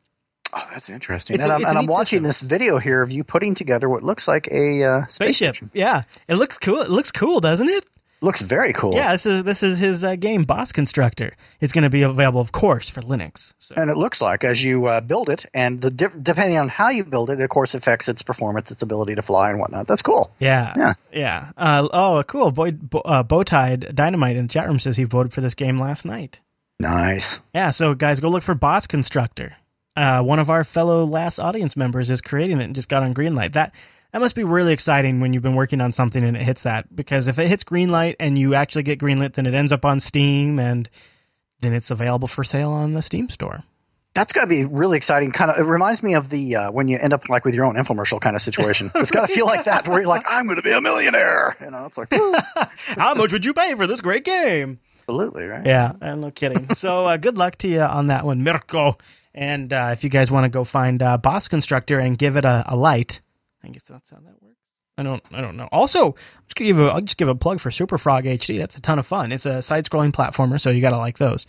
Oh, 0.59 0.67
that's 0.71 0.89
interesting. 0.89 1.35
It's 1.35 1.43
and 1.43 1.51
a- 1.51 1.55
I'm, 1.55 1.65
and 1.65 1.77
I'm 1.77 1.85
watching 1.85 2.19
system. 2.19 2.23
this 2.23 2.41
video 2.41 2.79
here 2.79 3.01
of 3.03 3.11
you 3.11 3.23
putting 3.23 3.53
together 3.55 3.87
what 3.89 4.03
looks 4.03 4.27
like 4.27 4.47
a 4.51 4.83
uh, 4.83 5.05
space 5.07 5.37
Spaceship, 5.37 5.69
yeah, 5.73 6.03
it 6.27 6.35
looks 6.35 6.57
cool. 6.57 6.81
It 6.81 6.89
looks 6.89 7.11
cool, 7.11 7.39
doesn't 7.39 7.69
it? 7.69 7.85
Looks 8.19 8.41
very 8.41 8.73
cool. 8.73 8.95
Yeah, 8.95 9.11
this 9.11 9.27
is 9.27 9.43
this 9.43 9.61
is 9.61 9.77
his 9.77 10.03
uh, 10.03 10.15
game, 10.15 10.43
Boss 10.43 10.71
Constructor. 10.71 11.35
It's 11.61 11.71
going 11.71 11.83
to 11.83 11.89
be 11.91 12.01
available, 12.01 12.41
of 12.41 12.51
course, 12.51 12.89
for 12.89 13.01
Linux. 13.01 13.53
So. 13.59 13.75
And 13.77 13.91
it 13.91 13.97
looks 13.97 14.19
like 14.23 14.43
as 14.43 14.63
you 14.63 14.87
uh, 14.87 15.01
build 15.01 15.29
it, 15.29 15.45
and 15.53 15.81
the 15.81 15.91
diff- 15.91 16.17
depending 16.23 16.57
on 16.57 16.67
how 16.67 16.89
you 16.89 17.03
build 17.03 17.29
it, 17.29 17.39
of 17.39 17.49
course, 17.51 17.75
affects 17.75 18.07
its 18.07 18.23
performance, 18.23 18.71
its 18.71 18.81
ability 18.81 19.13
to 19.13 19.21
fly, 19.21 19.51
and 19.51 19.59
whatnot. 19.59 19.85
That's 19.85 20.01
cool. 20.01 20.31
Yeah, 20.39 20.73
Yeah. 20.75 20.93
yeah. 21.13 21.51
Uh, 21.55 21.87
oh, 21.93 22.23
cool. 22.23 22.49
Boy, 22.49 22.71
Bo, 22.71 23.01
uh, 23.01 23.23
Bowtied 23.23 23.93
Dynamite 23.93 24.35
in 24.35 24.47
the 24.47 24.51
chat 24.53 24.65
room 24.65 24.79
says 24.79 24.97
he 24.97 25.03
voted 25.03 25.31
for 25.31 25.41
this 25.41 25.53
game 25.53 25.77
last 25.77 26.03
night. 26.03 26.39
Nice. 26.79 27.41
Yeah, 27.53 27.69
so 27.69 27.93
guys, 27.93 28.19
go 28.19 28.29
look 28.29 28.41
for 28.41 28.55
Boss 28.55 28.87
Constructor. 28.87 29.57
Uh, 29.97 30.21
one 30.21 30.37
of 30.37 30.51
our 30.51 30.63
fellow 30.63 31.03
last 31.05 31.39
audience 31.39 31.75
members 31.75 32.11
is 32.11 32.21
creating 32.21 32.61
it 32.61 32.65
and 32.65 32.75
just 32.75 32.87
got 32.87 33.01
on 33.01 33.15
Greenlight. 33.15 33.53
That 33.53 33.73
that 34.13 34.21
must 34.21 34.35
be 34.35 34.43
really 34.43 34.71
exciting 34.71 35.19
when 35.19 35.33
you've 35.33 35.41
been 35.41 35.55
working 35.55 35.81
on 35.81 35.91
something 35.91 36.23
and 36.23 36.37
it 36.37 36.43
hits 36.43 36.61
that. 36.63 36.95
Because 36.95 37.27
if 37.27 37.39
it 37.39 37.47
hits 37.47 37.63
green 37.63 37.89
light 37.89 38.15
and 38.19 38.37
you 38.37 38.53
actually 38.53 38.83
get 38.83 38.99
Greenlit, 38.99 39.33
then 39.33 39.47
it 39.47 39.55
ends 39.55 39.71
up 39.71 39.83
on 39.85 39.99
Steam 39.99 40.59
and 40.59 40.87
then 41.61 41.73
it's 41.73 41.89
available 41.89 42.27
for 42.27 42.43
sale 42.43 42.69
on 42.69 42.93
the 42.93 43.01
Steam 43.01 43.27
store. 43.27 43.63
That's 44.13 44.33
got 44.33 44.41
to 44.41 44.47
be 44.47 44.65
really 44.65 44.97
exciting. 44.97 45.31
Kind 45.31 45.49
of, 45.49 45.57
it 45.57 45.63
reminds 45.67 46.03
me 46.03 46.13
of 46.13 46.29
the 46.29 46.55
uh, 46.55 46.71
when 46.71 46.87
you 46.87 46.99
end 46.99 47.13
up 47.13 47.27
like 47.27 47.43
with 47.43 47.55
your 47.55 47.65
own 47.65 47.75
infomercial 47.75 48.21
kind 48.21 48.35
of 48.35 48.41
situation. 48.43 48.91
it's 48.95 49.11
got 49.11 49.27
to 49.27 49.33
feel 49.33 49.47
like 49.47 49.65
that, 49.65 49.87
where 49.87 49.99
you're 49.99 50.07
like, 50.07 50.25
I'm 50.29 50.45
going 50.45 50.57
to 50.57 50.63
be 50.63 50.71
a 50.71 50.81
millionaire. 50.81 51.57
You 51.59 51.71
know, 51.71 51.85
it's 51.85 51.97
like, 51.97 52.13
How 52.97 53.15
much 53.15 53.33
would 53.33 53.45
you 53.45 53.53
pay 53.53 53.73
for 53.73 53.87
this 53.87 54.01
great 54.01 54.23
game? 54.23 54.79
absolutely 55.07 55.45
right. 55.45 55.65
Yeah, 55.65 55.93
uh, 56.01 56.15
no 56.15 56.31
kidding. 56.31 56.73
so 56.75 57.05
uh, 57.05 57.17
good 57.17 57.37
luck 57.37 57.55
to 57.57 57.67
you 57.67 57.81
on 57.81 58.07
that 58.07 58.25
one, 58.25 58.43
Mirko. 58.43 58.97
And 59.39 59.71
uh, 59.71 59.89
if 59.93 60.03
you 60.03 60.09
guys 60.09 60.31
want 60.31 60.45
to 60.45 60.49
go 60.49 60.63
find 60.63 60.99
uh, 61.03 61.19
Boss 61.19 61.47
Constructor 61.47 61.99
and 61.99 62.17
give 62.17 62.37
it 62.37 62.43
a, 62.43 62.63
a 62.65 62.75
light, 62.75 63.21
I 63.63 63.67
guess 63.67 63.83
that's 63.83 64.09
how 64.09 64.17
that 64.17 64.41
works. 64.41 64.55
I 64.97 65.03
don't, 65.03 65.23
I 65.31 65.41
don't 65.41 65.55
know. 65.55 65.69
Also, 65.71 66.07
I'm 66.07 66.13
just 66.47 66.55
gonna 66.55 66.67
give 66.69 66.79
a, 66.79 66.85
I'll 66.85 67.01
just 67.01 67.17
give 67.17 67.27
a 67.27 67.35
plug 67.35 67.59
for 67.59 67.69
Superfrog 67.69 68.23
HD. 68.23 68.57
That's 68.57 68.77
a 68.77 68.81
ton 68.81 68.97
of 68.97 69.05
fun. 69.05 69.31
It's 69.31 69.45
a 69.45 69.61
side-scrolling 69.61 70.11
platformer, 70.11 70.59
so 70.59 70.71
you 70.71 70.81
gotta 70.81 70.97
like 70.97 71.19
those. 71.19 71.45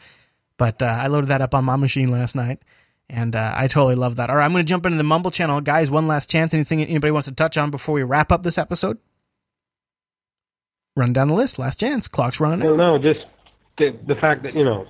But 0.59 0.83
uh, 0.83 0.87
I 0.87 1.07
loaded 1.07 1.29
that 1.29 1.41
up 1.41 1.55
on 1.55 1.65
my 1.65 1.77
machine 1.77 2.11
last 2.11 2.37
night, 2.37 2.61
and 3.09 3.35
uh, 3.35 3.55
I 3.57 3.69
totally 3.69 3.95
love 3.95 4.17
that. 4.17 4.29
All 4.29 4.37
right, 4.37 4.45
I'm 4.45 4.53
gonna 4.53 4.65
jump 4.65 4.85
into 4.85 4.99
the 4.99 5.03
Mumble 5.05 5.31
channel, 5.31 5.63
guys. 5.63 5.91
One 5.91 6.07
last 6.07 6.29
chance. 6.29 6.53
Anything 6.53 6.83
anybody 6.83 7.11
wants 7.11 7.27
to 7.29 7.35
touch 7.35 7.57
on 7.57 7.71
before 7.71 7.95
we 7.95 8.03
wrap 8.03 8.31
up 8.31 8.43
this 8.43 8.59
episode? 8.59 8.99
Run 10.95 11.15
down 11.15 11.29
the 11.29 11.35
list. 11.35 11.59
Last 11.59 11.81
chance. 11.81 12.07
Clock's 12.07 12.41
running 12.41 12.61
Well, 12.61 12.75
out. 12.75 12.77
no, 12.77 12.99
just 12.99 13.29
the, 13.77 13.97
the 14.07 14.15
fact 14.17 14.43
that, 14.43 14.55
you 14.55 14.65
know, 14.65 14.87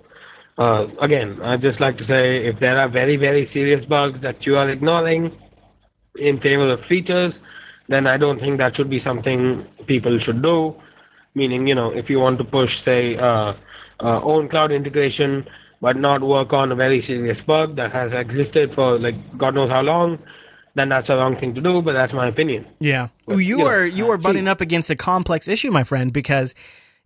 uh, 0.59 0.89
again, 1.01 1.41
I'd 1.43 1.63
just 1.63 1.81
like 1.81 1.97
to 1.99 2.05
say 2.05 2.45
if 2.45 2.59
there 2.59 2.79
are 2.79 2.89
very, 2.89 3.17
very 3.17 3.47
serious 3.47 3.85
bugs 3.85 4.21
that 4.23 4.45
you 4.45 4.57
are 4.57 4.69
ignoring 4.69 5.33
in 6.17 6.41
favor 6.41 6.69
of 6.71 6.85
features, 6.85 7.39
then 7.89 8.07
I 8.07 8.17
don't 8.17 8.41
think 8.41 8.59
that 8.59 8.77
should 8.77 8.91
be 8.91 8.99
something 8.99 9.65
people 9.87 10.19
should 10.19 10.43
do. 10.43 10.75
Meaning, 11.35 11.69
you 11.69 11.75
know, 11.75 11.91
if 11.91 12.11
you 12.11 12.19
want 12.19 12.39
to 12.39 12.45
push, 12.45 12.83
say, 12.83 13.17
uh, 13.17 13.55
uh, 14.01 14.21
OwnCloud 14.21 14.75
integration 14.75 15.49
but 15.81 15.97
not 15.97 16.23
work 16.23 16.53
on 16.53 16.73
a 16.73 16.75
very 16.75 17.01
serious 17.01 17.41
bug 17.41 17.77
that 17.77 17.93
has 17.93 18.13
existed 18.13 18.75
for 18.75 18.99
like 18.99 19.15
God 19.39 19.55
knows 19.55 19.71
how 19.71 19.83
long, 19.83 20.19
then 20.75 20.89
that's 20.89 21.07
the 21.07 21.17
wrong 21.17 21.37
thing 21.37 21.55
to 21.55 21.61
do. 21.61 21.83
But 21.83 21.93
that's 21.93 22.13
my 22.13 22.27
opinion. 22.27 22.67
Yeah, 22.81 23.09
But, 23.27 23.37
you 23.37 23.39
you 23.39 23.59
know, 23.59 23.67
are 23.67 23.87
you 23.87 24.07
uh, 24.09 24.15
are 24.15 24.19
butting 24.19 24.45
see- 24.45 24.51
up 24.51 24.61
against 24.61 24.91
a 24.91 24.97
complex 24.97 25.47
issue, 25.47 25.71
my 25.71 25.85
friend, 25.85 26.13
because 26.13 26.55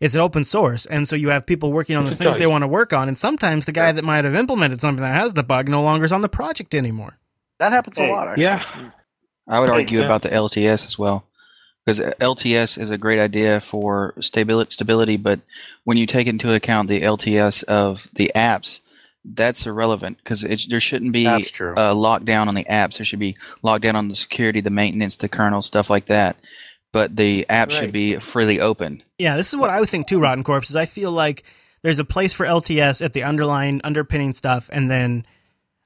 it's 0.03 0.17
an 0.17 0.21
open 0.21 0.45
source, 0.45 0.85
and 0.85 1.07
so 1.07 1.15
you 1.15 1.31
have 1.31 1.47
people 1.47 1.73
working 1.73 1.97
on 1.97 2.05
the 2.05 2.17
things 2.17 2.37
they 2.37 2.47
want 2.49 2.63
to 2.63 2.69
work 2.69 2.93
on, 2.93 3.07
and 3.07 3.17
sometimes 3.17 3.67
the 3.67 3.73
guy 3.73 3.93
that 3.93 4.03
might 4.05 4.25
have 4.25 4.35
implemented 4.35 4.81
something 4.81 5.01
that 5.03 5.15
has 5.15 5.33
the 5.33 5.45
bug 5.45 5.69
no 5.69 5.81
longer 5.81 6.05
is 6.05 6.13
on 6.13 6.23
the 6.23 6.29
project 6.29 6.75
anymore. 6.75 7.19
That 7.61 7.71
happens 7.71 7.99
a 7.99 8.09
lot. 8.09 8.27
Actually. 8.27 8.43
Yeah, 8.43 8.91
I 9.47 9.61
would 9.61 9.71
argue 9.71 10.01
yeah. 10.01 10.07
about 10.07 10.23
the 10.23 10.31
LTS 10.31 10.87
as 10.87 10.99
well, 10.99 11.25
because 11.85 12.01
uh, 12.01 12.15
LTS 12.21 12.81
is 12.81 12.91
a 12.91 12.99
great 12.99 13.21
idea 13.21 13.61
for 13.61 14.15
stability, 14.19 14.73
stability, 14.73 15.17
but 15.17 15.39
when 15.85 15.97
you 15.97 16.07
take 16.07 16.27
into 16.27 16.53
account 16.53 16.89
the 16.89 17.03
LTS 17.03 17.63
of 17.65 18.09
the 18.15 18.33
apps, 18.35 18.81
that's 19.25 19.67
irrelevant 19.67 20.19
because 20.19 20.41
there 20.69 20.81
shouldn't 20.81 21.13
be 21.13 21.25
That's 21.25 21.53
true. 21.53 21.75
a 21.75 21.95
lockdown 21.95 22.49
on 22.49 22.55
the 22.55 22.65
apps. 22.65 22.99
There 22.99 23.05
should 23.05 23.21
be 23.21 23.37
lockdown 23.63 23.95
on 23.95 24.09
the 24.09 24.17
security, 24.17 24.61
the 24.61 24.71
maintenance, 24.71 25.17
the 25.17 25.29
kernel, 25.29 25.63
stuff 25.63 25.91
like 25.91 26.07
that. 26.07 26.37
But 26.93 27.17
the 27.17 27.47
app 27.49 27.71
should 27.71 27.93
be 27.93 28.19
freely 28.19 28.61
open. 28.61 29.03
Yeah, 29.19 29.37
this 29.37 29.53
is 29.53 29.59
what 29.59 29.71
I 29.71 29.81
would 29.81 29.89
think 29.89 30.07
too, 30.07 30.21
Rotten 30.21 30.45
Corpse, 30.45 30.71
is 30.71 30.77
I 30.77 30.85
feel 30.87 31.11
like 31.11 31.43
there's 31.83 31.99
a 31.99 32.05
place 32.05 32.33
for 32.33 32.45
LTS 32.47 33.05
at 33.05 33.13
the 33.13 33.23
underlying 33.23 33.81
underpinning 33.83 34.35
stuff, 34.35 34.69
and 34.73 34.91
then 34.91 35.27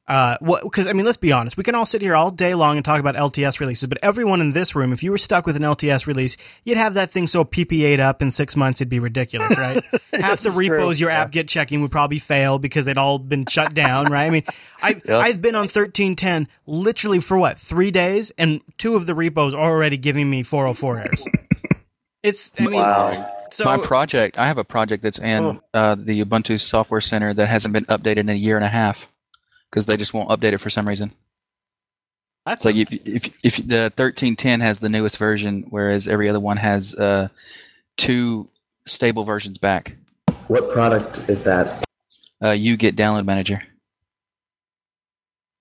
uh, 0.09 0.37
what? 0.41 0.63
Because 0.63 0.87
I 0.87 0.93
mean, 0.93 1.05
let's 1.05 1.17
be 1.17 1.33
honest, 1.33 1.57
we 1.57 1.65
can 1.65 1.75
all 1.75 1.85
sit 1.87 2.01
here 2.01 2.15
all 2.15 2.31
day 2.31 2.55
long 2.55 2.77
and 2.77 2.85
talk 2.85 3.01
about 3.01 3.17
LTS 3.17 3.59
releases, 3.61 3.89
but 3.89 3.99
everyone 4.03 4.41
in 4.41 4.53
this 4.53 4.75
room, 4.77 4.93
if 4.93 5.03
you 5.03 5.11
were 5.11 5.19
stuck 5.19 5.47
with 5.47 5.57
an 5.57 5.63
LTS 5.63 6.07
release, 6.07 6.37
you'd 6.65 6.79
have 6.79 6.95
that 6.95 7.11
thing 7.11 7.27
so 7.27 7.45
PPA'd 7.45 7.99
up 7.99 8.23
in 8.23 8.31
six 8.31 8.55
months, 8.55 8.81
it'd 8.81 8.89
be 8.89 8.99
ridiculous, 9.01 9.57
right? 9.59 9.83
Half 10.15 10.41
the 10.43 10.49
It's 10.49 10.55
true. 10.57 10.69
repos 10.71 11.01
your 11.01 11.11
Yeah. 11.11 11.23
apt-get 11.23 11.49
checking 11.49 11.81
would 11.83 11.91
probably 11.91 12.19
fail 12.21 12.59
because 12.61 12.85
they'd 12.85 12.99
all 12.99 13.19
been 13.19 13.47
shut 13.47 13.75
down, 13.75 14.07
right? 14.07 14.27
I 14.27 14.31
mean, 14.31 14.45
I 14.83 15.01
I've 15.09 15.43
been 15.43 15.57
on 15.57 15.67
thirteen 15.69 16.15
ten 16.15 16.47
literally 16.67 17.21
for 17.21 17.37
what 17.39 17.59
three 17.59 17.91
days, 17.91 18.31
and 18.39 18.61
two 18.79 18.95
of 18.95 19.07
the 19.07 19.15
repos 19.15 19.55
are 19.55 19.71
already 19.71 19.97
giving 19.97 20.31
me 20.31 20.43
four 20.45 20.65
hundred 20.67 20.79
four 20.79 20.99
errors. 20.99 21.27
It's 22.23 22.51
I 22.59 22.63
mean, 22.67 22.75
Wow. 22.75 23.29
so 23.51 23.65
My 23.65 23.77
project, 23.79 24.39
I 24.39 24.47
have 24.47 24.59
a 24.59 24.65
project 24.65 25.03
that's 25.03 25.19
in 25.19 25.61
uh, 25.75 25.95
the 25.95 26.25
Ubuntu 26.25 26.59
Software 26.59 27.01
Center 27.01 27.33
that 27.35 27.47
hasn't 27.47 27.73
been 27.73 27.85
updated 27.87 28.19
in 28.19 28.29
a 28.29 28.35
year 28.35 28.57
and 28.57 28.65
a 28.65 28.69
half 28.69 29.07
because 29.77 29.85
they 29.85 29.99
just 29.99 30.15
won't 30.15 30.31
update 30.31 30.55
it 30.55 30.59
for 30.59 30.71
some 30.71 30.89
reason. 30.89 31.13
that's 32.47 32.65
like 32.65 32.77
if, 32.77 32.89
if 33.07 33.45
if 33.45 33.69
the 33.69 33.93
thirteen 33.95 34.35
ten 34.35 34.61
has 34.61 34.79
the 34.79 34.89
newest 34.89 35.19
version, 35.19 35.67
whereas 35.69 36.09
every 36.09 36.31
other 36.31 36.41
one 36.41 36.57
has 36.57 36.95
uh, 36.95 37.29
two 37.99 38.49
stable 38.87 39.25
versions 39.25 39.59
back. 39.59 39.95
What 40.49 40.71
product 40.73 41.29
is 41.29 41.43
that? 41.43 41.85
Uh, 42.41 42.53
uGet 42.53 42.93
Download 42.93 43.27
Manager. 43.27 43.61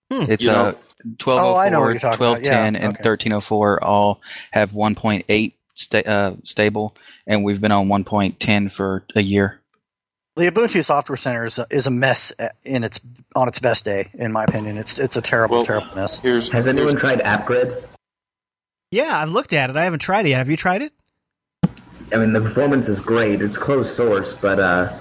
Hmm. 0.10 0.32
It's 0.32 0.46
a 0.46 0.54
know- 0.54 0.64
uh, 0.64 0.74
twelve 1.18 1.42
Oh, 1.42 1.56
oh 1.56 1.58
I 1.58 1.68
know 1.68 1.82
what 1.82 1.86
four, 1.88 1.92
you're 1.92 2.00
talking 2.00 2.18
twelve 2.18 2.38
about. 2.38 2.46
Yeah, 2.46 2.64
and 2.64 2.78
okay. 2.78 3.04
thirteen 3.04 3.34
oh 3.34 3.42
four 3.42 3.84
all 3.84 4.22
have 4.52 4.74
one 4.74 4.96
point 4.96 5.26
eight 5.28 5.56
sta- 5.74 6.10
uh, 6.10 6.36
stable, 6.46 6.96
and 7.28 7.44
we've 7.44 7.60
been 7.60 7.74
on 7.74 7.90
one 7.90 8.06
point 8.06 8.40
ten 8.40 8.70
for 8.70 9.04
a 9.14 9.22
year. 9.22 9.60
The 10.36 10.52
Ubuntu 10.52 10.84
Software 10.84 11.16
Center 11.16 11.46
is 11.46 11.60
a, 11.60 11.66
is 11.70 11.88
a 11.88 11.92
mess 11.92 12.34
eh, 12.40 12.50
in 12.66 12.84
its 12.84 13.00
on 13.36 13.48
its 13.48 13.60
best 13.60 13.86
day, 13.86 14.10
in 14.16 14.34
my 14.34 14.44
opinion. 14.44 14.78
It's 14.78 15.00
it's 15.00 15.16
a 15.16 15.22
terrible, 15.22 15.58
Well, 15.58 15.66
terrible 15.66 15.96
mess. 15.96 16.20
Here's 16.20 16.52
Has 16.52 16.68
anyone 16.68 16.98
here's- 16.98 17.00
tried 17.02 17.20
AppGrid? 17.20 17.84
Yeah, 18.92 19.12
I've 19.14 19.32
looked 19.32 19.54
at 19.54 19.70
it. 19.70 19.78
I 19.78 19.84
haven't 19.86 20.00
tried 20.00 20.26
it 20.26 20.30
yet. 20.30 20.38
Have 20.40 20.50
you 20.50 20.58
tried 20.58 20.82
it? 20.82 20.94
I 22.14 22.18
mean, 22.18 22.34
the 22.34 22.42
performance 22.42 22.88
is 22.88 23.02
great. 23.02 23.42
It's 23.42 23.58
closed 23.58 23.90
source, 23.92 24.34
but 24.34 24.60
uh, 24.60 24.94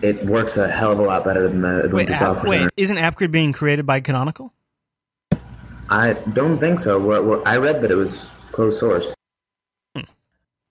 it 0.00 0.24
works 0.24 0.56
a 0.56 0.66
hell 0.68 0.92
of 0.92 0.98
a 0.98 1.02
lot 1.02 1.24
better 1.24 1.46
than 1.48 1.60
the 1.62 1.82
Ubuntu 1.88 1.92
Wait, 1.92 2.10
app, 2.10 2.18
Software 2.18 2.46
uh, 2.46 2.50
wait, 2.50 2.58
Center. 2.58 2.70
isn't 2.76 2.96
AppGrid 2.96 3.30
being 3.30 3.52
created 3.52 3.84
by 3.84 4.00
Canonical? 4.00 4.52
I 5.90 6.14
don't 6.32 6.58
think 6.58 6.78
so. 6.80 6.98
Well, 6.98 7.22
well, 7.24 7.42
I 7.44 7.56
read 7.58 7.82
that 7.82 7.90
it 7.90 7.96
was 7.96 8.30
closed 8.52 8.78
source. 8.78 9.12
Hmm. 9.94 10.02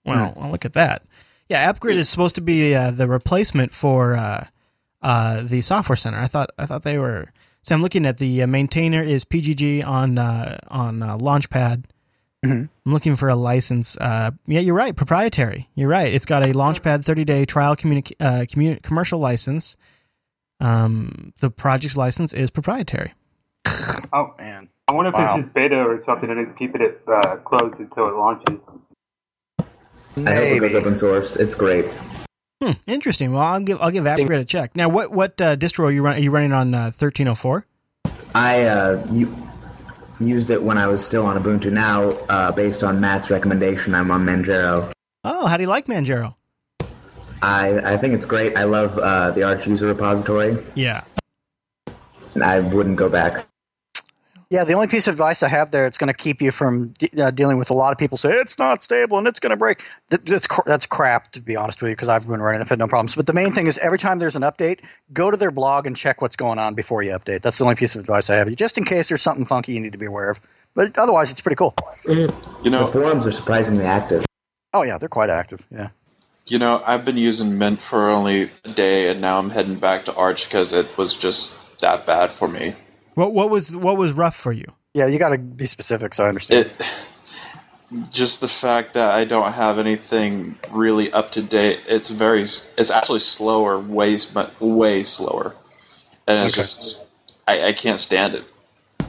Well, 0.04 0.32
well, 0.36 0.50
look 0.50 0.64
at 0.64 0.72
that. 0.74 1.02
Yeah, 1.48 1.72
AppGrid 1.72 1.94
is 1.96 2.08
supposed 2.08 2.34
to 2.36 2.40
be 2.42 2.74
uh, 2.74 2.90
the 2.90 3.08
replacement 3.08 3.72
for 3.72 4.14
uh, 4.14 4.46
uh, 5.02 5.42
the 5.42 5.60
Software 5.62 5.96
Center. 5.96 6.18
I 6.18 6.26
thought 6.26 6.50
I 6.58 6.66
thought 6.66 6.82
they 6.82 6.98
were. 6.98 7.32
So 7.62 7.74
I'm 7.74 7.82
looking 7.82 8.06
at 8.06 8.18
the 8.18 8.42
uh, 8.42 8.46
maintainer 8.46 9.02
is 9.02 9.24
PGG 9.24 9.86
on 9.86 10.18
uh, 10.18 10.58
on 10.68 11.02
uh, 11.02 11.16
Launchpad. 11.18 11.84
Mhm. 12.44 12.68
I'm 12.86 12.92
looking 12.92 13.16
for 13.16 13.28
a 13.28 13.34
license. 13.34 13.96
Uh, 13.96 14.30
yeah, 14.46 14.60
you're 14.60 14.74
right. 14.74 14.94
Proprietary. 14.94 15.68
You're 15.74 15.88
right. 15.88 16.12
It's 16.12 16.24
got 16.26 16.42
a 16.42 16.52
Launchpad 16.52 17.04
30 17.04 17.24
day 17.24 17.44
trial 17.44 17.74
communi- 17.76 18.12
uh, 18.20 18.42
commu- 18.42 18.80
commercial 18.82 19.18
license. 19.18 19.76
Um, 20.60 21.32
the 21.40 21.50
project's 21.50 21.96
license 21.96 22.32
is 22.34 22.50
proprietary. 22.50 23.14
Oh 24.12 24.34
man, 24.38 24.68
I 24.88 24.92
wonder 24.94 25.10
if 25.10 25.14
Wow. 25.14 25.34
it's 25.36 25.42
just 25.44 25.54
beta 25.54 25.76
or 25.76 26.02
something 26.04 26.30
and 26.30 26.40
it's 26.40 26.56
keeping 26.58 26.80
it 26.80 27.00
uh, 27.06 27.36
closed 27.36 27.78
until 27.78 28.08
it 28.08 28.14
launches. 28.14 28.58
I 30.26 30.34
hope 30.34 30.56
it 30.56 30.60
goes 30.60 30.74
open 30.74 30.96
source. 30.96 31.36
It's 31.36 31.54
great. 31.54 31.86
Hmm, 32.62 32.72
interesting. 32.86 33.32
Well, 33.32 33.42
I'll 33.42 33.60
give 33.60 33.80
I'll 33.80 33.90
give 33.90 34.04
AppGrid 34.04 34.40
a 34.40 34.44
check. 34.44 34.74
Now, 34.76 34.88
what 34.88 35.12
what 35.12 35.40
uh, 35.40 35.56
distro 35.56 35.84
are 35.84 35.90
you 35.92 36.02
run, 36.02 36.16
are 36.16 36.20
you 36.20 36.30
running 36.30 36.52
on 36.52 36.74
uh, 36.74 36.90
1304? 36.90 37.66
I 38.34 38.62
uh, 38.64 39.06
u- 39.12 39.48
used 40.20 40.50
it 40.50 40.62
when 40.62 40.76
I 40.78 40.86
was 40.86 41.04
still 41.04 41.24
on 41.26 41.40
Ubuntu. 41.40 41.70
Now, 41.72 42.08
uh, 42.28 42.50
based 42.52 42.82
on 42.82 43.00
Matt's 43.00 43.30
recommendation, 43.30 43.94
I'm 43.94 44.10
on 44.10 44.24
Manjaro. 44.26 44.92
Oh, 45.24 45.46
how 45.46 45.56
do 45.56 45.62
you 45.62 45.68
like 45.68 45.86
Manjaro? 45.86 46.34
I, 47.40 47.94
I 47.94 47.96
think 47.96 48.14
it's 48.14 48.24
great. 48.26 48.56
I 48.56 48.64
love 48.64 48.98
uh, 48.98 49.30
the 49.30 49.44
Arch 49.44 49.66
user 49.66 49.86
repository, 49.86 50.58
Yeah. 50.74 51.02
I 52.42 52.60
wouldn't 52.60 52.96
go 52.96 53.08
back. 53.08 53.46
Yeah, 54.50 54.64
the 54.64 54.72
only 54.72 54.86
piece 54.86 55.06
of 55.08 55.12
advice 55.12 55.42
I 55.42 55.48
have 55.48 55.72
there, 55.72 55.86
it's 55.86 55.98
going 55.98 56.08
to 56.08 56.14
keep 56.14 56.40
you 56.40 56.50
from 56.50 56.88
de- 56.98 57.22
uh, 57.22 57.30
dealing 57.30 57.58
with 57.58 57.68
a 57.68 57.74
lot 57.74 57.92
of 57.92 57.98
people 57.98 58.16
say 58.16 58.30
it's 58.32 58.58
not 58.58 58.82
stable 58.82 59.18
and 59.18 59.26
it's 59.26 59.40
going 59.40 59.50
to 59.50 59.58
break. 59.58 59.84
Th- 60.08 60.22
that's 60.24 60.46
cr- 60.46 60.62
that's 60.64 60.86
crap, 60.86 61.32
to 61.32 61.42
be 61.42 61.54
honest 61.54 61.82
with 61.82 61.90
you, 61.90 61.94
because 61.96 62.08
I've 62.08 62.26
been 62.26 62.40
running 62.40 62.62
it, 62.62 62.66
had 62.68 62.78
no 62.78 62.88
problems. 62.88 63.14
But 63.14 63.26
the 63.26 63.34
main 63.34 63.52
thing 63.52 63.66
is 63.66 63.76
every 63.78 63.98
time 63.98 64.20
there's 64.20 64.36
an 64.36 64.42
update, 64.42 64.80
go 65.12 65.30
to 65.30 65.36
their 65.36 65.50
blog 65.50 65.86
and 65.86 65.94
check 65.94 66.22
what's 66.22 66.34
going 66.34 66.58
on 66.58 66.72
before 66.74 67.02
you 67.02 67.10
update. 67.10 67.42
That's 67.42 67.58
the 67.58 67.64
only 67.64 67.76
piece 67.76 67.94
of 67.94 68.00
advice 68.00 68.30
I 68.30 68.36
have, 68.36 68.54
just 68.56 68.78
in 68.78 68.84
case 68.86 69.10
there's 69.10 69.20
something 69.20 69.44
funky 69.44 69.74
you 69.74 69.80
need 69.80 69.92
to 69.92 69.98
be 69.98 70.06
aware 70.06 70.30
of. 70.30 70.40
But 70.74 70.96
otherwise, 70.98 71.30
it's 71.30 71.42
pretty 71.42 71.56
cool. 71.56 71.74
You 72.06 72.28
The 72.64 72.70
know, 72.70 72.90
forums 72.90 73.26
are 73.26 73.32
surprisingly 73.32 73.84
active. 73.84 74.24
Oh 74.72 74.82
yeah, 74.82 74.96
they're 74.96 75.10
quite 75.10 75.28
active. 75.28 75.66
Yeah. 75.70 75.88
you 76.46 76.58
know, 76.58 76.82
I've 76.86 77.04
been 77.04 77.18
using 77.18 77.58
Mint 77.58 77.82
for 77.82 78.08
only 78.08 78.50
a 78.64 78.72
day, 78.72 79.10
and 79.10 79.20
now 79.20 79.38
I'm 79.40 79.50
heading 79.50 79.74
back 79.74 80.06
to 80.06 80.14
Arch 80.14 80.44
because 80.48 80.72
it 80.72 80.96
was 80.96 81.14
just 81.14 81.80
that 81.80 82.06
bad 82.06 82.32
for 82.32 82.48
me. 82.48 82.76
What 83.18 83.34
what 83.34 83.50
was 83.50 83.76
what 83.76 83.96
was 83.96 84.12
rough 84.12 84.36
for 84.36 84.52
you? 84.52 84.66
Yeah, 84.94 85.06
you 85.06 85.18
got 85.18 85.30
to 85.30 85.38
be 85.38 85.66
specific 85.66 86.14
so 86.14 86.24
I 86.24 86.28
understand. 86.28 86.66
It 86.66 86.86
just 88.12 88.40
the 88.40 88.46
fact 88.46 88.94
that 88.94 89.10
I 89.10 89.24
don't 89.24 89.54
have 89.54 89.80
anything 89.80 90.56
really 90.70 91.12
up 91.12 91.32
to 91.32 91.42
date. 91.42 91.80
It's 91.88 92.10
very, 92.10 92.42
it's 92.42 92.90
actually 92.92 93.18
slower, 93.18 93.76
way 93.76 94.18
but 94.32 94.60
way 94.60 95.02
slower, 95.02 95.56
and 96.28 96.38
it's 96.46 96.56
Okay. 96.56 96.62
just 96.62 97.00
I, 97.48 97.68
I 97.68 97.72
can't 97.72 98.00
stand 98.00 98.36
it. 98.36 98.44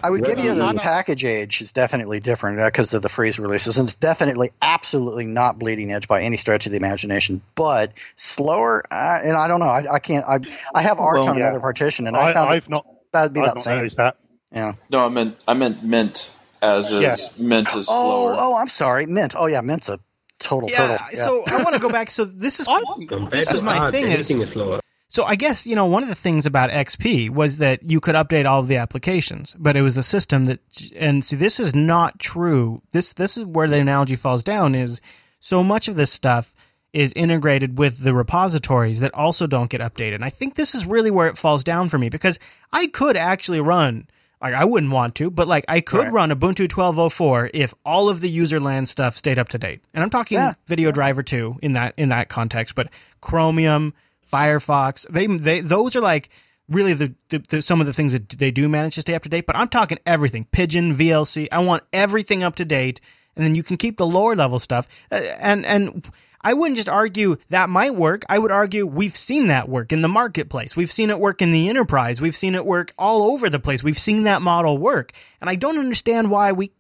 I 0.02 0.10
would 0.10 0.22
What 0.22 0.30
give 0.38 0.40
you 0.44 0.56
do 0.56 0.56
the 0.56 0.80
package 0.80 1.24
age 1.24 1.62
is 1.62 1.72
definitely 1.72 2.20
different 2.20 2.58
because 2.58 2.96
of 2.96 3.04
the 3.04 3.10
freeze 3.10 3.38
releases, 3.38 3.78
and 3.78 3.88
it's 3.88 3.96
definitely 3.96 4.50
absolutely 4.64 5.26
not 5.26 5.60
bleeding 5.60 5.92
edge 5.92 6.08
by 6.08 6.24
any 6.24 6.38
stretch 6.38 6.66
of 6.66 6.72
the 6.72 6.78
imagination. 6.78 7.44
But 7.54 7.92
slower, 8.16 8.84
uh, 8.92 9.20
and 9.24 9.34
I 9.36 9.48
don't 9.48 9.60
know. 9.60 9.68
I, 9.68 9.96
I 9.96 10.00
can't. 10.00 10.26
I 10.26 10.40
I 10.74 10.82
have 10.82 11.00
Arch 11.00 11.20
Well, 11.20 11.30
on 11.30 11.38
yeah. 11.38 11.44
another 11.44 11.60
partition, 11.60 12.08
and 12.08 12.18
I, 12.18 12.30
I, 12.30 12.34
found 12.34 12.50
I've 12.50 12.70
not. 12.70 12.88
That'd 13.12 13.34
be 13.34 13.40
I've 13.42 13.46
that 13.48 13.56
not 13.56 13.64
same. 13.64 13.78
noticed 13.78 13.98
that. 13.98 14.18
Yeah. 14.52 14.74
No, 14.90 15.06
I 15.06 15.10
meant 15.10 15.38
I 15.48 15.54
meant 15.54 15.84
Mint 15.84 16.32
as 16.62 16.92
is 16.92 17.02
Yeah. 17.02 17.16
Mint 17.38 17.68
is 17.70 17.88
Oh, 17.90 18.04
slower. 18.10 18.34
oh, 18.34 18.38
oh, 18.40 18.56
I'm 18.58 18.68
sorry, 18.68 19.06
Mint. 19.06 19.36
Oh 19.38 19.46
yeah, 19.46 19.62
Mint's 19.62 19.90
a 19.90 20.00
total 20.40 20.70
Yeah. 20.70 20.78
turtle. 20.88 21.06
Yeah. 21.12 21.20
So 21.20 21.44
I 21.48 21.62
want 21.64 21.76
to 21.76 21.82
go 21.82 21.90
back. 21.90 22.10
So 22.12 22.26
this 22.26 22.60
is 22.60 22.68
Compared 23.08 23.32
this 23.32 23.50
was 23.52 23.62
my 23.62 23.92
thing 23.92 24.06
is 24.08 24.30
is 24.32 24.50
slower. 24.52 24.80
so 25.10 25.24
I 25.26 25.36
guess 25.36 25.68
you 25.68 25.76
know 25.76 25.86
one 25.86 26.02
of 26.04 26.10
the 26.10 26.16
things 26.16 26.46
about 26.46 26.70
XP 26.72 27.30
was 27.30 27.58
that 27.58 27.90
you 27.90 28.00
could 28.00 28.16
update 28.16 28.46
all 28.50 28.60
of 28.60 28.68
the 28.68 28.78
applications, 28.78 29.56
but 29.60 29.78
it 29.78 29.82
was 29.82 29.96
the 29.96 30.04
system 30.04 30.46
that 30.46 30.60
and 30.98 31.24
see 31.24 31.36
this 31.36 31.60
is 31.60 31.76
not 31.76 32.20
true. 32.20 32.82
This 32.92 33.14
this 33.14 33.38
is 33.38 33.46
where 33.46 33.68
the 33.68 33.80
analogy 33.80 34.16
falls 34.16 34.44
down 34.44 34.74
is 34.76 35.00
so 35.40 35.64
much 35.64 35.88
of 35.88 35.96
this 35.96 36.12
stuff 36.12 36.54
is 36.94 37.14
integrated 37.16 37.78
with 37.78 38.00
the 38.00 38.14
repositories 38.14 39.00
that 39.00 39.14
also 39.14 39.46
don't 39.48 39.70
get 39.70 39.82
updated. 39.82 40.16
And 40.16 40.26
I 40.26 40.30
think 40.30 40.56
this 40.56 40.74
is 40.74 40.86
really 40.86 41.12
where 41.12 41.28
it 41.28 41.38
falls 41.38 41.64
down 41.64 41.90
for 41.90 41.98
me 42.00 42.10
because 42.10 42.40
I 42.74 42.88
could 42.88 43.16
actually 43.16 43.62
run 43.62 44.08
like 44.42 44.54
I 44.54 44.64
wouldn't 44.64 44.92
want 44.94 45.16
to, 45.16 45.30
but 45.30 45.48
like 45.50 45.66
I 45.68 45.82
could 45.82 46.06
Right. 46.06 46.14
run 46.14 46.30
Ubuntu 46.32 46.68
1204 46.72 47.52
if 47.54 47.74
all 47.86 48.08
of 48.10 48.22
the 48.22 48.36
userland 48.38 48.88
stuff 48.88 49.18
stayed 49.18 49.38
up 49.38 49.50
to 49.50 49.58
date. 49.58 49.82
And 49.94 50.02
I'm 50.04 50.10
talking 50.10 50.38
Yeah. 50.38 50.54
video 50.66 50.92
driver 50.92 51.22
2 51.22 51.58
in 51.62 51.74
that 51.74 51.94
in 51.98 52.10
that 52.10 52.30
context, 52.30 52.74
but 52.74 52.88
Chromium, 53.22 53.94
Firefox, 54.32 55.06
they 55.10 55.28
they 55.28 55.60
those 55.62 55.96
are 55.96 56.02
like 56.02 56.30
really 56.70 56.94
the, 56.94 57.14
the, 57.30 57.40
the 57.50 57.62
some 57.62 57.82
of 57.82 57.88
the 57.88 57.94
things 57.94 58.14
that 58.14 58.30
they 58.30 58.52
do 58.52 58.70
manage 58.70 58.96
to 58.96 59.02
stay 59.02 59.14
up 59.16 59.24
to 59.24 59.30
date, 59.30 59.46
but 59.46 59.56
I'm 59.56 59.68
talking 59.68 59.98
everything. 60.06 60.46
Pidgin, 60.52 60.94
VLC, 60.96 61.48
I 61.52 61.60
want 61.64 61.84
everything 61.92 62.42
up 62.44 62.56
to 62.58 62.66
date 62.66 63.02
and 63.36 63.44
then 63.44 63.56
you 63.56 63.64
can 63.64 63.76
keep 63.78 63.98
the 63.98 64.06
lower 64.08 64.36
level 64.36 64.60
stuff. 64.60 64.88
Uh, 65.12 65.16
and 65.40 65.66
and 65.66 66.10
I 66.42 66.54
wouldn't 66.54 66.78
just 66.78 66.90
argue 66.90 67.36
that 67.50 67.70
might 67.70 67.96
work. 67.96 68.24
I 68.30 68.40
would 68.40 68.52
argue 68.52 68.86
we've 68.86 69.16
seen 69.16 69.48
that 69.48 69.68
work 69.68 69.92
in 69.92 70.02
the 70.02 70.08
marketplace. 70.08 70.76
We've 70.76 70.92
seen 70.92 71.10
it 71.10 71.20
work 71.20 71.42
in 71.42 71.52
the 71.52 71.68
enterprise. 71.70 72.22
We've 72.22 72.36
seen 72.36 72.56
it 72.56 72.66
work 72.66 72.94
all 72.98 73.32
over 73.32 73.50
the 73.50 73.60
place. 73.60 73.84
We've 73.84 74.00
seen 74.00 74.24
that 74.24 74.42
model 74.42 74.78
work. 74.78 75.12
And 75.42 75.50
I 75.50 75.56
don't 75.56 75.78
understand 75.78 76.30
why 76.32 76.52
we 76.54 76.72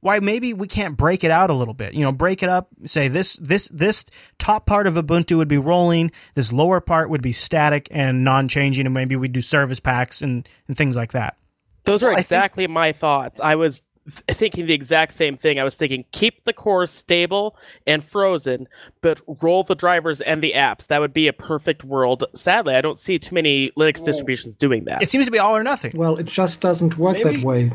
why 0.00 0.18
maybe 0.18 0.52
we 0.52 0.66
can't 0.66 0.96
break 0.96 1.22
it 1.22 1.30
out 1.30 1.48
a 1.48 1.54
little 1.54 1.74
bit. 1.74 1.94
You 1.94 2.02
know, 2.02 2.10
break 2.10 2.42
it 2.42 2.48
up, 2.48 2.68
say 2.86 3.06
this 3.08 3.34
this 3.34 3.68
this 3.68 4.04
top 4.38 4.66
part 4.66 4.86
of 4.88 4.94
Ubuntu 4.94 5.36
would 5.36 5.46
be 5.46 5.58
rolling, 5.58 6.10
this 6.34 6.52
lower 6.52 6.80
part 6.80 7.08
would 7.10 7.22
be 7.22 7.30
static 7.32 7.86
and 7.92 8.24
non-changing 8.24 8.84
and 8.86 8.94
maybe 8.94 9.14
we'd 9.14 9.32
do 9.32 9.40
service 9.42 9.78
packs 9.78 10.20
and 10.22 10.48
and 10.66 10.76
things 10.76 10.96
like 10.96 11.12
that. 11.12 11.36
Those 11.84 12.02
are 12.02 12.06
Well, 12.08 12.16
think- 12.16 12.24
exactly 12.24 12.66
my 12.66 12.92
thoughts. 12.92 13.40
I 13.40 13.54
was 13.56 13.82
thinking 14.08 14.66
the 14.66 14.74
exact 14.74 15.12
same 15.12 15.36
thing. 15.36 15.58
I 15.58 15.64
was 15.64 15.76
thinking 15.76 16.04
keep 16.12 16.44
the 16.44 16.52
core 16.52 16.86
stable 16.86 17.56
and 17.86 18.04
frozen, 18.04 18.66
but 19.00 19.20
roll 19.42 19.62
the 19.64 19.74
drivers 19.74 20.20
and 20.20 20.42
the 20.42 20.52
apps. 20.54 20.86
That 20.88 21.00
would 21.00 21.12
be 21.12 21.28
a 21.28 21.32
perfect 21.32 21.84
world. 21.84 22.24
Sadly, 22.34 22.74
I 22.74 22.80
don't 22.80 22.98
see 22.98 23.18
too 23.18 23.34
many 23.34 23.70
Linux 23.78 24.04
distributions 24.04 24.56
doing 24.56 24.84
that. 24.84 25.02
It 25.02 25.08
seems 25.08 25.24
to 25.26 25.30
be 25.30 25.38
all 25.38 25.56
or 25.56 25.62
nothing. 25.62 25.92
Well, 25.94 26.16
it 26.16 26.26
just 26.26 26.60
doesn't 26.60 26.98
work 26.98 27.18
Maybe- 27.18 27.36
that 27.36 27.44
way. 27.44 27.72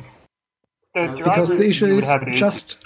The 0.94 1.02
uh, 1.02 1.16
Because 1.16 1.24
drivers 1.24 1.50
the 1.50 1.68
issue 1.68 1.98
is 1.98 2.10
just 2.34 2.78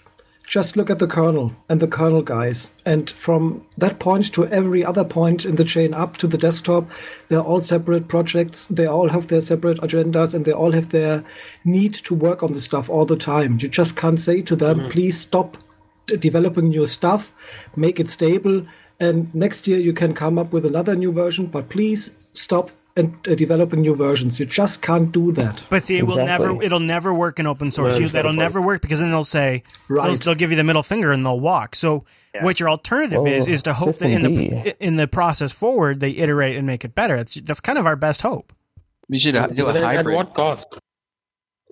just 0.51 0.75
look 0.75 0.89
at 0.89 0.99
the 0.99 1.07
kernel 1.07 1.49
and 1.69 1.79
the 1.79 1.87
kernel 1.87 2.21
guys. 2.21 2.71
And 2.85 3.09
from 3.09 3.65
that 3.77 3.99
point 3.99 4.33
to 4.33 4.45
every 4.47 4.83
other 4.83 5.05
point 5.05 5.45
in 5.45 5.55
the 5.55 5.63
chain 5.63 5.93
up 5.93 6.17
to 6.17 6.27
the 6.27 6.37
desktop, 6.37 6.91
they're 7.29 7.39
all 7.39 7.61
separate 7.61 8.09
projects. 8.09 8.67
They 8.67 8.85
all 8.85 9.07
have 9.07 9.29
their 9.29 9.39
separate 9.39 9.77
agendas 9.79 10.33
and 10.35 10.43
they 10.43 10.51
all 10.51 10.73
have 10.73 10.89
their 10.89 11.23
need 11.63 11.93
to 11.93 12.13
work 12.13 12.43
on 12.43 12.51
the 12.51 12.59
stuff 12.59 12.89
all 12.89 13.05
the 13.05 13.15
time. 13.15 13.59
You 13.61 13.69
just 13.69 13.95
can't 13.95 14.19
say 14.19 14.41
to 14.41 14.57
them, 14.57 14.79
mm-hmm. 14.79 14.89
please 14.89 15.17
stop 15.17 15.55
d- 16.07 16.17
developing 16.17 16.67
new 16.67 16.85
stuff, 16.85 17.31
make 17.77 18.01
it 18.01 18.09
stable, 18.09 18.65
and 18.99 19.33
next 19.33 19.69
year 19.69 19.79
you 19.79 19.93
can 19.93 20.13
come 20.13 20.37
up 20.37 20.51
with 20.51 20.65
another 20.65 20.97
new 20.97 21.13
version, 21.13 21.45
but 21.45 21.69
please 21.69 22.13
stop 22.33 22.71
and 22.95 23.15
uh, 23.27 23.35
developing 23.35 23.81
new 23.81 23.95
versions. 23.95 24.39
You 24.39 24.45
just 24.45 24.81
can't 24.81 25.11
do 25.11 25.31
that. 25.33 25.63
But 25.69 25.83
see, 25.83 25.97
it 25.97 26.05
will 26.05 26.17
never 26.17 26.61
it'll 26.61 26.79
never 26.79 27.13
work 27.13 27.39
in 27.39 27.47
open 27.47 27.71
source. 27.71 27.93
Well, 27.93 28.01
You, 28.01 28.09
that'll 28.09 28.33
never 28.33 28.61
work 28.61 28.81
because 28.81 28.99
then 28.99 29.09
they'll 29.11 29.23
say 29.23 29.63
Right. 29.87 30.07
they'll, 30.07 30.15
they'll 30.17 30.35
give 30.35 30.51
you 30.51 30.57
the 30.57 30.63
middle 30.63 30.83
finger 30.83 31.11
and 31.11 31.25
they'll 31.25 31.39
walk. 31.39 31.75
So 31.75 32.05
what 32.41 32.59
your 32.59 32.69
alternative 32.69 33.21
Well, 33.23 33.31
is 33.33 33.47
is 33.47 33.63
to 33.63 33.73
hope 33.73 33.95
that 33.97 34.09
in 34.09 34.21
System 34.23 34.33
the 34.63 34.85
in 34.85 34.95
the 34.97 35.07
process 35.07 35.51
forward 35.51 35.99
they 35.99 36.11
iterate 36.11 36.55
and 36.57 36.65
make 36.67 36.83
it 36.85 36.95
better. 36.95 37.17
That's 37.17 37.35
that's 37.41 37.61
kind 37.61 37.77
of 37.77 37.85
our 37.85 37.95
best 37.95 38.21
hope. 38.21 38.53
We 39.09 39.17
should 39.19 39.35
uh, 39.35 39.47
do 39.47 39.63
a 39.63 39.65
But 39.67 39.73
then 39.73 39.83
at 39.83 39.95
hybrid. 39.95 40.15
what 40.15 40.33
cost? 40.33 40.79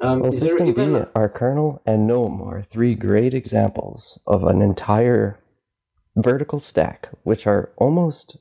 Um, 0.01 0.22
Well, 0.22 0.32
System 0.32 0.67
even 0.67 0.93
D, 0.93 1.01
our 1.15 1.28
kernel, 1.30 1.82
and 1.86 2.07
GNOME 2.07 2.41
are 2.41 2.61
three 2.61 2.95
great 2.95 3.34
examples 3.34 4.20
of 4.28 4.43
an 4.43 4.61
entire 4.61 5.39
vertical 6.15 6.59
stack, 6.59 7.09
which 7.24 7.45
are 7.47 7.72
almost 7.78 8.38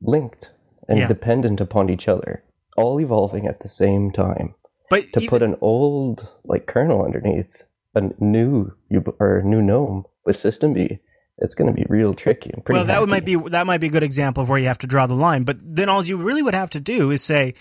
linked 0.00 0.50
and 0.90 0.98
Yeah. 0.98 1.06
dependent 1.06 1.60
upon 1.60 1.88
each 1.88 2.06
other, 2.08 2.42
all 2.76 3.00
evolving 3.00 3.46
at 3.46 3.60
the 3.60 3.68
same 3.68 4.10
time. 4.10 4.54
But 4.90 5.12
To 5.14 5.20
even- 5.20 5.30
put 5.30 5.42
an 5.42 5.56
old 5.62 6.28
like 6.44 6.66
kernel 6.66 7.04
underneath 7.04 7.62
a 7.94 8.02
new 8.18 8.72
or 9.18 9.42
new 9.44 9.62
GNOME 9.62 10.04
with 10.26 10.36
systemd, 10.36 10.98
it's 11.38 11.54
going 11.54 11.68
to 11.68 11.74
be 11.74 11.86
real 11.88 12.12
tricky 12.12 12.50
and 12.52 12.62
pretty. 12.64 12.76
well, 12.78 12.84
that 12.86 13.00
would 13.00 13.08
might 13.08 13.24
be 13.24 13.36
that 13.36 13.66
might 13.66 13.80
be 13.80 13.86
a 13.86 13.90
good 13.90 14.02
example 14.02 14.42
of 14.42 14.48
where 14.50 14.58
you 14.58 14.66
have 14.66 14.78
to 14.78 14.86
draw 14.86 15.06
the 15.06 15.14
line. 15.14 15.44
But 15.44 15.56
then 15.62 15.88
all 15.88 16.04
you 16.04 16.16
really 16.18 16.42
would 16.42 16.54
have 16.54 16.70
to 16.70 16.80
do 16.80 17.10
is 17.10 17.22
say, 17.22 17.54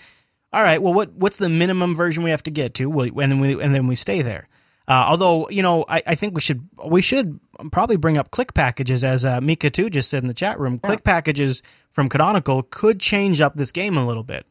all 0.51 0.63
right, 0.63 0.81
well, 0.81 0.93
what 0.93 1.13
what's 1.13 1.37
the 1.37 1.49
minimum 1.49 1.95
version 1.95 2.23
we 2.23 2.31
have 2.31 2.43
to 2.43 2.51
get 2.51 2.73
to, 2.75 2.89
Well, 2.89 3.07
and 3.19 3.31
then 3.31 3.39
we 3.39 3.61
and 3.61 3.73
then 3.73 3.87
we 3.87 3.95
stay 3.95 4.21
there. 4.23 4.47
Uh, 4.87 5.05
although 5.09 5.47
you 5.49 5.61
know, 5.61 5.85
I, 5.87 6.01
I 6.07 6.15
think 6.15 6.33
we 6.33 6.41
should 6.41 6.67
we 6.87 7.01
should 7.03 7.39
probably 7.71 7.97
bring 7.97 8.17
up 8.17 8.31
click 8.31 8.53
packages 8.53 9.03
as 9.03 9.25
uh, 9.25 9.41
Mika 9.41 9.69
too 9.69 9.89
just 9.89 10.09
said 10.09 10.23
in 10.23 10.27
the 10.27 10.33
chat 10.33 10.59
room. 10.59 10.79
Click 10.79 11.03
packages 11.03 11.61
from 11.91 12.09
Canonical 12.09 12.63
could 12.63 12.99
change 12.99 13.41
up 13.41 13.55
this 13.55 13.71
game 13.71 13.97
a 13.97 14.05
little 14.05 14.23
bit. 14.23 14.45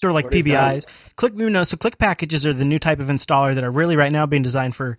Sort 0.00 0.10
of 0.10 0.14
like 0.14 0.26
What 0.26 0.34
is 0.34 0.44
that? 0.44 0.84
PBIs. 0.84 0.86
Click 1.16 1.32
you 1.36 1.50
know, 1.50 1.64
so 1.64 1.76
click 1.76 1.98
packages 1.98 2.46
are 2.46 2.52
the 2.52 2.64
new 2.64 2.78
type 2.78 3.00
of 3.00 3.08
installer 3.08 3.54
that 3.54 3.64
are 3.64 3.70
really 3.70 3.96
right 3.96 4.12
now 4.12 4.26
being 4.26 4.42
designed 4.42 4.76
for 4.76 4.98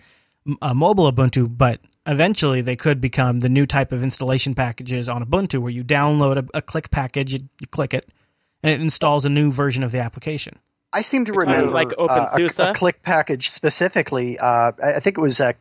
uh, 0.61 0.73
mobile 0.73 1.11
Ubuntu, 1.11 1.55
but 1.55 1.79
eventually 2.05 2.61
they 2.61 2.75
could 2.75 3.01
become 3.01 3.41
the 3.41 3.49
new 3.49 3.65
type 3.65 3.91
of 3.91 4.01
installation 4.01 4.55
packages 4.55 5.09
on 5.09 5.23
Ubuntu, 5.23 5.59
where 5.59 5.71
you 5.71 5.83
download 5.83 6.37
a, 6.37 6.57
a 6.57 6.61
click 6.61 6.89
package, 6.89 7.33
you, 7.33 7.39
you 7.61 7.67
click 7.67 7.93
it, 7.93 8.09
and 8.63 8.71
it 8.71 8.81
installs 8.81 9.25
a 9.25 9.29
new 9.29 9.51
version 9.51 9.83
of 9.83 9.91
the 9.91 9.99
application. 9.99 10.59
I 10.93 11.01
seem 11.01 11.25
to 11.25 11.33
remember 11.33 11.71
like 11.71 11.91
uh, 11.99 12.05
a, 12.05 12.07
OpenSUSE? 12.07 12.69
a 12.69 12.73
click 12.73 13.03
package 13.03 13.49
specifically. 13.49 14.39
Uh, 14.39 14.71
I 14.81 14.93
I 14.95 14.99
think 14.99 15.17
it 15.17 15.21
was 15.21 15.39
a 15.39 15.49
uh, 15.49 15.53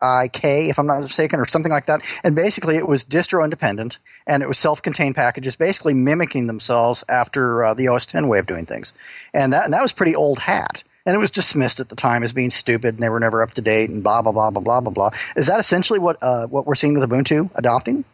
KLIK, 0.00 0.70
if 0.70 0.78
I'm 0.78 0.86
not 0.86 1.00
mistaken, 1.00 1.40
or 1.40 1.46
something 1.46 1.72
like 1.72 1.86
that. 1.86 2.00
And 2.22 2.34
basically, 2.34 2.76
it 2.76 2.86
was 2.86 3.04
distro 3.04 3.44
independent 3.44 3.98
and 4.26 4.42
it 4.42 4.46
was 4.48 4.58
self-contained 4.58 5.14
packages, 5.14 5.56
basically 5.56 5.94
mimicking 5.94 6.46
themselves 6.46 7.04
after 7.08 7.64
uh, 7.64 7.74
the 7.74 7.88
OS 7.88 8.06
10 8.06 8.28
way 8.28 8.38
of 8.38 8.46
doing 8.46 8.66
things. 8.66 8.92
And 9.32 9.52
that 9.52 9.64
and 9.64 9.72
that 9.72 9.82
was 9.82 9.92
pretty 9.92 10.14
old 10.14 10.40
hat. 10.40 10.84
And 11.06 11.14
it 11.14 11.18
was 11.18 11.30
dismissed 11.30 11.80
at 11.80 11.88
the 11.88 11.96
time 11.96 12.22
as 12.22 12.34
being 12.34 12.50
stupid, 12.50 12.94
and 12.94 13.02
they 13.02 13.08
were 13.08 13.20
never 13.20 13.42
up 13.42 13.52
to 13.52 13.62
date, 13.62 13.88
and 13.88 14.02
blah 14.02 14.20
blah 14.20 14.32
blah 14.32 14.50
blah 14.50 14.60
blah 14.60 14.80
blah 14.80 14.92
blah. 14.92 15.10
Is 15.36 15.46
that 15.46 15.58
essentially 15.58 15.98
what 15.98 16.22
uh, 16.22 16.46
what 16.46 16.66
we're 16.66 16.74
seeing 16.74 16.98
with 16.98 17.08
Ubuntu 17.08 17.50
adopting? 17.54 18.04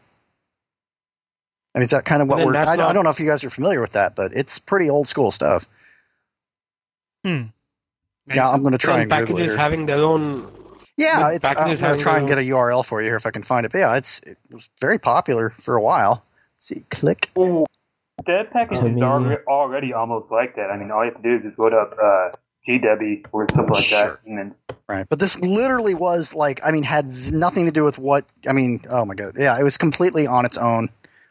I 1.74 1.80
mean, 1.80 1.84
is 1.84 1.90
that 1.90 2.04
kind 2.04 2.22
of 2.22 2.28
what 2.28 2.46
we're? 2.46 2.54
I, 2.54 2.74
I 2.74 2.92
don't 2.92 3.02
know 3.02 3.10
if 3.10 3.18
you 3.18 3.26
guys 3.26 3.42
are 3.42 3.50
familiar 3.50 3.80
with 3.80 3.92
that, 3.92 4.14
but 4.14 4.32
it's 4.32 4.60
pretty 4.60 4.88
old 4.88 5.08
school 5.08 5.32
stuff. 5.32 5.66
Hmm. 7.24 7.44
Yeah, 8.32 8.48
I'm 8.48 8.60
going 8.60 8.72
to 8.72 8.78
try 8.78 9.00
and 9.00 9.10
packages 9.10 9.54
having 9.54 9.86
their 9.86 9.98
own. 9.98 10.50
Yeah, 10.96 11.30
it's. 11.32 11.46
I'm 11.46 11.54
packages 11.56 11.66
going 11.66 11.76
to 11.78 11.84
having 11.86 12.00
try 12.00 12.18
and 12.18 12.28
get 12.28 12.38
a 12.38 12.42
URL 12.42 12.84
for 12.84 13.00
you 13.02 13.08
here 13.08 13.16
if 13.16 13.26
I 13.26 13.30
can 13.30 13.42
find 13.42 13.66
it. 13.66 13.72
But 13.72 13.78
yeah, 13.78 13.96
it's 13.96 14.20
it 14.22 14.38
was 14.50 14.70
very 14.80 14.98
popular 14.98 15.50
for 15.50 15.74
a 15.74 15.82
while. 15.82 16.24
Let's 16.54 16.66
see, 16.66 16.84
click. 16.90 17.30
That 18.26 18.52
package 18.52 18.78
To 18.78 18.86
is 18.86 18.94
me- 18.94 19.02
already, 19.02 19.42
already 19.48 19.92
almost 19.92 20.30
like 20.30 20.54
that. 20.56 20.70
I 20.70 20.76
mean, 20.76 20.90
all 20.92 21.04
you 21.04 21.10
have 21.12 21.20
to 21.20 21.28
do 21.28 21.36
is 21.36 21.42
just 21.42 21.58
load 21.58 21.74
up 21.74 21.96
uh, 22.02 22.30
GW 22.68 23.26
or 23.32 23.48
something 23.50 23.66
like 23.74 23.82
Sure. 23.82 23.98
that, 24.12 24.20
and 24.26 24.38
then 24.38 24.54
Right, 24.88 25.06
but 25.08 25.18
this 25.18 25.40
literally 25.40 25.94
was 25.94 26.34
like, 26.34 26.60
I 26.64 26.70
mean, 26.70 26.84
had 26.84 27.08
nothing 27.32 27.64
to 27.66 27.72
do 27.72 27.84
with 27.84 27.98
what. 27.98 28.24
I 28.48 28.52
mean, 28.52 28.80
oh 28.88 29.04
my 29.04 29.14
god, 29.14 29.34
yeah, 29.38 29.58
it 29.58 29.64
was 29.64 29.76
completely 29.76 30.26
on 30.26 30.46
its 30.46 30.56
own, 30.58 30.90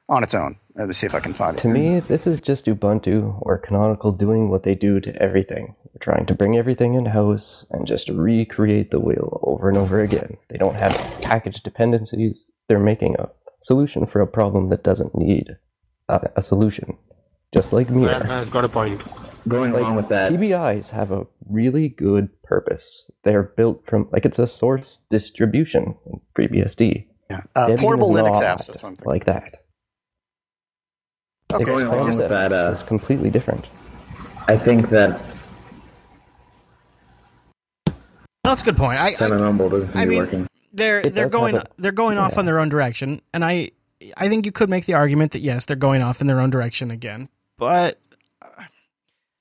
on 0.10 0.24
its 0.24 0.36
own. 0.36 0.58
Let 0.76 0.88
me 0.88 0.94
see 0.94 1.06
if 1.06 1.14
I 1.14 1.20
can 1.20 1.34
find 1.34 1.56
it. 1.58 1.62
To 1.62 1.68
me, 1.68 2.00
this 2.00 2.26
is 2.26 2.42
just 2.42 2.66
Ubuntu 2.66 3.38
or 3.42 3.60
Canonical 3.60 4.12
doing 4.12 4.50
what 4.50 4.64
they 4.64 4.74
do 4.74 5.00
to 5.02 5.16
everything. 5.22 5.76
They're 5.86 6.00
trying 6.00 6.26
to 6.26 6.34
bring 6.34 6.58
everything 6.58 6.96
in 6.96 7.06
house 7.06 7.66
and 7.70 7.86
just 7.86 8.10
recreate 8.10 8.90
the 8.90 9.00
wheel 9.00 9.40
over 9.44 9.70
and 9.70 9.78
over 9.78 10.02
again. 10.02 10.38
They 10.50 10.58
don't 10.58 10.76
have 10.76 10.94
package 11.22 11.62
dependencies. 11.62 12.46
They're 12.68 12.80
making 12.80 13.16
a 13.20 13.30
solution 13.62 14.08
for 14.08 14.22
a 14.22 14.28
problem 14.28 14.70
that 14.70 14.84
doesn't 14.84 15.16
need 15.16 15.58
a, 16.10 16.30
a 16.38 16.42
solution. 16.42 16.98
Just 17.54 17.72
like 17.72 17.88
That 17.88 17.94
Mir. 17.94 18.24
has 18.24 18.50
got 18.50 18.66
a 18.66 18.70
point. 18.70 19.02
Going 19.48 19.74
along 19.74 19.96
with 19.96 20.08
that, 20.08 20.32
PBIs 20.32 20.90
have 20.90 21.12
a 21.12 21.28
really 21.50 21.90
good 21.90 22.30
purpose. 22.44 23.12
They're 23.24 23.44
built 23.44 23.84
from, 23.86 24.08
like, 24.12 24.26
it's 24.26 24.40
a 24.40 24.48
source 24.48 25.02
distribution 25.10 25.96
in 26.06 26.22
FreeBSD. 26.36 27.08
Yeah. 27.30 27.42
Uh, 27.56 27.76
portable 27.78 28.10
Linux 28.10 28.38
apps. 28.38 28.68
That's 28.68 28.82
what 28.82 28.86
I'm. 28.86 28.98
Like 29.06 29.26
that. 29.26 29.63
Okay, 31.54 31.72
Its 31.72 31.82
Going 31.82 31.86
along 31.94 32.06
with 32.08 32.30
that, 32.30 32.52
uh, 32.52 32.72
is 32.74 32.82
completely 32.84 33.30
different. 33.30 33.66
I 34.48 34.58
think 34.58 34.90
that 34.90 35.20
That's 38.44 38.62
a 38.62 38.66
good 38.66 38.78
point. 38.78 39.00
I, 39.00 39.08
I 39.08 39.14
Cinnamon 39.14 39.58
doesn't 39.70 39.88
seem 39.90 40.02
I 40.02 40.04
to 40.06 40.10
be 40.10 40.16
mean, 40.16 40.24
working. 40.26 40.48
they're 40.74 41.00
It 41.02 41.14
they're 41.14 41.30
going 41.30 41.56
a- 41.56 41.66
they're 41.78 41.92
going 41.92 42.18
off 42.18 42.38
on 42.38 42.46
their 42.46 42.60
own 42.60 42.70
direction, 42.70 43.22
and 43.34 43.44
I 43.46 43.72
I 44.18 44.28
think 44.28 44.46
you 44.46 44.52
could 44.52 44.70
make 44.70 44.86
the 44.86 44.94
argument 44.96 45.32
that 45.32 45.40
yes, 45.40 45.66
they're 45.66 45.76
going 45.78 46.02
off 46.02 46.20
in 46.22 46.28
their 46.28 46.40
own 46.42 46.50
direction 46.50 46.92
again, 46.92 47.30
but 47.58 48.00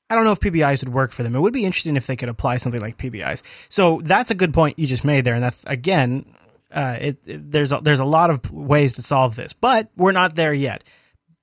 I 0.08 0.14
don't 0.14 0.24
know 0.24 0.32
if 0.32 0.40
PBIs 0.40 0.84
would 0.84 0.92
work 0.94 1.10
for 1.12 1.22
them. 1.22 1.34
It 1.34 1.40
would 1.40 1.52
be 1.54 1.64
interesting 1.64 1.96
if 1.96 2.06
they 2.06 2.16
could 2.16 2.28
apply 2.28 2.58
something 2.58 2.80
like 2.80 2.96
PBIs. 2.98 3.42
So 3.70 4.00
that's 4.04 4.30
a 4.30 4.34
good 4.34 4.52
point 4.54 4.78
you 4.78 4.86
just 4.86 5.04
made 5.04 5.24
there, 5.24 5.34
and 5.34 5.42
that's 5.42 5.64
again, 5.64 6.26
uh, 6.70 6.96
it, 7.00 7.18
it- 7.26 7.50
there's 7.50 7.72
a, 7.72 7.80
there's 7.82 8.00
a 8.00 8.04
lot 8.04 8.30
of 8.30 8.50
ways 8.52 8.92
to 8.94 9.02
solve 9.02 9.34
this, 9.36 9.52
but 9.52 9.88
we're 9.96 10.12
not 10.12 10.36
there 10.36 10.54
yet. 10.54 10.84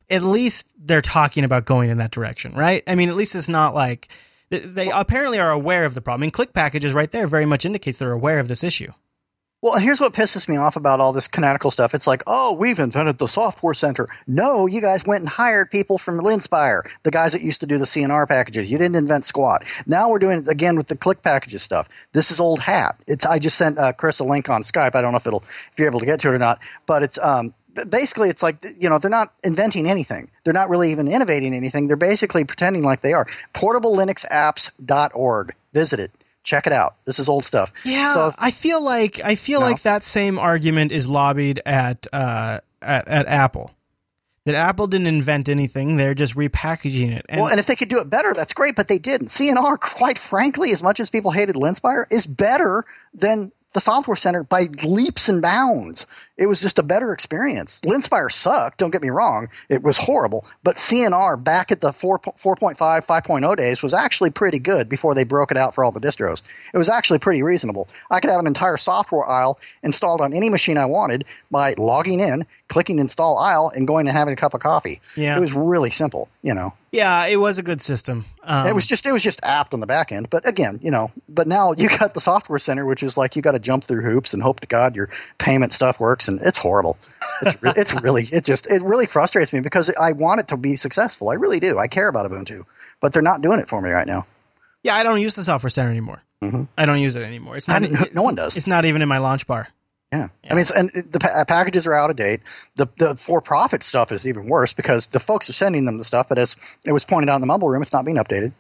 At 0.10 0.24
least 0.24 0.72
they're 0.78 1.02
talking 1.02 1.44
about 1.44 1.66
going 1.66 1.90
in 1.90 1.98
that 2.00 2.12
direction, 2.12 2.54
right? 2.54 2.84
I 2.88 2.96
mean, 2.96 3.10
at 3.10 3.16
least 3.16 3.36
it's 3.36 3.50
not 3.50 3.76
like 3.76 4.10
they, 4.50 4.90
apparently 4.92 5.40
are 5.40 5.52
aware 5.52 5.86
of 5.86 5.94
the 5.94 6.02
problem. 6.02 6.24
And 6.24 6.34
click 6.34 6.54
packages 6.54 6.94
right 6.94 7.12
there 7.12 7.28
very 7.28 7.46
much 7.46 7.66
indicates 7.66 7.98
they're 7.98 8.12
aware 8.12 8.40
of 8.40 8.48
this 8.48 8.64
issue. 8.64 8.92
Well, 9.62 9.74
and 9.74 9.84
here's 9.84 10.00
what 10.00 10.14
pisses 10.14 10.48
me 10.48 10.56
off 10.56 10.78
about 10.78 11.02
all 11.02 11.12
this 11.12 11.28
canonical 11.28 11.70
stuff. 11.70 11.94
It's 11.94 12.08
like, 12.08 12.24
oh, 12.26 12.54
we've 12.54 12.80
invented 12.80 13.18
the 13.18 13.28
software 13.28 13.74
center. 13.74 14.08
No, 14.26 14.68
you 14.68 14.80
guys 14.80 15.06
went 15.06 15.20
and 15.20 15.28
hired 15.28 15.70
people 15.70 15.98
from 15.98 16.22
Linspire, 16.22 16.90
the 17.04 17.12
guys 17.12 17.34
that 17.34 17.42
used 17.42 17.60
to 17.60 17.68
do 17.68 17.78
the 17.78 17.84
CNR 17.84 18.26
packages. 18.26 18.72
You 18.72 18.78
didn't 18.78 18.96
invent 18.96 19.26
Squat. 19.26 19.66
Now 19.86 20.10
we're 20.10 20.20
doing 20.20 20.40
it 20.40 20.48
again 20.48 20.78
with 20.78 20.88
the 20.88 20.96
click 20.96 21.24
packages 21.24 21.62
stuff. 21.62 21.90
This 22.14 22.32
is 22.32 22.40
old 22.40 22.62
hat. 22.62 23.02
It's 23.06 23.26
I 23.26 23.38
just 23.38 23.58
sent 23.58 23.78
uh, 23.78 23.92
Chris 23.92 24.22
a 24.22 24.24
link 24.24 24.50
on 24.50 24.62
Skype. 24.62 24.96
I 24.96 25.02
don't 25.02 25.12
know 25.12 25.18
if 25.18 25.28
it'll 25.28 25.44
if 25.74 25.78
you're 25.78 25.90
able 25.90 26.00
to 26.00 26.06
get 26.06 26.22
to 26.22 26.30
it 26.30 26.36
or 26.36 26.40
not, 26.40 26.60
but 26.86 27.04
it's 27.04 27.20
um 27.20 27.54
basically 27.86 28.30
it's 28.30 28.44
like 28.44 28.58
you 28.78 28.90
know 28.90 29.00
they're 29.00 29.10
not 29.12 29.34
inventing 29.44 29.90
anything. 29.90 30.30
They're 30.44 30.54
not 30.54 30.70
really 30.70 30.92
even 30.92 31.08
innovating 31.08 31.54
anything. 31.54 31.88
They're 31.88 31.98
basically 31.98 32.44
pretending 32.46 32.84
like 32.84 33.02
they 33.02 33.14
are. 33.14 33.26
PortableLinuxApps.org. 33.54 35.54
Visit 35.74 36.00
it 36.00 36.12
Check 36.44 36.66
it 36.66 36.74
out. 36.74 36.96
This 37.06 37.20
is 37.20 37.30
old 37.30 37.46
stuff. 37.46 37.72
Yeah, 37.84 38.12
So 38.12 38.34
I 38.40 38.52
feel 38.52 38.82
like 38.82 39.20
I 39.24 39.36
feel 39.36 39.60
No. 39.60 39.68
like 39.68 39.82
that 39.84 40.04
same 40.04 40.40
argument 40.40 40.92
is 40.92 41.08
lobbied 41.08 41.62
at 41.66 42.08
uh, 42.14 42.60
at, 42.82 43.08
at 43.08 43.28
Apple. 43.28 43.72
That 44.46 44.56
Apple 44.56 44.88
didn't 44.88 45.08
invent 45.08 45.50
anything; 45.50 45.98
they're 45.98 46.16
just 46.16 46.36
repackaging 46.36 47.12
it. 47.12 47.26
And 47.28 47.42
well, 47.42 47.52
and 47.52 47.60
if 47.60 47.68
they 47.68 47.76
could 47.76 47.90
do 47.90 48.00
it 48.00 48.10
better, 48.10 48.34
that's 48.34 48.54
great. 48.54 48.76
But 48.76 48.88
they 48.88 48.98
didn't. 48.98 49.28
CNR, 49.28 49.80
quite 49.80 50.18
frankly, 50.18 50.72
as 50.72 50.82
much 50.82 51.00
as 51.00 51.10
people 51.10 51.32
hated 51.32 51.56
Linspire, 51.56 52.06
is 52.10 52.26
better 52.26 52.86
than 53.14 53.52
the 53.74 53.82
Software 53.82 54.16
Center 54.16 54.44
by 54.44 54.68
leaps 54.84 55.30
and 55.30 55.42
bounds. 55.42 56.08
It 56.40 56.48
was 56.48 56.62
just 56.62 56.80
a 56.80 56.84
better 56.84 57.12
experience. 57.12 57.82
Linspire 57.82 58.32
sucked. 58.32 58.78
Don't 58.78 58.92
get 58.92 59.02
me 59.02 59.10
wrong; 59.10 59.50
it 59.68 59.84
was 59.84 59.98
horrible. 59.98 60.46
But 60.64 60.78
CNR 60.78 61.44
back 61.44 61.70
at 61.70 61.82
the 61.82 61.92
4, 61.92 62.20
4.5, 62.20 62.78
5.0 62.78 63.58
days 63.58 63.84
was 63.84 63.94
actually 63.94 64.30
pretty 64.30 64.58
good 64.58 64.88
before 64.88 65.14
they 65.14 65.26
broke 65.26 65.52
it 65.52 65.58
out 65.58 65.76
for 65.76 65.84
all 65.84 65.92
the 65.92 66.00
distros. 66.00 66.42
It 66.74 66.78
was 66.78 66.88
actually 66.88 67.20
pretty 67.20 67.44
reasonable. 67.44 67.90
I 68.10 68.22
could 68.22 68.30
have 68.30 68.40
an 68.40 68.48
entire 68.48 68.78
software 68.78 69.28
aisle 69.28 69.60
installed 69.84 70.22
on 70.22 70.34
any 70.34 70.50
machine 70.50 70.78
I 70.78 70.86
wanted 70.86 71.26
by 71.52 71.74
logging 71.78 72.22
in, 72.22 72.46
clicking 72.70 73.00
install 73.00 73.38
aisle, 73.38 73.72
and 73.76 73.86
going 73.86 74.08
and 74.08 74.18
having 74.18 74.34
a 74.34 74.38
cup 74.38 74.54
of 74.54 74.62
coffee. 74.62 75.02
Yeah. 75.18 75.36
It 75.36 75.42
was 75.42 75.54
really 75.54 75.92
simple. 75.92 76.30
You 76.42 76.54
know. 76.54 76.74
yeah, 76.94 77.26
it 77.26 77.36
was 77.36 77.60
a 77.60 77.64
good 77.64 77.82
system. 77.82 78.24
Um, 78.44 78.66
it 78.66 78.74
was 78.74 78.88
just 78.88 79.06
it 79.06 79.12
was 79.12 79.22
just 79.22 79.42
apt 79.44 79.74
on 79.74 79.82
the 79.82 79.86
back 79.86 80.14
end. 80.14 80.30
But 80.30 80.48
again, 80.48 80.80
you 80.82 80.90
know, 80.90 81.12
but 81.28 81.48
now 81.48 81.74
you 81.78 81.90
got 81.90 82.14
the 82.14 82.22
software 82.22 82.60
center, 82.60 82.86
which 82.86 83.04
is 83.04 83.18
like 83.18 83.36
you 83.36 83.42
got 83.42 83.52
to 83.52 83.60
jump 83.60 83.84
through 83.84 84.04
hoops 84.04 84.34
and 84.34 84.42
hope 84.42 84.62
to 84.62 84.68
God 84.68 84.96
your 84.96 85.10
payment 85.38 85.74
stuff 85.74 86.00
works, 86.00 86.29
and 86.30 86.40
it's 86.42 86.58
horrible. 86.58 86.98
It's 87.42 87.62
re- 87.62 87.74
it's 87.76 88.02
really 88.02 88.24
it 88.32 88.46
just 88.46 88.68
it 88.68 88.82
really 88.84 89.06
frustrates 89.06 89.52
me 89.52 89.60
because 89.60 89.90
I 90.00 90.14
want 90.14 90.40
it 90.40 90.48
to 90.50 90.58
be 90.58 90.76
successful. 90.78 91.30
I 91.30 91.34
really 91.34 91.60
do. 91.60 91.78
I 91.78 91.88
care 91.88 92.08
about 92.08 92.30
Ubuntu, 92.32 92.64
but 93.02 93.12
they're 93.12 93.22
not 93.22 93.42
doing 93.42 93.60
it 93.60 93.68
for 93.68 93.82
me 93.82 93.90
right 93.90 94.08
now. 94.08 94.26
yeah. 94.84 94.96
I 94.96 95.04
don't 95.04 95.20
use 95.20 95.34
the 95.36 95.44
software 95.44 95.70
center 95.70 95.90
anymore. 95.92 96.22
Mhm. 96.42 96.68
I 96.78 96.86
don't 96.86 97.00
use 97.00 97.18
it 97.18 97.24
anymore. 97.24 97.58
It's 97.58 97.68
not. 97.68 97.82
mean, 97.82 97.98
no 98.14 98.24
one 98.24 98.36
does. 98.36 98.56
It's 98.56 98.68
not 98.68 98.86
even 98.86 99.02
in 99.02 99.10
my 99.10 99.18
launch 99.18 99.46
bar. 99.46 99.68
Yeah. 100.14 100.30
I 100.50 100.54
mean, 100.56 100.62
it's, 100.62 100.72
and 100.72 100.90
the 100.90 101.20
pa- 101.20 101.44
packages 101.46 101.86
are 101.86 101.94
out 101.94 102.10
of 102.10 102.16
date. 102.16 102.40
The 102.78 102.88
the 102.98 103.16
for 103.16 103.42
profit 103.42 103.84
stuff 103.84 104.12
is 104.12 104.26
even 104.26 104.48
worse 104.48 104.72
because 104.74 105.08
the 105.08 105.20
folks 105.20 105.50
are 105.50 105.54
sending 105.54 105.86
them 105.86 105.98
the 105.98 106.04
stuff, 106.04 106.28
but 106.30 106.38
as 106.38 106.56
it 106.86 106.94
was 106.94 107.04
pointed 107.06 107.30
out 107.30 107.36
in 107.36 107.42
the 107.42 107.48
mumble 107.48 107.70
room, 107.70 107.82
it's 107.82 107.94
not 107.94 108.06
being 108.06 108.18
updated. 108.18 108.54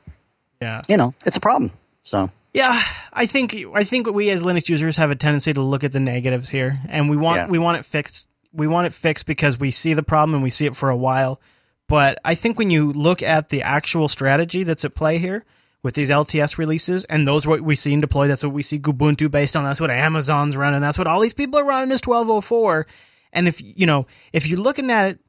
Yeah. 0.61 0.81
You 0.89 0.97
know, 0.97 1.13
it's 1.25 1.37
a 1.37 1.41
problem. 1.41 1.71
So 2.01 2.29
Yeah, 2.53 2.81
I 3.13 3.25
think 3.27 3.55
I 3.75 3.83
think 3.83 4.11
we 4.11 4.29
as 4.31 4.41
Linux 4.43 4.69
users 4.69 4.95
have 4.97 5.11
a 5.11 5.15
tendency 5.15 5.53
to 5.53 5.61
look 5.61 5.83
at 5.83 5.91
the 5.91 5.99
negatives 5.99 6.49
here, 6.49 6.79
and 6.89 7.09
we 7.09 7.15
want 7.17 7.37
Yeah. 7.37 7.47
we 7.47 7.59
want 7.59 7.77
it 7.79 7.85
fixed. 7.85 8.27
We 8.51 8.65
want 8.67 8.87
it 8.87 8.93
fixed 8.93 9.27
because 9.27 9.59
we 9.59 9.69
see 9.71 9.93
the 9.93 10.01
problem 10.03 10.33
and 10.33 10.43
we 10.43 10.49
see 10.49 10.65
it 10.65 10.75
for 10.75 10.89
a 10.89 10.95
while. 10.97 11.39
But 11.87 12.17
I 12.25 12.33
think 12.35 12.57
when 12.57 12.71
you 12.71 12.91
look 12.91 13.21
at 13.21 13.49
the 13.49 13.61
actual 13.61 14.07
strategy 14.07 14.63
that's 14.63 14.83
at 14.85 14.95
play 14.95 15.17
here 15.19 15.45
with 15.83 15.93
these 15.95 16.09
LTS 16.09 16.57
releases, 16.57 17.03
and 17.05 17.27
those 17.27 17.45
what 17.45 17.61
we 17.61 17.75
see 17.75 17.93
in 17.93 18.01
deploy, 18.01 18.27
that's 18.27 18.43
what 18.43 18.53
we 18.53 18.63
see 18.63 18.79
Ubuntu 18.79 19.29
based 19.29 19.55
on. 19.55 19.63
That's 19.63 19.79
what 19.81 19.91
Amazon's 19.91 20.57
running. 20.57 20.81
That's 20.81 20.97
what 20.97 21.07
all 21.07 21.19
these 21.19 21.33
people 21.35 21.59
are 21.59 21.65
running 21.65 21.91
is 21.91 22.01
twelve 22.01 22.29
oh 22.29 22.41
four. 22.41 22.87
And 23.31 23.47
if 23.47 23.61
you 23.61 23.85
know 23.85 24.07
if 24.33 24.47
you're 24.47 24.59
looking 24.59 24.89
at 24.89 25.11
it 25.11 25.19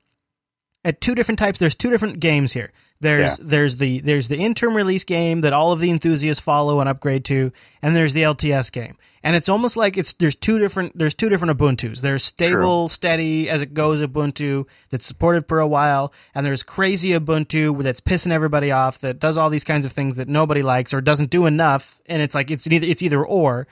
at 0.85 1.01
two 1.01 1.15
different 1.15 1.39
types. 1.39 1.59
There's 1.59 1.74
two 1.74 1.90
different 1.90 2.20
games 2.20 2.52
here. 2.52 2.73
There's 3.02 3.39
Yeah. 3.39 3.44
there's 3.47 3.77
the 3.78 4.01
there's 4.01 4.28
the 4.28 4.36
interim 4.39 4.74
release 4.77 5.05
game 5.05 5.40
that 5.40 5.52
all 5.55 5.73
of 5.73 5.81
the 5.81 5.90
enthusiasts 5.90 6.43
follow 6.43 6.81
and 6.81 6.89
upgrade 6.89 7.24
to, 7.27 7.51
and 7.81 7.97
there's 7.97 8.12
the 8.12 8.23
LTS 8.23 8.70
game. 8.70 8.97
And 9.23 9.36
it's 9.36 9.48
almost 9.48 9.77
like 9.77 9.97
it's 9.98 10.12
there's 10.15 10.36
two 10.36 10.59
different 10.59 10.98
there's 10.98 11.15
two 11.15 11.28
different 11.31 11.57
Ubuntu's. 11.59 12.02
There's 12.02 12.23
stable, 12.24 12.89
steady 12.89 13.48
as 13.48 13.62
it 13.62 13.73
goes 13.73 14.02
Ubuntu 14.02 14.66
that's 14.90 15.07
supported 15.07 15.48
for 15.48 15.61
a 15.61 15.66
while, 15.66 16.12
and 16.35 16.44
there's 16.44 16.62
crazy 16.62 17.11
Ubuntu 17.11 17.82
that's 17.82 18.01
pissing 18.02 18.32
everybody 18.32 18.70
off 18.70 18.98
that 19.01 19.19
does 19.19 19.39
all 19.39 19.48
these 19.51 19.65
kinds 19.65 19.86
of 19.86 19.93
things 19.93 20.16
that 20.16 20.28
nobody 20.28 20.61
likes 20.62 20.93
or 20.93 21.01
doesn't 21.01 21.31
do 21.31 21.47
enough. 21.47 22.01
And 22.07 22.20
it's 22.20 22.35
like 22.35 22.51
it's 22.51 22.66
either 22.70 22.86
it's 22.86 23.02
either 23.02 23.24
or. 23.24 23.66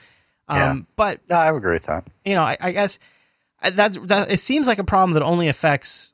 Um, 0.47 0.57
Yeah. 0.57 0.75
But 0.95 1.19
I 1.31 1.49
agree 1.49 1.73
with 1.73 1.85
that. 1.85 2.07
you 2.25 2.33
know, 2.33 2.43
I, 2.43 2.57
I 2.59 2.71
guess 2.71 2.97
that's 3.61 3.97
that. 3.99 4.31
It 4.31 4.39
seems 4.39 4.65
like 4.65 4.79
a 4.79 4.83
problem 4.83 5.13
that 5.13 5.23
only 5.23 5.47
affects 5.47 6.13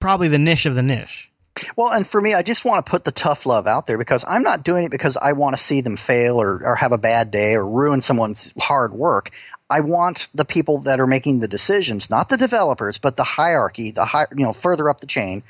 probably 0.00 0.28
the 0.28 0.38
niche 0.38 0.66
of 0.66 0.74
the 0.74 0.82
niche. 0.82 1.30
Well, 1.76 1.92
and 1.92 2.06
for 2.06 2.20
me, 2.20 2.34
I 2.34 2.42
just 2.42 2.64
want 2.64 2.84
to 2.84 2.90
put 2.90 3.04
the 3.04 3.12
tough 3.12 3.44
love 3.44 3.66
out 3.66 3.86
there 3.86 3.98
because 3.98 4.24
I'm 4.28 4.42
not 4.42 4.62
doing 4.62 4.84
it 4.84 4.90
because 4.90 5.16
I 5.16 5.32
want 5.32 5.56
to 5.56 5.62
see 5.62 5.80
them 5.80 5.96
fail 5.96 6.40
or, 6.40 6.62
or 6.64 6.76
have 6.76 6.92
a 6.92 6.98
bad 6.98 7.30
day 7.30 7.54
or 7.54 7.66
ruin 7.66 8.00
someone's 8.00 8.52
hard 8.58 8.92
work. 8.92 9.30
I 9.70 9.80
want 9.80 10.28
the 10.34 10.44
people 10.44 10.78
that 10.82 11.00
are 11.00 11.06
making 11.06 11.40
the 11.40 11.48
decisions, 11.48 12.10
not 12.10 12.28
the 12.28 12.36
developers, 12.36 12.96
but 12.96 13.16
the 13.16 13.24
hierarchy, 13.24 13.90
the 13.90 14.04
high, 14.04 14.26
you 14.34 14.44
know, 14.44 14.52
further 14.52 14.88
up 14.88 15.00
the 15.00 15.06
chain, 15.06 15.42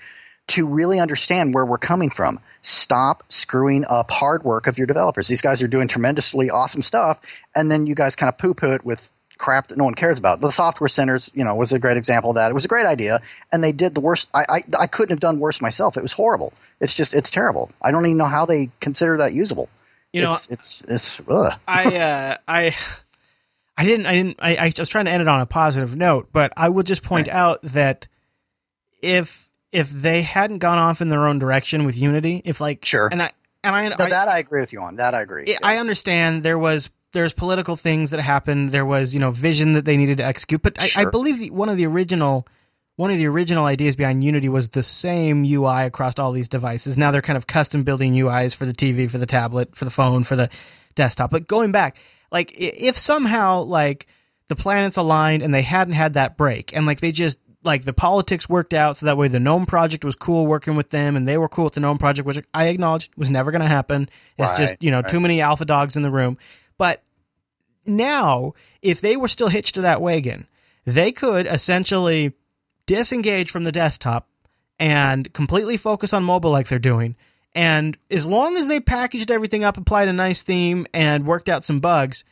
to 0.49 0.67
really 0.67 0.99
understand 0.99 1.55
where 1.55 1.65
we're 1.67 1.79
coming 1.79 2.11
from. 2.11 2.41
Stop 2.63 3.23
screwing 3.29 3.85
up 3.85 4.11
hard 4.11 4.43
work 4.45 4.67
of 4.67 4.79
your 4.79 4.87
developers. 4.87 5.29
These 5.29 5.43
guys 5.43 5.63
are 5.63 5.69
doing 5.69 5.89
tremendously 5.89 6.51
awesome 6.51 6.83
stuff, 6.83 7.21
and 7.55 7.71
then 7.71 7.87
you 7.87 7.95
guys 7.95 8.17
kind 8.17 8.29
of 8.29 8.39
poo-poo 8.39 8.73
it 8.73 8.85
with 8.85 9.13
crap 9.39 9.69
that 9.69 9.79
no 9.79 9.85
one 9.85 9.95
cares 9.95 10.19
about. 10.19 10.41
The 10.41 10.51
software 10.51 10.89
centers, 10.89 11.31
you 11.35 11.45
know, 11.45 11.55
was 11.55 11.73
a 11.73 11.79
great 11.79 11.97
example 11.97 12.31
of 12.31 12.37
that. 12.37 12.51
It 12.51 12.55
was 12.55 12.65
a 12.65 12.69
great 12.69 12.87
idea, 12.87 13.21
and 13.51 13.65
they 13.65 13.73
did 13.73 13.95
the 13.95 14.01
worst. 14.01 14.31
I, 14.35 14.45
I, 14.49 14.63
I 14.81 14.87
couldn't 14.87 15.11
have 15.11 15.21
done 15.21 15.41
worse 15.41 15.61
myself. 15.61 15.97
It 15.97 16.03
was 16.03 16.13
horrible. 16.13 16.53
It's 16.81 16.95
just, 16.95 17.15
it's 17.15 17.31
terrible. 17.31 17.71
I 17.81 17.91
don't 17.91 18.05
even 18.05 18.19
know 18.19 18.27
how 18.27 18.45
they 18.45 18.71
consider 18.81 19.17
that 19.19 19.33
usable. 19.33 19.69
You 20.13 20.23
know, 20.23 20.33
it's, 20.33 20.49
it's, 20.49 20.85
it's, 20.89 21.21
ugh. 21.29 21.53
I 21.69 21.97
uh, 21.97 22.37
I 22.49 22.75
I 23.77 23.85
didn't 23.85 24.07
I 24.07 24.15
didn't 24.15 24.37
I, 24.41 24.57
I 24.57 24.73
was 24.77 24.89
trying 24.89 25.05
to 25.05 25.11
end 25.11 25.21
it 25.21 25.29
on 25.29 25.41
a 25.41 25.47
positive 25.47 25.97
note, 25.97 26.31
but 26.33 26.53
I 26.57 26.71
will 26.71 26.83
just 26.83 27.03
point 27.03 27.29
out 27.29 27.61
that 27.63 28.09
if 29.03 29.53
if 29.71 29.91
they 29.91 30.23
hadn't 30.23 30.59
gone 30.59 30.79
off 30.79 31.03
in 31.03 31.11
their 31.11 31.27
own 31.27 31.39
direction 31.39 31.85
with 31.85 31.99
Unity, 31.99 32.41
if 32.45 32.61
like 32.61 32.85
sure, 32.85 33.09
and 33.13 33.23
I 33.23 33.33
and 33.63 33.77
I, 33.77 33.89
No, 33.89 33.97
I 34.01 34.09
that 34.09 34.29
I 34.29 34.39
agree 34.39 34.61
with 34.61 34.73
you 34.73 34.81
on. 34.81 34.97
That 34.97 35.15
I 35.15 35.21
agree. 35.21 35.57
I 35.63 35.77
understand 35.77 36.43
there 36.43 36.59
was 36.59 36.91
there's 37.13 37.33
political 37.33 37.77
things 37.77 38.11
that 38.11 38.21
happened. 38.21 38.71
There 38.71 38.87
was 38.87 39.15
you 39.15 39.21
know 39.21 39.31
vision 39.31 39.75
that 39.75 39.85
they 39.85 39.97
needed 39.97 40.19
to 40.19 40.25
execute, 40.25 40.63
but 40.63 40.81
I, 40.81 41.03
I 41.03 41.05
believe 41.07 41.39
the, 41.39 41.51
one 41.51 41.69
of 41.69 41.77
the 41.77 41.87
original 41.87 42.47
one 42.97 43.11
of 43.13 43.19
the 43.19 43.27
original 43.29 43.65
ideas 43.65 43.95
behind 43.95 44.25
Unity 44.25 44.49
was 44.49 44.71
the 44.71 44.83
same 44.83 45.45
UI 45.45 45.85
across 45.85 46.19
all 46.19 46.33
these 46.33 46.49
devices. 46.49 46.99
Now 46.99 47.13
they're 47.13 47.23
kind 47.23 47.37
of 47.37 47.47
custom 47.47 47.85
building 47.85 48.15
UIs 48.15 48.57
for 48.57 48.67
the 48.67 48.73
TV, 48.73 49.09
for 49.09 49.19
the 49.19 49.27
tablet, 49.27 49.77
for 49.77 49.85
the 49.85 49.91
phone, 49.91 50.25
for 50.25 50.35
the 50.35 50.51
desktop. 50.97 51.31
But 51.31 51.47
going 51.47 51.71
back, 51.71 51.97
like 52.33 52.53
if 52.57 52.97
somehow 52.97 53.63
like 53.63 54.07
the 54.49 54.57
planets 54.57 54.97
aligned 54.97 55.43
and 55.43 55.55
they 55.55 55.63
hadn't 55.63 55.95
had 55.95 56.15
that 56.15 56.37
break, 56.37 56.75
and 56.75 56.87
like 56.87 57.01
they 57.01 57.13
just 57.13 57.39
like 57.65 57.85
the 57.85 57.93
politics 57.93 58.49
worked 58.49 58.75
out 58.75 58.97
so 58.97 59.07
that 59.07 59.17
way 59.17 59.29
the 59.29 59.41
GNOME 59.41 59.67
project 59.67 60.05
was 60.05 60.15
cool 60.15 60.47
working 60.47 60.77
with 60.77 60.91
them 60.91 61.17
and 61.17 61.27
they 61.27 61.37
were 61.39 61.49
cool 61.49 61.65
with 61.65 61.75
the 61.75 61.81
GNOME 61.81 61.99
project, 61.99 62.27
which 62.27 62.39
I 62.55 62.67
acknowledged 62.67 63.13
was 63.17 63.31
never 63.31 63.51
going 63.51 63.63
to 63.63 63.69
happen. 63.69 64.09
It's 64.37 64.57
just, 64.59 64.77
you 64.81 64.91
know, 64.91 65.01
right. 65.01 65.09
too 65.09 65.21
many 65.21 65.41
alpha 65.41 65.65
dogs 65.65 65.97
in 65.97 66.03
the 66.03 66.11
room. 66.11 66.39
But 66.79 67.03
now, 67.85 68.55
if 68.81 69.01
they 69.01 69.17
were 69.17 69.29
still 69.29 69.49
hitched 69.49 69.75
to 69.75 69.81
that 69.83 70.01
wagon, 70.01 70.47
they 70.85 71.13
could 71.13 71.47
essentially 71.47 72.33
disengage 72.87 73.51
from 73.51 73.65
the 73.65 73.73
desktop 73.73 74.29
and 74.79 75.33
completely 75.35 75.77
focus 75.77 76.13
on 76.13 76.25
mobile 76.25 76.51
like 76.51 76.69
they're 76.69 76.79
doing. 76.79 77.17
And 77.55 77.97
as 78.11 78.27
long 78.27 78.57
as 78.57 78.69
they 78.69 78.81
packaged 78.81 79.31
everything 79.31 79.65
up, 79.65 79.77
applied 79.77 80.09
a 80.09 80.13
nice 80.13 80.43
theme, 80.43 80.87
and 80.95 81.27
worked 81.27 81.49
out 81.49 81.65
some 81.65 81.81
bugs, 81.81 82.25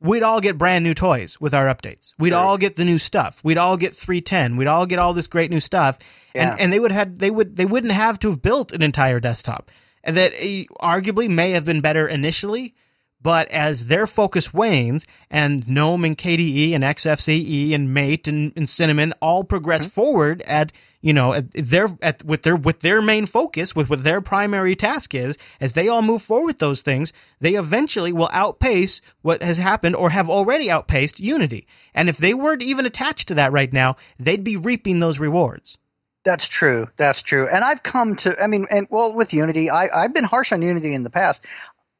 we'd 0.00 0.22
all 0.22 0.40
get 0.40 0.58
brand 0.58 0.84
new 0.84 0.94
toys 0.94 1.40
with 1.40 1.54
our 1.54 1.66
updates. 1.66 2.14
We'd 2.18 2.32
all 2.32 2.58
get 2.58 2.76
the 2.76 2.84
new 2.84 2.98
stuff. 2.98 3.40
We'd 3.42 3.58
all 3.58 3.76
get 3.76 3.94
310. 3.94 4.56
We'd 4.56 4.66
all 4.66 4.86
get 4.86 4.98
all 4.98 5.14
this 5.14 5.26
great 5.26 5.50
new 5.50 5.60
stuff. 5.60 5.98
Yeah. 6.34 6.50
And 6.50 6.60
and 6.60 6.72
they 6.72 6.80
would 6.80 6.92
had 6.92 7.18
they 7.18 7.30
would 7.30 7.56
they 7.56 7.66
wouldn't 7.66 7.92
have 7.92 8.18
to 8.20 8.30
have 8.30 8.42
built 8.42 8.72
an 8.72 8.82
entire 8.82 9.20
desktop. 9.20 9.70
And 10.04 10.16
that 10.16 10.32
eh, 10.36 10.64
arguably 10.80 11.28
may 11.28 11.52
have 11.52 11.64
been 11.64 11.80
better 11.80 12.06
initially, 12.06 12.74
but 13.20 13.50
as 13.50 13.86
their 13.86 14.06
focus 14.06 14.52
wanes 14.52 15.06
and 15.30 15.66
GNOME 15.66 16.04
and 16.04 16.18
KDE 16.18 16.72
and 16.72 16.84
XFCE 16.84 17.74
and 17.74 17.92
Mate 17.92 18.28
and, 18.28 18.52
and 18.56 18.68
Cinnamon 18.68 19.14
all 19.20 19.42
progress 19.44 19.82
mm-hmm. 19.82 20.00
forward 20.00 20.42
at 20.42 20.72
you 21.00 21.12
know 21.12 21.32
at 21.32 21.50
their 21.52 21.88
at 22.02 22.24
with 22.24 22.42
their 22.42 22.56
with 22.56 22.80
their 22.80 23.00
main 23.00 23.26
focus 23.26 23.74
with 23.74 23.88
what 23.88 24.04
their 24.04 24.20
primary 24.20 24.76
task 24.76 25.14
is 25.14 25.36
as 25.60 25.72
they 25.72 25.88
all 25.88 26.02
move 26.02 26.22
forward 26.22 26.46
with 26.46 26.58
those 26.58 26.82
things 26.82 27.12
they 27.40 27.54
eventually 27.54 28.12
will 28.12 28.30
outpace 28.32 29.00
what 29.22 29.42
has 29.42 29.58
happened 29.58 29.96
or 29.96 30.10
have 30.10 30.28
already 30.28 30.70
outpaced 30.70 31.20
Unity 31.20 31.66
and 31.94 32.08
if 32.08 32.18
they 32.18 32.34
weren't 32.34 32.62
even 32.62 32.86
attached 32.86 33.28
to 33.28 33.34
that 33.34 33.52
right 33.52 33.72
now 33.72 33.96
they'd 34.18 34.44
be 34.44 34.56
reaping 34.56 35.00
those 35.00 35.18
rewards 35.18 35.78
That's 36.24 36.48
true. 36.48 36.88
That's 36.96 37.22
true. 37.22 37.46
And 37.46 37.62
I've 37.62 37.84
come 37.84 38.16
to, 38.16 38.34
I 38.42 38.48
mean, 38.48 38.66
and 38.68 38.88
well, 38.90 39.14
with 39.14 39.32
Unity, 39.32 39.70
I, 39.70 39.86
I've 39.94 40.12
been 40.12 40.24
harsh 40.24 40.50
on 40.50 40.60
Unity 40.60 40.92
in 40.92 41.04
the 41.04 41.10
past. 41.10 41.46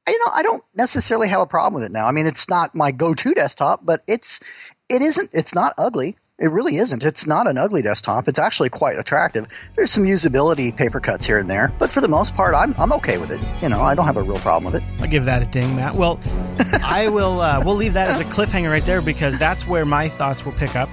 I, 0.06 0.10
you 0.12 0.18
know, 0.24 0.30
I 0.34 0.42
don't 0.42 0.62
necessarily 0.74 1.28
have 1.28 1.40
a 1.40 1.46
problem 1.46 1.74
with 1.74 1.84
it 1.84 1.92
now. 1.92 2.06
I 2.06 2.12
mean, 2.12 2.26
it's 2.26 2.48
not 2.48 2.74
my 2.74 2.90
go-to 2.92 3.34
desktop, 3.34 3.84
but 3.84 4.02
it's, 4.06 4.40
it 4.88 5.02
isn't, 5.02 5.30
it's 5.32 5.54
not 5.54 5.72
ugly. 5.78 6.16
It 6.38 6.48
really 6.52 6.76
isn't. 6.76 7.02
It's 7.02 7.26
not 7.26 7.46
an 7.48 7.56
ugly 7.56 7.80
desktop. 7.80 8.28
It's 8.28 8.38
actually 8.38 8.68
quite 8.68 8.98
attractive. 8.98 9.46
There's 9.74 9.90
some 9.90 10.04
usability 10.04 10.76
paper 10.76 11.00
cuts 11.00 11.24
here 11.24 11.38
and 11.38 11.48
there, 11.48 11.72
but 11.78 11.90
for 11.90 12.02
the 12.02 12.08
most 12.08 12.34
part, 12.34 12.54
I'm, 12.54 12.74
I'm 12.76 12.92
okay 12.92 13.16
with 13.16 13.30
it. 13.30 13.40
You 13.62 13.70
know, 13.70 13.80
I 13.80 13.94
don't 13.94 14.04
have 14.04 14.18
a 14.18 14.22
real 14.22 14.36
problem 14.40 14.70
with 14.70 14.74
it. 14.74 14.86
I'll 15.00 15.08
give 15.08 15.24
that 15.24 15.40
a 15.42 15.46
ding, 15.46 15.74
Matt. 15.76 15.94
Well, 15.94 16.20
I 16.84 17.08
will. 17.08 17.40
Uh, 17.40 17.62
we'll 17.64 17.74
leave 17.74 17.94
that 17.94 18.08
as 18.08 18.20
a 18.20 18.24
cliffhanger 18.24 18.70
right 18.70 18.82
there 18.84 19.00
because 19.00 19.38
that's 19.38 19.66
where 19.66 19.86
my 19.86 20.10
thoughts 20.10 20.44
will 20.44 20.52
pick 20.52 20.76
up 20.76 20.90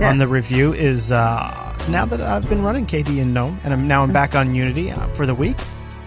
Yeah. 0.00 0.08
on 0.10 0.16
the 0.16 0.26
review. 0.26 0.72
Is 0.72 1.12
uh, 1.12 1.76
now 1.90 2.06
that 2.06 2.22
I've 2.22 2.48
been 2.48 2.62
running 2.62 2.86
KD 2.86 3.20
and 3.20 3.34
GNOME, 3.34 3.60
and 3.64 3.74
I'm 3.74 3.86
now 3.86 4.00
I'm 4.00 4.12
back 4.14 4.34
on 4.34 4.54
Unity 4.54 4.92
uh, 4.92 5.08
for 5.08 5.26
the 5.26 5.34
week. 5.34 5.58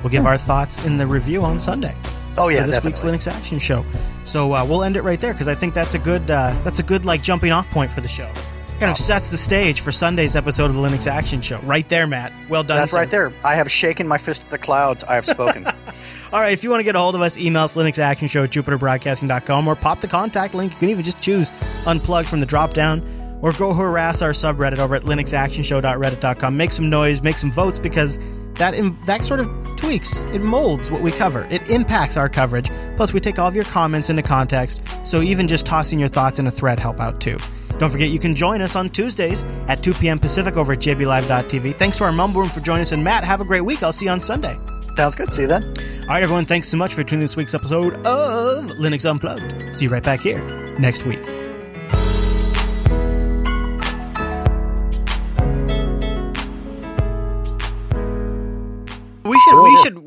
We'll 0.02 0.10
give 0.10 0.26
our 0.26 0.38
thoughts 0.38 0.84
in 0.86 0.98
the 0.98 1.06
review 1.06 1.44
on 1.44 1.60
Sunday. 1.60 1.96
Oh, 2.40 2.48
yeah, 2.48 2.62
for 2.62 2.68
this 2.68 2.76
definitely. 2.78 3.12
week's 3.12 3.28
Linux 3.28 3.32
Action 3.32 3.60
Show. 3.60 3.86
So 4.24 4.54
uh, 4.54 4.66
we'll 4.66 4.84
end 4.84 4.96
it 4.96 5.02
right 5.02 5.20
there 5.20 5.34
because 5.34 5.48
I 5.48 5.56
think 5.56 5.74
that's 5.74 5.96
a 5.96 6.00
good 6.00 6.30
uh, 6.30 6.58
that's 6.64 6.80
a 6.80 6.84
good 6.84 7.06
like 7.06 7.22
jumping 7.22 7.52
off 7.52 7.70
point 7.72 7.92
for 7.92 8.02
the 8.02 8.08
show. 8.08 8.32
Kind 8.80 8.92
of 8.92 8.98
sets 8.98 9.30
the 9.30 9.38
stage 9.38 9.82
for 9.82 9.92
Sunday's 9.92 10.38
episode 10.38 10.66
of 10.66 10.74
the 10.76 10.82
Linux 10.82 11.06
Action 11.06 11.42
Show. 11.42 11.60
Right 11.64 11.88
there, 11.90 12.08
Matt. 12.08 12.32
Well 12.48 12.64
done. 12.64 12.78
That's 12.78 12.94
sir. 12.94 12.98
right 13.00 13.10
there. 13.10 13.34
I 13.44 13.56
have 13.56 13.70
shaken 13.70 14.08
my 14.08 14.18
fist 14.18 14.44
at 14.44 14.52
the 14.52 14.58
clouds. 14.58 15.04
I 15.04 15.16
have 15.16 15.26
spoken. 15.26 15.66
All 16.32 16.40
right, 16.40 16.54
if 16.54 16.64
you 16.64 16.70
want 16.70 16.80
to 16.80 16.86
get 16.86 16.96
a 16.96 17.00
hold 17.00 17.16
of 17.16 17.22
us, 17.22 17.38
email 17.38 17.64
us 17.64 17.76
linuxactionshow 17.76 18.46
at 18.46 18.52
jupiterbroadcasting.com 18.52 19.68
or 19.68 19.76
pop 19.76 20.00
the 20.00 20.08
contact 20.08 20.54
link. 20.54 20.72
You 20.72 20.80
can 20.80 20.90
even 20.90 21.04
just 21.04 21.22
choose 21.22 21.52
unplugged 21.86 22.30
from 22.30 22.40
the 22.40 22.46
drop 22.46 22.74
down 22.74 23.04
or 23.42 23.52
go 23.52 23.74
harass 23.74 24.22
our 24.22 24.32
subreddit 24.32 24.80
over 24.80 24.96
at 24.96 25.02
linuxactionshow.reddit.com. 25.02 26.56
Make 26.56 26.72
some 26.72 26.90
noise, 26.90 27.22
make 27.22 27.38
some 27.38 27.52
votes 27.52 27.80
because 27.80 28.18
that 28.60 28.76
that 29.06 29.24
sort 29.24 29.40
of 29.40 29.48
tweaks, 29.76 30.24
it 30.26 30.42
molds 30.42 30.92
what 30.92 31.02
we 31.02 31.12
cover. 31.12 31.48
It 31.50 31.70
impacts 31.70 32.18
our 32.18 32.30
coverage. 32.30 32.70
Plus, 32.96 33.14
we 33.14 33.20
take 33.20 33.40
all 33.40 33.48
of 33.48 33.56
your 33.56 33.66
comments 33.66 34.10
into 34.10 34.22
context, 34.22 34.82
so 35.04 35.22
even 35.22 35.48
just 35.48 35.66
tossing 35.66 36.00
your 36.00 36.10
thoughts 36.10 36.38
in 36.38 36.48
a 36.48 36.52
thread 36.52 36.80
help 36.80 37.00
out 37.00 37.20
too. 37.20 37.38
Don't 37.80 37.90
forget 37.90 38.10
you 38.10 38.20
can 38.20 38.36
join 38.36 38.62
us 38.62 38.76
on 38.76 38.90
Tuesdays 38.90 39.44
at 39.68 39.82
2 39.82 39.94
p.m. 39.94 40.20
Pacific 40.20 40.58
over 40.58 40.74
at 40.74 40.80
jblive.tv. 40.80 41.78
Thanks 41.78 41.98
to 41.98 42.04
our 42.04 42.12
mumble 42.12 42.42
room 42.42 42.50
for 42.50 42.60
joining 42.60 42.82
us, 42.82 42.92
and 42.92 43.04
Matt, 43.04 43.24
have 43.24 43.42
a 43.42 43.46
great 43.46 43.62
week. 43.62 43.82
I'll 43.82 43.94
see 43.94 44.06
you 44.06 44.12
on 44.12 44.20
Sunday. 44.20 44.58
Sounds 44.96 45.16
good. 45.16 45.34
See 45.34 45.44
you 45.44 45.48
then. 45.48 45.64
All 46.02 46.08
right, 46.10 46.24
everyone, 46.24 46.44
thanks 46.44 46.68
so 46.68 46.76
much 46.76 46.94
for 46.94 47.04
tuning 47.04 47.22
this 47.22 47.38
week's 47.38 47.54
episode 47.54 47.94
of 48.06 48.66
Linux 48.66 49.10
Unplugged. 49.10 49.76
See 49.76 49.86
you 49.86 49.92
right 49.92 50.04
back 50.04 50.20
here 50.20 50.42
next 50.78 51.06
week. 51.06 51.49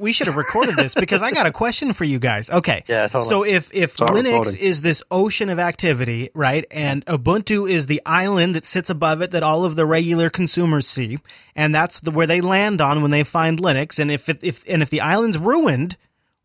We 0.03 0.12
should 0.12 0.27
have 0.27 0.37
recorded 0.37 0.77
this 0.77 0.95
because 0.95 1.23
I 1.23 1.31
got 1.31 1.47
a 1.47 1.53
question 1.53 1.93
for 1.93 2.05
you 2.05 2.19
guys. 2.19 2.51
Okay. 2.51 2.83
Yeah, 2.89 3.07
totally. 3.07 3.29
So 3.29 3.45
if 3.45 3.73
if 3.73 3.93
Start 3.93 4.11
Linux 4.11 4.33
recording. 4.33 4.61
is 4.61 4.83
this 4.83 5.03
ocean 5.11 5.49
of 5.49 5.59
activity, 5.59 6.31
right, 6.35 6.66
and 6.70 7.07
Ubuntu 7.07 7.70
is 7.70 7.87
the 7.87 8.03
island 8.05 8.55
that 8.57 8.65
sits 8.65 8.91
above 8.91 9.23
it 9.23 9.31
that 9.31 9.43
all 9.43 9.65
of 9.65 9.77
the 9.77 9.87
regular 9.87 10.29
consumers 10.29 10.87
see, 10.87 11.19
and 11.55 11.74
that's 11.74 12.01
the, 12.01 12.11
where 12.11 12.27
they 12.27 12.41
land 12.41 12.81
on 12.81 13.01
when 13.01 13.12
they 13.12 13.23
find 13.24 13.59
Linux, 13.61 13.99
and 13.99 14.11
if 14.11 14.29
it, 14.29 14.41
if 14.43 14.69
and 14.69 14.83
if 14.83 14.91
the 14.91 15.01
island's 15.01 15.39
ruined, 15.39 15.97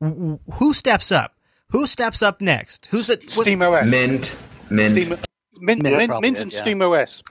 w- 0.01 0.39
who 0.53 0.73
steps 0.73 1.11
up? 1.11 1.33
Who 1.71 1.87
steps 1.87 2.21
up 2.21 2.39
next? 2.39 2.85
Who's 2.91 3.07
the 3.07 3.15
what- 3.15 3.31
Steam 3.31 3.61
OS. 3.61 3.89
Mint, 3.89 4.35
Mint. 4.69 4.91
Steam, 4.91 5.09
Mint, 5.59 5.83
Mint's 5.83 6.07
Mint, 6.07 6.21
Mint 6.21 6.37
and 6.37 6.53
yeah. 6.53 6.61
Steam 6.61 6.81
OS. 6.81 7.23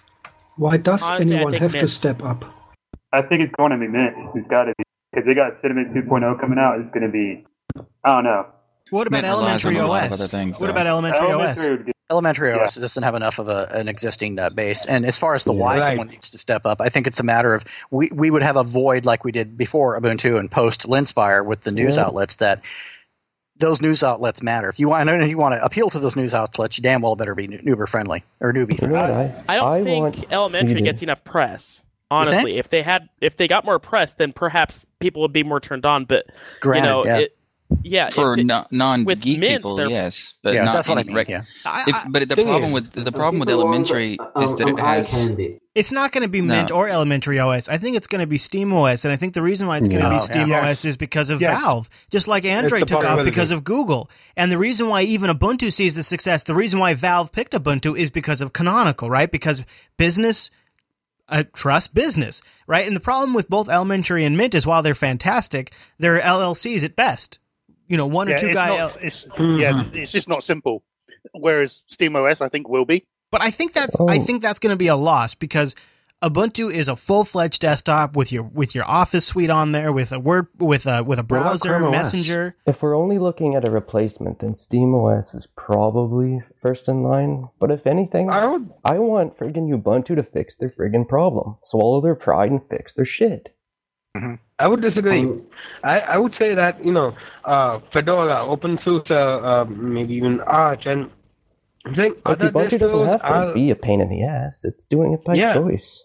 Why 0.57 0.77
does 0.77 1.03
Honestly, 1.09 1.35
anyone 1.35 1.53
think 1.53 1.63
have 1.63 1.73
to 1.81 1.87
step 1.87 2.23
up? 2.23 2.45
I 3.13 3.23
think 3.23 3.43
it's 3.43 3.55
going 3.57 3.71
to 3.71 3.79
be 3.79 3.87
Mint. 3.89 4.15
It's 4.35 4.49
got 4.49 4.65
to 4.65 4.73
be 4.77 4.85
because 5.17 5.27
they 5.27 5.35
got 5.35 5.59
Cinnamon 5.61 5.95
2.0 5.95 6.41
coming 6.41 6.59
out. 6.59 6.81
It's 6.81 6.91
going 6.91 7.07
to 7.07 7.11
be. 7.11 7.47
I 8.05 8.13
don't 8.13 8.25
know. 8.25 8.47
what 8.91 9.07
about 9.07 9.25
elementary 9.25 9.79
on 9.79 9.85
a 9.85 9.89
lot 9.89 10.07
of 10.07 10.13
OS? 10.13 10.21
other 10.21 10.29
things, 10.29 10.61
what 10.61 10.71
about 10.71 10.87
elementary 10.87 11.27
OS? 11.27 11.59
Elementary 11.59 11.77
would 11.77 11.93
Elementary 12.09 12.53
OS 12.53 12.77
doesn't 12.77 13.03
have 13.03 13.17
enough 13.17 13.41
of 13.41 13.49
a, 13.49 13.65
an 13.73 13.89
existing 13.89 14.39
uh, 14.39 14.49
base. 14.51 14.87
And 14.87 15.05
as 15.05 15.19
far 15.19 15.35
as 15.35 15.43
the 15.43 15.53
why 15.53 15.79
Right. 15.79 15.87
someone 15.89 16.07
needs 16.09 16.31
to 16.31 16.39
step 16.39 16.65
up, 16.65 16.81
I 16.81 16.89
think 16.89 17.09
it's 17.09 17.19
a 17.19 17.25
matter 17.25 17.53
of 17.53 17.65
we, 17.91 18.11
we 18.13 18.31
would 18.31 18.43
have 18.43 18.55
a 18.57 18.63
void 18.63 19.05
like 19.05 19.25
we 19.25 19.33
did 19.33 19.57
before 19.59 20.01
Ubuntu 20.01 20.39
and 20.39 20.49
post 20.49 20.83
Linspire 20.87 21.45
with 21.45 21.63
the 21.63 21.73
news 21.73 21.97
Yeah. 21.97 22.05
outlets 22.05 22.37
that 22.37 22.63
those 23.59 23.83
news 23.83 24.05
outlets 24.05 24.41
matter. 24.43 24.69
If 24.69 24.79
you 24.79 24.89
want, 24.89 25.09
I 25.09 25.17
know 25.19 25.25
you 25.25 25.39
want 25.39 25.55
to 25.55 25.65
appeal 25.65 25.91
to 25.91 25.99
those 25.99 26.15
news 26.15 26.33
outlets, 26.35 26.79
you 26.79 26.83
damn 26.83 27.01
well 27.01 27.17
better 27.17 27.35
be 27.35 27.49
Nuber 27.49 27.89
friendly 27.89 28.23
or 28.39 28.53
newbie 28.53 28.79
friendly. 28.79 28.99
I, 28.99 29.43
I 29.49 29.57
don't 29.57 29.73
I 29.73 29.83
think 29.83 30.03
want 30.03 30.33
elementary 30.33 30.83
gets 30.83 31.03
enough 31.03 31.25
press. 31.25 31.83
You 32.11 32.25
think? 32.25 32.33
Honestly, 32.35 32.59
if 32.59 32.71
they 32.71 32.83
had, 32.83 33.09
if 33.21 33.37
they 33.37 33.49
got 33.49 33.65
more 33.65 33.79
press, 33.79 34.13
then 34.13 34.33
perhaps 34.33 34.87
people 35.01 35.23
would 35.23 35.33
be 35.33 35.43
more 35.43 35.59
turned 35.61 35.85
on. 35.85 36.05
But 36.05 36.27
Granted, 36.61 36.87
you 36.89 36.93
know, 36.95 37.05
yeah. 37.05 37.19
it, 37.19 37.37
yeah, 37.83 38.09
For 38.11 38.39
it- 38.39 38.45
non 38.45 38.65
non 38.71 39.05
with 39.05 39.21
geek 39.23 39.41
Mint, 39.41 39.57
people, 39.57 39.75
they're- 39.75 39.89
yes, 39.89 40.35
but 40.45 40.55
yeah, 40.55 40.65
not 40.67 40.75
that's 40.75 40.89
what 40.89 40.99
I 40.99 41.03
mean. 41.03 41.17
rec- 41.17 41.29
yeah. 41.29 41.43
If, 41.89 41.97
but 42.11 42.29
the 42.29 42.37
Thing 42.37 42.47
problem 42.47 42.71
with 42.71 42.93
the 42.93 43.11
problem 43.11 43.41
with 43.41 43.51
elementary 43.51 44.19
is 44.41 44.55
that 44.57 44.69
it 44.69 44.79
has 44.79 45.37
it's 45.75 45.91
not 45.91 46.13
going 46.13 46.23
to 46.23 46.29
be 46.29 46.41
No. 46.41 46.55
Mint 46.55 46.71
or 46.71 46.89
elementary 46.89 47.41
OS. 47.41 47.69
I 47.69 47.77
think 47.77 47.97
it's 47.97 48.07
going 48.07 48.21
to 48.21 48.27
be 48.27 48.39
Steam 48.39 48.73
OS, 48.73 49.05
and 49.05 49.13
I 49.13 49.17
think 49.17 49.33
the 49.35 49.43
reason 49.43 49.67
why 49.67 49.79
it's 49.79 49.89
going 49.89 50.01
to 50.01 50.07
Yeah. 50.07 50.13
be 50.15 50.19
Steam 50.21 50.49
yeah. 50.51 50.61
OS 50.65 50.85
is 50.85 50.97
because 50.97 51.29
of 51.29 51.41
Yes. 51.41 51.61
Valve, 51.61 51.91
just 52.09 52.29
like 52.29 52.45
Android 52.45 52.83
It's 52.83 52.93
took 52.93 53.05
off 53.05 53.25
because 53.25 53.51
of 53.51 53.65
Google. 53.65 54.09
And 54.37 54.53
the 54.53 54.59
reason 54.59 54.89
why 54.89 55.03
even 55.03 55.29
Ubuntu 55.29 55.73
sees 55.73 55.97
the 55.97 56.05
success, 56.05 56.45
the 56.45 56.55
reason 56.55 56.79
why 56.79 56.95
Valve 56.95 57.33
picked 57.33 57.53
Ubuntu 57.53 57.99
is 57.99 58.13
because 58.13 58.41
of 58.41 58.53
Canonical, 58.53 59.11
right? 59.11 59.31
Because 59.31 59.65
business 59.99 60.51
uh, 61.29 61.45
trust 61.53 61.95
business, 61.95 62.43
right? 62.67 62.87
And 62.87 62.95
the 62.97 63.01
problem 63.01 63.35
with 63.35 63.49
both 63.49 63.69
elementary 63.69 64.25
and 64.25 64.37
Mint 64.37 64.55
is 64.55 64.67
while 64.67 64.83
they're 64.83 64.95
fantastic, 64.95 65.73
they're 65.99 66.21
LLCs 66.21 66.85
at 66.85 66.97
best. 66.97 67.39
You 67.89 67.97
know, 67.97 68.07
one 68.07 68.29
or 68.29 68.39
two 68.39 68.53
guys. 68.53 68.55
guy. 68.55 68.77
not, 68.79 68.97
it's, 69.03 69.29
yeah, 69.39 69.85
it's 69.93 70.13
just 70.13 70.29
not 70.29 70.43
simple. 70.43 70.83
Whereas 71.33 71.83
Steam 71.87 72.17
OS, 72.17 72.41
I 72.41 72.49
think, 72.49 72.69
will 72.69 72.85
be. 72.85 73.05
But 73.31 73.43
I 73.43 73.51
think 73.51 73.73
that's 73.73 73.99
I 74.01 74.19
Oh. 74.19 74.23
think 74.25 74.43
that's 74.43 74.59
going 74.61 74.73
to 74.73 74.77
be 74.77 74.87
a 74.89 74.97
loss 74.97 75.35
because 75.35 75.75
Ubuntu 76.23 76.73
is 76.73 76.89
a 76.89 76.97
full 76.97 77.25
fledged 77.25 77.61
desktop 77.61 78.17
with 78.17 78.33
your 78.33 78.45
with 78.45 78.75
your 78.75 78.85
Office 78.87 79.27
suite 79.27 79.51
on 79.51 79.73
there 79.73 79.93
with 79.93 80.13
a 80.13 80.19
word 80.19 80.47
with 80.57 80.87
a 80.87 81.05
with 81.05 81.19
a 81.19 81.23
browser, 81.23 81.79
Messenger. 81.79 82.57
If 82.67 82.81
we're 82.81 82.97
only 82.97 83.19
looking 83.19 83.55
at 83.55 83.69
a 83.69 83.71
replacement, 83.71 84.39
then 84.39 84.55
SteamOS 84.55 85.35
is 85.35 85.47
probably 85.57 86.43
first 86.63 86.89
in 86.89 87.03
line. 87.03 87.49
But 87.61 87.71
if 87.71 87.87
anything, 87.87 88.31
I 88.31 88.47
would 88.47 88.73
I 88.83 88.99
want 88.99 89.37
friggin' 89.37 89.69
Ubuntu 89.69 90.17
to 90.17 90.23
fix 90.23 90.55
their 90.55 90.71
friggin' 90.71 91.07
problem. 91.07 91.59
Swallow 91.63 92.01
their 92.01 92.15
pride 92.15 92.51
and 92.51 92.67
fix 92.71 92.95
their 92.95 93.05
shit. 93.05 93.55
I 94.59 94.67
would 94.67 94.81
disagree. 94.81 95.21
Um, 95.21 95.47
I, 95.85 96.01
I 96.01 96.17
would 96.17 96.35
say 96.35 96.55
that 96.55 96.83
you 96.83 96.93
know 96.93 97.15
uh, 97.45 97.81
Fedora, 97.93 98.37
OpenSUSE, 98.37 99.11
uh, 99.11 99.47
um, 99.47 99.93
maybe 99.93 100.15
even 100.15 100.41
Arch, 100.41 100.87
and 100.87 101.11
I 101.85 101.95
think 101.95 102.23
But 102.25 102.41
other 102.41 102.51
Ubuntu 102.51 102.79
doesn't 102.79 103.07
have 103.07 103.21
to 103.21 103.27
are 103.27 103.53
be 103.55 103.71
a 103.71 103.77
pain 103.77 104.01
in 104.01 104.09
the 104.09 104.23
ass. 104.25 104.65
It's 104.65 104.87
doing 104.87 105.13
it 105.13 105.23
by 105.25 105.35
Yeah. 105.35 105.53
choice. 105.53 106.03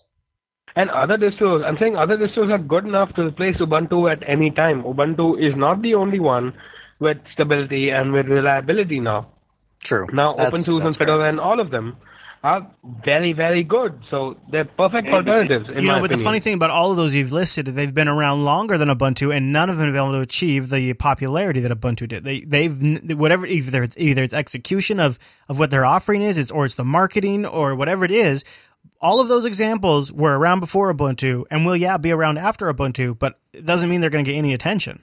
And 0.75 0.89
other 0.89 1.17
distros. 1.17 1.63
I'm 1.63 1.77
saying 1.77 1.95
other 1.97 2.17
distros 2.17 2.51
are 2.51 2.57
good 2.57 2.85
enough 2.85 3.13
to 3.13 3.27
replace 3.27 3.59
Ubuntu 3.59 4.11
at 4.11 4.23
any 4.27 4.51
time. 4.51 4.83
Ubuntu 4.83 5.39
is 5.39 5.55
not 5.55 5.81
the 5.81 5.95
only 5.95 6.19
one 6.19 6.53
with 6.99 7.27
stability 7.27 7.91
and 7.91 8.13
with 8.13 8.29
reliability 8.29 8.99
now. 8.99 9.27
True. 9.83 10.07
Now 10.13 10.33
That's- 10.33 10.51
OpenSUSE 10.53 10.75
and 10.77 10.85
that's 10.85 10.97
great. 10.97 11.07
Fedora 11.07 11.29
and 11.29 11.39
all 11.39 11.59
of 11.59 11.71
them 11.71 11.97
are 12.43 12.65
very 13.03 13.33
very 13.33 13.63
good. 13.63 13.99
So 14.03 14.37
they're 14.49 14.65
perfect 14.65 15.07
alternatives. 15.07 15.69
In 15.69 15.83
you 15.83 15.87
know, 15.87 15.95
my 15.95 16.01
but 16.01 16.09
the 16.09 16.17
funny 16.17 16.39
thing 16.39 16.55
about 16.55 16.71
all 16.71 16.89
of 16.89 16.97
those 16.97 17.13
you've 17.13 17.31
listed, 17.31 17.67
they've 17.67 17.93
been 17.93 18.07
around 18.07 18.43
longer 18.43 18.77
than 18.77 18.89
Ubuntu, 18.89 19.35
and 19.35 19.53
none 19.53 19.69
of 19.69 19.77
them 19.77 19.85
have 19.85 19.93
been 19.93 20.03
able 20.03 20.13
to 20.13 20.21
achieve 20.21 20.69
the 20.69 20.93
popularity 20.93 21.59
that 21.59 21.71
Ubuntu 21.71 22.07
did. 22.07 22.23
They, 22.23 22.41
they've 22.41 23.11
whatever 23.17 23.45
either 23.45 23.83
it's 23.83 23.95
either 23.97 24.23
it's 24.23 24.33
execution 24.33 24.99
of 24.99 25.19
of 25.49 25.59
what 25.59 25.69
their 25.69 25.85
offering 25.85 26.23
is, 26.23 26.37
it's 26.37 26.51
or 26.51 26.65
it's 26.65 26.75
the 26.75 26.85
marketing 26.85 27.45
or 27.45 27.75
whatever 27.75 28.05
it 28.05 28.11
is. 28.11 28.43
All 28.99 29.19
of 29.19 29.27
those 29.27 29.45
examples 29.45 30.11
were 30.11 30.37
around 30.37 30.59
before 30.59 30.93
Ubuntu, 30.93 31.45
and 31.49 31.65
will 31.65 31.75
yeah 31.75 31.97
be 31.97 32.11
around 32.11 32.37
after 32.37 32.71
Ubuntu, 32.71 33.17
but 33.17 33.39
it 33.53 33.65
doesn't 33.65 33.89
mean 33.89 33.99
they're 34.01 34.09
going 34.11 34.25
to 34.25 34.31
get 34.31 34.37
any 34.37 34.53
attention. 34.53 35.01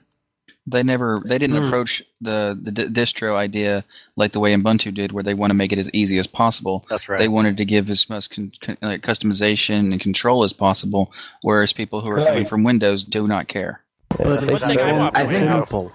they 0.67 0.83
never 0.83 1.21
they 1.25 1.37
didn't 1.39 1.57
Hmm. 1.57 1.63
approach 1.65 2.03
the 2.21 2.57
the 2.61 2.71
di- 2.71 2.85
distro 3.01 3.35
idea 3.35 3.83
like 4.15 4.33
the 4.33 4.39
way 4.39 4.53
Ubuntu 4.55 4.93
did, 4.93 5.11
where 5.11 5.23
they 5.23 5.33
want 5.33 5.49
to 5.49 5.55
make 5.55 5.71
it 5.71 5.79
as 5.79 5.89
easy 5.93 6.19
as 6.19 6.27
possible. 6.27 6.85
That's 6.89 7.09
right. 7.09 7.17
They 7.17 7.27
wanted 7.27 7.57
to 7.57 7.65
give 7.65 7.89
as 7.89 8.07
much 8.09 8.29
con- 8.29 8.51
con- 8.61 8.77
like 8.81 9.01
customization 9.01 9.91
and 9.91 9.99
control 9.99 10.43
as 10.43 10.53
possible, 10.53 11.11
whereas 11.41 11.73
people 11.73 12.01
who 12.01 12.11
are 12.11 12.23
coming 12.23 12.45
from 12.45 12.63
Windows 12.63 13.03
do 13.03 13.27
not 13.27 13.47
care. 13.47 13.81
But 14.09 14.17
That's 14.27 14.45
they 14.47 14.53
what 14.53 14.61
thing 14.61 14.79
I 14.79 14.85
don't 14.87 14.97
want 14.99 15.13
to 15.15 15.19
I 15.19 15.23
point 15.25 15.37
think- 15.37 15.49
out. 15.51 15.91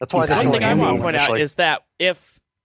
That's 0.00 0.14
why 0.14 0.20
One 0.20 0.28
this 0.28 0.42
thing 0.42 0.64
I 0.64 0.74
want 0.74 0.96
to 0.96 1.02
point 1.02 1.16
out 1.16 1.40
is 1.40 1.54
that 1.54 1.82
if 1.98 2.18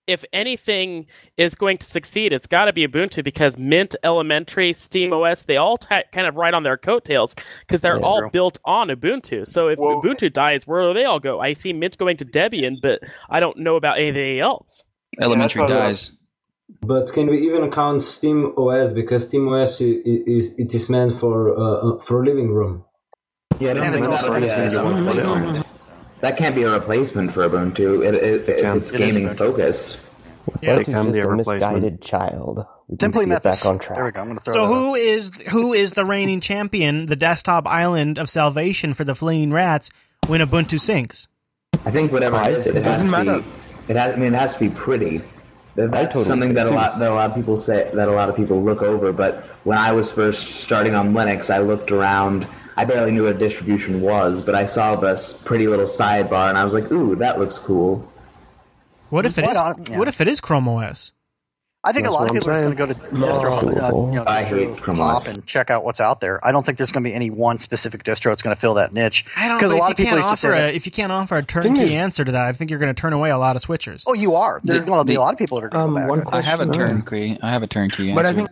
if 0.07 0.23
anything 0.33 1.07
is 1.37 1.55
going 1.55 1.77
to 1.79 1.85
succeed, 1.85 2.31
it's 2.33 2.47
got 2.47 2.65
to 2.65 2.73
be 2.73 2.87
Ubuntu 2.87 3.23
because 3.23 3.57
Mint, 3.57 3.95
Elementary, 4.03 4.73
Steam 4.73 5.11
OS, 5.13 5.43
they 5.43 5.57
all 5.57 5.77
t- 5.77 5.87
kind 6.11 6.27
of 6.27 6.35
ride 6.35 6.53
on 6.53 6.63
their 6.63 6.77
coattails 6.77 7.35
because 7.61 7.81
they're 7.81 7.97
Yeah. 7.97 8.05
all 8.05 8.19
True. 8.21 8.29
built 8.31 8.59
on 8.65 8.89
Ubuntu. 8.89 9.47
So 9.47 9.67
if 9.69 9.79
Well- 9.79 10.01
Ubuntu 10.01 10.31
dies, 10.31 10.67
where 10.67 10.81
do 10.83 10.93
they 10.93 11.05
all 11.05 11.19
go? 11.19 11.39
I 11.39 11.53
see 11.53 11.73
Mint 11.73 11.97
going 11.97 12.17
to 12.17 12.25
Debian, 12.25 12.75
but 12.81 12.99
I 13.29 13.39
don't 13.39 13.57
know 13.57 13.75
about 13.75 13.97
anything 13.99 14.39
else. 14.39 14.83
Elementary 15.21 15.61
that's 15.61 15.73
what 15.73 15.81
I- 15.81 15.85
dies. 15.87 16.17
But 16.81 17.13
can 17.13 17.27
we 17.27 17.37
even 17.47 17.69
count 17.69 18.01
Steam 18.01 18.51
OS 18.57 18.91
because 18.91 19.27
Steam 19.27 19.47
OS 19.49 19.81
i- 19.81 19.85
i- 19.85 20.23
is 20.25 20.55
it 20.57 20.73
is 20.73 20.89
meant 20.89 21.13
for 21.13 21.55
uh, 21.59 21.97
for 21.99 22.25
living 22.25 22.51
room. 22.51 22.83
Yeah, 23.59 23.71
I 23.71 23.73
don't 23.75 23.83
think 23.83 23.97
it's 23.97 24.07
also 24.07 24.33
that'll 24.33 24.41
be 24.41 25.59
it's 25.59 25.74
based 26.21 26.31
a 26.31 26.35
on 26.35 26.35
replacement. 26.35 26.35
That 26.35 26.37
can't 26.37 26.55
be 26.55 26.63
a 26.63 26.71
replacement 26.71 27.31
for 27.31 27.47
Ubuntu. 27.49 28.05
It, 28.05 28.15
it, 28.15 28.49
if 28.49 28.75
it's 28.75 28.91
It 28.93 29.01
is 29.01 29.15
gaming 29.15 29.35
focused. 29.35 29.99
Yeah. 30.61 30.77
It 30.77 30.85
Ubuntu's 30.85 30.85
can 30.85 31.11
be 31.11 31.11
just 31.13 31.19
a 31.19 31.27
a 31.27 31.29
replacement. 31.29 31.47
misguided 31.47 32.01
child. 32.01 32.65
We 32.87 32.97
Simply 33.01 33.25
to 33.25 33.39
back 33.39 33.65
on 33.65 33.79
track. 33.79 33.95
There 33.95 34.05
we 34.05 34.11
go. 34.11 34.21
I'm 34.21 34.27
going 34.27 34.37
to 34.37 34.43
throw 34.43 34.53
So 34.53 34.59
that 34.67 34.73
out. 34.73 34.73
who 34.75 34.95
is 34.95 35.31
who 35.51 35.73
is 35.73 35.93
the 35.93 36.05
reigning 36.05 36.39
champion, 36.39 37.07
the 37.07 37.15
desktop 37.15 37.67
island 37.67 38.17
of 38.19 38.29
salvation 38.29 38.93
for 38.93 39.03
the 39.03 39.15
fleeing 39.15 39.51
rats 39.51 39.89
when 40.27 40.41
Ubuntu 40.41 40.79
sinks? 40.79 41.27
I 41.85 41.91
think 41.91 42.11
whatever 42.11 42.39
it 42.41 42.47
is, 42.49 42.67
it 42.67 42.83
has 42.83 43.03
to 43.03 43.09
matter. 43.09 43.39
be. 43.39 43.45
It 43.89 43.95
has. 43.97 44.13
I 44.13 44.17
mean, 44.17 44.33
it 44.33 44.37
has 44.37 44.53
to 44.53 44.59
be 44.59 44.69
pretty. 44.69 45.21
That's 45.75 45.91
totally 46.13 46.25
something 46.25 46.53
that 46.53 46.67
a 46.67 46.71
lot 46.71 46.99
that 46.99 47.11
a 47.11 47.13
lot 47.13 47.29
of 47.31 47.35
people 47.35 47.57
say 47.57 47.89
that 47.93 48.07
a 48.07 48.11
lot 48.11 48.29
of 48.29 48.35
people 48.35 48.63
look 48.63 48.81
over. 48.81 49.11
But 49.11 49.43
when 49.65 49.77
I 49.77 49.91
was 49.91 50.11
first 50.11 50.61
starting 50.61 50.95
on 50.95 51.13
Linux, 51.13 51.53
I 51.53 51.59
looked 51.59 51.91
around. 51.91 52.47
I 52.77 52.85
barely 52.85 53.11
knew 53.11 53.23
what 53.23 53.35
a 53.35 53.39
distribution 53.39 54.01
was, 54.01 54.41
but 54.41 54.53
I 54.55 54.65
saw 54.65 54.95
this 54.95 55.33
pretty 55.33 55.67
little 55.67 55.85
sidebar, 55.85 56.49
and 56.49 56.57
I 56.57 56.63
was 56.63 56.73
like, 56.73 56.91
"Ooh, 56.91 57.15
that 57.15 57.39
looks 57.39 57.57
cool." 57.57 58.11
What 59.09 59.25
if 59.25 59.37
it 59.37 59.43
Quite 59.45 59.89
yeah. 59.89 59.97
What 59.97 60.07
if 60.07 60.19
it 60.19 60.27
is 60.27 60.41
Chrome 60.41 60.67
OS? 60.67 61.13
I 61.87 61.91
think 61.91 62.05
That's 62.05 62.15
a 62.15 62.17
lot 62.19 62.29
of 62.29 62.33
what 62.33 62.41
people 62.41 62.49
are 62.49 62.53
just 62.53 62.63
going 62.75 62.75
to 62.75 62.93
go 62.95 63.07
to 63.07 63.15
distro, 63.15 63.67
uh, 63.83 64.09
you 64.09 64.15
know, 64.15 64.23
I 64.25 64.43
distro 64.43 64.81
Chrome 64.81 64.97
pop 64.97 65.27
and 65.27 65.45
check 65.45 65.69
out 65.69 65.85
what's 65.85 66.01
out 66.01 66.19
there. 66.19 66.43
I 66.43 66.51
don't 66.51 66.65
think 66.65 66.79
there's 66.79 66.91
going 66.91 67.03
to 67.03 67.09
be 67.11 67.13
any 67.13 67.29
one 67.29 67.59
specific 67.59 68.03
distro 68.03 68.31
that's 68.31 68.41
going 68.41 68.55
to 68.55 68.59
fill 68.59 68.73
that 68.73 68.91
niche. 68.91 69.23
I 69.37 69.47
don't 69.47 69.59
because 69.59 69.69
know 69.69 69.77
a 69.77 69.79
lot 69.81 69.91
if 69.91 69.93
of 69.93 69.99
you 69.99 70.05
people 70.05 70.17
can't 70.17 70.29
used 70.31 70.41
to 70.41 70.47
offer 70.47 70.57
say 70.57 70.71
a, 70.71 70.73
if 70.75 70.87
you 70.87 70.91
can't 70.91 71.11
offer 71.11 71.37
a 71.37 71.43
turnkey 71.43 71.95
answer 71.95 72.25
to 72.25 72.31
that. 72.31 72.45
I 72.45 72.53
think 72.53 72.71
you're 72.71 72.79
going 72.79 72.93
to 72.93 72.99
turn 72.99 73.13
away 73.13 73.29
a 73.29 73.37
lot 73.37 73.55
of 73.55 73.61
switchers. 73.61 74.03
Oh, 74.07 74.15
you 74.15 74.33
are. 74.35 74.59
There's 74.63 74.83
going 74.83 74.99
to 74.99 75.05
be 75.05 75.13
a 75.13 75.19
lot 75.19 75.33
of 75.33 75.37
people 75.37 75.59
that 75.59 75.65
are 75.65 75.69
going 75.69 75.81
to 75.93 76.01
Um, 76.01 76.07
go 76.07 76.15
back. 76.23 76.31
one 76.31 76.39
I 76.39 76.41
have 76.41 76.59
a 76.59 76.65
turnkey. 76.73 77.37
I 77.39 77.51
have 77.51 77.61
a 77.61 77.67
turnkey 77.67 78.09
answer. 78.09 78.15
But 78.15 78.25
I 78.25 78.33
think 78.33 78.49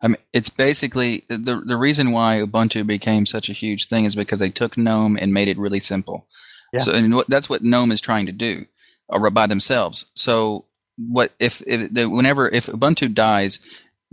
I 0.00 0.08
mean, 0.08 0.16
it's 0.32 0.50
basically 0.50 1.24
the 1.28 1.62
the 1.64 1.76
reason 1.76 2.12
why 2.12 2.40
Ubuntu 2.42 2.86
became 2.86 3.26
such 3.26 3.48
a 3.48 3.52
huge 3.52 3.88
thing 3.88 4.04
is 4.04 4.14
because 4.14 4.38
they 4.38 4.50
took 4.50 4.76
GNOME 4.76 5.18
and 5.20 5.34
made 5.34 5.48
it 5.48 5.58
really 5.58 5.80
simple. 5.80 6.26
Yeah. 6.72 6.80
So, 6.80 6.92
and 6.92 7.14
what, 7.14 7.28
that's 7.28 7.48
what 7.48 7.62
GNOME 7.62 7.92
is 7.92 8.00
trying 8.00 8.26
to 8.26 8.32
do, 8.32 8.66
uh, 9.12 9.18
or 9.18 9.30
by 9.30 9.46
themselves. 9.46 10.10
So, 10.14 10.64
what 10.98 11.32
if, 11.38 11.62
if 11.66 11.92
the, 11.92 12.08
whenever 12.08 12.48
if 12.48 12.66
Ubuntu 12.66 13.12
dies, 13.12 13.60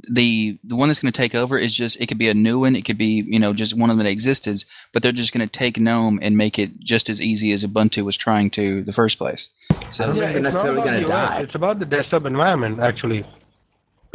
the 0.10 0.58
the 0.64 0.76
one 0.76 0.90
that's 0.90 1.00
going 1.00 1.12
to 1.12 1.18
take 1.18 1.36
over 1.36 1.58
is 1.58 1.74
just 1.74 2.00
it 2.02 2.08
could 2.08 2.18
be 2.18 2.30
a 2.30 2.34
new 2.34 2.60
one, 2.60 2.76
it 2.76 2.84
could 2.84 2.98
be 2.98 3.24
you 3.28 3.40
know 3.40 3.54
just 3.54 3.78
one 3.78 3.90
of 3.90 3.98
them 3.98 4.06
that 4.06 4.12
existed, 4.12 4.64
but 4.92 5.02
they're 5.02 5.12
just 5.12 5.34
going 5.34 5.48
to 5.48 5.52
take 5.52 5.78
GNOME 5.78 6.20
and 6.22 6.38
make 6.38 6.60
it 6.60 6.80
just 6.80 7.10
as 7.10 7.22
easy 7.22 7.52
as 7.54 7.64
Ubuntu 7.64 8.04
was 8.04 8.18
trying 8.18 8.50
to 8.52 8.84
the 8.84 8.92
first 8.92 9.18
place. 9.18 9.50
So 9.92 10.14
yeah, 10.14 10.30
it's 10.30 10.56
not 10.56 10.68
about 10.68 10.86
the 10.86 11.12
OS. 11.12 11.44
It's 11.44 11.56
about 11.56 11.80
the 11.80 11.86
desktop 11.86 12.26
environment, 12.26 12.80
actually. 12.80 13.26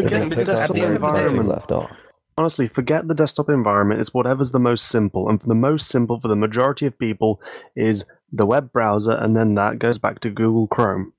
Forget 0.00 0.30
the 0.30 0.44
desktop 0.44 0.76
where 0.76 0.94
environment. 0.94 1.48
Left 1.48 1.72
off. 1.72 1.90
Honestly, 2.36 2.68
forget 2.68 3.08
the 3.08 3.14
desktop 3.14 3.48
environment. 3.48 4.00
It's 4.00 4.14
whatever's 4.14 4.52
the 4.52 4.60
most 4.60 4.88
simple. 4.88 5.28
And 5.28 5.40
for 5.40 5.48
the 5.48 5.56
most 5.56 5.88
simple, 5.88 6.20
for 6.20 6.28
the 6.28 6.36
majority 6.36 6.86
of 6.86 6.98
people, 6.98 7.42
is 7.74 8.04
the 8.30 8.46
web 8.46 8.72
browser, 8.72 9.12
and 9.12 9.36
then 9.36 9.54
that 9.54 9.78
goes 9.78 9.98
back 9.98 10.20
to 10.20 10.30
Google 10.30 10.68
Chrome 10.68 11.12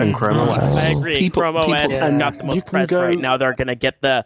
and 0.00 0.14
Chrome 0.14 0.36
Mhm. 0.38 0.48
OS. 0.58 0.76
I 0.76 0.86
agree. 0.88 1.14
People- 1.18 1.42
Chrome 1.42 1.56
OS 1.56 1.64
people- 1.66 1.78
has 1.78 1.90
Yeah. 2.12 2.18
got 2.18 2.38
the 2.38 2.44
most 2.46 2.66
press 2.66 2.88
go- 2.90 3.02
right 3.02 3.18
now. 3.18 3.36
They're 3.36 3.54
going 3.54 3.68
to 3.68 3.74
get 3.74 4.00
the, 4.00 4.24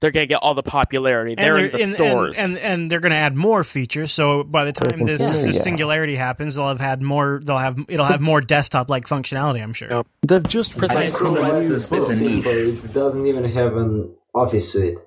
they're 0.00 0.10
going 0.10 0.24
to 0.24 0.28
get 0.28 0.36
all 0.42 0.54
the 0.54 0.62
popularity. 0.62 1.34
They're, 1.34 1.58
in 1.58 1.72
the 1.72 1.82
and, 1.82 1.94
stores. 1.94 2.36
and, 2.38 2.56
and, 2.56 2.58
and 2.64 2.90
they're 2.90 3.00
going 3.00 3.10
to 3.12 3.16
add 3.18 3.34
more 3.34 3.64
features. 3.64 4.12
So 4.12 4.42
by 4.44 4.64
the 4.64 4.72
time 4.72 5.02
this, 5.04 5.20
consumer, 5.20 5.46
this 5.46 5.56
yeah. 5.56 5.62
singularity 5.62 6.16
happens, 6.16 6.54
they'll 6.54 6.68
have 6.68 6.80
had 6.80 7.02
more. 7.02 7.40
They'll 7.44 7.58
have 7.58 7.78
it'll 7.88 8.06
have 8.06 8.20
more 8.20 8.40
desktop 8.40 8.88
like 8.90 9.06
functionality. 9.06 9.62
I'm 9.62 9.72
sure. 9.72 9.88
Yep. 9.90 10.06
They've 10.26 10.42
just 10.48 10.76
I 10.76 10.80
think 10.86 10.92
released 10.92 11.16
Chrome 11.16 11.36
OS 11.38 11.56
is 11.70 11.86
a 11.86 11.90
bit 11.90 11.98
book. 12.00 12.10
of 12.12 12.16
a 12.16 12.20
niche. 12.24 12.44
Simple. 12.44 12.84
It 12.90 12.92
doesn't 12.92 13.26
even 13.26 13.44
have 13.50 13.76
an 13.76 14.10
office 14.34 14.72
suite. 14.72 14.98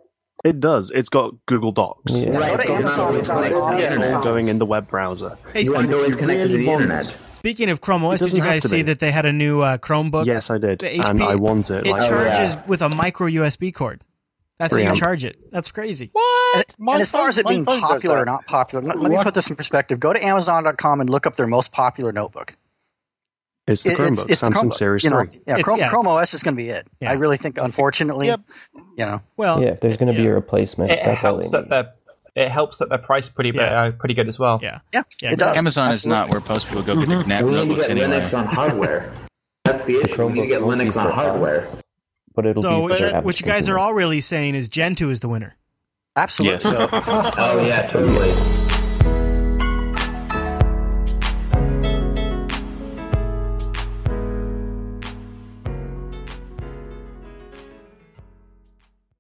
It 0.46 0.62
does. 0.62 0.90
It's 0.96 1.10
got 1.10 1.34
Google 1.48 1.74
Docs. 1.74 2.14
Yeah. 2.14 2.30
Right, 2.30 2.32
Go 2.32 2.38
to 2.52 2.58
but 2.58 2.66
you're 2.66 2.74
not 2.76 2.80
Amazon, 2.80 3.00
always 3.08 3.18
it's 3.20 3.28
got 3.28 3.36
connected 3.44 3.50
to 3.50 3.60
the 3.60 3.62
options. 3.66 3.84
internet. 3.94 4.14
All 4.16 4.24
going 4.24 4.48
in 4.48 4.58
the 4.58 4.66
web 4.66 4.88
browser. 4.88 5.38
Hey, 5.54 5.64
You 5.64 5.76
aren't 5.76 5.88
speaking, 5.88 6.00
always 6.00 6.16
connected 6.16 6.48
to 6.48 6.54
really 6.54 6.64
the 6.64 6.70
want- 6.70 6.82
internet. 6.84 7.18
Speaking 7.40 7.70
of 7.70 7.82
Chrome 7.82 8.04
OS, 8.06 8.20
did 8.22 8.34
you 8.34 8.40
guys 8.44 8.70
see 8.70 8.82
that 8.84 9.00
they 9.00 9.12
had 9.12 9.26
a 9.26 9.34
new 9.34 9.62
uh, 9.62 9.78
Chromebook? 9.78 10.26
Yes, 10.26 10.50
I 10.50 10.58
did, 10.58 10.80
The 10.80 10.90
and 10.92 11.22
I 11.24 11.36
want 11.36 11.70
it. 11.72 11.88
It 11.88 11.92
Like, 11.92 12.08
charges 12.10 12.56
yeah. 12.56 12.64
with 12.68 12.82
a 12.82 12.90
micro 12.90 13.28
USB 13.28 13.74
cord. 13.74 14.04
That's 14.60 14.74
how 14.74 14.80
you 14.80 14.94
charge 14.94 15.24
it. 15.24 15.38
That's 15.52 15.72
crazy. 15.72 16.10
what? 16.12 16.76
And, 16.78 16.90
and 16.90 17.02
as 17.02 17.10
far 17.12 17.30
as 17.30 17.38
it 17.38 17.48
being 17.48 17.64
popular 17.66 18.20
or 18.20 18.26
not 18.26 18.46
popular, 18.46 18.84
let, 18.86 19.00
let 19.00 19.10
me 19.12 19.18
put 19.24 19.34
this 19.34 19.50
in 19.50 19.56
perspective. 19.56 20.00
Go 20.02 20.12
to 20.14 20.22
Amazon.com 20.24 21.00
and 21.02 21.10
look 21.10 21.26
up 21.26 21.36
their 21.38 21.48
most 21.48 21.72
popular 21.72 22.12
notebook. 22.12 22.58
it's 23.68 23.84
the 23.84 23.92
It- 23.92 23.98
Chromebook, 23.98 24.12
it's, 24.12 24.26
it's 24.30 24.42
the 24.42 24.50
Chromebook. 24.50 24.74
Series 24.74 25.04
you 25.06 25.12
know, 25.12 25.24
3. 25.26 25.42
yeah, 25.48 25.62
Chrome, 25.62 25.78
yeah, 25.80 25.88
Chrome 25.90 26.08
OS 26.10 26.34
is 26.34 26.44
going 26.44 26.56
to 26.58 26.62
be 26.62 26.70
it. 26.70 26.86
Yeah. 27.00 27.12
I 27.12 27.14
really 27.14 27.38
think, 27.38 27.58
unfortunately, 27.58 28.28
Yep. 28.28 28.42
you 28.98 29.06
know, 29.06 29.22
Well, 29.38 29.62
Yeah, 29.62 29.70
if 29.70 29.80
there's 29.80 29.96
going 29.96 30.14
to 30.14 30.20
be 30.22 30.28
a 30.28 30.34
replacement, 30.34 30.92
It 30.92 31.00
that's 31.06 31.24
all 31.24 31.38
they 31.38 31.44
helps 31.44 31.52
that 31.54 31.70
need. 31.70 31.86
They're 32.36 32.46
it 32.46 32.52
helps 32.52 32.78
that 32.80 32.90
they're 32.90 32.98
priced 32.98 33.36
pretty 33.36 33.52
Yeah. 33.54 33.84
uh, 33.84 33.92
pretty 33.92 34.14
good 34.14 34.28
as 34.28 34.38
well. 34.40 34.60
yeah, 34.62 34.80
yeah, 34.94 35.04
Yeah, 35.22 35.32
it 35.34 35.40
does. 35.40 35.58
Amazon 35.58 35.94
is 35.94 36.06
not 36.06 36.30
where 36.30 36.42
most 36.48 36.68
people 36.68 36.84
go 36.84 36.96
get 36.96 37.10
their 37.10 37.20
And 37.40 37.48
we 37.48 37.66
need 37.66 37.70
to 37.70 37.76
get 37.76 37.90
anyway. 37.92 38.08
Linux 38.08 38.38
on 38.38 38.46
hardware. 38.46 39.12
That's 39.66 39.84
the 39.86 40.00
issue. 40.02 40.26
We 40.28 40.34
need 40.34 40.42
to 40.42 40.48
get 40.48 40.62
Chromebook 40.62 40.66
won't 40.66 40.80
be 40.80 40.86
Linux 40.86 41.00
on 41.02 41.12
hardware. 41.12 41.68
But 42.36 42.46
it'll 42.46 42.62
So 42.62 42.76
be 42.76 42.82
what 42.82 43.00
for 43.00 43.08
you, 43.08 43.14
what 43.22 43.42
you 43.42 43.46
guys 43.48 43.68
are 43.70 43.78
all 43.78 43.94
really 43.94 44.22
saying 44.22 44.56
is 44.56 44.70
Gentoo 44.70 45.10
is 45.10 45.20
the 45.20 45.28
winner. 45.30 45.56
Absolutely. 46.16 46.72
Oh 46.76 47.64
yeah, 47.66 47.86
totally. 47.88 48.69